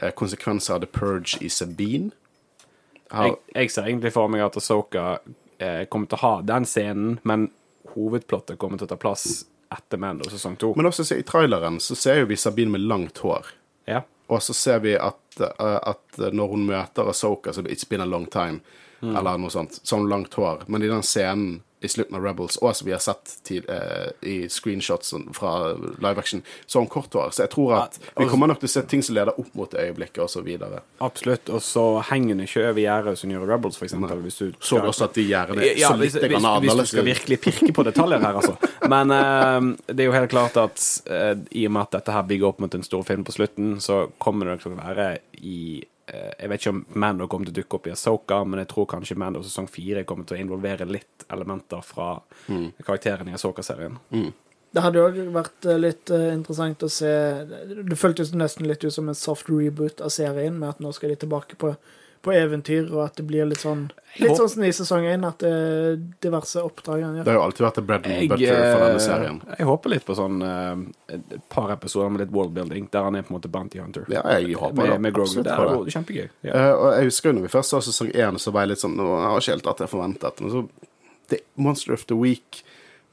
eh, 0.01 0.11
konsekvenser 0.17 0.77
av 0.77 0.83
The 0.85 0.89
Purge 0.91 1.37
i 1.45 1.51
Sabine? 1.53 2.09
Har, 3.13 3.29
jeg, 3.29 3.37
jeg 3.53 3.71
ser 3.75 3.89
egentlig 3.91 4.11
for 4.15 4.31
meg 4.33 4.41
at 4.47 4.57
Asoka 4.57 5.03
eh, 5.61 5.83
kommer 5.91 6.09
til 6.09 6.17
å 6.17 6.23
ha 6.25 6.33
den 6.49 6.65
scenen, 6.67 7.19
men 7.23 7.47
hovedplottet 7.93 8.57
kommer 8.59 8.81
til 8.81 8.89
å 8.89 8.93
ta 8.95 8.97
plass 8.99 9.43
etter 9.75 9.99
Mando 10.01 10.27
sesong 10.29 10.57
to. 10.61 10.71
men 10.77 10.87
også 10.89 11.05
i 11.15 11.23
traileren 11.27 11.77
så 11.83 11.95
ser 11.97 12.19
jo 12.23 12.27
vi 12.29 12.37
Sabine 12.39 12.73
med 12.73 12.83
langt 12.89 13.21
hår. 13.23 13.53
Ja. 13.89 14.01
Og 14.33 14.41
så 14.41 14.55
ser 14.57 14.81
vi 14.81 14.95
at, 14.97 15.21
eh, 15.45 15.77
at 15.93 16.19
når 16.33 16.51
hun 16.55 16.65
møter 16.71 17.07
Asoka, 17.13 17.53
så 17.53 17.61
It's 17.69 17.85
been 17.87 18.01
a 18.01 18.09
long 18.09 18.25
time. 18.25 18.59
Eller 19.13 19.37
noe 19.41 19.53
sånt. 19.53 19.79
Sånn 19.83 20.09
langt 20.09 20.33
hår. 20.39 20.65
Men 20.71 20.85
i 20.85 20.91
den 20.91 21.05
scenen 21.05 21.61
i 21.85 21.87
slutten 21.87 22.17
av 22.17 22.23
Rebels, 22.23 22.57
og 22.57 22.75
som 22.75 22.87
vi 22.87 22.93
har 22.95 23.01
sett 23.03 23.37
tid, 23.43 23.65
eh, 23.69 24.09
i 24.21 24.49
screenshots 24.49 25.13
fra 25.33 25.73
live 26.01 26.17
action, 26.17 26.41
så 26.65 26.79
har 26.79 26.85
hun 26.85 26.89
kort 26.89 27.13
hår. 27.13 27.29
Så 27.31 27.43
jeg 27.45 27.51
tror 27.53 27.73
at 27.77 27.99
vi 28.17 28.25
kommer 28.31 28.49
nok 28.49 28.59
til 28.59 28.69
å 28.69 28.73
se 28.73 28.83
ting 28.89 29.03
som 29.05 29.15
leder 29.15 29.37
opp 29.39 29.51
mot 29.53 29.71
det 29.71 29.83
øyeblikket, 29.85 30.35
videre. 30.45 30.81
Absolutt. 30.99 31.49
Og 31.49 31.61
så 31.61 32.01
henger 32.09 32.35
hun 32.35 32.45
ikke 32.45 32.63
over 32.69 32.81
gjerdet 32.81 33.17
som 33.19 33.31
gjør 33.31 33.47
Rebels, 33.47 33.77
eksempel. 33.81 34.21
Hvis 34.25 34.37
du 34.37 34.53
Så 34.59 34.81
du 34.81 34.89
også 34.89 35.05
at 35.05 35.13
de 35.13 35.27
gjerdene 35.29 35.65
ja, 35.77 35.89
så 35.89 35.99
litt 35.99 36.13
grann 36.15 36.61
hvis 36.63 36.75
du 36.75 36.85
skal 36.85 37.05
virkelig 37.05 37.39
pirke 37.41 37.73
på 37.73 37.85
detaljer 37.85 38.23
her, 38.23 38.39
altså. 38.41 38.57
Men 38.93 39.11
eh, 39.11 39.93
det 39.93 40.05
er 40.05 40.09
jo 40.09 40.15
helt 40.17 40.33
klart 40.33 40.57
at 40.57 40.85
eh, 41.05 41.35
i 41.51 41.67
og 41.67 41.75
med 41.75 41.85
at 41.85 41.99
dette 41.99 42.15
her 42.15 42.23
bygger 42.23 42.49
opp 42.49 42.63
mot 42.63 42.75
en 42.75 42.87
stor 42.87 43.03
film 43.03 43.25
på 43.27 43.35
slutten, 43.35 43.75
så 43.81 44.07
kommer 44.17 44.45
det 44.45 44.55
nok 44.55 44.65
til 44.65 44.73
å 44.73 44.81
være 44.81 45.09
i 45.41 45.59
Jeg 46.07 46.49
vet 46.51 46.61
ikke 46.61 46.69
om 46.75 46.85
Mando 47.01 47.25
kommer 47.27 47.47
til 47.49 47.55
å 47.55 47.59
dukke 47.63 47.77
opp 47.79 47.87
i 47.87 47.91
Asoka, 47.95 48.43
men 48.45 48.59
jeg 48.61 48.67
tror 48.69 48.85
kanskje 48.85 49.17
Mando 49.17 49.41
sesong 49.41 49.65
fire 49.67 50.03
kommer 50.05 50.25
til 50.29 50.37
å 50.37 50.41
involvere 50.43 50.85
litt 50.85 51.25
elementer 51.33 51.81
fra 51.83 52.19
Mm. 52.47 52.71
karakterene 52.85 53.31
i 53.31 53.33
Asoka-serien. 53.33 53.97
Det 54.75 54.83
hadde 54.83 54.99
òg 55.01 55.17
vært 55.33 55.65
eh, 55.65 55.77
litt 55.79 56.09
eh, 56.11 56.33
interessant 56.35 56.83
å 56.83 56.89
se 56.91 57.07
Det 57.87 57.97
føltes 57.97 58.33
nesten 58.35 58.67
litt 58.67 58.83
ut 58.83 58.93
som 58.93 59.07
en 59.09 59.15
soft 59.15 59.47
reboot 59.49 60.01
av 60.01 60.09
serien, 60.09 60.59
med 60.59 60.69
at 60.69 60.79
nå 60.83 60.91
skal 60.93 61.09
de 61.09 61.15
tilbake 61.15 61.55
på, 61.57 61.75
på 62.25 62.33
eventyr, 62.33 62.89
og 62.89 63.05
at 63.05 63.19
det 63.19 63.27
blir 63.29 63.47
litt 63.49 63.63
sånn 63.63 63.87
Litt 64.15 64.37
sånn 64.39 64.47
som 64.47 64.63
i 64.63 64.69
sesong 64.71 65.03
én, 65.11 65.25
at 65.27 65.41
det 65.43 65.49
er 65.51 65.97
diverse 66.23 66.61
oppdrag 66.63 67.01
han 67.03 67.17
gjør. 67.17 67.25
Det 67.27 67.31
har 67.33 67.35
jo 67.35 67.41
alltid 67.43 67.65
vært 67.65 67.79
bread 67.89 68.05
and 68.07 68.29
butter 68.31 68.61
for 68.61 68.83
denne 68.85 68.93
eh, 68.93 69.03
serien. 69.03 69.39
jeg 69.57 69.67
håper 69.67 69.91
litt 69.91 70.05
på 70.07 70.15
sånn 70.15 70.45
eh, 70.47 71.17
et 71.17 71.33
par 71.51 71.73
episoder 71.73 72.13
med 72.13 72.23
litt 72.23 72.31
worldbuilding, 72.31 72.85
der 72.93 73.09
han 73.09 73.17
er 73.19 73.25
på 73.27 73.33
en 73.33 73.35
måte 73.35 73.51
bounty 73.51 73.81
hunter. 73.83 74.05
Ja, 74.07 74.23
jeg 74.37 74.55
håper 74.55 74.79
med, 74.79 74.93
det. 74.93 75.01
med 75.03 75.17
Grogu. 75.17 75.41
Absolutt 75.41 75.49
Det 75.49 75.57
er 75.91 75.97
kjempegøy. 75.97 76.29
Ja. 76.47 76.53
Uh, 76.55 76.71
og 76.77 76.87
jeg 76.95 77.09
husker 77.09 77.29
jo 77.29 77.35
når 77.35 77.47
vi 77.47 77.51
først 77.57 77.75
så 77.75 77.81
sesong 77.89 78.13
én, 78.15 78.39
så 78.39 78.55
var 78.55 78.63
jeg 78.63 78.71
litt 78.71 78.85
sånn 78.85 78.95
«Nå, 78.95 79.09
Jeg 79.17 79.27
har 79.33 79.43
ikke 79.43 79.55
helt 79.57 79.69
hatt 79.73 79.83
det 79.83 79.87
jeg 79.89 79.93
forventet. 79.97 80.41
Men 80.45 80.55
så 80.55 80.63
det, 81.33 81.41
Monster 81.67 81.97
of 81.97 82.07
the 82.07 82.19
Week 82.21 82.63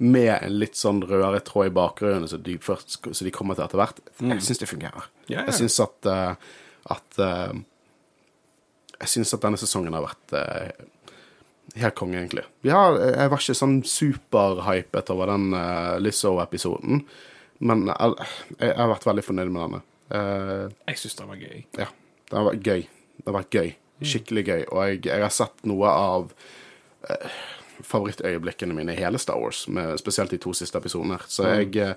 med 0.03 0.33
en 0.39 0.57
litt 0.59 0.79
sånn 0.79 1.03
rødere 1.03 1.43
tråd 1.47 1.69
i 1.73 1.75
bakgrunnen, 1.75 2.31
så 2.31 2.39
de, 2.39 2.57
først, 2.63 3.01
så 3.11 3.27
de 3.27 3.35
kommer 3.35 3.59
til 3.59 3.67
etter 3.67 3.79
hvert. 3.79 4.01
Jeg 4.23 4.47
syns 4.47 4.63
det 4.63 4.71
fungerer. 4.71 5.11
Yeah. 5.27 5.47
Jeg 5.51 5.59
syns 5.61 5.79
at, 5.83 5.99
uh, 6.07 6.63
at 6.91 7.21
eh, 7.23 7.53
Jeg 9.03 9.11
syns 9.17 9.35
at 9.35 9.43
denne 9.45 9.59
sesongen 9.61 9.95
har 9.97 10.05
vært 10.07 10.35
eh, 10.39 10.87
helt 11.83 11.97
konge, 11.99 12.21
egentlig. 12.21 12.45
Ja, 12.67 12.85
jeg 12.95 13.31
var 13.33 13.41
ikke 13.43 13.57
sånn 13.59 13.81
superhypet 13.89 15.11
over 15.15 15.33
den 15.35 15.53
eh, 15.59 15.97
Lizzo-episoden, 16.05 17.03
men 17.63 17.85
jeg, 17.91 18.29
jeg 18.63 18.77
har 18.79 18.91
vært 18.95 19.07
veldig 19.11 19.25
fornøyd 19.27 19.51
med 19.55 19.63
denne. 19.67 19.83
Eh, 20.13 20.67
Jeg 20.93 21.01
syns 21.03 21.19
den 21.21 21.31
var 21.33 21.41
gøy. 21.43 21.65
ja, 21.79 21.89
den 22.31 22.39
har 22.41 22.49
vært 22.53 22.67
gøy. 22.67 22.85
Det 23.23 23.29
har 23.31 23.37
vært 23.41 23.57
gøy. 23.59 23.75
Skikkelig 24.03 24.43
gøy. 24.49 24.63
Og 24.75 24.81
jeg, 24.89 25.03
jeg 25.07 25.23
har 25.23 25.31
sett 25.35 25.67
noe 25.71 25.91
av 25.95 26.33
eh, 27.09 27.37
favorittøyeblikkene 27.87 28.75
mine 28.77 28.95
i 28.95 29.01
hele 29.01 29.19
Star 29.19 29.41
Wars, 29.41 29.65
med, 29.69 29.99
spesielt 30.01 30.31
de 30.31 30.39
to 30.43 30.53
siste 30.57 30.79
episodene. 30.79 31.19
Så 31.29 31.47
jeg, 31.49 31.77
eh, 31.77 31.95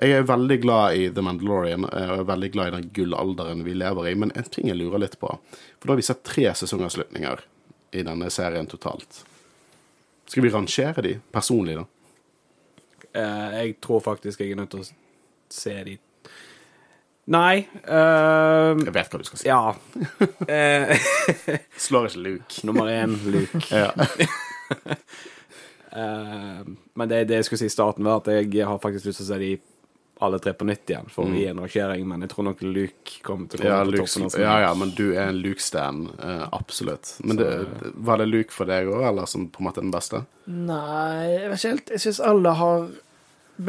jeg 0.00 0.16
er 0.18 0.26
veldig 0.28 0.58
glad 0.62 0.96
i 0.98 1.08
The 1.14 1.24
Mandalorian, 1.24 1.86
eh, 1.92 2.10
og 2.12 2.22
er 2.22 2.30
veldig 2.32 2.50
glad 2.54 2.68
i 2.68 2.76
den 2.76 2.88
gullalderen 2.96 3.64
vi 3.66 3.76
lever 3.78 4.10
i. 4.10 4.14
Men 4.18 4.34
en 4.34 4.50
ting 4.50 4.70
jeg 4.70 4.80
lurer 4.80 5.04
litt 5.04 5.18
på, 5.20 5.30
for 5.78 5.86
da 5.86 5.94
har 5.94 6.02
vi 6.02 6.08
sett 6.08 6.24
tre 6.26 6.48
sesongavslutninger 6.62 7.44
i 7.98 8.04
denne 8.06 8.30
serien 8.30 8.68
totalt. 8.68 9.22
Skal 10.28 10.44
vi 10.44 10.52
rangere 10.52 11.02
de 11.02 11.14
personlig, 11.32 11.78
da? 11.78 11.86
Eh, 13.12 13.56
jeg 13.62 13.78
tror 13.80 14.04
faktisk 14.04 14.44
jeg 14.44 14.52
er 14.52 14.60
nødt 14.60 14.74
til 14.74 14.84
å 14.84 14.90
se 15.48 15.74
de 15.86 15.96
Nei 17.28 17.66
uh, 17.84 18.72
Jeg 18.80 18.92
vet 18.94 19.12
hva 19.12 19.18
du 19.20 19.26
skal 19.28 19.40
si. 19.40 19.48
Ja. 19.48 19.74
Slår 21.84 22.08
ikke 22.08 22.22
Luke. 22.24 22.60
nummer 22.64 22.88
én, 22.88 23.18
Luke. 23.28 23.60
Ja. 23.84 23.92
Eh, 25.88 26.58
men 27.00 27.08
det, 27.08 27.22
det 27.30 27.38
jeg 27.38 27.44
skulle 27.46 27.62
si 27.62 27.68
i 27.70 27.72
starten, 27.72 28.04
var 28.04 28.18
at 28.20 28.26
jeg 28.28 28.66
har 28.68 28.76
faktisk 28.82 29.06
lyst 29.08 29.22
til 29.22 29.24
å 29.24 29.28
se 29.30 29.38
de 29.40 29.50
alle 30.20 30.36
tre 30.42 30.52
på 30.52 30.66
nytt 30.68 30.90
igjen 30.92 31.06
for 31.08 31.24
å 31.24 31.32
gi 31.32 31.46
en 31.48 31.60
rangering, 31.62 32.02
men 32.10 32.24
jeg 32.26 32.32
tror 32.32 32.44
nok 32.48 32.60
Luke 32.66 33.14
kommer 33.24 33.48
til 33.48 33.60
å 33.60 33.62
komme 33.62 33.70
Ja, 33.72 33.78
på 33.86 33.92
Luke, 33.94 34.06
toppen. 34.12 34.42
ja, 34.42 34.54
ja, 34.66 34.72
men 34.76 34.90
du 34.98 35.04
er 35.14 35.30
en 35.30 35.38
Luke-stan. 35.40 36.00
Uh, 36.20 36.44
absolutt. 36.52 37.14
Men 37.24 37.38
det, 37.40 37.48
var 38.04 38.20
det 38.20 38.26
Luke 38.28 38.52
for 38.52 38.68
deg 38.68 38.90
òg, 38.90 39.04
eller 39.08 39.30
som 39.30 39.46
på 39.54 39.62
en 39.62 39.68
måte 39.70 39.80
den 39.80 39.92
beste? 39.94 40.20
Nei, 40.44 41.24
jeg 41.38 41.52
vet 41.54 41.58
ikke 41.62 41.72
helt. 41.72 41.92
Jeg 41.96 42.04
syns 42.04 42.20
alle 42.34 42.52
har 42.60 42.88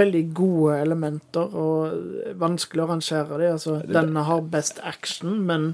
veldig 0.02 0.24
gode 0.42 0.80
elementer, 0.84 1.54
og 1.56 2.34
vanskelig 2.42 2.84
å 2.84 2.90
rangere 2.96 3.40
dem. 3.46 3.54
Altså, 3.56 3.78
denne 3.90 4.26
har 4.28 4.42
best 4.58 4.82
action, 4.84 5.40
men 5.48 5.72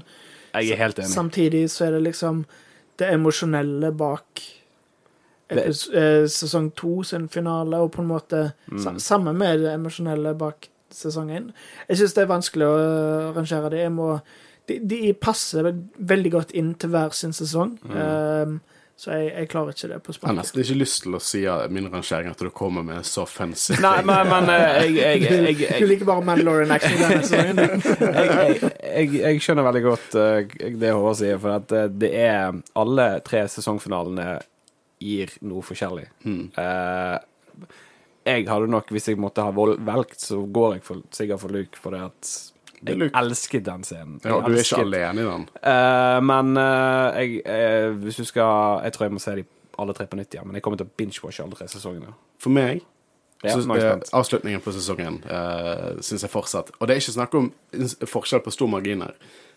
Jeg 0.54 0.76
er 0.76 0.84
helt 0.84 1.00
enig. 1.02 1.10
samtidig 1.10 1.66
så 1.74 1.88
er 1.88 1.96
det 1.98 2.04
liksom 2.12 2.44
det 3.00 3.10
emosjonelle 3.16 3.90
bak 3.96 4.44
sesong 5.48 6.70
to 6.74 7.02
sin 7.06 7.28
finale, 7.28 7.76
og 7.78 7.92
på 7.94 8.02
en 8.02 8.08
måte 8.10 8.52
Mm. 8.70 8.98
Samme 9.00 9.32
med 9.32 9.60
det 9.62 9.74
emosjonelle 9.74 10.34
bak 10.38 10.68
sesong 10.90 11.30
én. 11.30 11.52
Jeg 11.88 11.98
syns 11.98 12.14
det 12.14 12.22
er 12.24 12.30
vanskelig 12.32 12.66
å 12.66 12.76
eh, 12.78 13.32
rangere 13.36 13.70
det. 13.70 13.80
Jeg 13.84 13.92
må, 13.92 14.20
de, 14.68 14.78
de 14.82 15.12
passer 15.14 15.68
veldig 15.98 16.32
godt 16.32 16.50
inn 16.58 16.74
til 16.74 16.90
hver 16.90 17.12
sin 17.14 17.32
sesong, 17.32 17.78
Mm. 17.84 17.96
eh, 17.96 18.72
så 18.96 19.10
jeg, 19.12 19.26
jeg 19.36 19.48
klarer 19.52 19.74
ikke 19.74 19.88
det 19.90 19.96
på 20.06 20.12
Jeg 20.14 20.22
har 20.24 20.36
nesten 20.38 20.60
ikke 20.62 20.78
lyst 20.80 21.02
til 21.02 21.14
å 21.14 21.20
si 21.20 21.42
av 21.52 21.66
min 21.70 21.84
rangering 21.92 22.30
at 22.30 22.38
du 22.40 22.48
kommer 22.48 22.82
med 22.82 23.04
så 23.04 23.26
fancy 23.28 23.74
Nei, 23.76 23.98
men, 24.08 24.30
men 24.30 24.48
eh, 24.48 24.86
jeg, 24.86 24.94
jeg, 24.96 25.20
jeg, 25.20 25.58
jeg, 25.66 25.80
Du 25.82 25.86
liker 25.90 26.08
bare 26.08 26.24
Mandalorian 26.24 26.72
action 26.72 26.96
denne 27.02 27.20
sesongen. 27.20 27.60
jeg, 28.16 28.30
jeg, 28.32 28.72
jeg, 28.80 29.10
jeg 29.20 29.42
skjønner 29.44 29.66
veldig 29.68 29.82
godt 29.84 30.16
eh, 30.16 30.70
det 30.80 30.94
Håvard 30.96 31.18
sier, 31.20 31.36
for 31.44 31.58
at 31.58 31.76
eh, 31.76 31.90
det 31.92 32.10
er 32.24 32.56
Alle 32.80 33.08
tre 33.26 33.44
sesongfinalene 33.52 34.38
gir 35.02 35.32
noe 35.46 35.64
forskjellig. 35.64 36.06
Mm. 36.24 36.44
Eh, 36.62 37.66
jeg 38.26 38.48
hadde 38.48 38.68
nok, 38.70 38.90
hvis 38.90 39.08
jeg 39.08 39.20
måtte 39.22 39.44
ha 39.44 39.52
valgt, 39.54 40.18
så 40.20 40.40
går 40.42 40.78
jeg 40.78 40.86
for, 40.86 41.02
sikkert 41.14 41.42
for 41.42 41.54
Luke, 41.54 41.78
for 41.78 41.94
det 41.94 42.02
at 42.08 42.34
jeg 42.86 43.10
elsket 43.16 43.64
den 43.64 43.84
scenen. 43.86 44.18
Ja, 44.24 44.40
du 44.44 44.52
er 44.52 44.60
ikke 44.60 44.82
alene 44.84 45.22
i 45.22 45.26
den. 45.26 45.46
Eh, 45.70 46.18
men 46.26 46.58
eh, 46.60 47.20
jeg, 47.20 47.38
eh, 47.48 47.88
hvis 48.02 48.20
du 48.20 48.26
skal 48.28 48.82
Jeg 48.84 48.92
tror 48.92 49.06
jeg 49.06 49.14
må 49.16 49.22
se 49.22 49.36
de 49.38 49.46
alle 49.78 49.94
tre 49.96 50.06
på 50.08 50.16
nytt 50.16 50.34
igjen, 50.34 50.46
men 50.48 50.56
jeg 50.56 50.64
kommer 50.64 50.80
til 50.80 50.88
å 50.88 50.92
binge-watche 50.96 51.44
alle 51.44 51.56
tre 51.56 51.68
sesongene. 51.68 52.12
For 52.40 52.52
meg 52.52 52.84
Ja, 53.44 53.52
så, 53.52 53.60
jeg 53.76 54.06
avslutningen 54.16 54.62
på 54.64 54.72
sesongen 54.72 55.18
uh, 55.28 55.98
syns 56.00 56.24
jeg 56.24 56.32
fortsatt 56.32 56.70
Og 56.78 56.88
det 56.88 56.94
er 56.94 57.02
ikke 57.02 57.12
snakk 57.12 57.34
om 57.36 57.50
forskjell 58.08 58.40
på 58.44 58.54
stor 58.54 58.70
margin 58.72 59.04
her. 59.04 59.12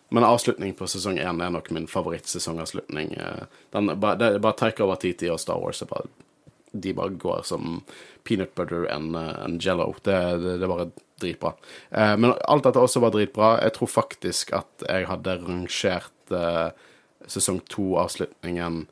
Men 0.10 0.26
avslutningen 0.26 0.76
på 0.76 0.88
sesong 0.90 1.20
én 1.22 1.44
er 1.44 1.52
nok 1.54 1.70
min 1.76 1.88
favorittsesongavslutning. 1.88 3.14
Eh, 3.14 3.44
den, 3.76 3.92
det 3.94 4.26
er 4.26 4.42
bare 4.42 4.58
Taika 4.58 4.88
Waititi 4.90 5.30
og 5.30 5.40
Star 5.42 5.62
Wars. 5.62 5.84
bare, 5.90 6.10
de 6.72 6.94
bare 6.94 7.10
går 7.10 7.44
som 7.46 7.84
peanut 8.24 8.56
butter 8.56 8.88
and, 8.94 9.16
uh, 9.16 9.44
and 9.44 9.62
jello. 9.66 9.94
Det, 10.02 10.18
det, 10.42 10.58
det 10.58 10.66
er 10.66 10.74
bare 10.74 10.92
dritbra. 11.20 11.54
Eh, 11.90 12.18
men 12.18 12.34
alt 12.48 12.64
dette 12.64 12.82
også 12.82 13.02
var 13.04 13.14
dritbra. 13.14 13.58
Jeg 13.64 13.76
tror 13.78 13.92
faktisk 13.92 14.54
at 14.58 14.86
jeg 14.88 15.08
hadde 15.10 15.38
rangert 15.44 16.34
eh, 16.34 16.70
sesong 17.30 17.62
to-avslutningen 17.70 18.86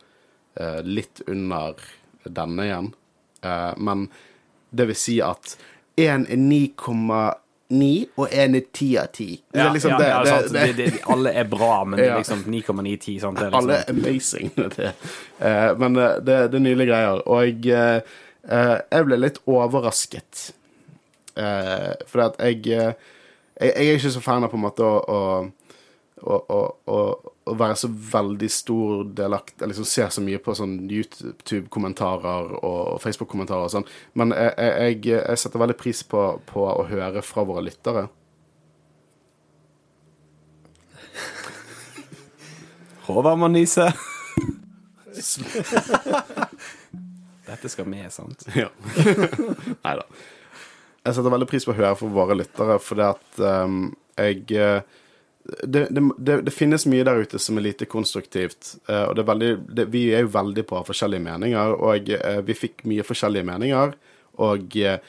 eh, 0.59 0.81
litt 0.85 1.21
under 1.27 1.79
denne 2.23 2.67
igjen. 2.67 2.91
Eh, 3.41 3.73
men 3.77 4.07
det 4.69 4.89
vil 4.91 4.99
si 4.99 5.17
at 5.23 5.55
én 5.97 6.27
er 6.29 6.41
9,9, 7.69 8.05
og 8.15 8.29
én 8.31 8.55
er 8.55 8.61
10 8.73 8.97
av 9.01 9.07
10. 9.13 9.25
Det 9.53 9.61
er 9.61 9.73
liksom 9.73 9.91
ja, 9.91 9.97
det, 9.99 10.07
ja, 10.55 10.67
det- 10.77 11.01
alle 11.11 11.33
er 11.35 11.43
bra, 11.51 11.83
men 11.83 11.99
det 11.99 12.07
er 12.07 12.17
liksom 12.21 12.45
9,910. 12.47 13.19
Sant? 13.19 13.39
Det 13.39 13.45
er 13.45 13.51
liksom, 13.51 13.59
Alle 13.59 13.73
er 13.73 13.89
amazing. 13.89 14.51
Det. 14.77 14.93
Uh, 15.41 15.79
men 15.79 15.97
eh, 15.97 16.15
det, 16.23 16.37
det 16.51 16.59
er 16.61 16.63
nydelige 16.63 16.87
greier. 16.93 17.21
Og 17.27 17.67
uh, 17.67 17.99
jeg 18.91 19.07
ble 19.09 19.19
litt 19.19 19.41
overrasket. 19.45 20.45
Uh, 21.37 21.91
fordi 22.07 22.23
at 22.29 22.39
jeg, 22.47 22.65
jeg 22.71 22.95
Jeg 23.57 23.73
er 23.73 23.95
ikke 23.97 24.11
så 24.13 24.21
fan 24.21 24.43
av 24.45 24.51
på 24.51 24.57
en 24.59 24.61
måte 24.67 24.85
å, 24.85 24.97
å, 25.01 25.19
å, 26.21 26.37
å, 26.49 26.59
å, 26.89 27.53
være 27.57 27.75
så 27.77 27.87
veldig 27.91 28.49
stor 28.51 29.03
delakt 29.17 29.61
Liksom 29.61 29.85
se 29.85 30.07
så 30.11 30.23
mye 30.25 30.39
på 30.41 30.55
sånn 30.57 30.79
YouTube-kommentarer 30.89 32.55
og 32.57 32.97
Facebook-kommentarer 33.03 33.67
og 33.67 33.73
sånn. 33.75 33.87
Men 34.17 34.33
jeg, 34.35 34.53
jeg, 34.57 35.01
jeg 35.13 35.41
setter 35.41 35.61
veldig 35.61 35.77
pris 35.79 36.01
på, 36.09 36.23
på 36.49 36.65
å 36.71 36.87
høre 36.89 37.21
fra 37.25 37.45
våre 37.47 37.63
lyttere. 37.67 38.07
Håvard 43.07 43.39
må 43.39 43.47
nyse. 43.53 43.85
Dette 47.47 47.69
skal 47.71 47.87
med, 47.87 48.09
sant? 48.11 48.43
Ja. 48.57 48.67
Nei 49.85 49.95
da. 50.01 50.03
Jeg 51.07 51.15
setter 51.15 51.31
veldig 51.31 51.47
pris 51.47 51.63
på 51.63 51.71
å 51.71 51.77
høre 51.77 51.95
fra 51.95 52.09
våre 52.11 52.35
lyttere, 52.35 52.75
fordi 52.83 53.05
at 53.07 53.39
um, 53.39 53.95
jeg 54.19 54.43
eh, 54.59 54.81
det, 55.63 55.87
det, 55.89 56.41
det, 56.41 56.51
finnes 56.51 56.85
mye 56.89 57.05
der 57.07 57.23
ute 57.23 57.39
som 57.39 57.57
er 57.57 57.67
lite 57.69 57.87
konstruktivt. 57.89 58.75
eh, 58.89 59.03
og 59.07 59.15
det 59.15 59.23
er 59.23 59.29
veldig, 59.31 59.51
det, 59.79 59.87
vi 59.93 60.03
er 60.13 60.25
jo 60.25 60.33
veldig 60.35 60.65
på 60.67 60.83
forskjellige 60.89 61.23
meninger, 61.23 61.75
og 61.89 62.09
eh, 62.09 62.39
vi 62.47 62.57
fikk 62.57 62.85
mye 62.89 63.05
forskjellige 63.07 63.47
meninger. 63.47 63.95
Og 64.43 64.79
eh, 64.81 64.99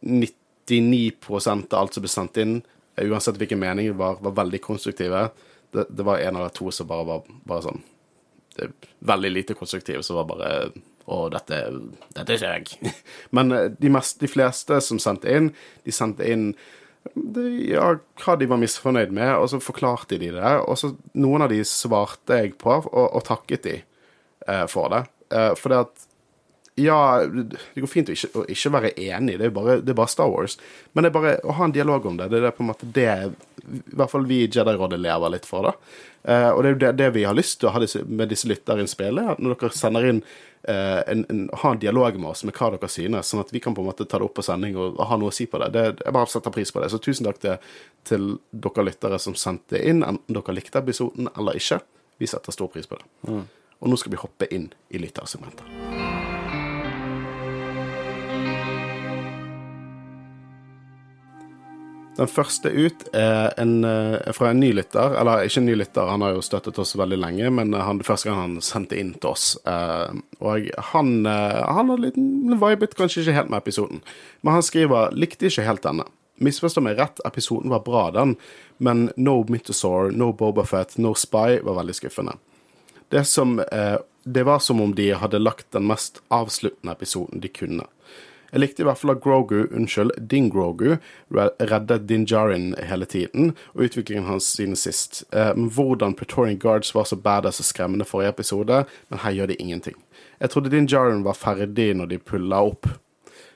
99 0.00 1.12
av 1.46 1.78
alt 1.80 1.96
som 1.96 2.04
ble 2.04 2.12
sendt 2.12 2.40
inn, 2.40 2.60
eh, 2.96 3.08
uansett 3.08 3.40
hvilken 3.40 3.60
mening 3.60 3.90
det 3.90 3.98
var, 4.00 4.20
var 4.22 4.38
veldig 4.44 4.62
konstruktive. 4.64 5.28
Det, 5.70 5.86
det 5.90 6.06
var 6.06 6.22
en 6.22 6.36
eller 6.36 6.54
to 6.54 6.70
som 6.74 6.88
bare 6.90 7.06
var 7.06 7.26
bare 7.46 7.66
sånn 7.68 7.82
veldig 8.98 9.30
lite 9.30 9.54
konstruktive, 9.54 10.02
som 10.02 10.20
var 10.20 10.30
bare 10.30 10.54
Å, 11.10 11.24
dette, 11.32 11.56
dette 12.14 12.36
er 12.36 12.60
ikke 12.60 12.76
jeg. 12.86 12.90
Men 13.34 13.50
eh, 13.56 13.64
de, 13.74 13.88
mest, 13.90 14.20
de 14.20 14.28
fleste 14.30 14.76
som 14.84 15.00
sendte 15.02 15.32
inn, 15.32 15.48
de 15.82 15.94
sendte 15.94 16.28
inn 16.28 16.52
ja, 17.68 17.94
hva 18.22 18.36
de 18.38 18.48
var 18.50 18.60
misfornøyd 18.60 19.14
med, 19.16 19.32
og 19.36 19.48
så 19.52 19.60
forklarte 19.62 20.18
de 20.20 20.32
det. 20.36 20.52
Og 20.66 20.78
så 20.78 20.92
noen 21.18 21.46
av 21.46 21.52
de 21.52 21.62
svarte 21.66 22.42
jeg 22.42 22.54
på, 22.60 22.76
og, 22.76 23.06
og 23.06 23.24
takket 23.26 23.66
de 23.66 23.76
eh, 23.80 24.66
for 24.70 24.92
det. 24.92 25.04
Eh, 25.32 25.52
for 25.58 25.72
det 25.72 25.82
at 25.86 26.06
ja, 26.80 27.26
det 27.26 27.82
går 27.82 27.90
fint 27.90 28.08
å 28.08 28.14
ikke, 28.14 28.30
å 28.40 28.44
ikke 28.48 28.72
være 28.72 28.92
enig, 29.02 29.36
det 29.40 29.48
er, 29.48 29.52
bare, 29.52 29.80
det 29.84 29.92
er 29.92 29.98
bare 29.98 30.12
Star 30.12 30.30
Wars. 30.32 30.56
Men 30.92 31.04
det 31.04 31.10
er 31.10 31.16
bare 31.16 31.32
å 31.44 31.56
ha 31.58 31.66
en 31.66 31.74
dialog 31.74 32.06
om 32.08 32.20
det. 32.20 32.30
Det 32.32 32.38
er 32.38 32.46
det 32.46 32.54
på 32.56 32.64
en 32.64 32.70
måte 32.70 32.88
det 32.94 33.10
i 33.10 33.96
hvert 33.98 34.12
fall 34.12 34.24
vi 34.28 34.44
i 34.44 34.48
Jedi-rådet 34.48 35.00
lever 35.00 35.34
litt 35.34 35.48
for. 35.48 35.68
da. 35.68 35.98
Eh, 36.22 36.48
og 36.50 36.62
det 36.62 36.70
er 36.70 36.72
jo 36.72 36.80
det, 36.84 36.92
det 37.00 37.10
vi 37.16 37.26
har 37.28 37.36
lyst 37.36 37.60
til 37.60 37.70
å 37.70 37.74
ha 37.74 37.82
disse, 37.82 38.04
med 38.06 38.32
disse 38.32 38.48
lytterinnspillene. 38.48 39.36
Når 39.38 39.58
dere 39.60 39.76
sender 39.76 40.08
inn 40.08 40.22
en, 40.68 41.22
en, 41.32 41.44
ha 41.62 41.70
en 41.72 41.78
dialog 41.80 42.18
med 42.20 42.30
oss 42.30 42.44
med 42.44 42.56
hva 42.58 42.70
dere 42.74 42.90
synes, 42.92 43.30
sånn 43.32 43.40
at 43.40 43.52
vi 43.54 43.62
kan 43.64 43.74
på 43.76 43.84
en 43.84 43.88
måte 43.88 44.04
ta 44.04 44.20
det 44.20 44.26
opp 44.26 44.36
på 44.36 44.44
sending 44.44 44.76
og, 44.76 44.98
ha 45.08 45.16
noe 45.20 45.32
å 45.32 45.34
si 45.34 45.46
på 45.50 45.60
det. 45.62 45.70
det. 45.76 45.86
Jeg 46.04 46.16
bare 46.16 46.28
setter 46.32 46.54
pris 46.54 46.72
på 46.74 46.82
det. 46.82 46.90
Så 46.92 47.00
tusen 47.02 47.28
takk 47.28 47.40
til, 47.40 47.72
til 48.08 48.28
dere 48.52 48.86
lyttere 48.90 49.20
som 49.22 49.38
sendte 49.38 49.80
inn, 49.80 50.04
enten 50.06 50.36
dere 50.36 50.56
likte 50.56 50.82
episoden 50.82 51.32
eller 51.36 51.58
ikke. 51.60 51.80
Vi 52.20 52.28
setter 52.28 52.52
stor 52.52 52.68
pris 52.72 52.90
på 52.90 53.00
det. 53.00 53.40
Og 53.80 53.88
nå 53.88 53.96
skal 53.96 54.12
vi 54.12 54.20
hoppe 54.20 54.50
inn 54.52 54.68
i 54.92 55.00
lyttersegmentet. 55.00 55.99
Den 62.20 62.28
første 62.28 62.68
ut 62.68 63.06
er 63.16 63.54
en, 63.56 63.84
eh, 63.84 64.32
fra 64.36 64.50
en 64.50 64.60
ny 64.60 64.74
lytter. 64.76 65.14
Eller 65.16 65.46
ikke 65.46 65.62
en 65.62 65.66
ny 65.70 65.76
lytter, 65.80 66.10
han 66.10 66.20
har 66.20 66.34
jo 66.34 66.42
støttet 66.44 66.78
oss 66.78 66.92
veldig 66.92 67.16
lenge, 67.16 67.48
men 67.50 67.72
han, 67.72 67.96
det 67.96 68.04
første 68.04 68.28
gang 68.28 68.40
han 68.42 68.60
sendte 68.60 68.98
inn 69.00 69.14
til 69.14 69.30
oss. 69.30 69.54
Eh, 69.64 70.12
og 70.44 70.68
han, 70.92 71.14
eh, 71.26 71.60
han 71.64 71.88
har 71.88 72.60
vibet 72.60 72.96
kanskje 72.98 73.24
ikke 73.24 73.38
helt 73.38 73.50
med 73.50 73.62
episoden, 73.62 74.02
men 74.42 74.52
han 74.52 74.62
skriver 74.62 75.16
'likte 75.16 75.48
ikke 75.48 75.64
helt 75.64 75.82
denne'. 75.82 76.08
Misforstå 76.40 76.82
meg 76.82 76.98
rett, 76.98 77.20
episoden 77.24 77.70
var 77.70 77.80
bra, 77.84 78.10
den, 78.10 78.36
men 78.78 79.10
no 79.16 79.44
Mythosaur, 79.44 80.10
no 80.12 80.32
Bobafett, 80.32 80.98
no 80.98 81.14
Spy 81.14 81.60
var 81.62 81.74
veldig 81.74 81.94
skuffende. 81.94 82.36
Det, 83.10 83.26
som, 83.26 83.60
eh, 83.60 83.96
det 84.24 84.44
var 84.44 84.58
som 84.58 84.80
om 84.80 84.94
de 84.94 85.10
hadde 85.10 85.38
lagt 85.38 85.70
den 85.72 85.86
mest 85.86 86.20
avsluttende 86.30 86.92
episoden 86.92 87.40
de 87.40 87.48
kunne. 87.48 87.86
Jeg 88.52 88.60
likte 88.60 88.82
i 88.82 88.86
hvert 88.88 88.98
fall 88.98 89.12
at 89.14 89.20
Grogu, 89.22 89.66
unnskyld, 89.70 90.10
Din 90.30 90.48
Grogu, 90.50 90.96
re- 91.30 91.50
reddet 91.70 92.06
Din 92.08 92.24
Djarin 92.26 92.72
hele 92.88 93.06
tiden, 93.06 93.52
og 93.74 93.84
utviklingen 93.86 94.26
hans 94.26 94.48
siden 94.56 94.76
sist. 94.76 95.22
Eh, 95.32 95.52
men 95.56 95.70
hvordan 95.70 96.14
Praetorian 96.18 96.58
Guards 96.58 96.94
var 96.94 97.04
så 97.06 97.16
badass 97.16 97.60
og 97.62 97.68
skremmende 97.68 98.04
forrige 98.08 98.32
episode, 98.34 98.84
men 99.08 99.22
her 99.22 99.36
gjør 99.38 99.52
de 99.52 99.60
ingenting. 99.62 99.94
Jeg 100.40 100.50
trodde 100.50 100.70
Din 100.72 100.86
Djarin 100.90 101.22
var 101.24 101.38
ferdig 101.38 101.92
når 101.96 102.10
de 102.14 102.18
pulla 102.18 102.62
opp. 102.72 102.90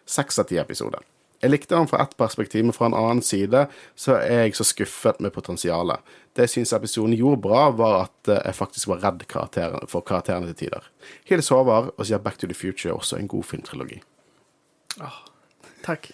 Seks 0.07 0.39
av 0.39 0.45
ti 0.51 0.59
episoder. 0.61 1.01
Jeg 1.45 1.51
likte 1.53 1.77
han 1.77 1.89
fra 1.91 1.99
ett 2.01 2.15
perspektiv, 2.17 2.65
men 2.65 2.73
fra 2.73 2.87
en 2.89 2.95
annen 2.97 3.21
side 3.21 3.67
så 4.01 4.15
er 4.17 4.47
jeg 4.47 4.55
så 4.57 4.65
skuffet 4.65 5.19
med 5.21 5.33
potensialet. 5.35 6.01
Det 6.33 6.47
jeg 6.47 6.53
syns 6.55 6.73
episoden 6.73 7.13
gjorde 7.19 7.43
bra, 7.45 7.67
var 7.77 8.07
at 8.07 8.31
eh, 8.33 8.41
jeg 8.47 8.57
faktisk 8.63 8.89
var 8.95 9.03
redd 9.05 9.27
karakteren, 9.29 9.85
for 9.91 10.01
karakterene 10.07 10.49
til 10.53 10.63
tider. 10.69 10.87
Hils 11.29 11.51
Håvard 11.53 11.91
og 11.99 12.07
sier 12.09 12.23
Back 12.23 12.39
to 12.41 12.49
the 12.49 12.57
Future 12.57 12.95
er 12.95 12.97
også 13.03 13.19
en 13.21 13.29
god 13.29 13.45
filmtrilogi. 13.51 14.01
Takk. 15.85 16.11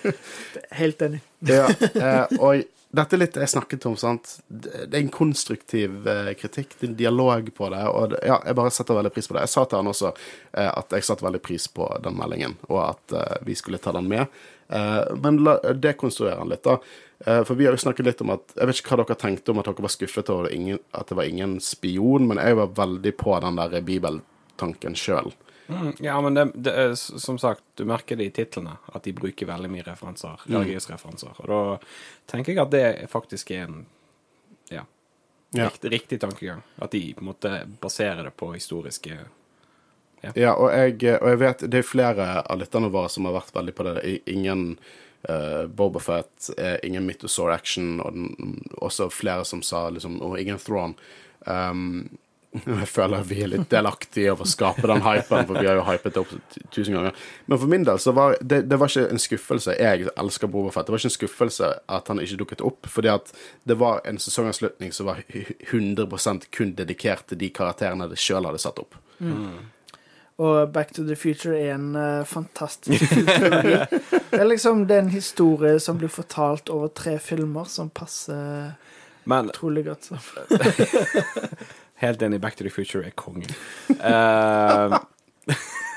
Helt 0.70 1.02
enig. 1.02 1.20
Ja, 1.38 1.68
eh, 1.94 2.38
og 2.38 2.62
dette 2.94 3.16
er 3.16 3.20
litt 3.20 3.36
jeg 3.36 3.50
snakket 3.52 3.84
om, 3.90 3.96
sant. 4.00 4.38
Det 4.48 4.86
er 4.88 5.00
en 5.02 5.12
konstruktiv 5.12 6.08
eh, 6.08 6.32
kritikk, 6.38 6.76
det 6.78 6.86
er 6.86 6.90
en 6.92 6.98
dialog 7.02 7.50
på 7.56 7.68
det, 7.74 7.82
og 7.90 8.16
ja, 8.22 8.38
jeg 8.46 8.56
bare 8.56 8.72
setter 8.72 8.96
veldig 8.96 9.12
pris 9.14 9.28
på 9.28 9.36
det. 9.36 9.44
Jeg 9.44 9.54
sa 9.56 9.66
til 9.68 9.82
han 9.82 9.92
også 9.92 10.12
eh, 10.14 10.70
at 10.70 10.96
jeg 10.96 11.06
satte 11.06 11.26
veldig 11.26 11.42
pris 11.44 11.68
på 11.68 11.90
den 12.04 12.16
meldingen, 12.16 12.56
og 12.70 12.80
at 12.86 13.16
vi 13.44 13.58
skulle 13.58 13.82
ta 13.82 13.92
den 13.96 14.08
med. 14.10 14.42
Men 15.20 15.42
la, 15.44 15.58
dekonstruere 15.76 16.38
den 16.40 16.54
litt, 16.54 16.64
da. 16.64 16.78
For 17.44 17.52
vi 17.58 17.66
har 17.66 17.76
jo 17.76 17.82
snakket 17.82 18.06
litt 18.08 18.22
om 18.24 18.32
at 18.32 18.54
Jeg 18.56 18.66
vet 18.66 18.78
ikke 18.80 18.94
hva 18.94 19.04
dere 19.04 19.16
tenkte 19.20 19.52
om 19.52 19.60
at 19.60 19.68
dere 19.68 19.84
var 19.84 19.92
skuffet 19.92 20.30
over 20.32 20.48
at 20.48 21.10
det 21.10 21.18
var 21.18 21.28
ingen 21.28 21.58
spion, 21.62 22.24
men 22.30 22.40
jeg 22.40 22.56
var 22.58 22.72
veldig 22.80 23.12
på 23.20 23.36
den 23.44 23.60
der 23.60 23.84
bibeltanken 23.84 24.96
sjøl. 24.98 25.30
Ja, 26.04 26.20
men 26.20 26.34
det, 26.34 26.50
det 26.54 26.72
er 26.76 26.94
som 26.96 27.38
sagt, 27.40 27.62
du 27.74 27.84
merker 27.88 28.16
det 28.20 28.24
i 28.28 28.32
titlene, 28.36 28.76
at 28.92 29.06
de 29.06 29.14
bruker 29.16 29.48
veldig 29.48 29.70
mye 29.72 29.84
referanser, 29.86 30.42
religiøse 30.44 30.92
referanser. 30.92 31.38
Og 31.40 31.48
da 31.48 31.78
tenker 32.30 32.52
jeg 32.52 32.60
at 32.64 32.74
det 32.74 33.10
faktisk 33.12 33.50
er 33.56 33.62
en 33.68 33.78
ja, 34.68 34.84
Ja. 35.56 35.70
riktig, 35.82 36.20
tankegang. 36.20 36.60
At 36.76 36.90
de 36.92 37.14
på 37.14 37.24
en 37.24 37.30
måte 37.30 37.54
baserer 37.80 38.24
det 38.28 38.34
på 38.36 38.52
historiske 38.52 39.18
Ja, 40.34 40.54
og 40.54 40.70
jeg, 40.72 41.00
og 41.20 41.28
jeg 41.28 41.38
vet 41.42 41.64
det 41.70 41.78
er 41.78 41.88
flere 41.88 42.28
av 42.42 42.58
lytterne 42.58 42.88
våre 42.92 43.10
som 43.12 43.26
har 43.28 43.36
vært 43.36 43.54
veldig 43.54 43.74
på 43.76 43.84
det. 43.84 43.94
Ingen 44.32 44.78
uh, 45.28 45.66
Bobafett, 45.68 46.50
uh, 46.58 46.76
ingen 46.82 47.04
Mythosaur 47.06 47.52
Action, 47.52 48.00
og 48.00 48.12
den, 48.16 48.62
også 48.80 49.10
flere 49.12 49.44
som 49.44 49.62
sa 49.62 49.90
liksom 49.92 50.20
Og 50.24 50.38
ingen 50.40 50.58
Thrawn. 50.58 50.94
Um, 51.46 52.08
jeg 52.66 52.86
føler 52.88 53.24
vi 53.26 53.40
er 53.42 53.48
litt 53.50 53.66
delaktige 53.72 54.30
over 54.32 54.46
å 54.46 54.50
skape 54.50 54.86
den 54.86 55.02
hypen, 55.02 55.46
for 55.48 55.58
vi 55.58 55.66
har 55.66 55.74
jo 55.80 55.84
hypet 55.88 56.14
det 56.14 56.20
opp 56.22 56.34
tusen 56.74 56.94
ganger. 56.94 57.16
Men 57.50 57.58
for 57.58 57.72
min 57.72 57.84
del 57.88 57.98
så 57.98 58.14
var 58.14 58.36
det, 58.40 58.60
det 58.70 58.78
var 58.78 58.92
ikke 58.92 59.08
en 59.10 59.22
skuffelse. 59.22 59.74
Jeg 59.80 60.06
elsker 60.14 60.50
Bobafett. 60.52 60.86
Det 60.86 60.94
var 60.94 61.02
ikke 61.02 61.10
en 61.10 61.16
skuffelse 61.18 61.70
at 61.98 62.08
han 62.12 62.22
ikke 62.22 62.38
dukket 62.44 62.62
opp, 62.64 62.86
fordi 62.90 63.10
at 63.10 63.32
det 63.66 63.76
var 63.80 64.00
en 64.06 64.18
sesongavslutning 64.22 64.94
som 64.94 65.10
var 65.10 65.24
hu- 65.34 65.54
100 65.72 66.48
kun 66.54 66.74
dedikert 66.78 67.26
til 67.32 67.38
de 67.42 67.50
karakterene 67.50 68.06
det 68.10 68.18
sjøl 68.22 68.46
hadde 68.46 68.62
satt 68.62 68.78
opp. 68.82 68.94
Og 70.38 70.72
Back 70.74 70.90
to 70.96 71.04
the 71.06 71.14
Future 71.14 71.54
er 71.54 71.74
en 71.76 71.92
uh, 71.94 72.24
fantastisk 72.26 73.04
filmtrilogi. 73.12 73.76
Det 74.32 74.40
er 74.40 74.48
liksom 74.50 74.86
det 74.90 74.96
er 74.96 75.04
en 75.04 75.12
historie 75.14 75.76
som 75.82 75.98
blir 76.00 76.10
fortalt 76.10 76.70
over 76.74 76.90
tre 76.90 77.18
filmer, 77.22 77.68
som 77.70 77.90
passer 77.94 78.72
Men 79.30 79.50
utrolig 79.52 79.84
godt. 79.86 80.10
sammen. 80.10 80.24
helt 82.02 82.22
enig, 82.22 82.40
Back 82.40 82.56
to 82.56 82.64
the 82.64 82.70
Future 82.70 83.04
er 83.06 83.14
kongen. 83.16 83.50
skal, 83.88 84.94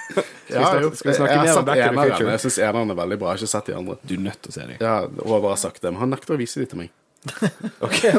Ja, 0.47 0.61
snakke- 0.71 0.95
skal 0.95 1.11
vi 1.11 1.15
snakke 1.17 1.37
mer 1.41 1.57
om 1.57 1.65
Back 1.65 1.81
to 1.83 1.93
the. 1.93 2.09
Future? 2.11 2.31
Jeg 2.31 2.39
syns 2.45 2.57
eneren 2.63 2.91
er 2.93 2.95
veldig 3.01 3.17
bra. 3.19 3.33
Jeg 3.33 3.37
har 3.39 3.43
ikke 3.43 3.51
sett 3.55 3.65
de 3.71 3.75
andre. 3.75 3.97
du 4.07 4.13
er 4.15 4.23
nødt 4.29 4.41
til 4.41 4.53
å 4.53 4.55
se 4.55 4.67
dem. 4.69 4.77
Ja, 4.79 4.95
og 5.03 5.41
har 5.51 5.59
sagt 5.61 5.81
det, 5.81 5.91
men 5.91 5.99
han 6.01 6.13
nekter 6.15 6.37
å 6.37 6.39
vise 6.39 6.61
dem 6.63 6.71
til 6.73 6.83
meg. 6.85 6.93
Okay. 7.87 8.13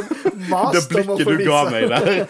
det 0.75 0.83
blikket 0.91 1.29
du 1.29 1.45
ga 1.47 1.63
meg 1.71 1.89
der. 1.89 2.27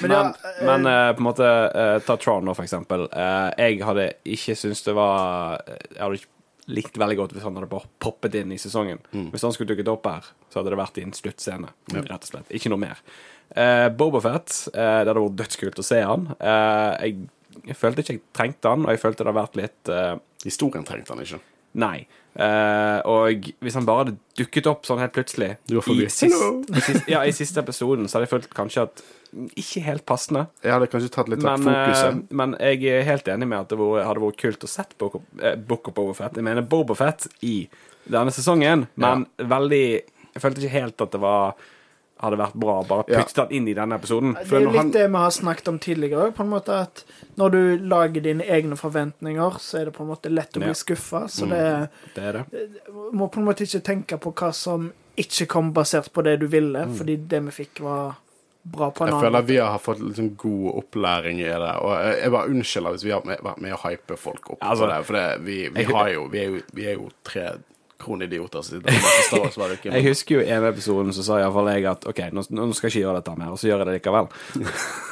Men 0.00 0.10
Men, 0.10 0.12
ja, 0.14 0.20
eh, 0.30 0.64
men 0.64 0.86
uh, 0.86 1.10
på 1.12 1.18
en 1.18 1.26
måte 1.26 1.46
uh, 1.74 1.98
Ta 2.06 2.14
Tron 2.16 2.44
nå, 2.46 2.54
for 2.54 2.62
eksempel. 2.62 3.08
Uh, 3.10 3.50
jeg 3.58 3.80
hadde 3.82 4.04
ikke 4.30 4.54
syntes 4.56 4.84
det 4.86 4.94
var 4.94 5.58
Jeg 5.66 5.98
hadde 5.98 6.20
ikke 6.20 6.30
likt 6.68 6.98
veldig 7.00 7.16
godt 7.16 7.34
hvis 7.34 7.46
han 7.46 7.56
hadde 7.56 7.70
bare 7.70 7.88
poppet 8.02 8.36
inn 8.40 8.52
i 8.52 8.60
sesongen. 8.60 9.00
Hvis 9.32 9.44
han 9.46 9.54
skulle 9.54 9.72
dukket 9.72 9.90
opp 9.92 10.06
her, 10.10 10.28
så 10.52 10.60
hadde 10.60 10.74
det 10.74 10.80
vært 10.80 11.00
i 11.00 11.06
en 11.06 11.16
sluttscene. 11.16 11.72
Rett 11.94 12.14
og 12.18 12.30
slett. 12.30 12.52
Ikke 12.54 12.72
noe 12.72 12.82
mer. 12.82 13.00
Uh, 13.56 13.88
Bobafett, 13.88 14.52
uh, 14.74 15.00
det 15.00 15.08
hadde 15.08 15.22
vært 15.22 15.38
dødskult 15.40 15.80
å 15.80 15.86
se 15.86 16.02
han. 16.04 16.26
Uh, 16.36 16.92
jeg, 17.00 17.28
jeg 17.64 17.78
følte 17.78 18.04
ikke 18.04 18.16
jeg 18.18 18.24
trengte 18.36 18.72
han, 18.74 18.84
og 18.84 18.92
jeg 18.92 19.02
følte 19.02 19.24
det 19.24 19.30
hadde 19.30 19.40
vært 19.40 19.56
litt 19.58 19.92
eh, 19.92 20.14
Historien 20.44 20.84
trengte 20.86 21.14
han 21.14 21.24
ikke. 21.24 21.40
Nei. 21.82 21.96
Eh, 22.38 22.98
og 23.10 23.48
hvis 23.64 23.74
han 23.74 23.86
bare 23.88 24.04
hadde 24.04 24.12
dukket 24.38 24.68
opp 24.70 24.84
sånn 24.86 25.00
helt 25.02 25.10
plutselig 25.16 25.56
Du 25.66 25.72
var 25.80 25.82
forbi. 25.88 26.04
i, 26.06 26.10
sist, 26.12 26.36
i, 26.70 26.82
sist, 26.86 27.08
ja, 27.10 27.24
I 27.26 27.32
siste 27.34 27.58
episoden, 27.64 28.06
så 28.06 28.18
hadde 28.20 28.28
jeg 28.28 28.32
følt 28.36 28.52
kanskje 28.54 28.84
at 28.86 29.02
Ikke 29.58 29.82
helt 29.82 30.04
passende. 30.06 30.44
Jeg 30.62 30.70
hadde 30.76 30.86
kanskje 30.92 31.10
tatt 31.16 31.28
litt 31.32 31.42
Men, 31.42 31.66
fokuset. 31.66 32.20
men 32.30 32.54
jeg 32.62 32.84
er 32.94 33.02
helt 33.08 33.26
enig 33.34 33.48
med 33.50 33.58
at 33.64 33.72
det 33.74 33.78
hadde 33.80 34.22
vært 34.22 34.38
kult 34.44 34.62
å 34.64 34.70
sett 34.70 34.94
Book 35.02 35.18
of, 35.18 35.24
eh, 35.42 35.56
Book 35.58 35.90
of 35.90 35.94
Bobafett. 35.98 36.38
Jeg 36.38 36.46
mener 36.46 36.62
Bobofet 36.62 37.26
i 37.42 37.56
denne 38.08 38.30
sesongen, 38.32 38.86
men 38.96 39.26
veldig 39.36 39.82
Jeg 40.34 40.42
følte 40.44 40.62
ikke 40.62 40.76
helt 40.78 41.02
at 41.02 41.10
det 41.10 41.20
var 41.20 41.58
hadde 42.20 42.36
vært 42.38 42.54
bra 42.54 42.82
å 42.82 42.86
bare 42.88 43.04
Ja. 43.08 43.22
putte 43.22 43.48
den 43.48 43.56
inn 43.56 43.68
i 43.68 43.74
denne 43.74 43.94
episoden. 43.98 44.34
Det 44.34 44.52
er 44.52 44.60
jo 44.60 44.70
litt 44.70 44.76
han- 44.76 44.90
det 44.90 45.10
vi 45.10 45.16
har 45.16 45.30
snakket 45.30 45.68
om 45.68 45.78
tidligere 45.78 46.26
òg, 46.30 46.34
på 46.34 46.40
en 46.40 46.50
måte 46.50 46.68
at 46.80 47.04
når 47.36 47.50
du 47.50 47.78
lager 47.78 48.20
dine 48.20 48.42
egne 48.42 48.76
forventninger, 48.76 49.58
så 49.58 49.80
er 49.80 49.84
det 49.86 49.94
på 49.94 50.00
en 50.02 50.08
måte 50.08 50.30
lett 50.30 50.52
å 50.52 50.60
bli 50.60 50.66
Ja. 50.68 50.72
skuffa. 50.74 51.24
Så 51.28 51.46
Mm. 51.46 51.50
det 51.50 51.90
Det 52.14 52.24
er 52.24 52.32
det. 52.32 52.44
må 53.14 53.30
på 53.30 53.38
en 53.38 53.44
måte 53.46 53.62
ikke 53.62 53.82
tenke 53.82 54.18
på 54.20 54.32
hva 54.34 54.52
som 54.54 54.92
ikke 55.16 55.46
kom 55.48 55.72
basert 55.72 56.12
på 56.12 56.22
det 56.24 56.40
du 56.40 56.46
ville, 56.46 56.86
Mm. 56.86 56.94
fordi 56.96 57.16
det 57.28 57.42
vi 57.44 57.50
fikk, 57.64 57.80
var 57.80 58.16
bra 58.64 58.90
på 58.90 59.00
en 59.02 59.08
Jeg 59.08 59.14
annen 59.14 59.32
føler 59.32 59.46
vi 59.46 59.56
har 59.56 59.78
fått 59.78 59.98
sånn 60.14 60.36
god 60.36 60.74
opplæring 60.84 61.38
i 61.40 61.44
det. 61.44 61.76
Og 61.82 61.90
jeg 62.04 62.22
jeg 62.22 62.30
bare 62.32 62.48
unnskylder 62.48 62.92
hvis 62.92 63.04
vi 63.04 63.10
har 63.10 63.22
vært 63.22 63.60
med 63.60 63.72
å 63.72 63.78
hype 63.78 64.16
folk 64.18 64.50
opp 64.50 64.58
Altså, 64.60 64.86
det. 64.88 65.04
For 65.06 65.12
det, 65.14 65.40
vi, 65.40 65.68
vi, 65.68 65.84
har 65.84 66.08
jo, 66.12 66.26
vi, 66.28 66.38
er 66.38 66.48
jo, 66.50 66.62
vi 66.74 66.84
er 66.86 66.94
jo 66.96 67.08
tre 67.24 67.52
kronidioter 67.98 68.64
som 68.64 68.78
sitter 68.78 69.42
og. 69.42 69.86
Jeg 69.88 70.06
husker 70.06 70.38
jo 70.38 70.46
EV-episoden, 70.46 71.10
episode 71.10 71.16
så 71.18 71.26
sa 71.26 71.42
iallfall 71.42 71.70
jeg 71.74 71.88
at 71.90 72.08
OK, 72.08 72.24
nå, 72.32 72.46
nå 72.54 72.70
skal 72.76 72.88
jeg 72.88 72.96
ikke 72.96 73.04
gjøre 73.06 73.20
dette 73.20 73.36
mer, 73.40 73.52
og 73.54 73.60
så 73.60 73.70
gjør 73.70 73.84
jeg 73.84 73.90
det 73.90 74.00
likevel. 74.00 74.32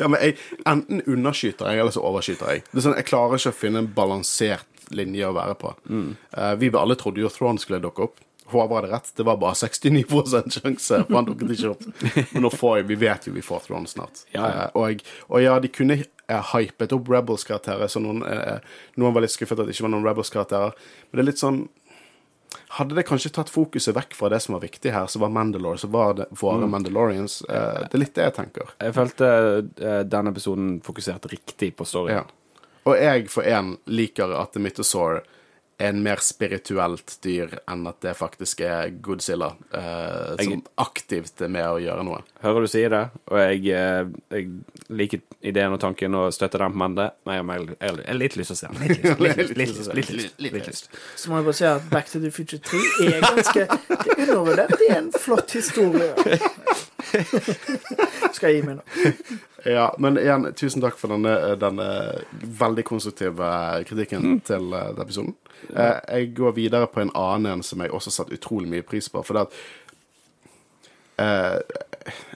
Ja, 0.00 0.06
men 0.08 0.22
jeg, 0.24 0.38
enten 0.64 1.02
underskyter 1.04 1.68
jeg, 1.68 1.82
eller 1.82 1.92
så 1.92 2.00
overskyter 2.08 2.54
jeg. 2.54 2.62
Det 2.70 2.78
er 2.80 2.84
sånn, 2.86 2.96
Jeg 2.96 3.08
klarer 3.10 3.36
ikke 3.36 3.52
å 3.52 3.56
finne 3.58 3.82
en 3.82 3.90
balansert 3.92 4.86
linje 4.96 5.28
å 5.28 5.34
være 5.36 5.56
på. 5.60 5.74
Eh, 5.92 6.54
vi 6.56 6.70
alle 6.72 6.96
trodde 6.96 7.20
jo 7.20 7.28
Throne 7.28 7.60
skulle 7.60 7.82
dukke 7.84 8.06
opp. 8.08 8.22
Håvard 8.50 8.84
hadde 8.84 8.94
rett. 8.94 9.10
Det 9.16 9.22
var 9.22 9.36
bare 9.36 9.54
69 9.54 10.04
sjanse, 10.50 11.02
for 11.06 11.14
han 11.14 11.28
dukket 11.28 11.52
ikke 11.54 11.74
opp. 11.74 11.84
Men 12.32 12.46
nå 12.46 12.50
får 12.54 12.80
jeg, 12.80 12.86
vi 12.88 12.96
vet 13.04 13.28
jo 13.28 13.34
vi 13.36 13.44
får 13.46 13.66
Throne 13.66 13.90
snart. 13.90 14.24
Ja, 14.34 14.48
ja. 14.48 14.64
Uh, 14.74 14.80
og, 14.80 15.04
og 15.28 15.44
ja, 15.44 15.58
de 15.62 15.70
kunne 15.70 16.00
eh, 16.00 16.50
hypet 16.54 16.94
opp 16.96 17.10
Rebels-karakterer, 17.10 17.90
så 17.90 18.02
noen, 18.02 18.24
uh, 18.26 18.58
noen 18.98 19.14
var 19.14 19.24
litt 19.24 19.34
skuffet 19.34 19.60
at 19.60 19.68
det 19.68 19.76
ikke 19.76 19.86
var 19.86 19.94
noen 19.94 20.08
Rebels-karakterer. 20.08 20.74
Men 21.10 21.20
det 21.20 21.24
er 21.24 21.30
litt 21.30 21.42
sånn 21.42 21.62
hadde 22.70 22.94
det 22.94 23.02
kanskje 23.08 23.32
tatt 23.34 23.50
fokuset 23.50 23.96
vekk 23.96 24.14
fra 24.14 24.28
det 24.30 24.38
som 24.44 24.54
var 24.54 24.62
viktig 24.62 24.92
her, 24.94 25.08
som 25.10 25.24
var 25.24 25.32
Mandalore, 25.34 25.78
så 25.82 25.88
var 25.90 26.14
det 26.20 26.28
våre 26.38 26.68
Mandalorians. 26.70 27.40
Eh, 27.48 27.80
det 27.82 27.96
er 27.98 28.02
litt 28.04 28.14
det 28.14 28.28
jeg 28.28 28.36
tenker. 28.36 28.74
Jeg 28.78 28.94
følte 28.94 29.30
eh, 29.58 30.02
denne 30.06 30.30
episoden 30.30 30.76
fokuserte 30.86 31.32
riktig 31.32 31.72
på 31.76 31.86
storyen. 31.88 32.22
Ja. 32.22 32.70
Og 32.86 32.94
jeg 32.96 33.26
for 33.32 33.46
en 33.46 33.74
liker 33.90 34.32
at 34.38 34.54
The 34.54 34.62
Mythosaur 34.62 35.20
en 35.80 36.02
mer 36.04 36.20
spirituelt 36.24 37.16
dyr 37.24 37.54
enn 37.70 37.86
at 37.88 37.98
det 38.04 38.12
faktisk 38.18 38.60
er 38.66 38.90
Godzilla 39.02 39.48
eh, 39.72 40.36
som 40.42 40.52
Jeg- 40.52 40.62
aktivt 40.82 41.40
er 41.44 41.48
med 41.52 41.64
å 41.66 41.78
gjøre 41.80 42.04
noe. 42.04 42.20
Hører 42.44 42.66
du 42.66 42.68
sier 42.72 42.92
det, 42.92 43.02
og 43.30 43.38
jeg, 43.40 43.62
eh, 43.72 44.04
jeg 44.36 44.50
liker 44.92 45.20
ideen 45.42 45.72
og 45.72 45.80
tanken 45.80 46.14
og 46.20 46.32
støtter 46.36 46.58
den, 46.66 46.76
men 46.76 46.94
det 46.98 47.08
jeg 47.30 47.44
har 47.46 48.14
litt 48.20 48.36
lyst 48.36 48.52
til 48.52 48.56
å 48.56 48.60
se 48.60 48.66
den. 48.68 48.76
Litt 48.88 49.04
lyst, 49.04 49.56
litt 49.56 49.74
litt 49.96 50.10
litt 50.38 50.52
litt 50.58 50.68
lyst. 50.68 50.90
Så 51.16 51.30
må 51.32 51.40
jeg 51.40 51.48
bare 51.48 51.58
si 51.60 51.64
at 51.70 51.90
Back 51.90 52.10
to 52.12 52.20
the 52.20 52.30
Future 52.30 52.60
3 52.60 52.80
er 53.08 53.20
ganske 53.24 53.66
det 53.66 54.18
er 54.18 54.26
undervurdert. 54.28 54.76
Det 54.78 54.90
er 54.90 54.98
en 55.00 55.12
flott 55.12 55.50
historie. 55.56 56.12
Skal 58.36 58.50
jeg 58.52 58.60
gi 58.60 58.66
meg 58.68 58.78
nå. 58.78 58.84
Ja, 59.64 59.90
men 59.98 60.16
igjen, 60.20 60.46
tusen 60.56 60.80
takk 60.82 60.96
for 61.00 61.12
denne, 61.12 61.34
denne 61.60 61.86
veldig 62.60 62.84
konstruktive 62.88 63.48
kritikken 63.88 64.38
til 64.46 64.70
eh, 64.72 64.86
denne 64.92 65.04
episoden. 65.04 65.34
Eh, 65.74 65.98
Jeg 66.20 66.30
går 66.38 66.54
videre 66.56 66.88
på 66.88 67.02
en 67.02 67.12
annen 67.18 67.58
en 67.58 67.64
som 67.66 67.82
jeg 67.84 67.92
også 67.92 68.12
satte 68.14 68.36
utrolig 68.38 68.70
mye 68.72 68.86
pris 68.86 69.10
på. 69.12 69.22
For 69.26 69.36
det 69.36 69.42
at 69.46 69.52
eh, 71.20 71.58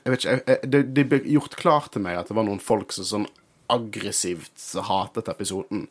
Jeg 0.04 0.12
vet 0.12 0.26
ikke 0.26 0.58
Det, 0.68 0.82
det 0.96 1.06
ble 1.08 1.22
gjort 1.36 1.56
klart 1.60 1.92
til 1.94 2.04
meg 2.04 2.18
at 2.20 2.28
det 2.28 2.36
var 2.36 2.44
noen 2.48 2.60
folk 2.62 2.92
som 2.92 3.08
sånn 3.08 3.26
aggressivt 3.72 4.60
hatet 4.84 5.30
episoden. 5.32 5.86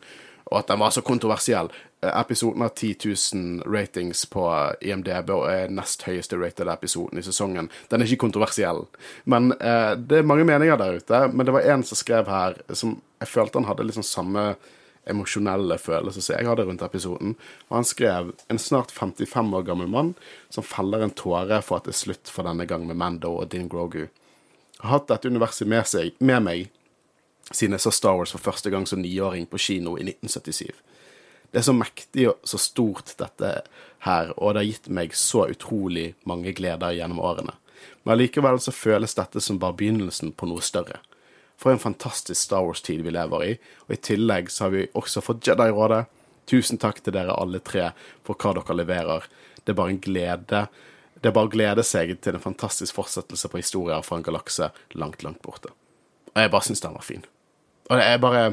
Og 0.54 0.60
at 0.60 0.70
den 0.70 0.84
var 0.84 0.94
så 0.94 1.02
kontroversiell. 1.02 1.72
Eh, 2.04 2.12
Episoden 2.20 2.62
har 2.62 2.70
10 2.70 2.96
000 3.34 3.64
ratings 3.74 4.26
på 4.30 4.46
IMDb 4.86 5.32
og 5.34 5.48
er 5.50 5.74
nest 5.74 6.06
høyeste 6.06 6.38
rated 6.38 6.70
episoden 6.70 7.18
i 7.18 7.26
sesongen. 7.26 7.72
Den 7.90 8.04
er 8.04 8.06
ikke 8.06 8.28
kontroversiell. 8.28 8.84
Men 9.26 9.56
eh, 9.58 9.96
det 9.98 10.22
er 10.22 10.30
mange 10.30 10.46
meninger 10.46 10.78
der 10.78 11.02
ute. 11.02 11.24
Men 11.34 11.50
det 11.50 11.58
var 11.58 11.66
en 11.74 11.84
som 11.84 11.98
skrev 11.98 12.30
her 12.30 12.62
som 12.70 13.00
jeg 13.24 13.32
følte 13.34 13.58
han 13.58 13.70
hadde 13.72 13.88
liksom 13.90 14.06
samme 14.06 14.54
emosjonelle 15.10 15.76
følelse 15.82 16.22
som 16.22 16.38
jeg 16.38 16.48
hadde 16.48 16.68
rundt 16.68 16.86
episoden. 16.86 17.34
Og 17.72 17.80
han 17.80 17.88
skrev 17.88 18.30
en 18.54 18.62
snart 18.62 18.94
55 18.94 19.58
år 19.58 19.66
gammel 19.68 19.90
mann 19.90 20.14
som 20.54 20.64
feller 20.64 21.02
en 21.04 21.18
tåre 21.18 21.64
for 21.66 21.80
at 21.80 21.90
det 21.90 21.96
er 21.96 22.02
slutt 22.04 22.32
for 22.32 22.46
denne 22.48 22.70
gang 22.70 22.86
med 22.88 23.00
Mando 23.02 23.34
og 23.40 23.50
Din 23.52 23.68
Grogu. 23.72 24.06
Har 24.84 25.00
hatt 25.00 25.10
dette 25.10 25.34
universet 25.34 25.68
med, 25.68 25.88
seg, 25.90 26.16
med 26.20 26.46
meg 26.46 26.72
siden 27.52 27.76
jeg 27.76 27.84
så 27.84 27.92
Star 27.92 28.18
Wars 28.18 28.34
for 28.34 28.44
første 28.44 28.72
gang 28.74 28.88
som 28.88 29.02
niåring 29.02 29.46
på 29.50 29.60
kino 29.62 29.98
i 29.98 30.06
1977. 30.06 30.72
Det 31.54 31.62
er 31.62 31.66
så 31.68 31.76
mektig 31.76 32.28
og 32.32 32.48
så 32.50 32.58
stort 32.58 33.14
dette 33.20 33.50
her, 34.08 34.32
og 34.38 34.54
det 34.54 34.64
har 34.64 34.70
gitt 34.72 34.88
meg 34.90 35.14
så 35.18 35.46
utrolig 35.54 36.14
mange 36.26 36.54
gleder 36.58 36.96
gjennom 36.98 37.22
årene. 37.22 37.54
Men 38.04 38.16
allikevel 38.16 38.58
så 38.64 38.74
føles 38.74 39.14
dette 39.16 39.42
som 39.44 39.60
bare 39.62 39.78
begynnelsen 39.78 40.34
på 40.34 40.50
noe 40.50 40.64
større. 40.66 40.98
For 41.60 41.72
en 41.72 41.84
fantastisk 41.84 42.42
Star 42.42 42.66
Wars-tid 42.66 43.04
vi 43.06 43.14
lever 43.14 43.46
i, 43.46 43.54
og 43.86 43.94
i 43.94 44.02
tillegg 44.10 44.50
så 44.52 44.66
har 44.66 44.74
vi 44.74 44.88
også 44.98 45.22
fått 45.24 45.46
Jedi-rådet. 45.48 46.08
Tusen 46.50 46.82
takk 46.82 47.00
til 47.04 47.16
dere 47.16 47.38
alle 47.40 47.62
tre 47.64 47.92
for 48.26 48.36
hva 48.36 48.56
dere 48.58 48.80
leverer. 48.82 49.30
Det 49.62 49.72
er 49.72 49.80
bare 49.80 49.94
en 49.94 50.02
glede. 50.04 50.66
Det 51.14 51.30
er 51.30 51.38
bare 51.38 51.48
å 51.48 51.54
glede 51.54 51.86
seg 51.88 52.18
til 52.20 52.36
en 52.36 52.44
fantastisk 52.44 52.98
fortsettelse 52.98 53.48
på 53.52 53.62
historier 53.62 54.04
fra 54.04 54.20
en 54.20 54.26
galakse 54.26 54.74
langt, 54.98 55.24
langt 55.24 55.40
borte. 55.46 55.72
Og 56.34 56.42
jeg 56.42 56.52
bare 56.54 56.68
syns 56.68 56.82
den 56.82 56.96
var 56.98 57.06
fin. 57.06 57.26
Og 57.90 58.00
det 58.00 58.06
er 58.10 58.22
bare 58.24 58.44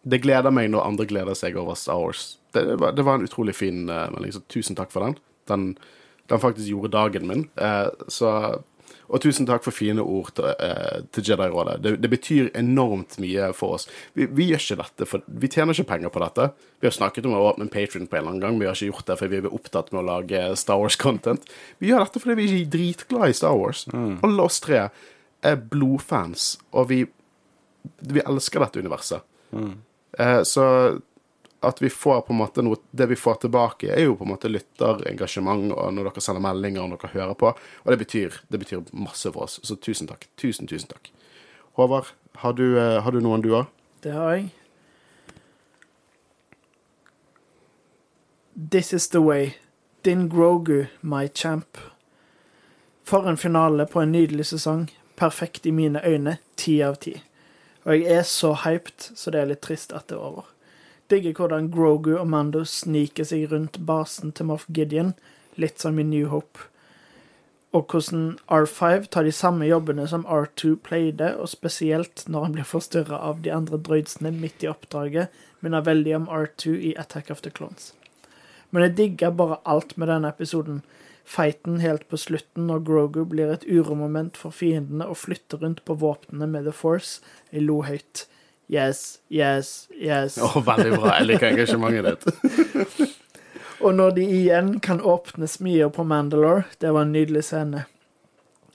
Det 0.00 0.22
gleder 0.24 0.50
meg 0.50 0.70
når 0.72 0.86
andre 0.86 1.04
gleder 1.06 1.36
seg 1.36 1.58
over 1.60 1.76
Star 1.76 2.00
Wars. 2.00 2.38
Det, 2.54 2.64
det, 2.64 2.78
var, 2.80 2.94
det 2.96 3.04
var 3.04 3.18
en 3.18 3.26
utrolig 3.28 3.52
fin 3.54 3.84
uh, 3.90 4.08
melding, 4.14 4.32
så 4.32 4.40
tusen 4.48 4.78
takk 4.78 4.88
for 4.90 5.04
den. 5.04 5.18
Den, 5.50 5.66
den 6.32 6.40
faktisk 6.40 6.70
gjorde 6.70 6.94
dagen 6.94 7.28
min. 7.28 7.48
Uh, 7.60 7.92
så 8.08 8.62
Og 9.10 9.20
tusen 9.20 9.46
takk 9.46 9.62
for 9.62 9.74
fine 9.76 10.00
ord 10.00 10.30
til, 10.38 10.46
uh, 10.46 11.02
til 11.12 11.26
Jedi-rådet. 11.28 11.82
Det, 11.82 11.92
det 12.00 12.10
betyr 12.10 12.48
enormt 12.54 13.18
mye 13.20 13.52
for 13.52 13.76
oss. 13.76 13.86
Vi, 14.14 14.24
vi 14.24 14.48
gjør 14.48 14.64
ikke 14.64 14.80
dette, 14.80 15.08
for 15.12 15.20
vi 15.26 15.50
tjener 15.52 15.76
ikke 15.76 15.90
penger 15.92 16.14
på 16.14 16.24
dette. 16.24 16.48
Vi 16.80 16.88
har 16.88 16.96
snakket 16.96 17.28
om 17.28 17.36
å 17.36 17.44
åpne 17.50 17.68
en 17.68 17.72
Patrion 17.74 18.08
på 18.08 18.16
en 18.16 18.22
eller 18.22 18.32
annen 18.32 18.44
gang, 18.46 18.58
vi 18.58 18.70
har 18.70 18.78
ikke 18.78 18.92
gjort 18.94 19.06
det 19.10 19.20
fordi 19.20 19.42
vi 19.42 19.50
er 19.50 19.60
opptatt 19.60 19.92
med 19.92 20.00
å 20.00 20.08
lage 20.08 20.42
Star 20.56 20.80
Wars-content. 20.80 21.44
Vi 21.78 21.92
gjør 21.92 22.06
dette 22.06 22.22
fordi 22.24 22.38
vi 22.40 22.50
er 22.62 22.68
dritglade 22.72 23.34
i 23.34 23.36
Star 23.36 23.58
Wars. 23.60 23.84
Alle 23.92 24.46
oss 24.48 24.62
tre 24.64 24.86
er 25.42 25.56
blodfans, 25.74 26.54
og 26.72 26.88
vi, 26.90 27.04
vi 28.00 28.20
elsker 28.20 28.60
dette 28.60 28.80
universet. 28.80 29.22
Eh, 30.18 30.42
så 30.42 30.64
at 31.60 31.82
vi 31.82 31.90
får 31.90 32.20
på 32.20 32.32
en 32.32 32.38
måte 32.40 32.62
noe 32.64 32.76
Det 32.90 33.06
vi 33.06 33.16
får 33.16 33.34
tilbake, 33.34 33.90
er 33.92 34.06
jo 34.06 34.16
på 34.16 34.24
en 34.24 34.32
måte 34.32 34.48
lytterengasjement, 34.48 35.72
og 35.72 35.92
når 35.94 36.08
dere 36.08 36.22
sender 36.24 36.44
meldinger 36.44 36.82
og 36.82 36.92
når 36.92 37.02
dere 37.02 37.12
hører 37.18 37.36
på. 37.36 37.52
Og 37.84 37.90
det 37.92 37.98
betyr, 38.00 38.38
det 38.48 38.62
betyr 38.62 38.86
masse 38.92 39.28
for 39.32 39.44
oss. 39.44 39.58
Så 39.62 39.76
tusen 39.76 40.08
takk. 40.08 40.24
Tusen, 40.40 40.68
tusen 40.70 40.88
takk. 40.88 41.12
Håvard, 41.76 42.14
har 42.40 42.56
du, 42.56 42.78
eh, 42.78 43.02
har 43.02 43.12
du 43.12 43.20
noen 43.20 43.44
du 43.44 43.50
òg? 43.50 43.66
Det 44.02 44.12
har 44.12 44.34
jeg. 44.34 44.50
This 48.70 48.92
is 48.92 49.08
the 49.08 49.20
way. 49.20 49.54
Din 50.02 50.28
Grogu, 50.28 50.86
my 51.00 51.28
champ. 51.28 51.78
For 53.04 53.28
en 53.28 53.36
finale 53.36 53.86
på 53.86 54.00
en 54.00 54.12
nydelig 54.12 54.46
sesong. 54.46 54.90
Perfekt 55.16 55.66
i 55.66 55.70
mine 55.70 56.00
øyne. 56.04 56.38
Ti 56.56 56.82
av 56.82 56.94
ti. 56.94 57.22
Og 57.84 57.96
jeg 57.96 58.12
er 58.12 58.24
så 58.28 58.52
hyped, 58.64 59.10
så 59.16 59.32
det 59.32 59.40
er 59.40 59.52
litt 59.52 59.62
trist 59.64 59.94
at 59.96 60.08
det 60.10 60.18
er 60.18 60.26
over. 60.32 60.48
Digger 61.10 61.34
hvordan 61.34 61.70
Grogu 61.72 62.12
og 62.18 62.28
Mando 62.30 62.62
sniker 62.68 63.26
seg 63.26 63.48
rundt 63.50 63.80
basen 63.86 64.34
til 64.36 64.46
Moff 64.50 64.68
Gideon, 64.70 65.14
litt 65.58 65.80
som 65.82 65.98
i 65.98 66.06
New 66.06 66.28
Hope. 66.30 66.68
Og 67.74 67.86
hvordan 67.90 68.38
R5 68.50 69.06
tar 69.14 69.26
de 69.26 69.32
samme 69.34 69.66
jobbene 69.66 70.06
som 70.10 70.26
R2 70.26 70.74
pleide, 70.86 71.32
og 71.38 71.50
spesielt 71.50 72.24
når 72.26 72.46
han 72.46 72.56
blir 72.56 72.66
forstyrra 72.66 73.20
av 73.30 73.42
de 73.44 73.52
andre 73.54 73.78
droidsene 73.78 74.32
midt 74.34 74.64
i 74.66 74.70
oppdraget, 74.70 75.30
minner 75.62 75.86
veldig 75.86 76.16
om 76.18 76.28
R2 76.28 76.74
i 76.90 76.94
Attack 76.98 77.30
of 77.30 77.42
the 77.46 77.50
Clones. 77.54 77.92
Men 78.70 78.86
jeg 78.86 78.96
digger 78.98 79.34
bare 79.34 79.60
alt 79.66 79.96
med 79.98 80.10
denne 80.10 80.30
episoden. 80.30 80.82
Fighten 81.30 81.78
helt 81.78 82.08
på 82.10 82.18
slutten 82.18 82.66
når 82.66 82.82
Grogu 82.88 83.22
blir 83.30 83.52
et 83.54 83.64
uromoment 83.70 84.34
for 84.38 84.50
fiendene 84.50 85.06
og 85.06 85.20
flytter 85.20 85.62
rundt 85.62 85.84
på 85.86 85.94
våpnene 86.00 86.48
med 86.50 86.66
The 86.66 86.74
Force. 86.74 87.20
Jeg 87.54 87.68
lo 87.68 87.84
høyt. 87.86 88.26
Yes, 88.70 89.20
yes, 89.30 89.88
yes. 89.94 90.38
Oh, 90.42 90.58
veldig 90.66 90.96
bra. 90.98 91.16
Jeg 91.20 91.28
liker 91.30 91.52
engasjementet 91.52 92.26
ditt. 92.26 93.16
Og 93.80 93.94
når 93.96 94.10
de 94.18 94.26
igjen 94.28 94.74
kan 94.84 95.00
åpne 95.00 95.48
smier 95.48 95.88
på 95.94 96.04
Mandalore, 96.04 96.66
det 96.78 96.92
var 96.92 97.06
en 97.06 97.14
nydelig 97.14 97.46
scene. 97.48 97.86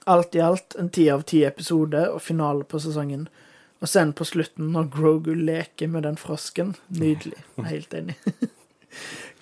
Alt 0.09 0.35
i 0.35 0.41
alt 0.41 0.75
en 0.79 0.89
ti 0.89 1.05
av 1.13 1.23
ti 1.29 1.43
episode 1.45 2.07
og 2.09 2.23
finale 2.25 2.65
på 2.65 2.81
sesongen. 2.81 3.27
Og 3.83 3.91
sen 3.91 4.15
på 4.17 4.25
slutten, 4.25 4.71
når 4.73 4.89
Grogu 4.95 5.33
leker 5.37 5.91
med 5.91 6.07
den 6.07 6.17
frosken. 6.17 6.73
Nydelig. 6.87 7.43
Helt 7.67 7.93
enig. 7.93 8.17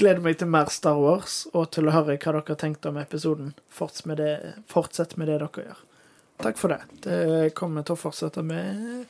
Gleder 0.01 0.21
meg 0.25 0.37
til 0.41 0.49
mer 0.49 0.69
Star 0.73 0.97
Wars, 0.99 1.43
og 1.53 1.71
til 1.75 1.87
å 1.89 1.93
høre 1.95 2.17
hva 2.17 2.35
dere 2.39 2.55
tenkte 2.59 2.89
om 2.89 2.97
episoden. 3.01 3.53
Fortsett 3.73 4.07
med 4.09 4.17
det, 4.23 4.31
fortsett 4.71 5.17
med 5.17 5.29
det 5.29 5.39
dere 5.43 5.65
gjør. 5.67 5.81
Takk 6.43 6.57
for 6.57 6.73
det. 6.73 6.79
Det 7.05 7.51
kommer 7.55 7.85
til 7.85 7.93
å 7.93 7.99
fortsette 8.01 8.41
med 8.43 9.05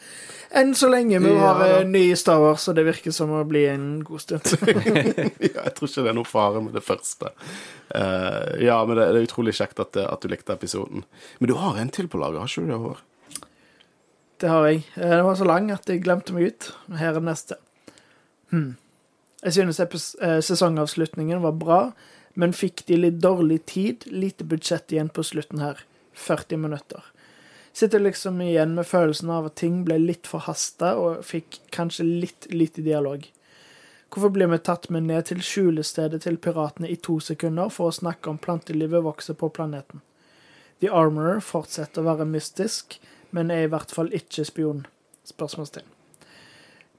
enn 0.54 0.74
så 0.78 0.86
lenge 0.92 1.18
vi 1.24 1.32
Ja, 1.32 1.38
har 1.54 1.62
da. 1.64 1.70
eh, 1.80 1.86
ny 1.88 2.02
Star 2.20 2.38
Wars, 2.44 2.68
og 2.70 2.76
det 2.78 2.84
virker 2.86 3.16
som 3.16 3.32
å 3.34 3.40
bli 3.48 3.64
en 3.72 3.88
god 4.06 4.22
stund. 4.22 4.52
ja, 5.40 5.64
jeg 5.64 5.74
tror 5.74 5.88
ikke 5.90 6.04
det 6.04 6.12
er 6.12 6.18
noe 6.20 6.30
fare 6.30 6.62
med 6.62 6.76
det 6.78 6.84
første. 6.86 7.32
Uh, 7.96 8.60
ja, 8.62 8.76
men 8.86 9.00
det, 9.00 9.08
det 9.16 9.24
er 9.24 9.26
utrolig 9.26 9.56
kjekt 9.58 9.80
at, 9.82 9.98
at 10.04 10.22
du 10.22 10.30
likte 10.30 10.54
episoden. 10.54 11.08
Men 11.40 11.50
du 11.50 11.56
har 11.58 11.80
en 11.82 11.90
til 11.96 12.12
på 12.12 12.22
lager, 12.22 12.44
har 12.44 12.52
ikke 12.52 12.68
du 12.68 12.70
det, 12.70 12.78
Håvard? 12.84 13.02
Det 14.44 14.52
har 14.52 14.68
jeg. 14.68 14.84
Eh, 15.00 15.10
Den 15.16 15.26
var 15.26 15.40
så 15.40 15.48
lang 15.48 15.72
at 15.74 15.90
jeg 15.90 16.04
glemte 16.04 16.36
meg 16.36 16.52
ut. 16.52 16.70
Her 17.00 17.18
er 17.18 17.24
neste. 17.24 17.58
Hmm. 18.52 18.74
Jeg 19.44 19.54
synes 19.54 19.80
eh, 20.22 20.40
sesongavslutningen 20.40 21.42
var 21.44 21.58
bra, 21.60 21.80
men 22.34 22.56
fikk 22.56 22.86
de 22.88 22.98
litt 22.98 23.20
dårlig 23.22 23.66
tid, 23.70 24.08
lite 24.08 24.46
budsjett 24.48 24.92
igjen 24.92 25.12
på 25.14 25.24
slutten 25.24 25.60
her. 25.60 25.84
40 26.14 26.58
minutter. 26.58 27.04
Sitter 27.74 28.00
liksom 28.00 28.42
igjen 28.42 28.76
med 28.76 28.88
følelsen 28.88 29.30
av 29.34 29.50
at 29.50 29.56
ting 29.60 29.82
ble 29.84 29.98
litt 30.00 30.30
forhasta, 30.30 30.94
og 30.96 31.26
fikk 31.26 31.60
kanskje 31.74 32.06
litt 32.06 32.48
lite 32.54 32.86
dialog. 32.86 33.26
Hvorfor 34.14 34.30
blir 34.30 34.48
vi 34.48 34.60
tatt 34.62 34.92
med 34.94 35.08
ned 35.10 35.26
til 35.26 35.42
skjulestedet 35.42 36.22
til 36.22 36.38
piratene 36.38 36.88
i 36.88 37.00
to 37.02 37.18
sekunder 37.18 37.72
for 37.74 37.90
å 37.90 37.96
snakke 37.98 38.30
om 38.30 38.38
plantelivet 38.38 39.02
vokser 39.04 39.34
på 39.34 39.50
planeten? 39.50 40.04
The 40.84 40.92
Armorer 40.94 41.42
fortsetter 41.42 42.04
å 42.04 42.12
være 42.12 42.30
mystisk, 42.30 43.00
men 43.34 43.50
er 43.50 43.66
i 43.66 43.72
hvert 43.74 43.92
fall 43.92 44.14
ikke 44.14 44.46
spion. 44.46 44.86
Spørsmålstegn. 45.26 45.90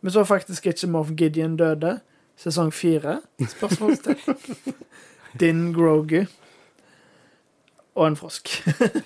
Vi 0.02 0.10
så 0.10 0.24
faktisk 0.26 0.66
ikke 0.66 0.90
Moff 0.90 1.14
Gideon 1.14 1.54
døde. 1.60 2.00
Sesong 2.40 2.72
fire? 2.74 3.20
Spørsmålstegn. 3.38 4.18
Din 5.40 5.72
Grogu. 5.74 6.24
Og 7.94 8.06
en 8.08 8.16
frosk. 8.18 8.50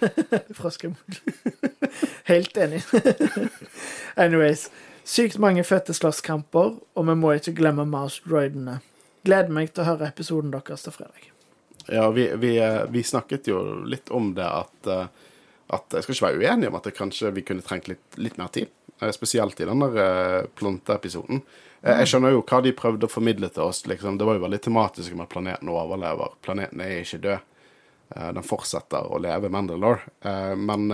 Froskemoji. 0.59 1.21
Helt 2.29 2.57
enig. 2.57 2.83
Anyways. 4.17 4.69
Sykt 5.09 5.39
mange 5.41 5.63
fette 5.65 5.95
slåsskamper, 5.97 6.75
og 6.95 7.07
vi 7.09 7.15
må 7.17 7.31
ikke 7.39 7.55
glemme 7.57 7.87
mouse-droidene. 7.89 8.75
Gleder 9.25 9.53
meg 9.57 9.71
til 9.73 9.85
å 9.85 9.89
høre 9.95 10.09
episoden 10.11 10.53
deres 10.53 10.85
til 10.85 10.93
fredag. 10.93 11.31
Ja, 11.89 12.11
vi, 12.13 12.27
vi, 12.37 12.51
eh, 12.61 12.83
vi 12.93 13.01
snakket 13.09 13.49
jo 13.49 13.63
litt 13.89 14.11
om 14.13 14.35
det 14.37 14.45
at, 14.45 14.91
eh, 14.93 15.07
at 15.73 15.97
Jeg 15.97 16.05
skal 16.05 16.15
ikke 16.15 16.27
være 16.27 16.43
uenig 16.43 16.69
om 16.69 16.77
at 16.77 16.91
kanskje 16.97 17.33
vi 17.33 17.45
kunne 17.49 17.65
trengt 17.65 17.89
litt, 17.89 18.05
litt 18.21 18.37
mer 18.37 18.53
tid. 18.53 18.69
eh, 19.01 19.13
Spesielt 19.17 19.61
i 19.61 19.69
den 19.69 19.81
der 19.81 19.97
episoden 19.97 20.53
planteepisoden. 20.61 21.41
Eh, 21.83 21.99
Jeg 22.01 22.11
skjønner 22.11 22.35
jo 22.35 22.43
hva 22.43 22.61
de 22.65 22.75
prøvde 22.77 23.07
å 23.07 23.13
formidle 23.13 23.51
til 23.53 23.69
oss. 23.69 23.85
Liksom. 23.87 24.19
Det 24.19 24.27
var 24.27 24.39
jo 24.39 24.45
veldig 24.47 24.61
tematisk 24.65 25.15
med 25.15 25.27
at 25.29 25.33
planeten 25.35 25.73
overlever. 25.73 26.35
Planeten 26.43 26.83
er 26.85 27.01
ikke 27.03 27.23
død. 27.23 27.41
Eh, 28.17 28.31
Den 28.33 28.47
fortsetter 28.47 29.09
å 29.09 29.21
leve 29.23 29.51
Mandalore. 29.53 30.01
Eh, 30.23 30.55
Men 30.57 30.89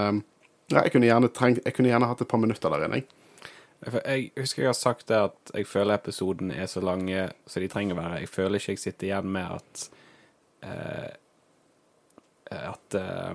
ja, 0.69 0.83
jeg, 0.83 0.93
kunne 0.93 1.07
gjerne 1.07 1.31
jeg 1.65 1.75
kunne 1.75 1.93
gjerne 1.93 2.09
hatt 2.09 2.21
et 2.23 2.29
par 2.29 2.41
minutter 2.41 2.71
der 2.71 2.87
inne. 2.87 3.03
jeg. 3.05 4.31
Husker 4.37 4.63
jeg 4.63 4.69
har 4.69 4.79
sagt 4.79 5.09
det 5.09 5.17
at 5.17 5.51
jeg 5.55 5.67
føler 5.67 5.95
episoden 5.95 6.51
er 6.51 6.67
så 6.67 6.81
lange 6.81 7.33
som 7.47 7.61
de 7.61 7.69
trenger 7.69 7.95
å 7.95 8.01
være. 8.01 8.21
Jeg 8.21 8.29
føler 8.33 8.57
ikke 8.59 8.73
jeg 8.73 8.79
sitter 8.79 9.07
igjen 9.07 9.29
med 9.33 9.45
at 9.45 9.89
uh, 10.65 11.11
At 12.51 12.95
uh, 12.95 13.35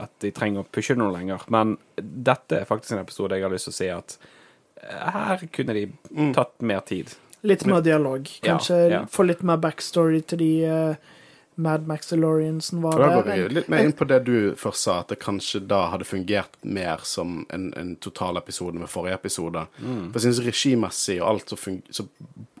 at 0.00 0.10
de 0.24 0.30
trenger 0.34 0.64
å 0.64 0.70
pushe 0.70 0.96
noe 0.98 1.12
lenger. 1.14 1.44
Men 1.54 1.76
dette 1.96 2.60
er 2.60 2.68
faktisk 2.68 2.96
en 2.96 3.04
episode 3.04 3.36
jeg 3.36 3.46
har 3.46 3.52
lyst 3.52 3.68
til 3.68 3.74
å 3.74 3.78
si 3.78 3.90
at 3.94 4.16
her 4.88 5.46
kunne 5.52 5.74
de 5.76 5.84
tatt 6.36 6.60
mer 6.62 6.80
tid. 6.80 7.12
Litt 7.44 7.66
mer 7.68 7.82
dialog. 7.84 8.28
Kanskje 8.44 8.76
ja. 8.90 9.02
få 9.10 9.26
litt 9.28 9.42
mer 9.44 9.58
backstory 9.60 10.22
til 10.24 10.40
de 10.40 10.52
uh, 10.64 11.10
Mad 11.54 11.84
Maxiloriansen 11.86 12.80
var 12.82 12.96
Og 12.96 13.02
da 13.02 13.08
går 13.14 13.26
der. 13.28 13.42
vi 13.42 13.54
litt 13.58 13.68
mer 13.70 13.84
inn 13.84 13.92
på 13.94 14.06
det 14.10 14.20
du 14.26 14.36
først 14.58 14.88
sa, 14.88 14.96
at 15.02 15.12
det 15.12 15.20
kanskje 15.22 15.60
da 15.70 15.84
hadde 15.92 16.08
fungert 16.08 16.56
mer 16.66 17.04
som 17.06 17.44
en, 17.54 17.68
en 17.78 17.92
totalepisode 18.02 18.80
med 18.80 18.90
forrige 18.90 19.20
episode. 19.20 19.66
For 19.76 20.16
jeg 20.18 20.24
synes 20.24 20.42
regimessig 20.48 21.20
og 21.20 21.28
alt 21.28 21.52
så, 21.54 21.60
fung- 21.60 21.84
så 21.94 22.08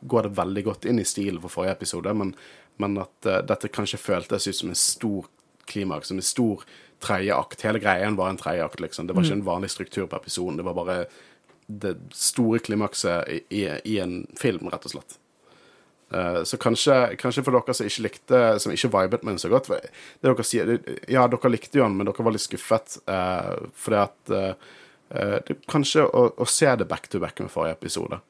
går 0.04 0.28
det 0.28 0.36
veldig 0.38 0.64
godt 0.68 0.86
inn 0.86 1.00
i 1.02 1.08
stilen 1.08 1.40
for 1.42 1.50
forrige 1.56 1.78
episode, 1.80 2.14
men, 2.14 2.34
men 2.76 3.00
at 3.02 3.30
uh, 3.30 3.40
dette 3.42 3.72
kanskje 3.72 3.98
føltes 4.04 4.46
ut 4.46 4.60
som 4.60 4.70
en 4.70 4.78
stor 4.78 5.26
klimaks, 5.66 6.12
som 6.12 6.20
en 6.20 6.28
stor 6.30 6.62
tredje 7.02 7.34
akt. 7.34 7.64
Hele 7.64 7.80
greien 7.82 8.20
var 8.20 8.30
en 8.30 8.38
tredje 8.38 8.62
akt, 8.68 8.84
liksom. 8.84 9.08
Det 9.08 9.16
var 9.16 9.24
ikke 9.24 9.40
en 9.40 9.48
vanlig 9.48 9.72
struktur 9.72 10.06
på 10.06 10.20
episoden. 10.20 10.60
Det 10.60 10.68
var 10.68 10.76
bare 10.76 11.06
det 11.66 11.94
store 12.12 12.58
klimakset 12.60 13.28
i, 13.28 13.38
i, 13.50 13.62
i 13.84 13.98
en 14.02 14.26
film, 14.36 14.68
rett 14.72 14.84
og 14.84 14.92
slett. 14.96 15.18
Eh, 16.12 16.42
Så 16.44 16.56
kanskje, 16.60 17.16
kanskje 17.16 17.42
for 17.46 17.56
dere 17.56 17.74
som 17.74 17.86
ikke 17.88 18.02
likte 18.04 18.40
Som 18.60 18.72
ikke 18.74 18.90
vibet 18.92 19.22
med 19.24 19.32
den 19.32 19.38
så 19.40 19.48
godt 19.48 19.70
det 19.72 19.80
dere 20.22 20.44
sier, 20.44 20.66
det- 20.68 20.98
Ja, 21.08 21.24
dere 21.26 21.50
likte 21.50 21.78
jo 21.80 21.86
den, 21.86 21.96
men 21.96 22.06
dere 22.06 22.22
var 22.26 22.32
litt 22.36 22.44
skuffet. 22.44 22.98
Uh, 23.08 23.66
fordi 23.74 23.96
at 24.02 24.30
eh, 24.30 24.54
eh, 25.16 25.38
det, 25.48 25.56
Kanskje 25.66 26.04
å, 26.04 26.26
å 26.36 26.46
se 26.46 26.68
det 26.76 26.86
back 26.88 27.08
to 27.08 27.18
back 27.18 27.40
med 27.40 27.50
forrige 27.50 27.78
episode, 27.78 28.20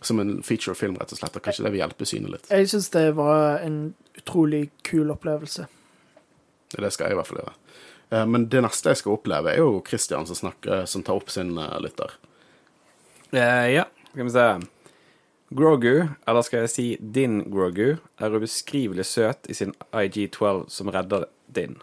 som 0.00 0.20
en 0.20 0.38
feature-film, 0.42 0.96
rett 1.00 1.12
og 1.12 1.18
slett, 1.18 1.36
og 1.36 1.42
kanskje 1.42 1.64
det 1.66 1.72
vil 1.74 1.82
hjelpe 1.82 2.06
synet 2.06 2.30
litt. 2.30 2.48
Jeg 2.50 2.68
syns 2.70 2.90
det 2.94 3.08
var 3.16 3.58
en 3.64 3.94
utrolig 4.16 4.70
kul 4.86 5.10
opplevelse. 5.10 5.66
Det 6.76 6.92
skal 6.92 7.08
jeg 7.10 7.16
i 7.16 7.18
hvert 7.20 7.26
fall 7.30 7.42
gjøre. 7.42 7.54
Eh, 8.12 8.26
men 8.26 8.46
det 8.52 8.62
neste 8.62 8.92
jeg 8.92 9.02
skal 9.02 9.16
oppleve, 9.18 9.50
er 9.52 9.58
jo 9.64 9.82
Christian 9.86 10.26
som, 10.30 10.36
snakker, 10.38 10.86
som 10.86 11.02
tar 11.02 11.18
opp 11.18 11.30
sin 11.32 11.54
lytter. 11.82 12.14
Eh, 13.30 13.66
ja, 13.74 13.86
skal 14.12 14.24
vi 14.24 14.30
se. 14.30 14.46
Grogu, 15.48 16.08
eller 16.26 16.42
skal 16.42 16.64
jeg 16.64 16.72
si 16.72 16.86
din 17.00 17.40
Grogu, 17.50 17.96
er 18.18 18.34
ubeskrivelig 18.34 19.06
søt 19.06 19.46
i 19.50 19.54
sin 19.54 19.74
IG-12 19.94 20.66
som 20.72 20.90
redder 20.90 21.28
din. 21.46 21.78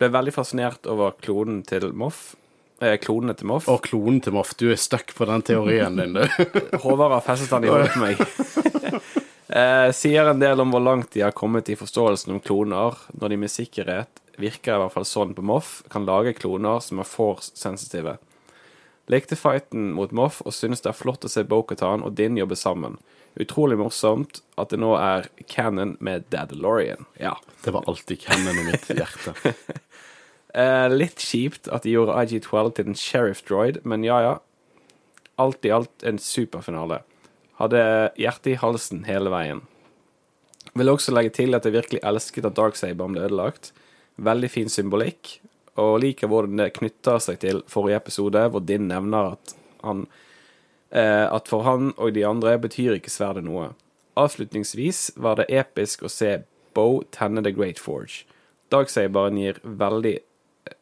Ble 0.00 0.10
veldig 0.12 0.34
fascinert 0.34 0.88
over 0.88 1.16
klonen 1.20 1.62
til 1.64 1.90
Moff. 1.96 2.34
Eh, 2.80 2.96
klonene 3.00 3.36
til 3.36 3.50
Moff. 3.50 3.68
Og 3.68 3.82
klonen 3.84 4.20
til 4.24 4.32
Moff, 4.36 4.54
du 4.56 4.70
er 4.72 4.80
stuck 4.80 5.12
på 5.16 5.28
den 5.28 5.44
teorien 5.44 5.96
din, 6.00 6.16
du. 6.16 6.22
Håvard 6.84 7.18
har 7.18 7.24
festet 7.24 7.52
den 7.52 7.68
i 7.68 7.72
hodet 7.72 7.90
på 7.92 8.00
meg. 8.00 8.22
eh, 9.60 9.90
sier 9.96 10.30
en 10.30 10.40
del 10.40 10.64
om 10.64 10.72
hvor 10.72 10.84
langt 10.84 11.12
de 11.16 11.24
har 11.26 11.36
kommet 11.36 11.68
i 11.68 11.76
forståelsen 11.76 12.32
om 12.32 12.40
kloner, 12.44 12.96
når 13.12 13.34
de 13.34 13.40
med 13.40 13.52
sikkerhet, 13.52 14.24
virker 14.40 14.76
i 14.76 14.80
hvert 14.80 14.96
fall 14.96 15.08
sånn 15.08 15.36
på 15.36 15.44
Moff, 15.44 15.80
kan 15.92 16.08
lage 16.08 16.32
kloner 16.38 16.80
som 16.84 17.02
er 17.04 17.08
force-sensitive. 17.08 18.16
Likte 19.10 19.34
fighten 19.36 19.90
mot 19.96 20.12
Moff 20.14 20.38
og 20.44 20.54
synes 20.54 20.84
det 20.84 20.92
er 20.92 20.98
flott 20.98 21.24
å 21.26 21.30
se 21.30 21.42
Bo-Katan 21.42 22.04
og 22.06 22.14
Din 22.18 22.38
jobbe 22.38 22.58
sammen. 22.58 23.00
Utrolig 23.40 23.78
morsomt 23.80 24.40
at 24.60 24.70
det 24.70 24.78
nå 24.82 24.92
er 24.98 25.26
canon 25.50 25.96
med 25.98 26.28
Dadalorian. 26.30 27.08
Ja. 27.18 27.34
Det 27.64 27.74
var 27.74 27.86
alltid 27.90 28.22
canon 28.22 28.62
i 28.62 28.68
mitt 28.72 28.90
hjerte. 28.94 29.34
Eh, 30.50 30.88
litt 30.90 31.22
kjipt 31.22 31.68
at 31.70 31.84
de 31.86 31.92
gjorde 31.94 32.16
IG-12 32.24 32.72
til 32.74 32.88
en 32.90 32.96
sheriff 32.98 33.44
droid, 33.46 33.76
men 33.86 34.02
ja 34.02 34.16
ja. 34.24 34.32
Alt 35.38 35.62
i 35.62 35.70
alt 35.70 36.02
en 36.02 36.18
superfinale. 36.18 37.04
Hadde 37.60 37.82
hjertet 38.18 38.48
i 38.50 38.56
halsen 38.58 39.04
hele 39.06 39.30
veien. 39.30 39.60
Vil 40.74 40.90
også 40.90 41.14
legge 41.14 41.36
til 41.38 41.54
at 41.54 41.68
jeg 41.68 41.76
virkelig 41.76 42.02
elsket 42.02 42.50
at 42.50 42.58
Darksaber 42.58 43.12
ble 43.12 43.22
ødelagt. 43.28 43.70
Veldig 44.18 44.50
fin 44.50 44.72
symbolikk, 44.72 45.36
og 45.78 46.00
liker 46.02 46.30
hvordan 46.30 46.58
det 46.58 46.72
knytter 46.78 47.20
seg 47.22 47.40
til 47.42 47.62
forrige 47.70 48.00
episode, 48.00 48.42
hvor 48.50 48.64
Din 48.64 48.88
nevner 48.90 49.36
at 49.36 49.54
han 49.84 50.06
eh, 50.90 51.26
At 51.30 51.48
for 51.48 51.62
han 51.62 51.92
og 51.96 52.14
de 52.14 52.26
andre 52.26 52.58
betyr 52.58 52.98
ikke 52.98 53.12
sverdet 53.12 53.44
noe. 53.46 53.70
Avslutningsvis 54.18 55.12
var 55.16 55.38
det 55.40 55.50
episk 55.54 56.02
å 56.04 56.10
se 56.12 56.40
Bo 56.74 57.02
tenne 57.14 57.42
The 57.42 57.54
Great 57.54 57.78
Forge. 57.78 58.26
Darksaberen 58.70 59.38
gir 59.38 59.58
veldig 59.62 60.12
eh, 60.18 60.76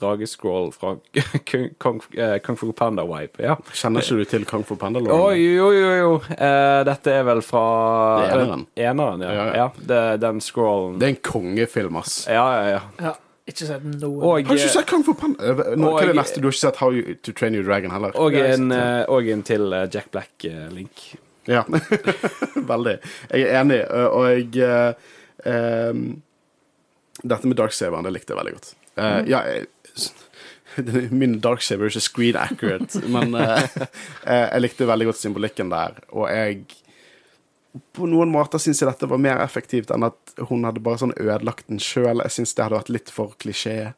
dragescroll 0.00 0.72
fra 0.72 0.96
Kung, 1.50 1.70
Kung, 1.78 2.02
eh, 2.16 2.56
Fu 2.56 2.72
Panda-wipe. 2.72 3.40
Ja. 3.44 3.56
Kjenner 3.72 4.04
ikke 4.04 4.18
du 4.20 4.28
til 4.34 4.44
Kung 4.48 4.66
Fu 4.68 4.76
Panda? 4.80 5.00
Å, 5.00 5.06
Lauren? 5.06 5.40
jo, 5.40 5.70
jo, 5.76 5.94
jo. 6.00 6.12
Uh, 6.34 6.82
dette 6.88 7.14
er 7.20 7.24
vel 7.28 7.44
fra 7.44 7.64
Det 8.18 8.28
er 8.28 8.44
eneren. 8.44 8.68
Eneren, 8.76 9.24
ja. 9.24 9.32
Ja, 9.32 9.46
ja, 9.46 9.56
ja. 9.64 9.88
det, 9.92 10.04
den 10.26 10.44
scrollen. 10.44 11.00
Det 11.00 11.08
er 11.08 11.16
en 11.16 11.24
kongefilm, 11.30 12.00
ass. 12.02 12.22
Ja, 12.28 12.46
ja, 12.58 12.84
ja. 13.00 13.16
Ikke 13.48 13.66
sett 13.66 13.84
noen. 13.84 14.20
Og, 14.20 14.46
Har 14.46 14.54
du 14.54 14.60
ikke 14.60 14.72
sett 14.76 14.86
Kung 14.90 15.02
Fu 15.06 15.14
Panda? 15.18 15.42
Eh, 15.42 15.62
hva 15.80 15.94
er 16.02 16.10
det 16.12 16.16
neste? 16.18 16.40
Du 16.42 16.46
har 16.48 16.54
ikke 16.54 16.60
sett 16.66 16.76
How 16.82 16.92
you, 16.94 17.14
To 17.24 17.32
Train 17.32 17.54
Your 17.56 17.64
Dragon 17.66 17.90
heller? 17.94 18.12
og, 18.14 18.34
en, 18.36 18.70
eh, 18.76 19.04
og 19.08 19.28
en 19.32 19.42
til 19.46 19.72
eh, 19.72 19.86
Jack 19.92 20.10
Black-link. 20.14 21.06
Ja. 21.48 21.64
Veldig. 22.72 22.98
Jeg 23.32 23.46
er 23.48 23.60
enig, 23.62 23.80
og 23.90 24.26
jeg 24.28 24.60
eh, 24.62 25.50
em, 25.50 26.04
Dette 27.24 27.48
med 27.48 27.56
Darksaberen, 27.58 28.06
det 28.06 28.12
likte 28.14 28.32
jeg 28.32 28.38
veldig 28.40 28.52
godt. 28.58 28.68
Eh, 28.96 29.18
Ja, 29.28 29.40
jeg, 29.48 29.66
min 31.10 31.40
Darksaber 31.42 31.88
er 31.88 31.90
ikke 31.90 32.04
screen 32.04 32.36
accurate, 32.38 33.00
men 33.10 33.34
eh, 33.34 33.64
eh, 34.30 34.46
jeg 34.54 34.62
likte 34.62 34.86
veldig 34.88 35.10
godt 35.10 35.20
symbolikken 35.20 35.72
der, 35.72 35.98
og 36.14 36.28
jeg 36.30 36.62
på 37.94 38.06
noen 38.10 38.32
måter 38.32 38.58
syns 38.62 38.82
jeg 38.82 38.88
dette 38.90 39.08
var 39.10 39.20
mer 39.22 39.40
effektivt 39.44 39.92
enn 39.94 40.08
at 40.08 40.34
hun 40.48 40.64
hadde 40.66 40.82
bare 40.82 41.02
sånn 41.02 41.14
ødelagt 41.16 41.68
den 41.70 41.82
sjøl. 41.82 42.22
Jeg 42.24 42.34
syns 42.34 42.54
det 42.56 42.64
hadde 42.66 42.80
vært 42.80 42.92
litt 42.96 43.12
for 43.14 43.36
klisjé. 43.42 43.92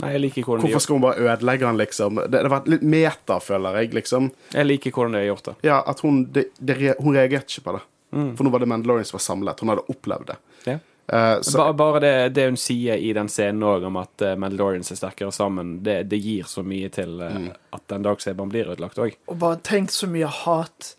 Nei, 0.00 0.14
jeg 0.14 0.22
liker 0.24 0.46
hvordan 0.48 0.64
Hvorfor 0.64 0.82
skal 0.82 0.96
hun 0.96 1.04
bare 1.04 1.26
ødelegge 1.28 1.66
den, 1.66 1.78
liksom? 1.78 2.20
Det, 2.24 2.42
det 2.42 2.50
var 2.50 2.68
litt 2.70 2.82
meta, 2.82 3.38
føler 3.44 3.82
jeg, 3.82 3.92
liksom. 3.94 4.30
Jeg 4.54 4.66
liker 4.66 4.94
hvordan 4.94 5.14
de 5.14 5.20
har 5.20 5.28
gjort 5.28 5.50
det. 5.50 5.56
Ja, 5.68 5.82
at 5.92 6.00
hun, 6.02 6.22
det, 6.34 6.48
det, 6.58 6.78
hun 6.98 7.14
reagerte 7.14 7.52
ikke 7.52 7.66
på 7.68 7.76
det. 7.76 7.82
For 8.12 8.44
nå 8.44 8.50
var 8.52 8.60
det 8.60 8.68
Mandalorian 8.68 9.06
som 9.08 9.16
var 9.16 9.24
samlet. 9.24 9.60
Hun 9.60 9.72
hadde 9.72 9.84
opplevd 9.88 10.32
det. 10.32 10.38
Ja. 10.68 10.78
Uh, 11.12 11.40
så, 11.40 11.58
bare, 11.58 11.72
Bare 11.74 12.00
det, 12.00 12.12
det 12.36 12.44
hun 12.50 12.58
sier 12.60 13.00
i 13.00 13.12
den 13.16 13.28
scenen 13.32 13.64
òg, 13.66 13.86
om 13.88 13.98
at 14.00 14.24
uh, 14.24 14.34
Mandalorians 14.38 14.92
er 14.92 15.00
sterkere 15.00 15.32
sammen, 15.34 15.78
det, 15.84 16.02
det 16.12 16.20
gir 16.22 16.48
så 16.48 16.64
mye 16.64 16.90
til 16.92 17.20
eh, 17.24 17.48
at 17.74 17.84
den 17.90 18.04
Darksaberen 18.06 18.52
blir 18.52 18.70
ødelagt 18.72 19.00
òg. 19.02 19.16
Og 19.32 19.38
bare 19.40 19.60
tenk 19.64 19.92
så 19.92 20.08
mye 20.10 20.28
hat 20.42 20.92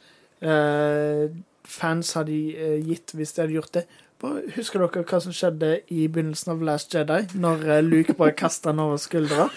eh, 0.43 1.29
fans 1.68 2.14
hadde 2.18 2.34
eh, 2.34 2.80
gitt 2.84 3.14
hvis 3.15 3.35
de 3.35 3.44
hadde 3.44 3.57
gjort 3.57 3.77
det. 3.80 3.85
Husker 4.56 4.80
dere 4.80 5.03
hva 5.03 5.19
som 5.19 5.35
skjedde 5.35 5.73
i 5.91 6.06
begynnelsen 6.07 6.53
av 6.53 6.61
Last 6.64 6.94
Jedi? 6.95 7.19
Når 7.35 7.65
eh, 7.68 7.84
Luke 7.84 8.15
bare 8.19 8.35
kasta 8.40 8.72
den 8.72 8.84
over 8.85 9.02
skuldra? 9.02 9.49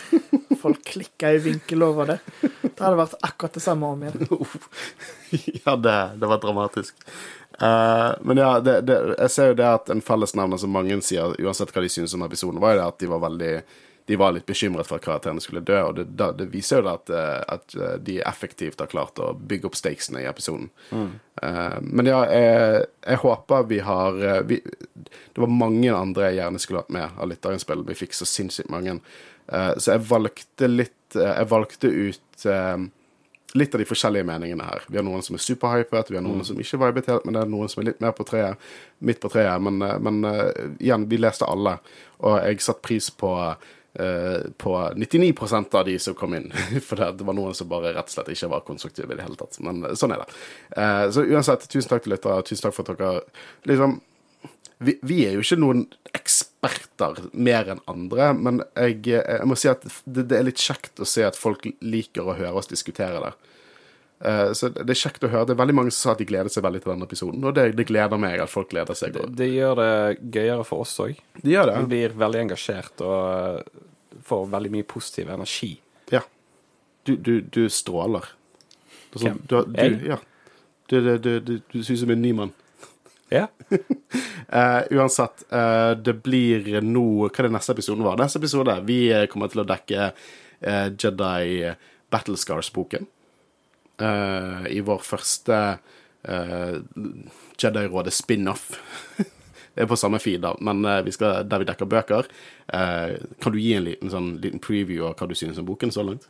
Folk 0.62 0.82
klikka 0.88 1.30
i 1.36 1.40
vinkel 1.42 1.84
over 1.86 2.14
det. 2.14 2.18
Det 2.42 2.80
hadde 2.80 2.98
vært 2.98 3.18
akkurat 3.28 3.58
det 3.58 3.62
samme 3.62 3.92
om 3.94 4.02
igjen. 4.02 4.26
ja, 5.62 5.76
det, 5.76 5.96
det 6.18 6.30
var 6.32 6.42
dramatisk. 6.42 6.98
Uh, 7.56 8.12
men 8.26 8.40
ja, 8.42 8.56
det, 8.60 8.80
det, 8.88 8.96
jeg 9.14 9.32
ser 9.32 9.52
jo 9.52 9.58
det 9.60 9.68
at 9.68 9.92
en 9.92 10.02
fellesnevner 10.04 10.60
som 10.60 10.74
mange 10.74 10.98
sier, 11.04 11.36
uansett 11.40 11.70
hva 11.72 11.84
de 11.84 11.92
synes 11.92 12.12
om 12.16 12.24
episoden, 12.26 12.60
var 12.60 12.74
jo 12.74 12.80
det 12.80 12.88
at 12.90 12.98
de 13.00 13.10
var 13.12 13.22
veldig 13.22 13.52
de 14.06 14.16
var 14.16 14.32
litt 14.32 14.46
bekymret 14.46 14.86
for 14.86 15.00
at 15.00 15.04
karakterene 15.04 15.42
skulle 15.42 15.64
dø, 15.66 15.78
og 15.88 15.96
det, 15.98 16.28
det 16.38 16.46
viser 16.52 16.78
jo 16.78 16.90
at, 16.92 17.10
eh, 17.10 17.40
at 17.56 17.74
eh, 17.74 17.94
de 18.06 18.20
effektivt 18.22 18.78
har 18.78 18.90
klart 18.90 19.18
å 19.18 19.32
bygge 19.34 19.66
opp 19.66 19.78
stakesene 19.78 20.22
i 20.22 20.28
episoden. 20.30 20.68
Eh, 20.94 21.78
men 21.82 22.10
ja, 22.12 22.20
jeg, 22.30 22.84
jeg 23.02 23.20
håper 23.24 23.66
vi 23.66 23.80
har 23.82 24.20
vi, 24.46 24.60
Det 24.62 25.42
var 25.42 25.50
mange 25.50 25.90
andre 25.90 26.30
jeg 26.30 26.38
gjerne 26.38 26.60
skulle 26.62 26.84
hatt 26.84 26.94
med 26.94 27.18
av 27.18 27.32
lytterinnspill. 27.32 27.82
Vi 27.88 27.98
fikk 27.98 28.14
så 28.14 28.28
sinnssykt 28.30 28.70
mange. 28.70 29.00
Så 29.46 29.92
jeg 29.92 30.02
valgte 30.08 30.66
litt 30.66 31.14
Jeg 31.14 31.46
valgte 31.46 31.86
ut 31.86 32.48
litt 33.54 33.74
av 33.74 33.80
de 33.80 33.86
forskjellige 33.86 34.26
meningene 34.26 34.64
her. 34.66 34.82
Vi 34.90 34.98
har 34.98 35.04
noen 35.06 35.22
som 35.22 35.36
er 35.38 35.42
superhypet, 35.44 36.10
vi 36.10 36.18
har 36.18 36.24
noen 36.24 36.42
som 36.44 36.58
ikke 36.60 36.80
vibet 36.82 37.06
helt, 37.08 37.24
men 37.24 37.36
det 37.36 37.44
er 37.44 37.52
noen 37.52 37.70
som 37.70 37.80
er 37.80 37.86
litt 37.88 38.02
mer 38.02 38.12
på 38.12 38.26
treet, 38.26 38.58
midt 38.98 39.22
på 39.22 39.30
treet. 39.32 39.62
Men, 39.62 39.78
men 40.02 40.18
igjen, 40.82 41.06
vi 41.08 41.20
leste 41.22 41.46
alle, 41.48 41.76
og 42.26 42.36
jeg 42.42 42.66
satte 42.66 42.84
pris 42.84 43.08
på 43.14 43.30
på 44.58 44.74
99% 44.96 45.74
av 45.78 45.84
de 45.88 45.98
som 45.98 46.14
kom 46.14 46.34
inn. 46.36 46.50
For 46.86 47.00
det, 47.00 47.12
det 47.20 47.28
var 47.28 47.36
noen 47.38 47.56
som 47.56 47.70
bare 47.70 47.94
rett 47.96 48.10
og 48.10 48.16
slett 48.16 48.32
ikke 48.34 48.50
var 48.52 48.66
konstruktive 48.66 49.14
i 49.14 49.18
det 49.18 49.24
hele 49.26 49.38
tatt. 49.40 49.58
Men 49.64 49.84
eh, 49.84 49.96
sånn 49.98 50.16
er 50.16 50.24
det. 50.24 50.42
Eh, 50.76 51.06
så 51.14 51.24
uansett, 51.24 51.68
tusen 51.72 51.92
takk 51.92 52.04
til 52.04 52.16
lyttere. 52.16 52.44
Tusen 52.46 52.66
takk 52.66 52.76
for 52.76 52.92
at 52.92 53.00
dere 53.00 53.24
liksom 53.70 54.00
vi, 54.84 54.98
vi 55.08 55.22
er 55.24 55.36
jo 55.36 55.44
ikke 55.44 55.56
noen 55.56 55.86
eksperter 56.16 57.22
mer 57.32 57.70
enn 57.72 57.80
andre, 57.88 58.28
men 58.36 58.60
jeg, 58.76 58.98
jeg 59.08 59.48
må 59.48 59.56
si 59.56 59.70
at 59.70 59.86
det, 60.04 60.26
det 60.28 60.36
er 60.36 60.44
litt 60.50 60.60
kjekt 60.60 61.00
å 61.00 61.08
se 61.08 61.24
at 61.24 61.38
folk 61.38 61.64
liker 61.80 62.28
å 62.28 62.36
høre 62.36 62.60
oss 62.60 62.68
diskutere 62.68 63.22
det. 63.24 63.32
Eh, 64.24 64.52
så 64.56 64.70
det 64.72 64.88
er 64.88 64.98
kjekt 64.98 65.24
å 65.26 65.30
høre. 65.30 65.48
Det 65.50 65.56
er 65.56 65.60
veldig 65.60 65.76
mange 65.76 65.92
som 65.92 66.08
sa 66.08 66.14
at 66.14 66.22
de 66.22 66.28
gleder 66.28 66.52
seg 66.52 66.64
veldig 66.64 66.82
til 66.82 66.92
denne 66.94 67.08
episoden, 67.08 67.44
og 67.44 67.56
det, 67.56 67.66
det 67.76 67.88
gleder 67.88 68.20
meg 68.20 68.40
at 68.42 68.52
folk 68.52 68.70
gleder 68.72 68.96
seg. 68.96 69.16
Det, 69.16 69.26
det 69.36 69.50
gjør 69.52 69.76
det 69.80 69.90
gøyere 70.36 70.64
for 70.68 70.86
oss 70.86 70.94
òg. 71.04 71.18
de. 71.68 71.82
Vi 71.84 71.90
blir 71.92 72.16
veldig 72.16 72.44
engasjert 72.46 73.04
og 73.04 73.18
eh, 73.32 73.82
får 74.26 74.46
veldig 74.54 74.72
mye 74.78 74.88
positiv 74.88 75.32
energi. 75.34 75.74
Ja. 76.14 76.22
Du, 77.06 77.16
du, 77.16 77.34
du 77.42 77.66
stråler. 77.72 78.30
Er 79.16 79.20
sånn, 79.20 79.36
Hvem? 79.36 79.42
du, 79.48 79.58
du, 79.72 79.82
Jeg? 79.82 80.00
ja. 80.14 80.22
Du, 80.86 81.00
du, 81.02 81.12
du, 81.18 81.32
du, 81.42 81.52
du 81.72 81.82
ser 81.82 81.96
ut 81.96 82.04
som 82.04 82.12
en 82.14 82.22
ny 82.22 82.32
mann. 82.36 82.54
Ja. 83.32 83.48
uh, 83.72 84.82
uansett, 84.94 85.42
uh, 85.50 85.96
det 85.98 86.12
blir 86.22 86.76
nå 86.86 87.26
Hva 87.26 87.40
er 87.42 87.48
det 87.48 87.56
neste 87.56 87.74
episoden 87.74 88.04
var? 88.06 88.20
Neste 88.20 88.38
episode 88.38 88.76
Vi 88.86 89.00
kommer 89.32 89.50
til 89.50 89.64
å 89.64 89.66
dekke 89.66 90.12
uh, 90.12 90.86
Jedi 90.94 91.72
Battlescars-boken. 92.14 93.08
Eh, 94.00 94.66
I 94.76 94.82
vår 94.84 95.00
første 95.00 95.56
uh, 96.28 96.76
Jedi-rådet 97.56 98.12
spin-off. 98.12 98.70
Det 99.76 99.84
er 99.84 99.88
på 99.90 99.98
samme 100.00 100.16
feed, 100.16 100.40
da, 100.40 100.54
men 100.64 100.78
eh, 100.88 101.02
vi 101.04 101.12
skal, 101.12 101.42
der 101.44 101.60
vi 101.60 101.66
dekker 101.68 101.88
bøker. 101.92 102.28
Kan 102.72 103.52
du 103.52 103.58
gi 103.60 103.74
en 103.76 103.84
liten, 103.84 104.08
sånn, 104.08 104.30
liten 104.40 104.62
preview 104.64 105.04
av 105.04 105.18
hva 105.20 105.28
du 105.28 105.34
synes 105.36 105.60
om 105.60 105.66
boken 105.68 105.92
så 105.92 106.00
langt? 106.00 106.24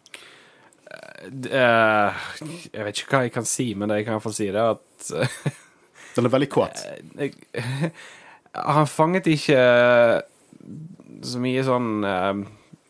Jeg 1.46 2.82
vet 2.88 2.98
ikke 2.98 3.12
hva 3.12 3.20
jeg 3.22 3.34
kan 3.36 3.46
si, 3.46 3.68
men 3.78 3.86
det 3.86 4.00
jeg 4.00 4.08
kan 4.08 4.16
i 4.16 4.18
hvert 4.18 4.26
fall 4.26 4.34
si, 4.34 4.48
det 4.50 4.64
er 4.64 4.74
at 4.74 5.54
Den 6.16 6.26
er 6.26 6.34
veldig 6.34 6.50
kåt. 6.50 6.82
Han 8.80 8.90
fanget 8.90 9.30
ikke 9.30 9.62
så 11.30 11.44
mye 11.46 11.62
sånn 11.70 11.90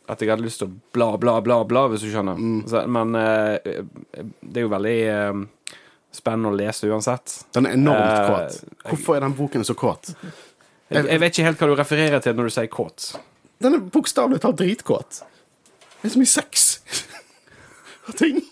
at 0.06 0.22
jeg 0.22 0.30
hadde 0.30 0.46
lyst 0.46 0.62
til 0.62 0.70
å 0.70 0.74
bla, 0.94 1.10
bla, 1.20 1.38
bla, 1.44 1.60
bla, 1.68 1.86
hvis 1.92 2.04
du 2.06 2.10
skjønner. 2.12 2.40
Så, 2.70 2.82
men 2.90 3.14
uh, 3.18 3.56
det 4.40 4.62
er 4.62 4.66
jo 4.66 4.72
veldig 4.72 4.96
uh, 5.10 5.78
spennende 6.14 6.52
å 6.52 6.56
lese 6.56 6.90
uansett. 6.90 7.38
Den 7.56 7.68
er 7.68 7.78
enormt 7.78 8.30
kåt. 8.30 8.76
Hvorfor 8.86 9.18
er 9.18 9.26
den 9.26 9.36
boken 9.38 9.66
så 9.66 9.76
kåt? 9.78 10.12
Jeg, 10.88 11.02
jeg 11.02 11.22
vet 11.22 11.34
ikke 11.34 11.48
helt 11.48 11.62
hva 11.62 11.70
du 11.70 11.78
refererer 11.78 12.22
til 12.22 12.36
når 12.38 12.48
du 12.48 12.56
sier 12.56 12.70
kåt. 12.70 13.12
Den 13.62 13.78
er 13.78 13.86
bokstavelig 13.92 14.42
talt 14.44 14.60
dritkåt. 14.60 15.22
Det 16.00 16.10
er 16.10 16.14
så 16.14 16.20
mye 16.20 16.30
sex 16.30 16.66
og 18.06 18.14
ting. 18.18 18.42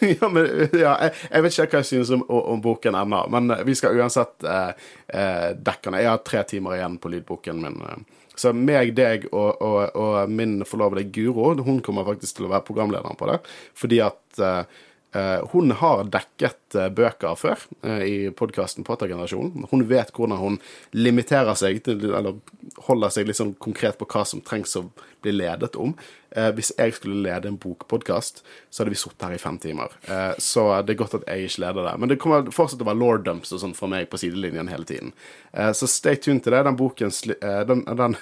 ja, 0.20 0.28
men, 0.28 0.68
ja, 0.72 0.96
jeg, 1.00 1.12
jeg 1.30 1.44
vet 1.44 1.56
ikke 1.56 1.66
hva 1.70 1.82
jeg 1.82 1.88
synes 1.90 2.12
om, 2.16 2.22
om 2.28 2.60
boken 2.62 2.98
ennå, 2.98 3.22
men 3.32 3.52
vi 3.68 3.74
skal 3.78 3.96
uansett 3.96 4.44
eh, 4.44 4.70
eh, 5.08 5.48
dekke 5.56 5.90
den. 5.90 5.98
Jeg 6.02 6.10
har 6.10 6.22
tre 6.26 6.42
timer 6.48 6.76
igjen 6.78 6.98
på 7.02 7.12
lydboken 7.12 7.62
min. 7.62 7.80
eh. 7.82 8.22
Så 8.36 8.52
meg, 8.52 8.92
deg 8.96 9.28
og, 9.32 9.62
og, 9.64 9.96
og 9.96 10.32
min 10.32 10.58
forlovede 10.68 11.06
Guro, 11.12 11.54
hun 11.64 11.80
kommer 11.84 12.04
faktisk 12.08 12.38
til 12.38 12.48
å 12.48 12.52
være 12.52 12.66
programlederen 12.66 13.16
på 13.16 13.30
det. 13.30 13.38
Fordi 13.78 14.02
at 14.04 14.42
eh, 14.42 14.82
hun 15.52 15.70
har 15.80 16.04
dekket 16.10 16.76
eh, 16.78 16.88
bøker 16.92 17.36
før 17.38 17.62
eh, 17.86 18.02
i 18.06 18.16
podkasten 18.36 18.86
Pottergenerasjonen. 18.86 19.66
Hun 19.70 19.84
vet 19.88 20.12
hvordan 20.16 20.40
hun 20.40 20.58
limiterer 20.96 21.56
seg 21.58 21.82
eller 21.88 22.38
holder 22.88 23.12
seg 23.14 23.28
litt 23.28 23.38
sånn 23.38 23.54
konkret 23.62 23.98
på 24.00 24.08
hva 24.10 24.24
som 24.28 24.42
trengs 24.44 24.76
å 24.78 24.86
bli 25.24 25.34
ledet 25.36 25.76
om. 25.80 25.94
Eh, 26.30 26.50
hvis 26.56 26.72
jeg 26.76 26.96
skulle 26.96 27.22
lede 27.24 27.50
en 27.50 27.58
bokpodkast, 27.60 28.42
så 28.70 28.82
hadde 28.82 28.92
vi 28.92 29.00
sittet 29.00 29.26
her 29.26 29.36
i 29.36 29.40
fem 29.40 29.58
timer. 29.62 29.94
Eh, 30.04 30.34
så 30.42 30.68
det 30.86 30.96
er 30.96 31.00
godt 31.02 31.18
at 31.20 31.28
jeg 31.30 31.48
ikke 31.48 31.64
leder 31.64 31.88
det. 31.88 31.94
Men 32.00 32.12
det 32.12 32.18
kommer 32.22 32.50
fortsatt 32.54 32.82
å 32.84 32.88
være 32.90 33.00
law 33.00 33.16
dumps 33.22 33.54
og 33.56 33.62
sånn 33.62 33.76
fra 33.78 33.90
meg 33.90 34.10
på 34.12 34.20
sidelinjen 34.20 34.70
hele 34.72 34.88
tiden. 34.88 35.14
Eh, 35.52 35.72
så 35.76 35.88
stay 35.90 36.20
tuned 36.20 36.44
til 36.44 36.56
det. 36.56 36.64
Den 36.68 36.78
boken, 36.78 37.14
eh, 37.38 37.62
den, 37.70 37.86
den 38.02 38.18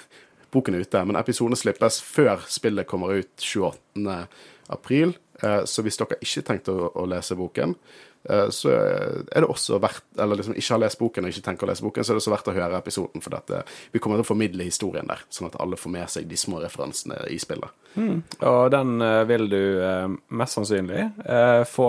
boken 0.55 0.77
er 0.77 0.87
ute, 0.87 1.03
men 1.05 1.19
episoden 1.19 1.59
slippes 1.59 1.99
før 2.05 2.45
spillet 2.47 2.87
kommer 2.87 3.19
ut 3.19 3.33
28. 3.41 4.19
april. 4.71 5.15
Eh, 5.45 5.61
Så 5.69 5.85
hvis 5.85 5.97
dere 6.01 6.17
ikke 6.21 6.43
tenkte 6.49 6.73
å, 6.75 6.89
å 6.97 7.05
lese 7.09 7.37
boken, 7.37 7.75
eh, 8.29 8.47
så 8.49 8.71
er 8.73 9.43
det 9.43 9.49
også 9.51 9.77
verdt 9.83 10.17
Eller 10.17 10.39
liksom 10.39 10.55
ikke 10.57 10.73
har 10.73 10.81
lest 10.81 10.97
boken 11.01 11.27
og 11.27 11.29
ikke 11.33 11.45
tenker 11.45 11.67
å 11.67 11.69
lese 11.69 11.85
boken, 11.85 12.03
så 12.03 12.11
er 12.13 12.17
det 12.17 12.23
også 12.23 12.33
verdt 12.33 12.49
å 12.49 12.55
høre 12.57 12.79
episoden. 12.81 13.21
For 13.21 13.35
dette, 13.35 13.63
vi 13.93 13.99
kommer 14.01 14.17
til 14.19 14.25
å 14.25 14.29
formidle 14.33 14.65
historien 14.67 15.07
der, 15.09 15.21
sånn 15.29 15.49
at 15.51 15.57
alle 15.61 15.77
får 15.77 15.93
med 15.93 16.09
seg 16.15 16.29
de 16.31 16.39
små 16.39 16.61
referansene 16.63 17.19
i 17.29 17.37
spillet. 17.41 17.69
Og 17.95 18.71
den 18.73 18.97
eh, 19.05 19.21
vil 19.29 19.45
du 19.51 19.59
eh, 19.79 20.07
mest 20.35 20.57
sannsynlig 20.57 21.03
eh, 21.23 21.61
få 21.69 21.85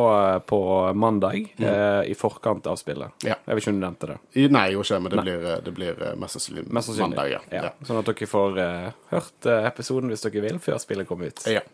på 0.46 0.60
mandag 0.94 1.48
mm. 1.58 2.04
i 2.06 2.14
forkant 2.14 2.66
av 2.70 2.76
spillet. 2.78 3.10
Ja. 3.26 3.34
Jeg 3.46 3.56
vet 3.58 3.64
ikke 3.64 3.72
om 3.74 3.80
du 3.80 3.86
nevnte 3.86 4.10
det. 4.12 4.18
Nei, 4.54 4.66
jo 4.76 4.84
ikke, 4.84 5.00
men 5.02 5.14
det 5.16 5.24
blir, 5.26 5.48
eh, 5.54 5.58
det 5.66 5.74
blir 5.74 6.04
eh, 6.10 6.14
mest 6.20 6.38
sannsynlig 6.38 6.66
Mest 6.68 6.92
sannsynlig. 6.92 7.16
mandag. 7.16 7.32
Ja. 7.32 7.40
Ja. 7.70 7.72
Sånn 7.88 7.98
at 8.02 8.06
dere 8.12 8.30
får 8.30 8.60
eh, 8.62 8.86
hørt 9.14 9.50
eh, 9.50 9.66
episoden 9.72 10.12
hvis 10.14 10.22
dere 10.28 10.44
vil, 10.46 10.60
før 10.62 10.78
spillet 10.84 11.08
kommer 11.10 11.32
ut. 11.32 11.42
Ja. 11.50 11.64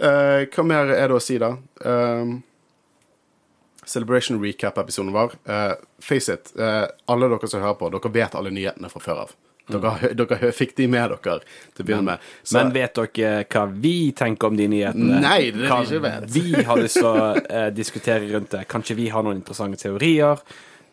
Eh, 0.00 0.46
hva 0.48 0.64
mer 0.66 0.92
er 0.94 1.08
det 1.08 1.16
å 1.16 1.20
si, 1.22 1.38
da? 1.38 1.52
Um, 1.84 2.42
Celebration 3.84 4.38
recap-episoden 4.42 5.12
vår. 5.12 5.32
uh, 5.50 5.74
face 6.00 6.28
it, 6.32 6.52
alle 7.10 7.28
dere 7.28 7.48
som 7.50 7.60
hører 7.64 7.74
på, 7.80 7.88
dere 7.90 8.12
vet 8.14 8.34
alle 8.38 8.50
nyhetene 8.54 8.90
fra 8.92 9.00
før 9.02 9.24
av. 9.24 9.32
Dere, 9.72 9.92
mm. 10.12 10.16
dere 10.18 10.50
fikk 10.54 10.74
de 10.78 10.86
med 10.90 11.10
dere 11.10 11.38
til 11.42 11.84
å 11.84 11.86
begynne 11.86 12.06
med. 12.12 12.18
Så- 12.42 12.58
Men 12.58 12.72
vet 12.74 12.94
dere 12.94 13.44
hva 13.44 13.64
vi 13.70 14.12
tenker 14.12 14.48
om 14.48 14.56
de 14.58 14.68
nyhetene? 14.68 15.20
Nei, 15.22 15.50
det 15.50 15.64
er 15.64 15.68
hva 15.70 15.80
vi 15.82 15.96
ikke 15.96 16.02
vet. 16.02 16.28
vi 16.30 16.62
har 16.62 16.76
lyst 16.82 16.98
til 16.98 17.06
å 17.10 17.70
diskutere 17.74 18.30
rundt 18.32 18.50
det? 18.50 18.64
Kanskje 18.68 18.96
vi 18.98 19.08
har 19.08 19.22
noen 19.22 19.36
interessante 19.42 19.78
teorier? 19.82 20.38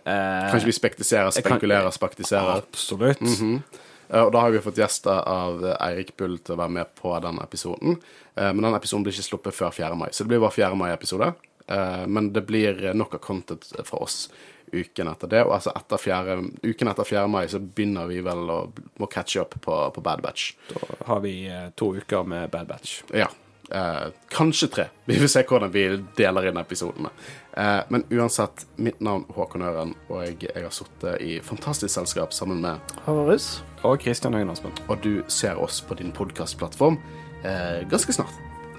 Kanskje 0.06 0.66
vi 0.66 0.72
spektiserer, 0.74 1.30
kan- 1.32 1.44
spekulerer, 1.60 1.92
spaktiserer. 1.94 2.64
Absolutt. 2.64 3.22
Eh, 3.22 3.62
Og 4.10 4.32
da 4.34 4.40
har 4.42 4.52
vi 4.52 4.62
fått 4.64 4.80
gjester 4.82 5.20
av 5.30 5.64
eh, 5.66 5.76
Eirik 5.90 6.16
Bull 6.18 6.40
til 6.42 6.56
å 6.56 6.60
være 6.64 6.74
med 6.80 6.94
på 6.98 7.12
den 7.22 7.38
episoden. 7.44 8.00
Eh, 8.36 8.54
Men 8.54 8.62
den 8.70 8.76
episoden 8.80 9.04
blir 9.06 9.14
ikke 9.14 9.28
sluppet 9.30 9.54
før 9.54 9.72
4. 9.76 9.96
mai, 9.96 10.10
så 10.12 10.24
det 10.24 10.32
blir 10.34 10.40
bare 10.42 10.56
4. 10.56 10.76
mai-episode. 10.76 11.34
Eh, 11.68 12.06
Men 12.08 12.32
det 12.34 12.46
blir 12.48 12.86
eh, 12.90 12.94
nok 12.98 13.14
av 13.20 13.20
content 13.20 13.68
fra 13.86 14.00
oss 14.02 14.30
uken 14.74 15.08
etter 15.10 15.28
det. 15.30 15.44
Og 15.46 15.54
altså 15.56 15.72
etter 15.78 15.98
4, 15.98 16.40
uken 16.64 16.88
etter 16.92 17.04
4. 17.10 17.28
mai 17.28 17.48
så 17.50 17.60
begynner 17.62 18.10
vi 18.10 18.20
vel 18.26 18.50
å 18.50 18.58
må 19.02 19.08
catche 19.10 19.42
up 19.42 19.54
på, 19.62 19.78
på 19.94 20.02
Bad 20.06 20.22
Batch. 20.26 20.52
Da 20.74 20.82
har 21.14 21.22
vi 21.26 21.36
eh, 21.50 21.70
to 21.78 21.94
uker 21.98 22.26
med 22.26 22.50
Bad 22.54 22.68
Batch. 22.70 23.04
Ja. 23.14 23.30
Eh, 23.70 24.08
kanskje 24.34 24.68
tre. 24.74 24.88
Vi 25.06 25.18
vil 25.22 25.30
se 25.30 25.44
hvordan 25.46 25.70
vi 25.74 25.84
deler 26.18 26.50
inn 26.50 26.58
episodene. 26.58 27.10
Eh, 27.54 27.82
men 27.94 28.06
uansett, 28.10 28.66
mitt 28.82 29.02
navn 29.06 29.26
Håkon 29.36 29.62
Øren, 29.70 29.94
og 30.10 30.24
jeg, 30.26 30.40
jeg 30.50 30.66
har 30.66 30.74
sittet 30.74 31.22
i 31.22 31.38
fantastisk 31.46 31.94
selskap 31.94 32.34
sammen 32.34 32.62
med 32.66 32.98
Havarus. 33.06 33.60
Og 33.84 34.00
Kristian 34.00 34.34
Høyen 34.34 34.50
Aspen. 34.50 34.72
og 34.88 35.04
du 35.04 35.24
ser 35.28 35.56
oss 35.56 35.82
på 35.82 35.96
din 35.96 36.12
podkastplattform 36.12 37.00
eh, 37.44 37.88
ganske 37.90 38.14
snart. 38.14 38.34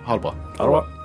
Ha 0.04 0.14
det 0.16 0.22
bra. 0.22 0.34
Ha 0.58 0.64
det 0.66 0.72
bra. 0.74 0.99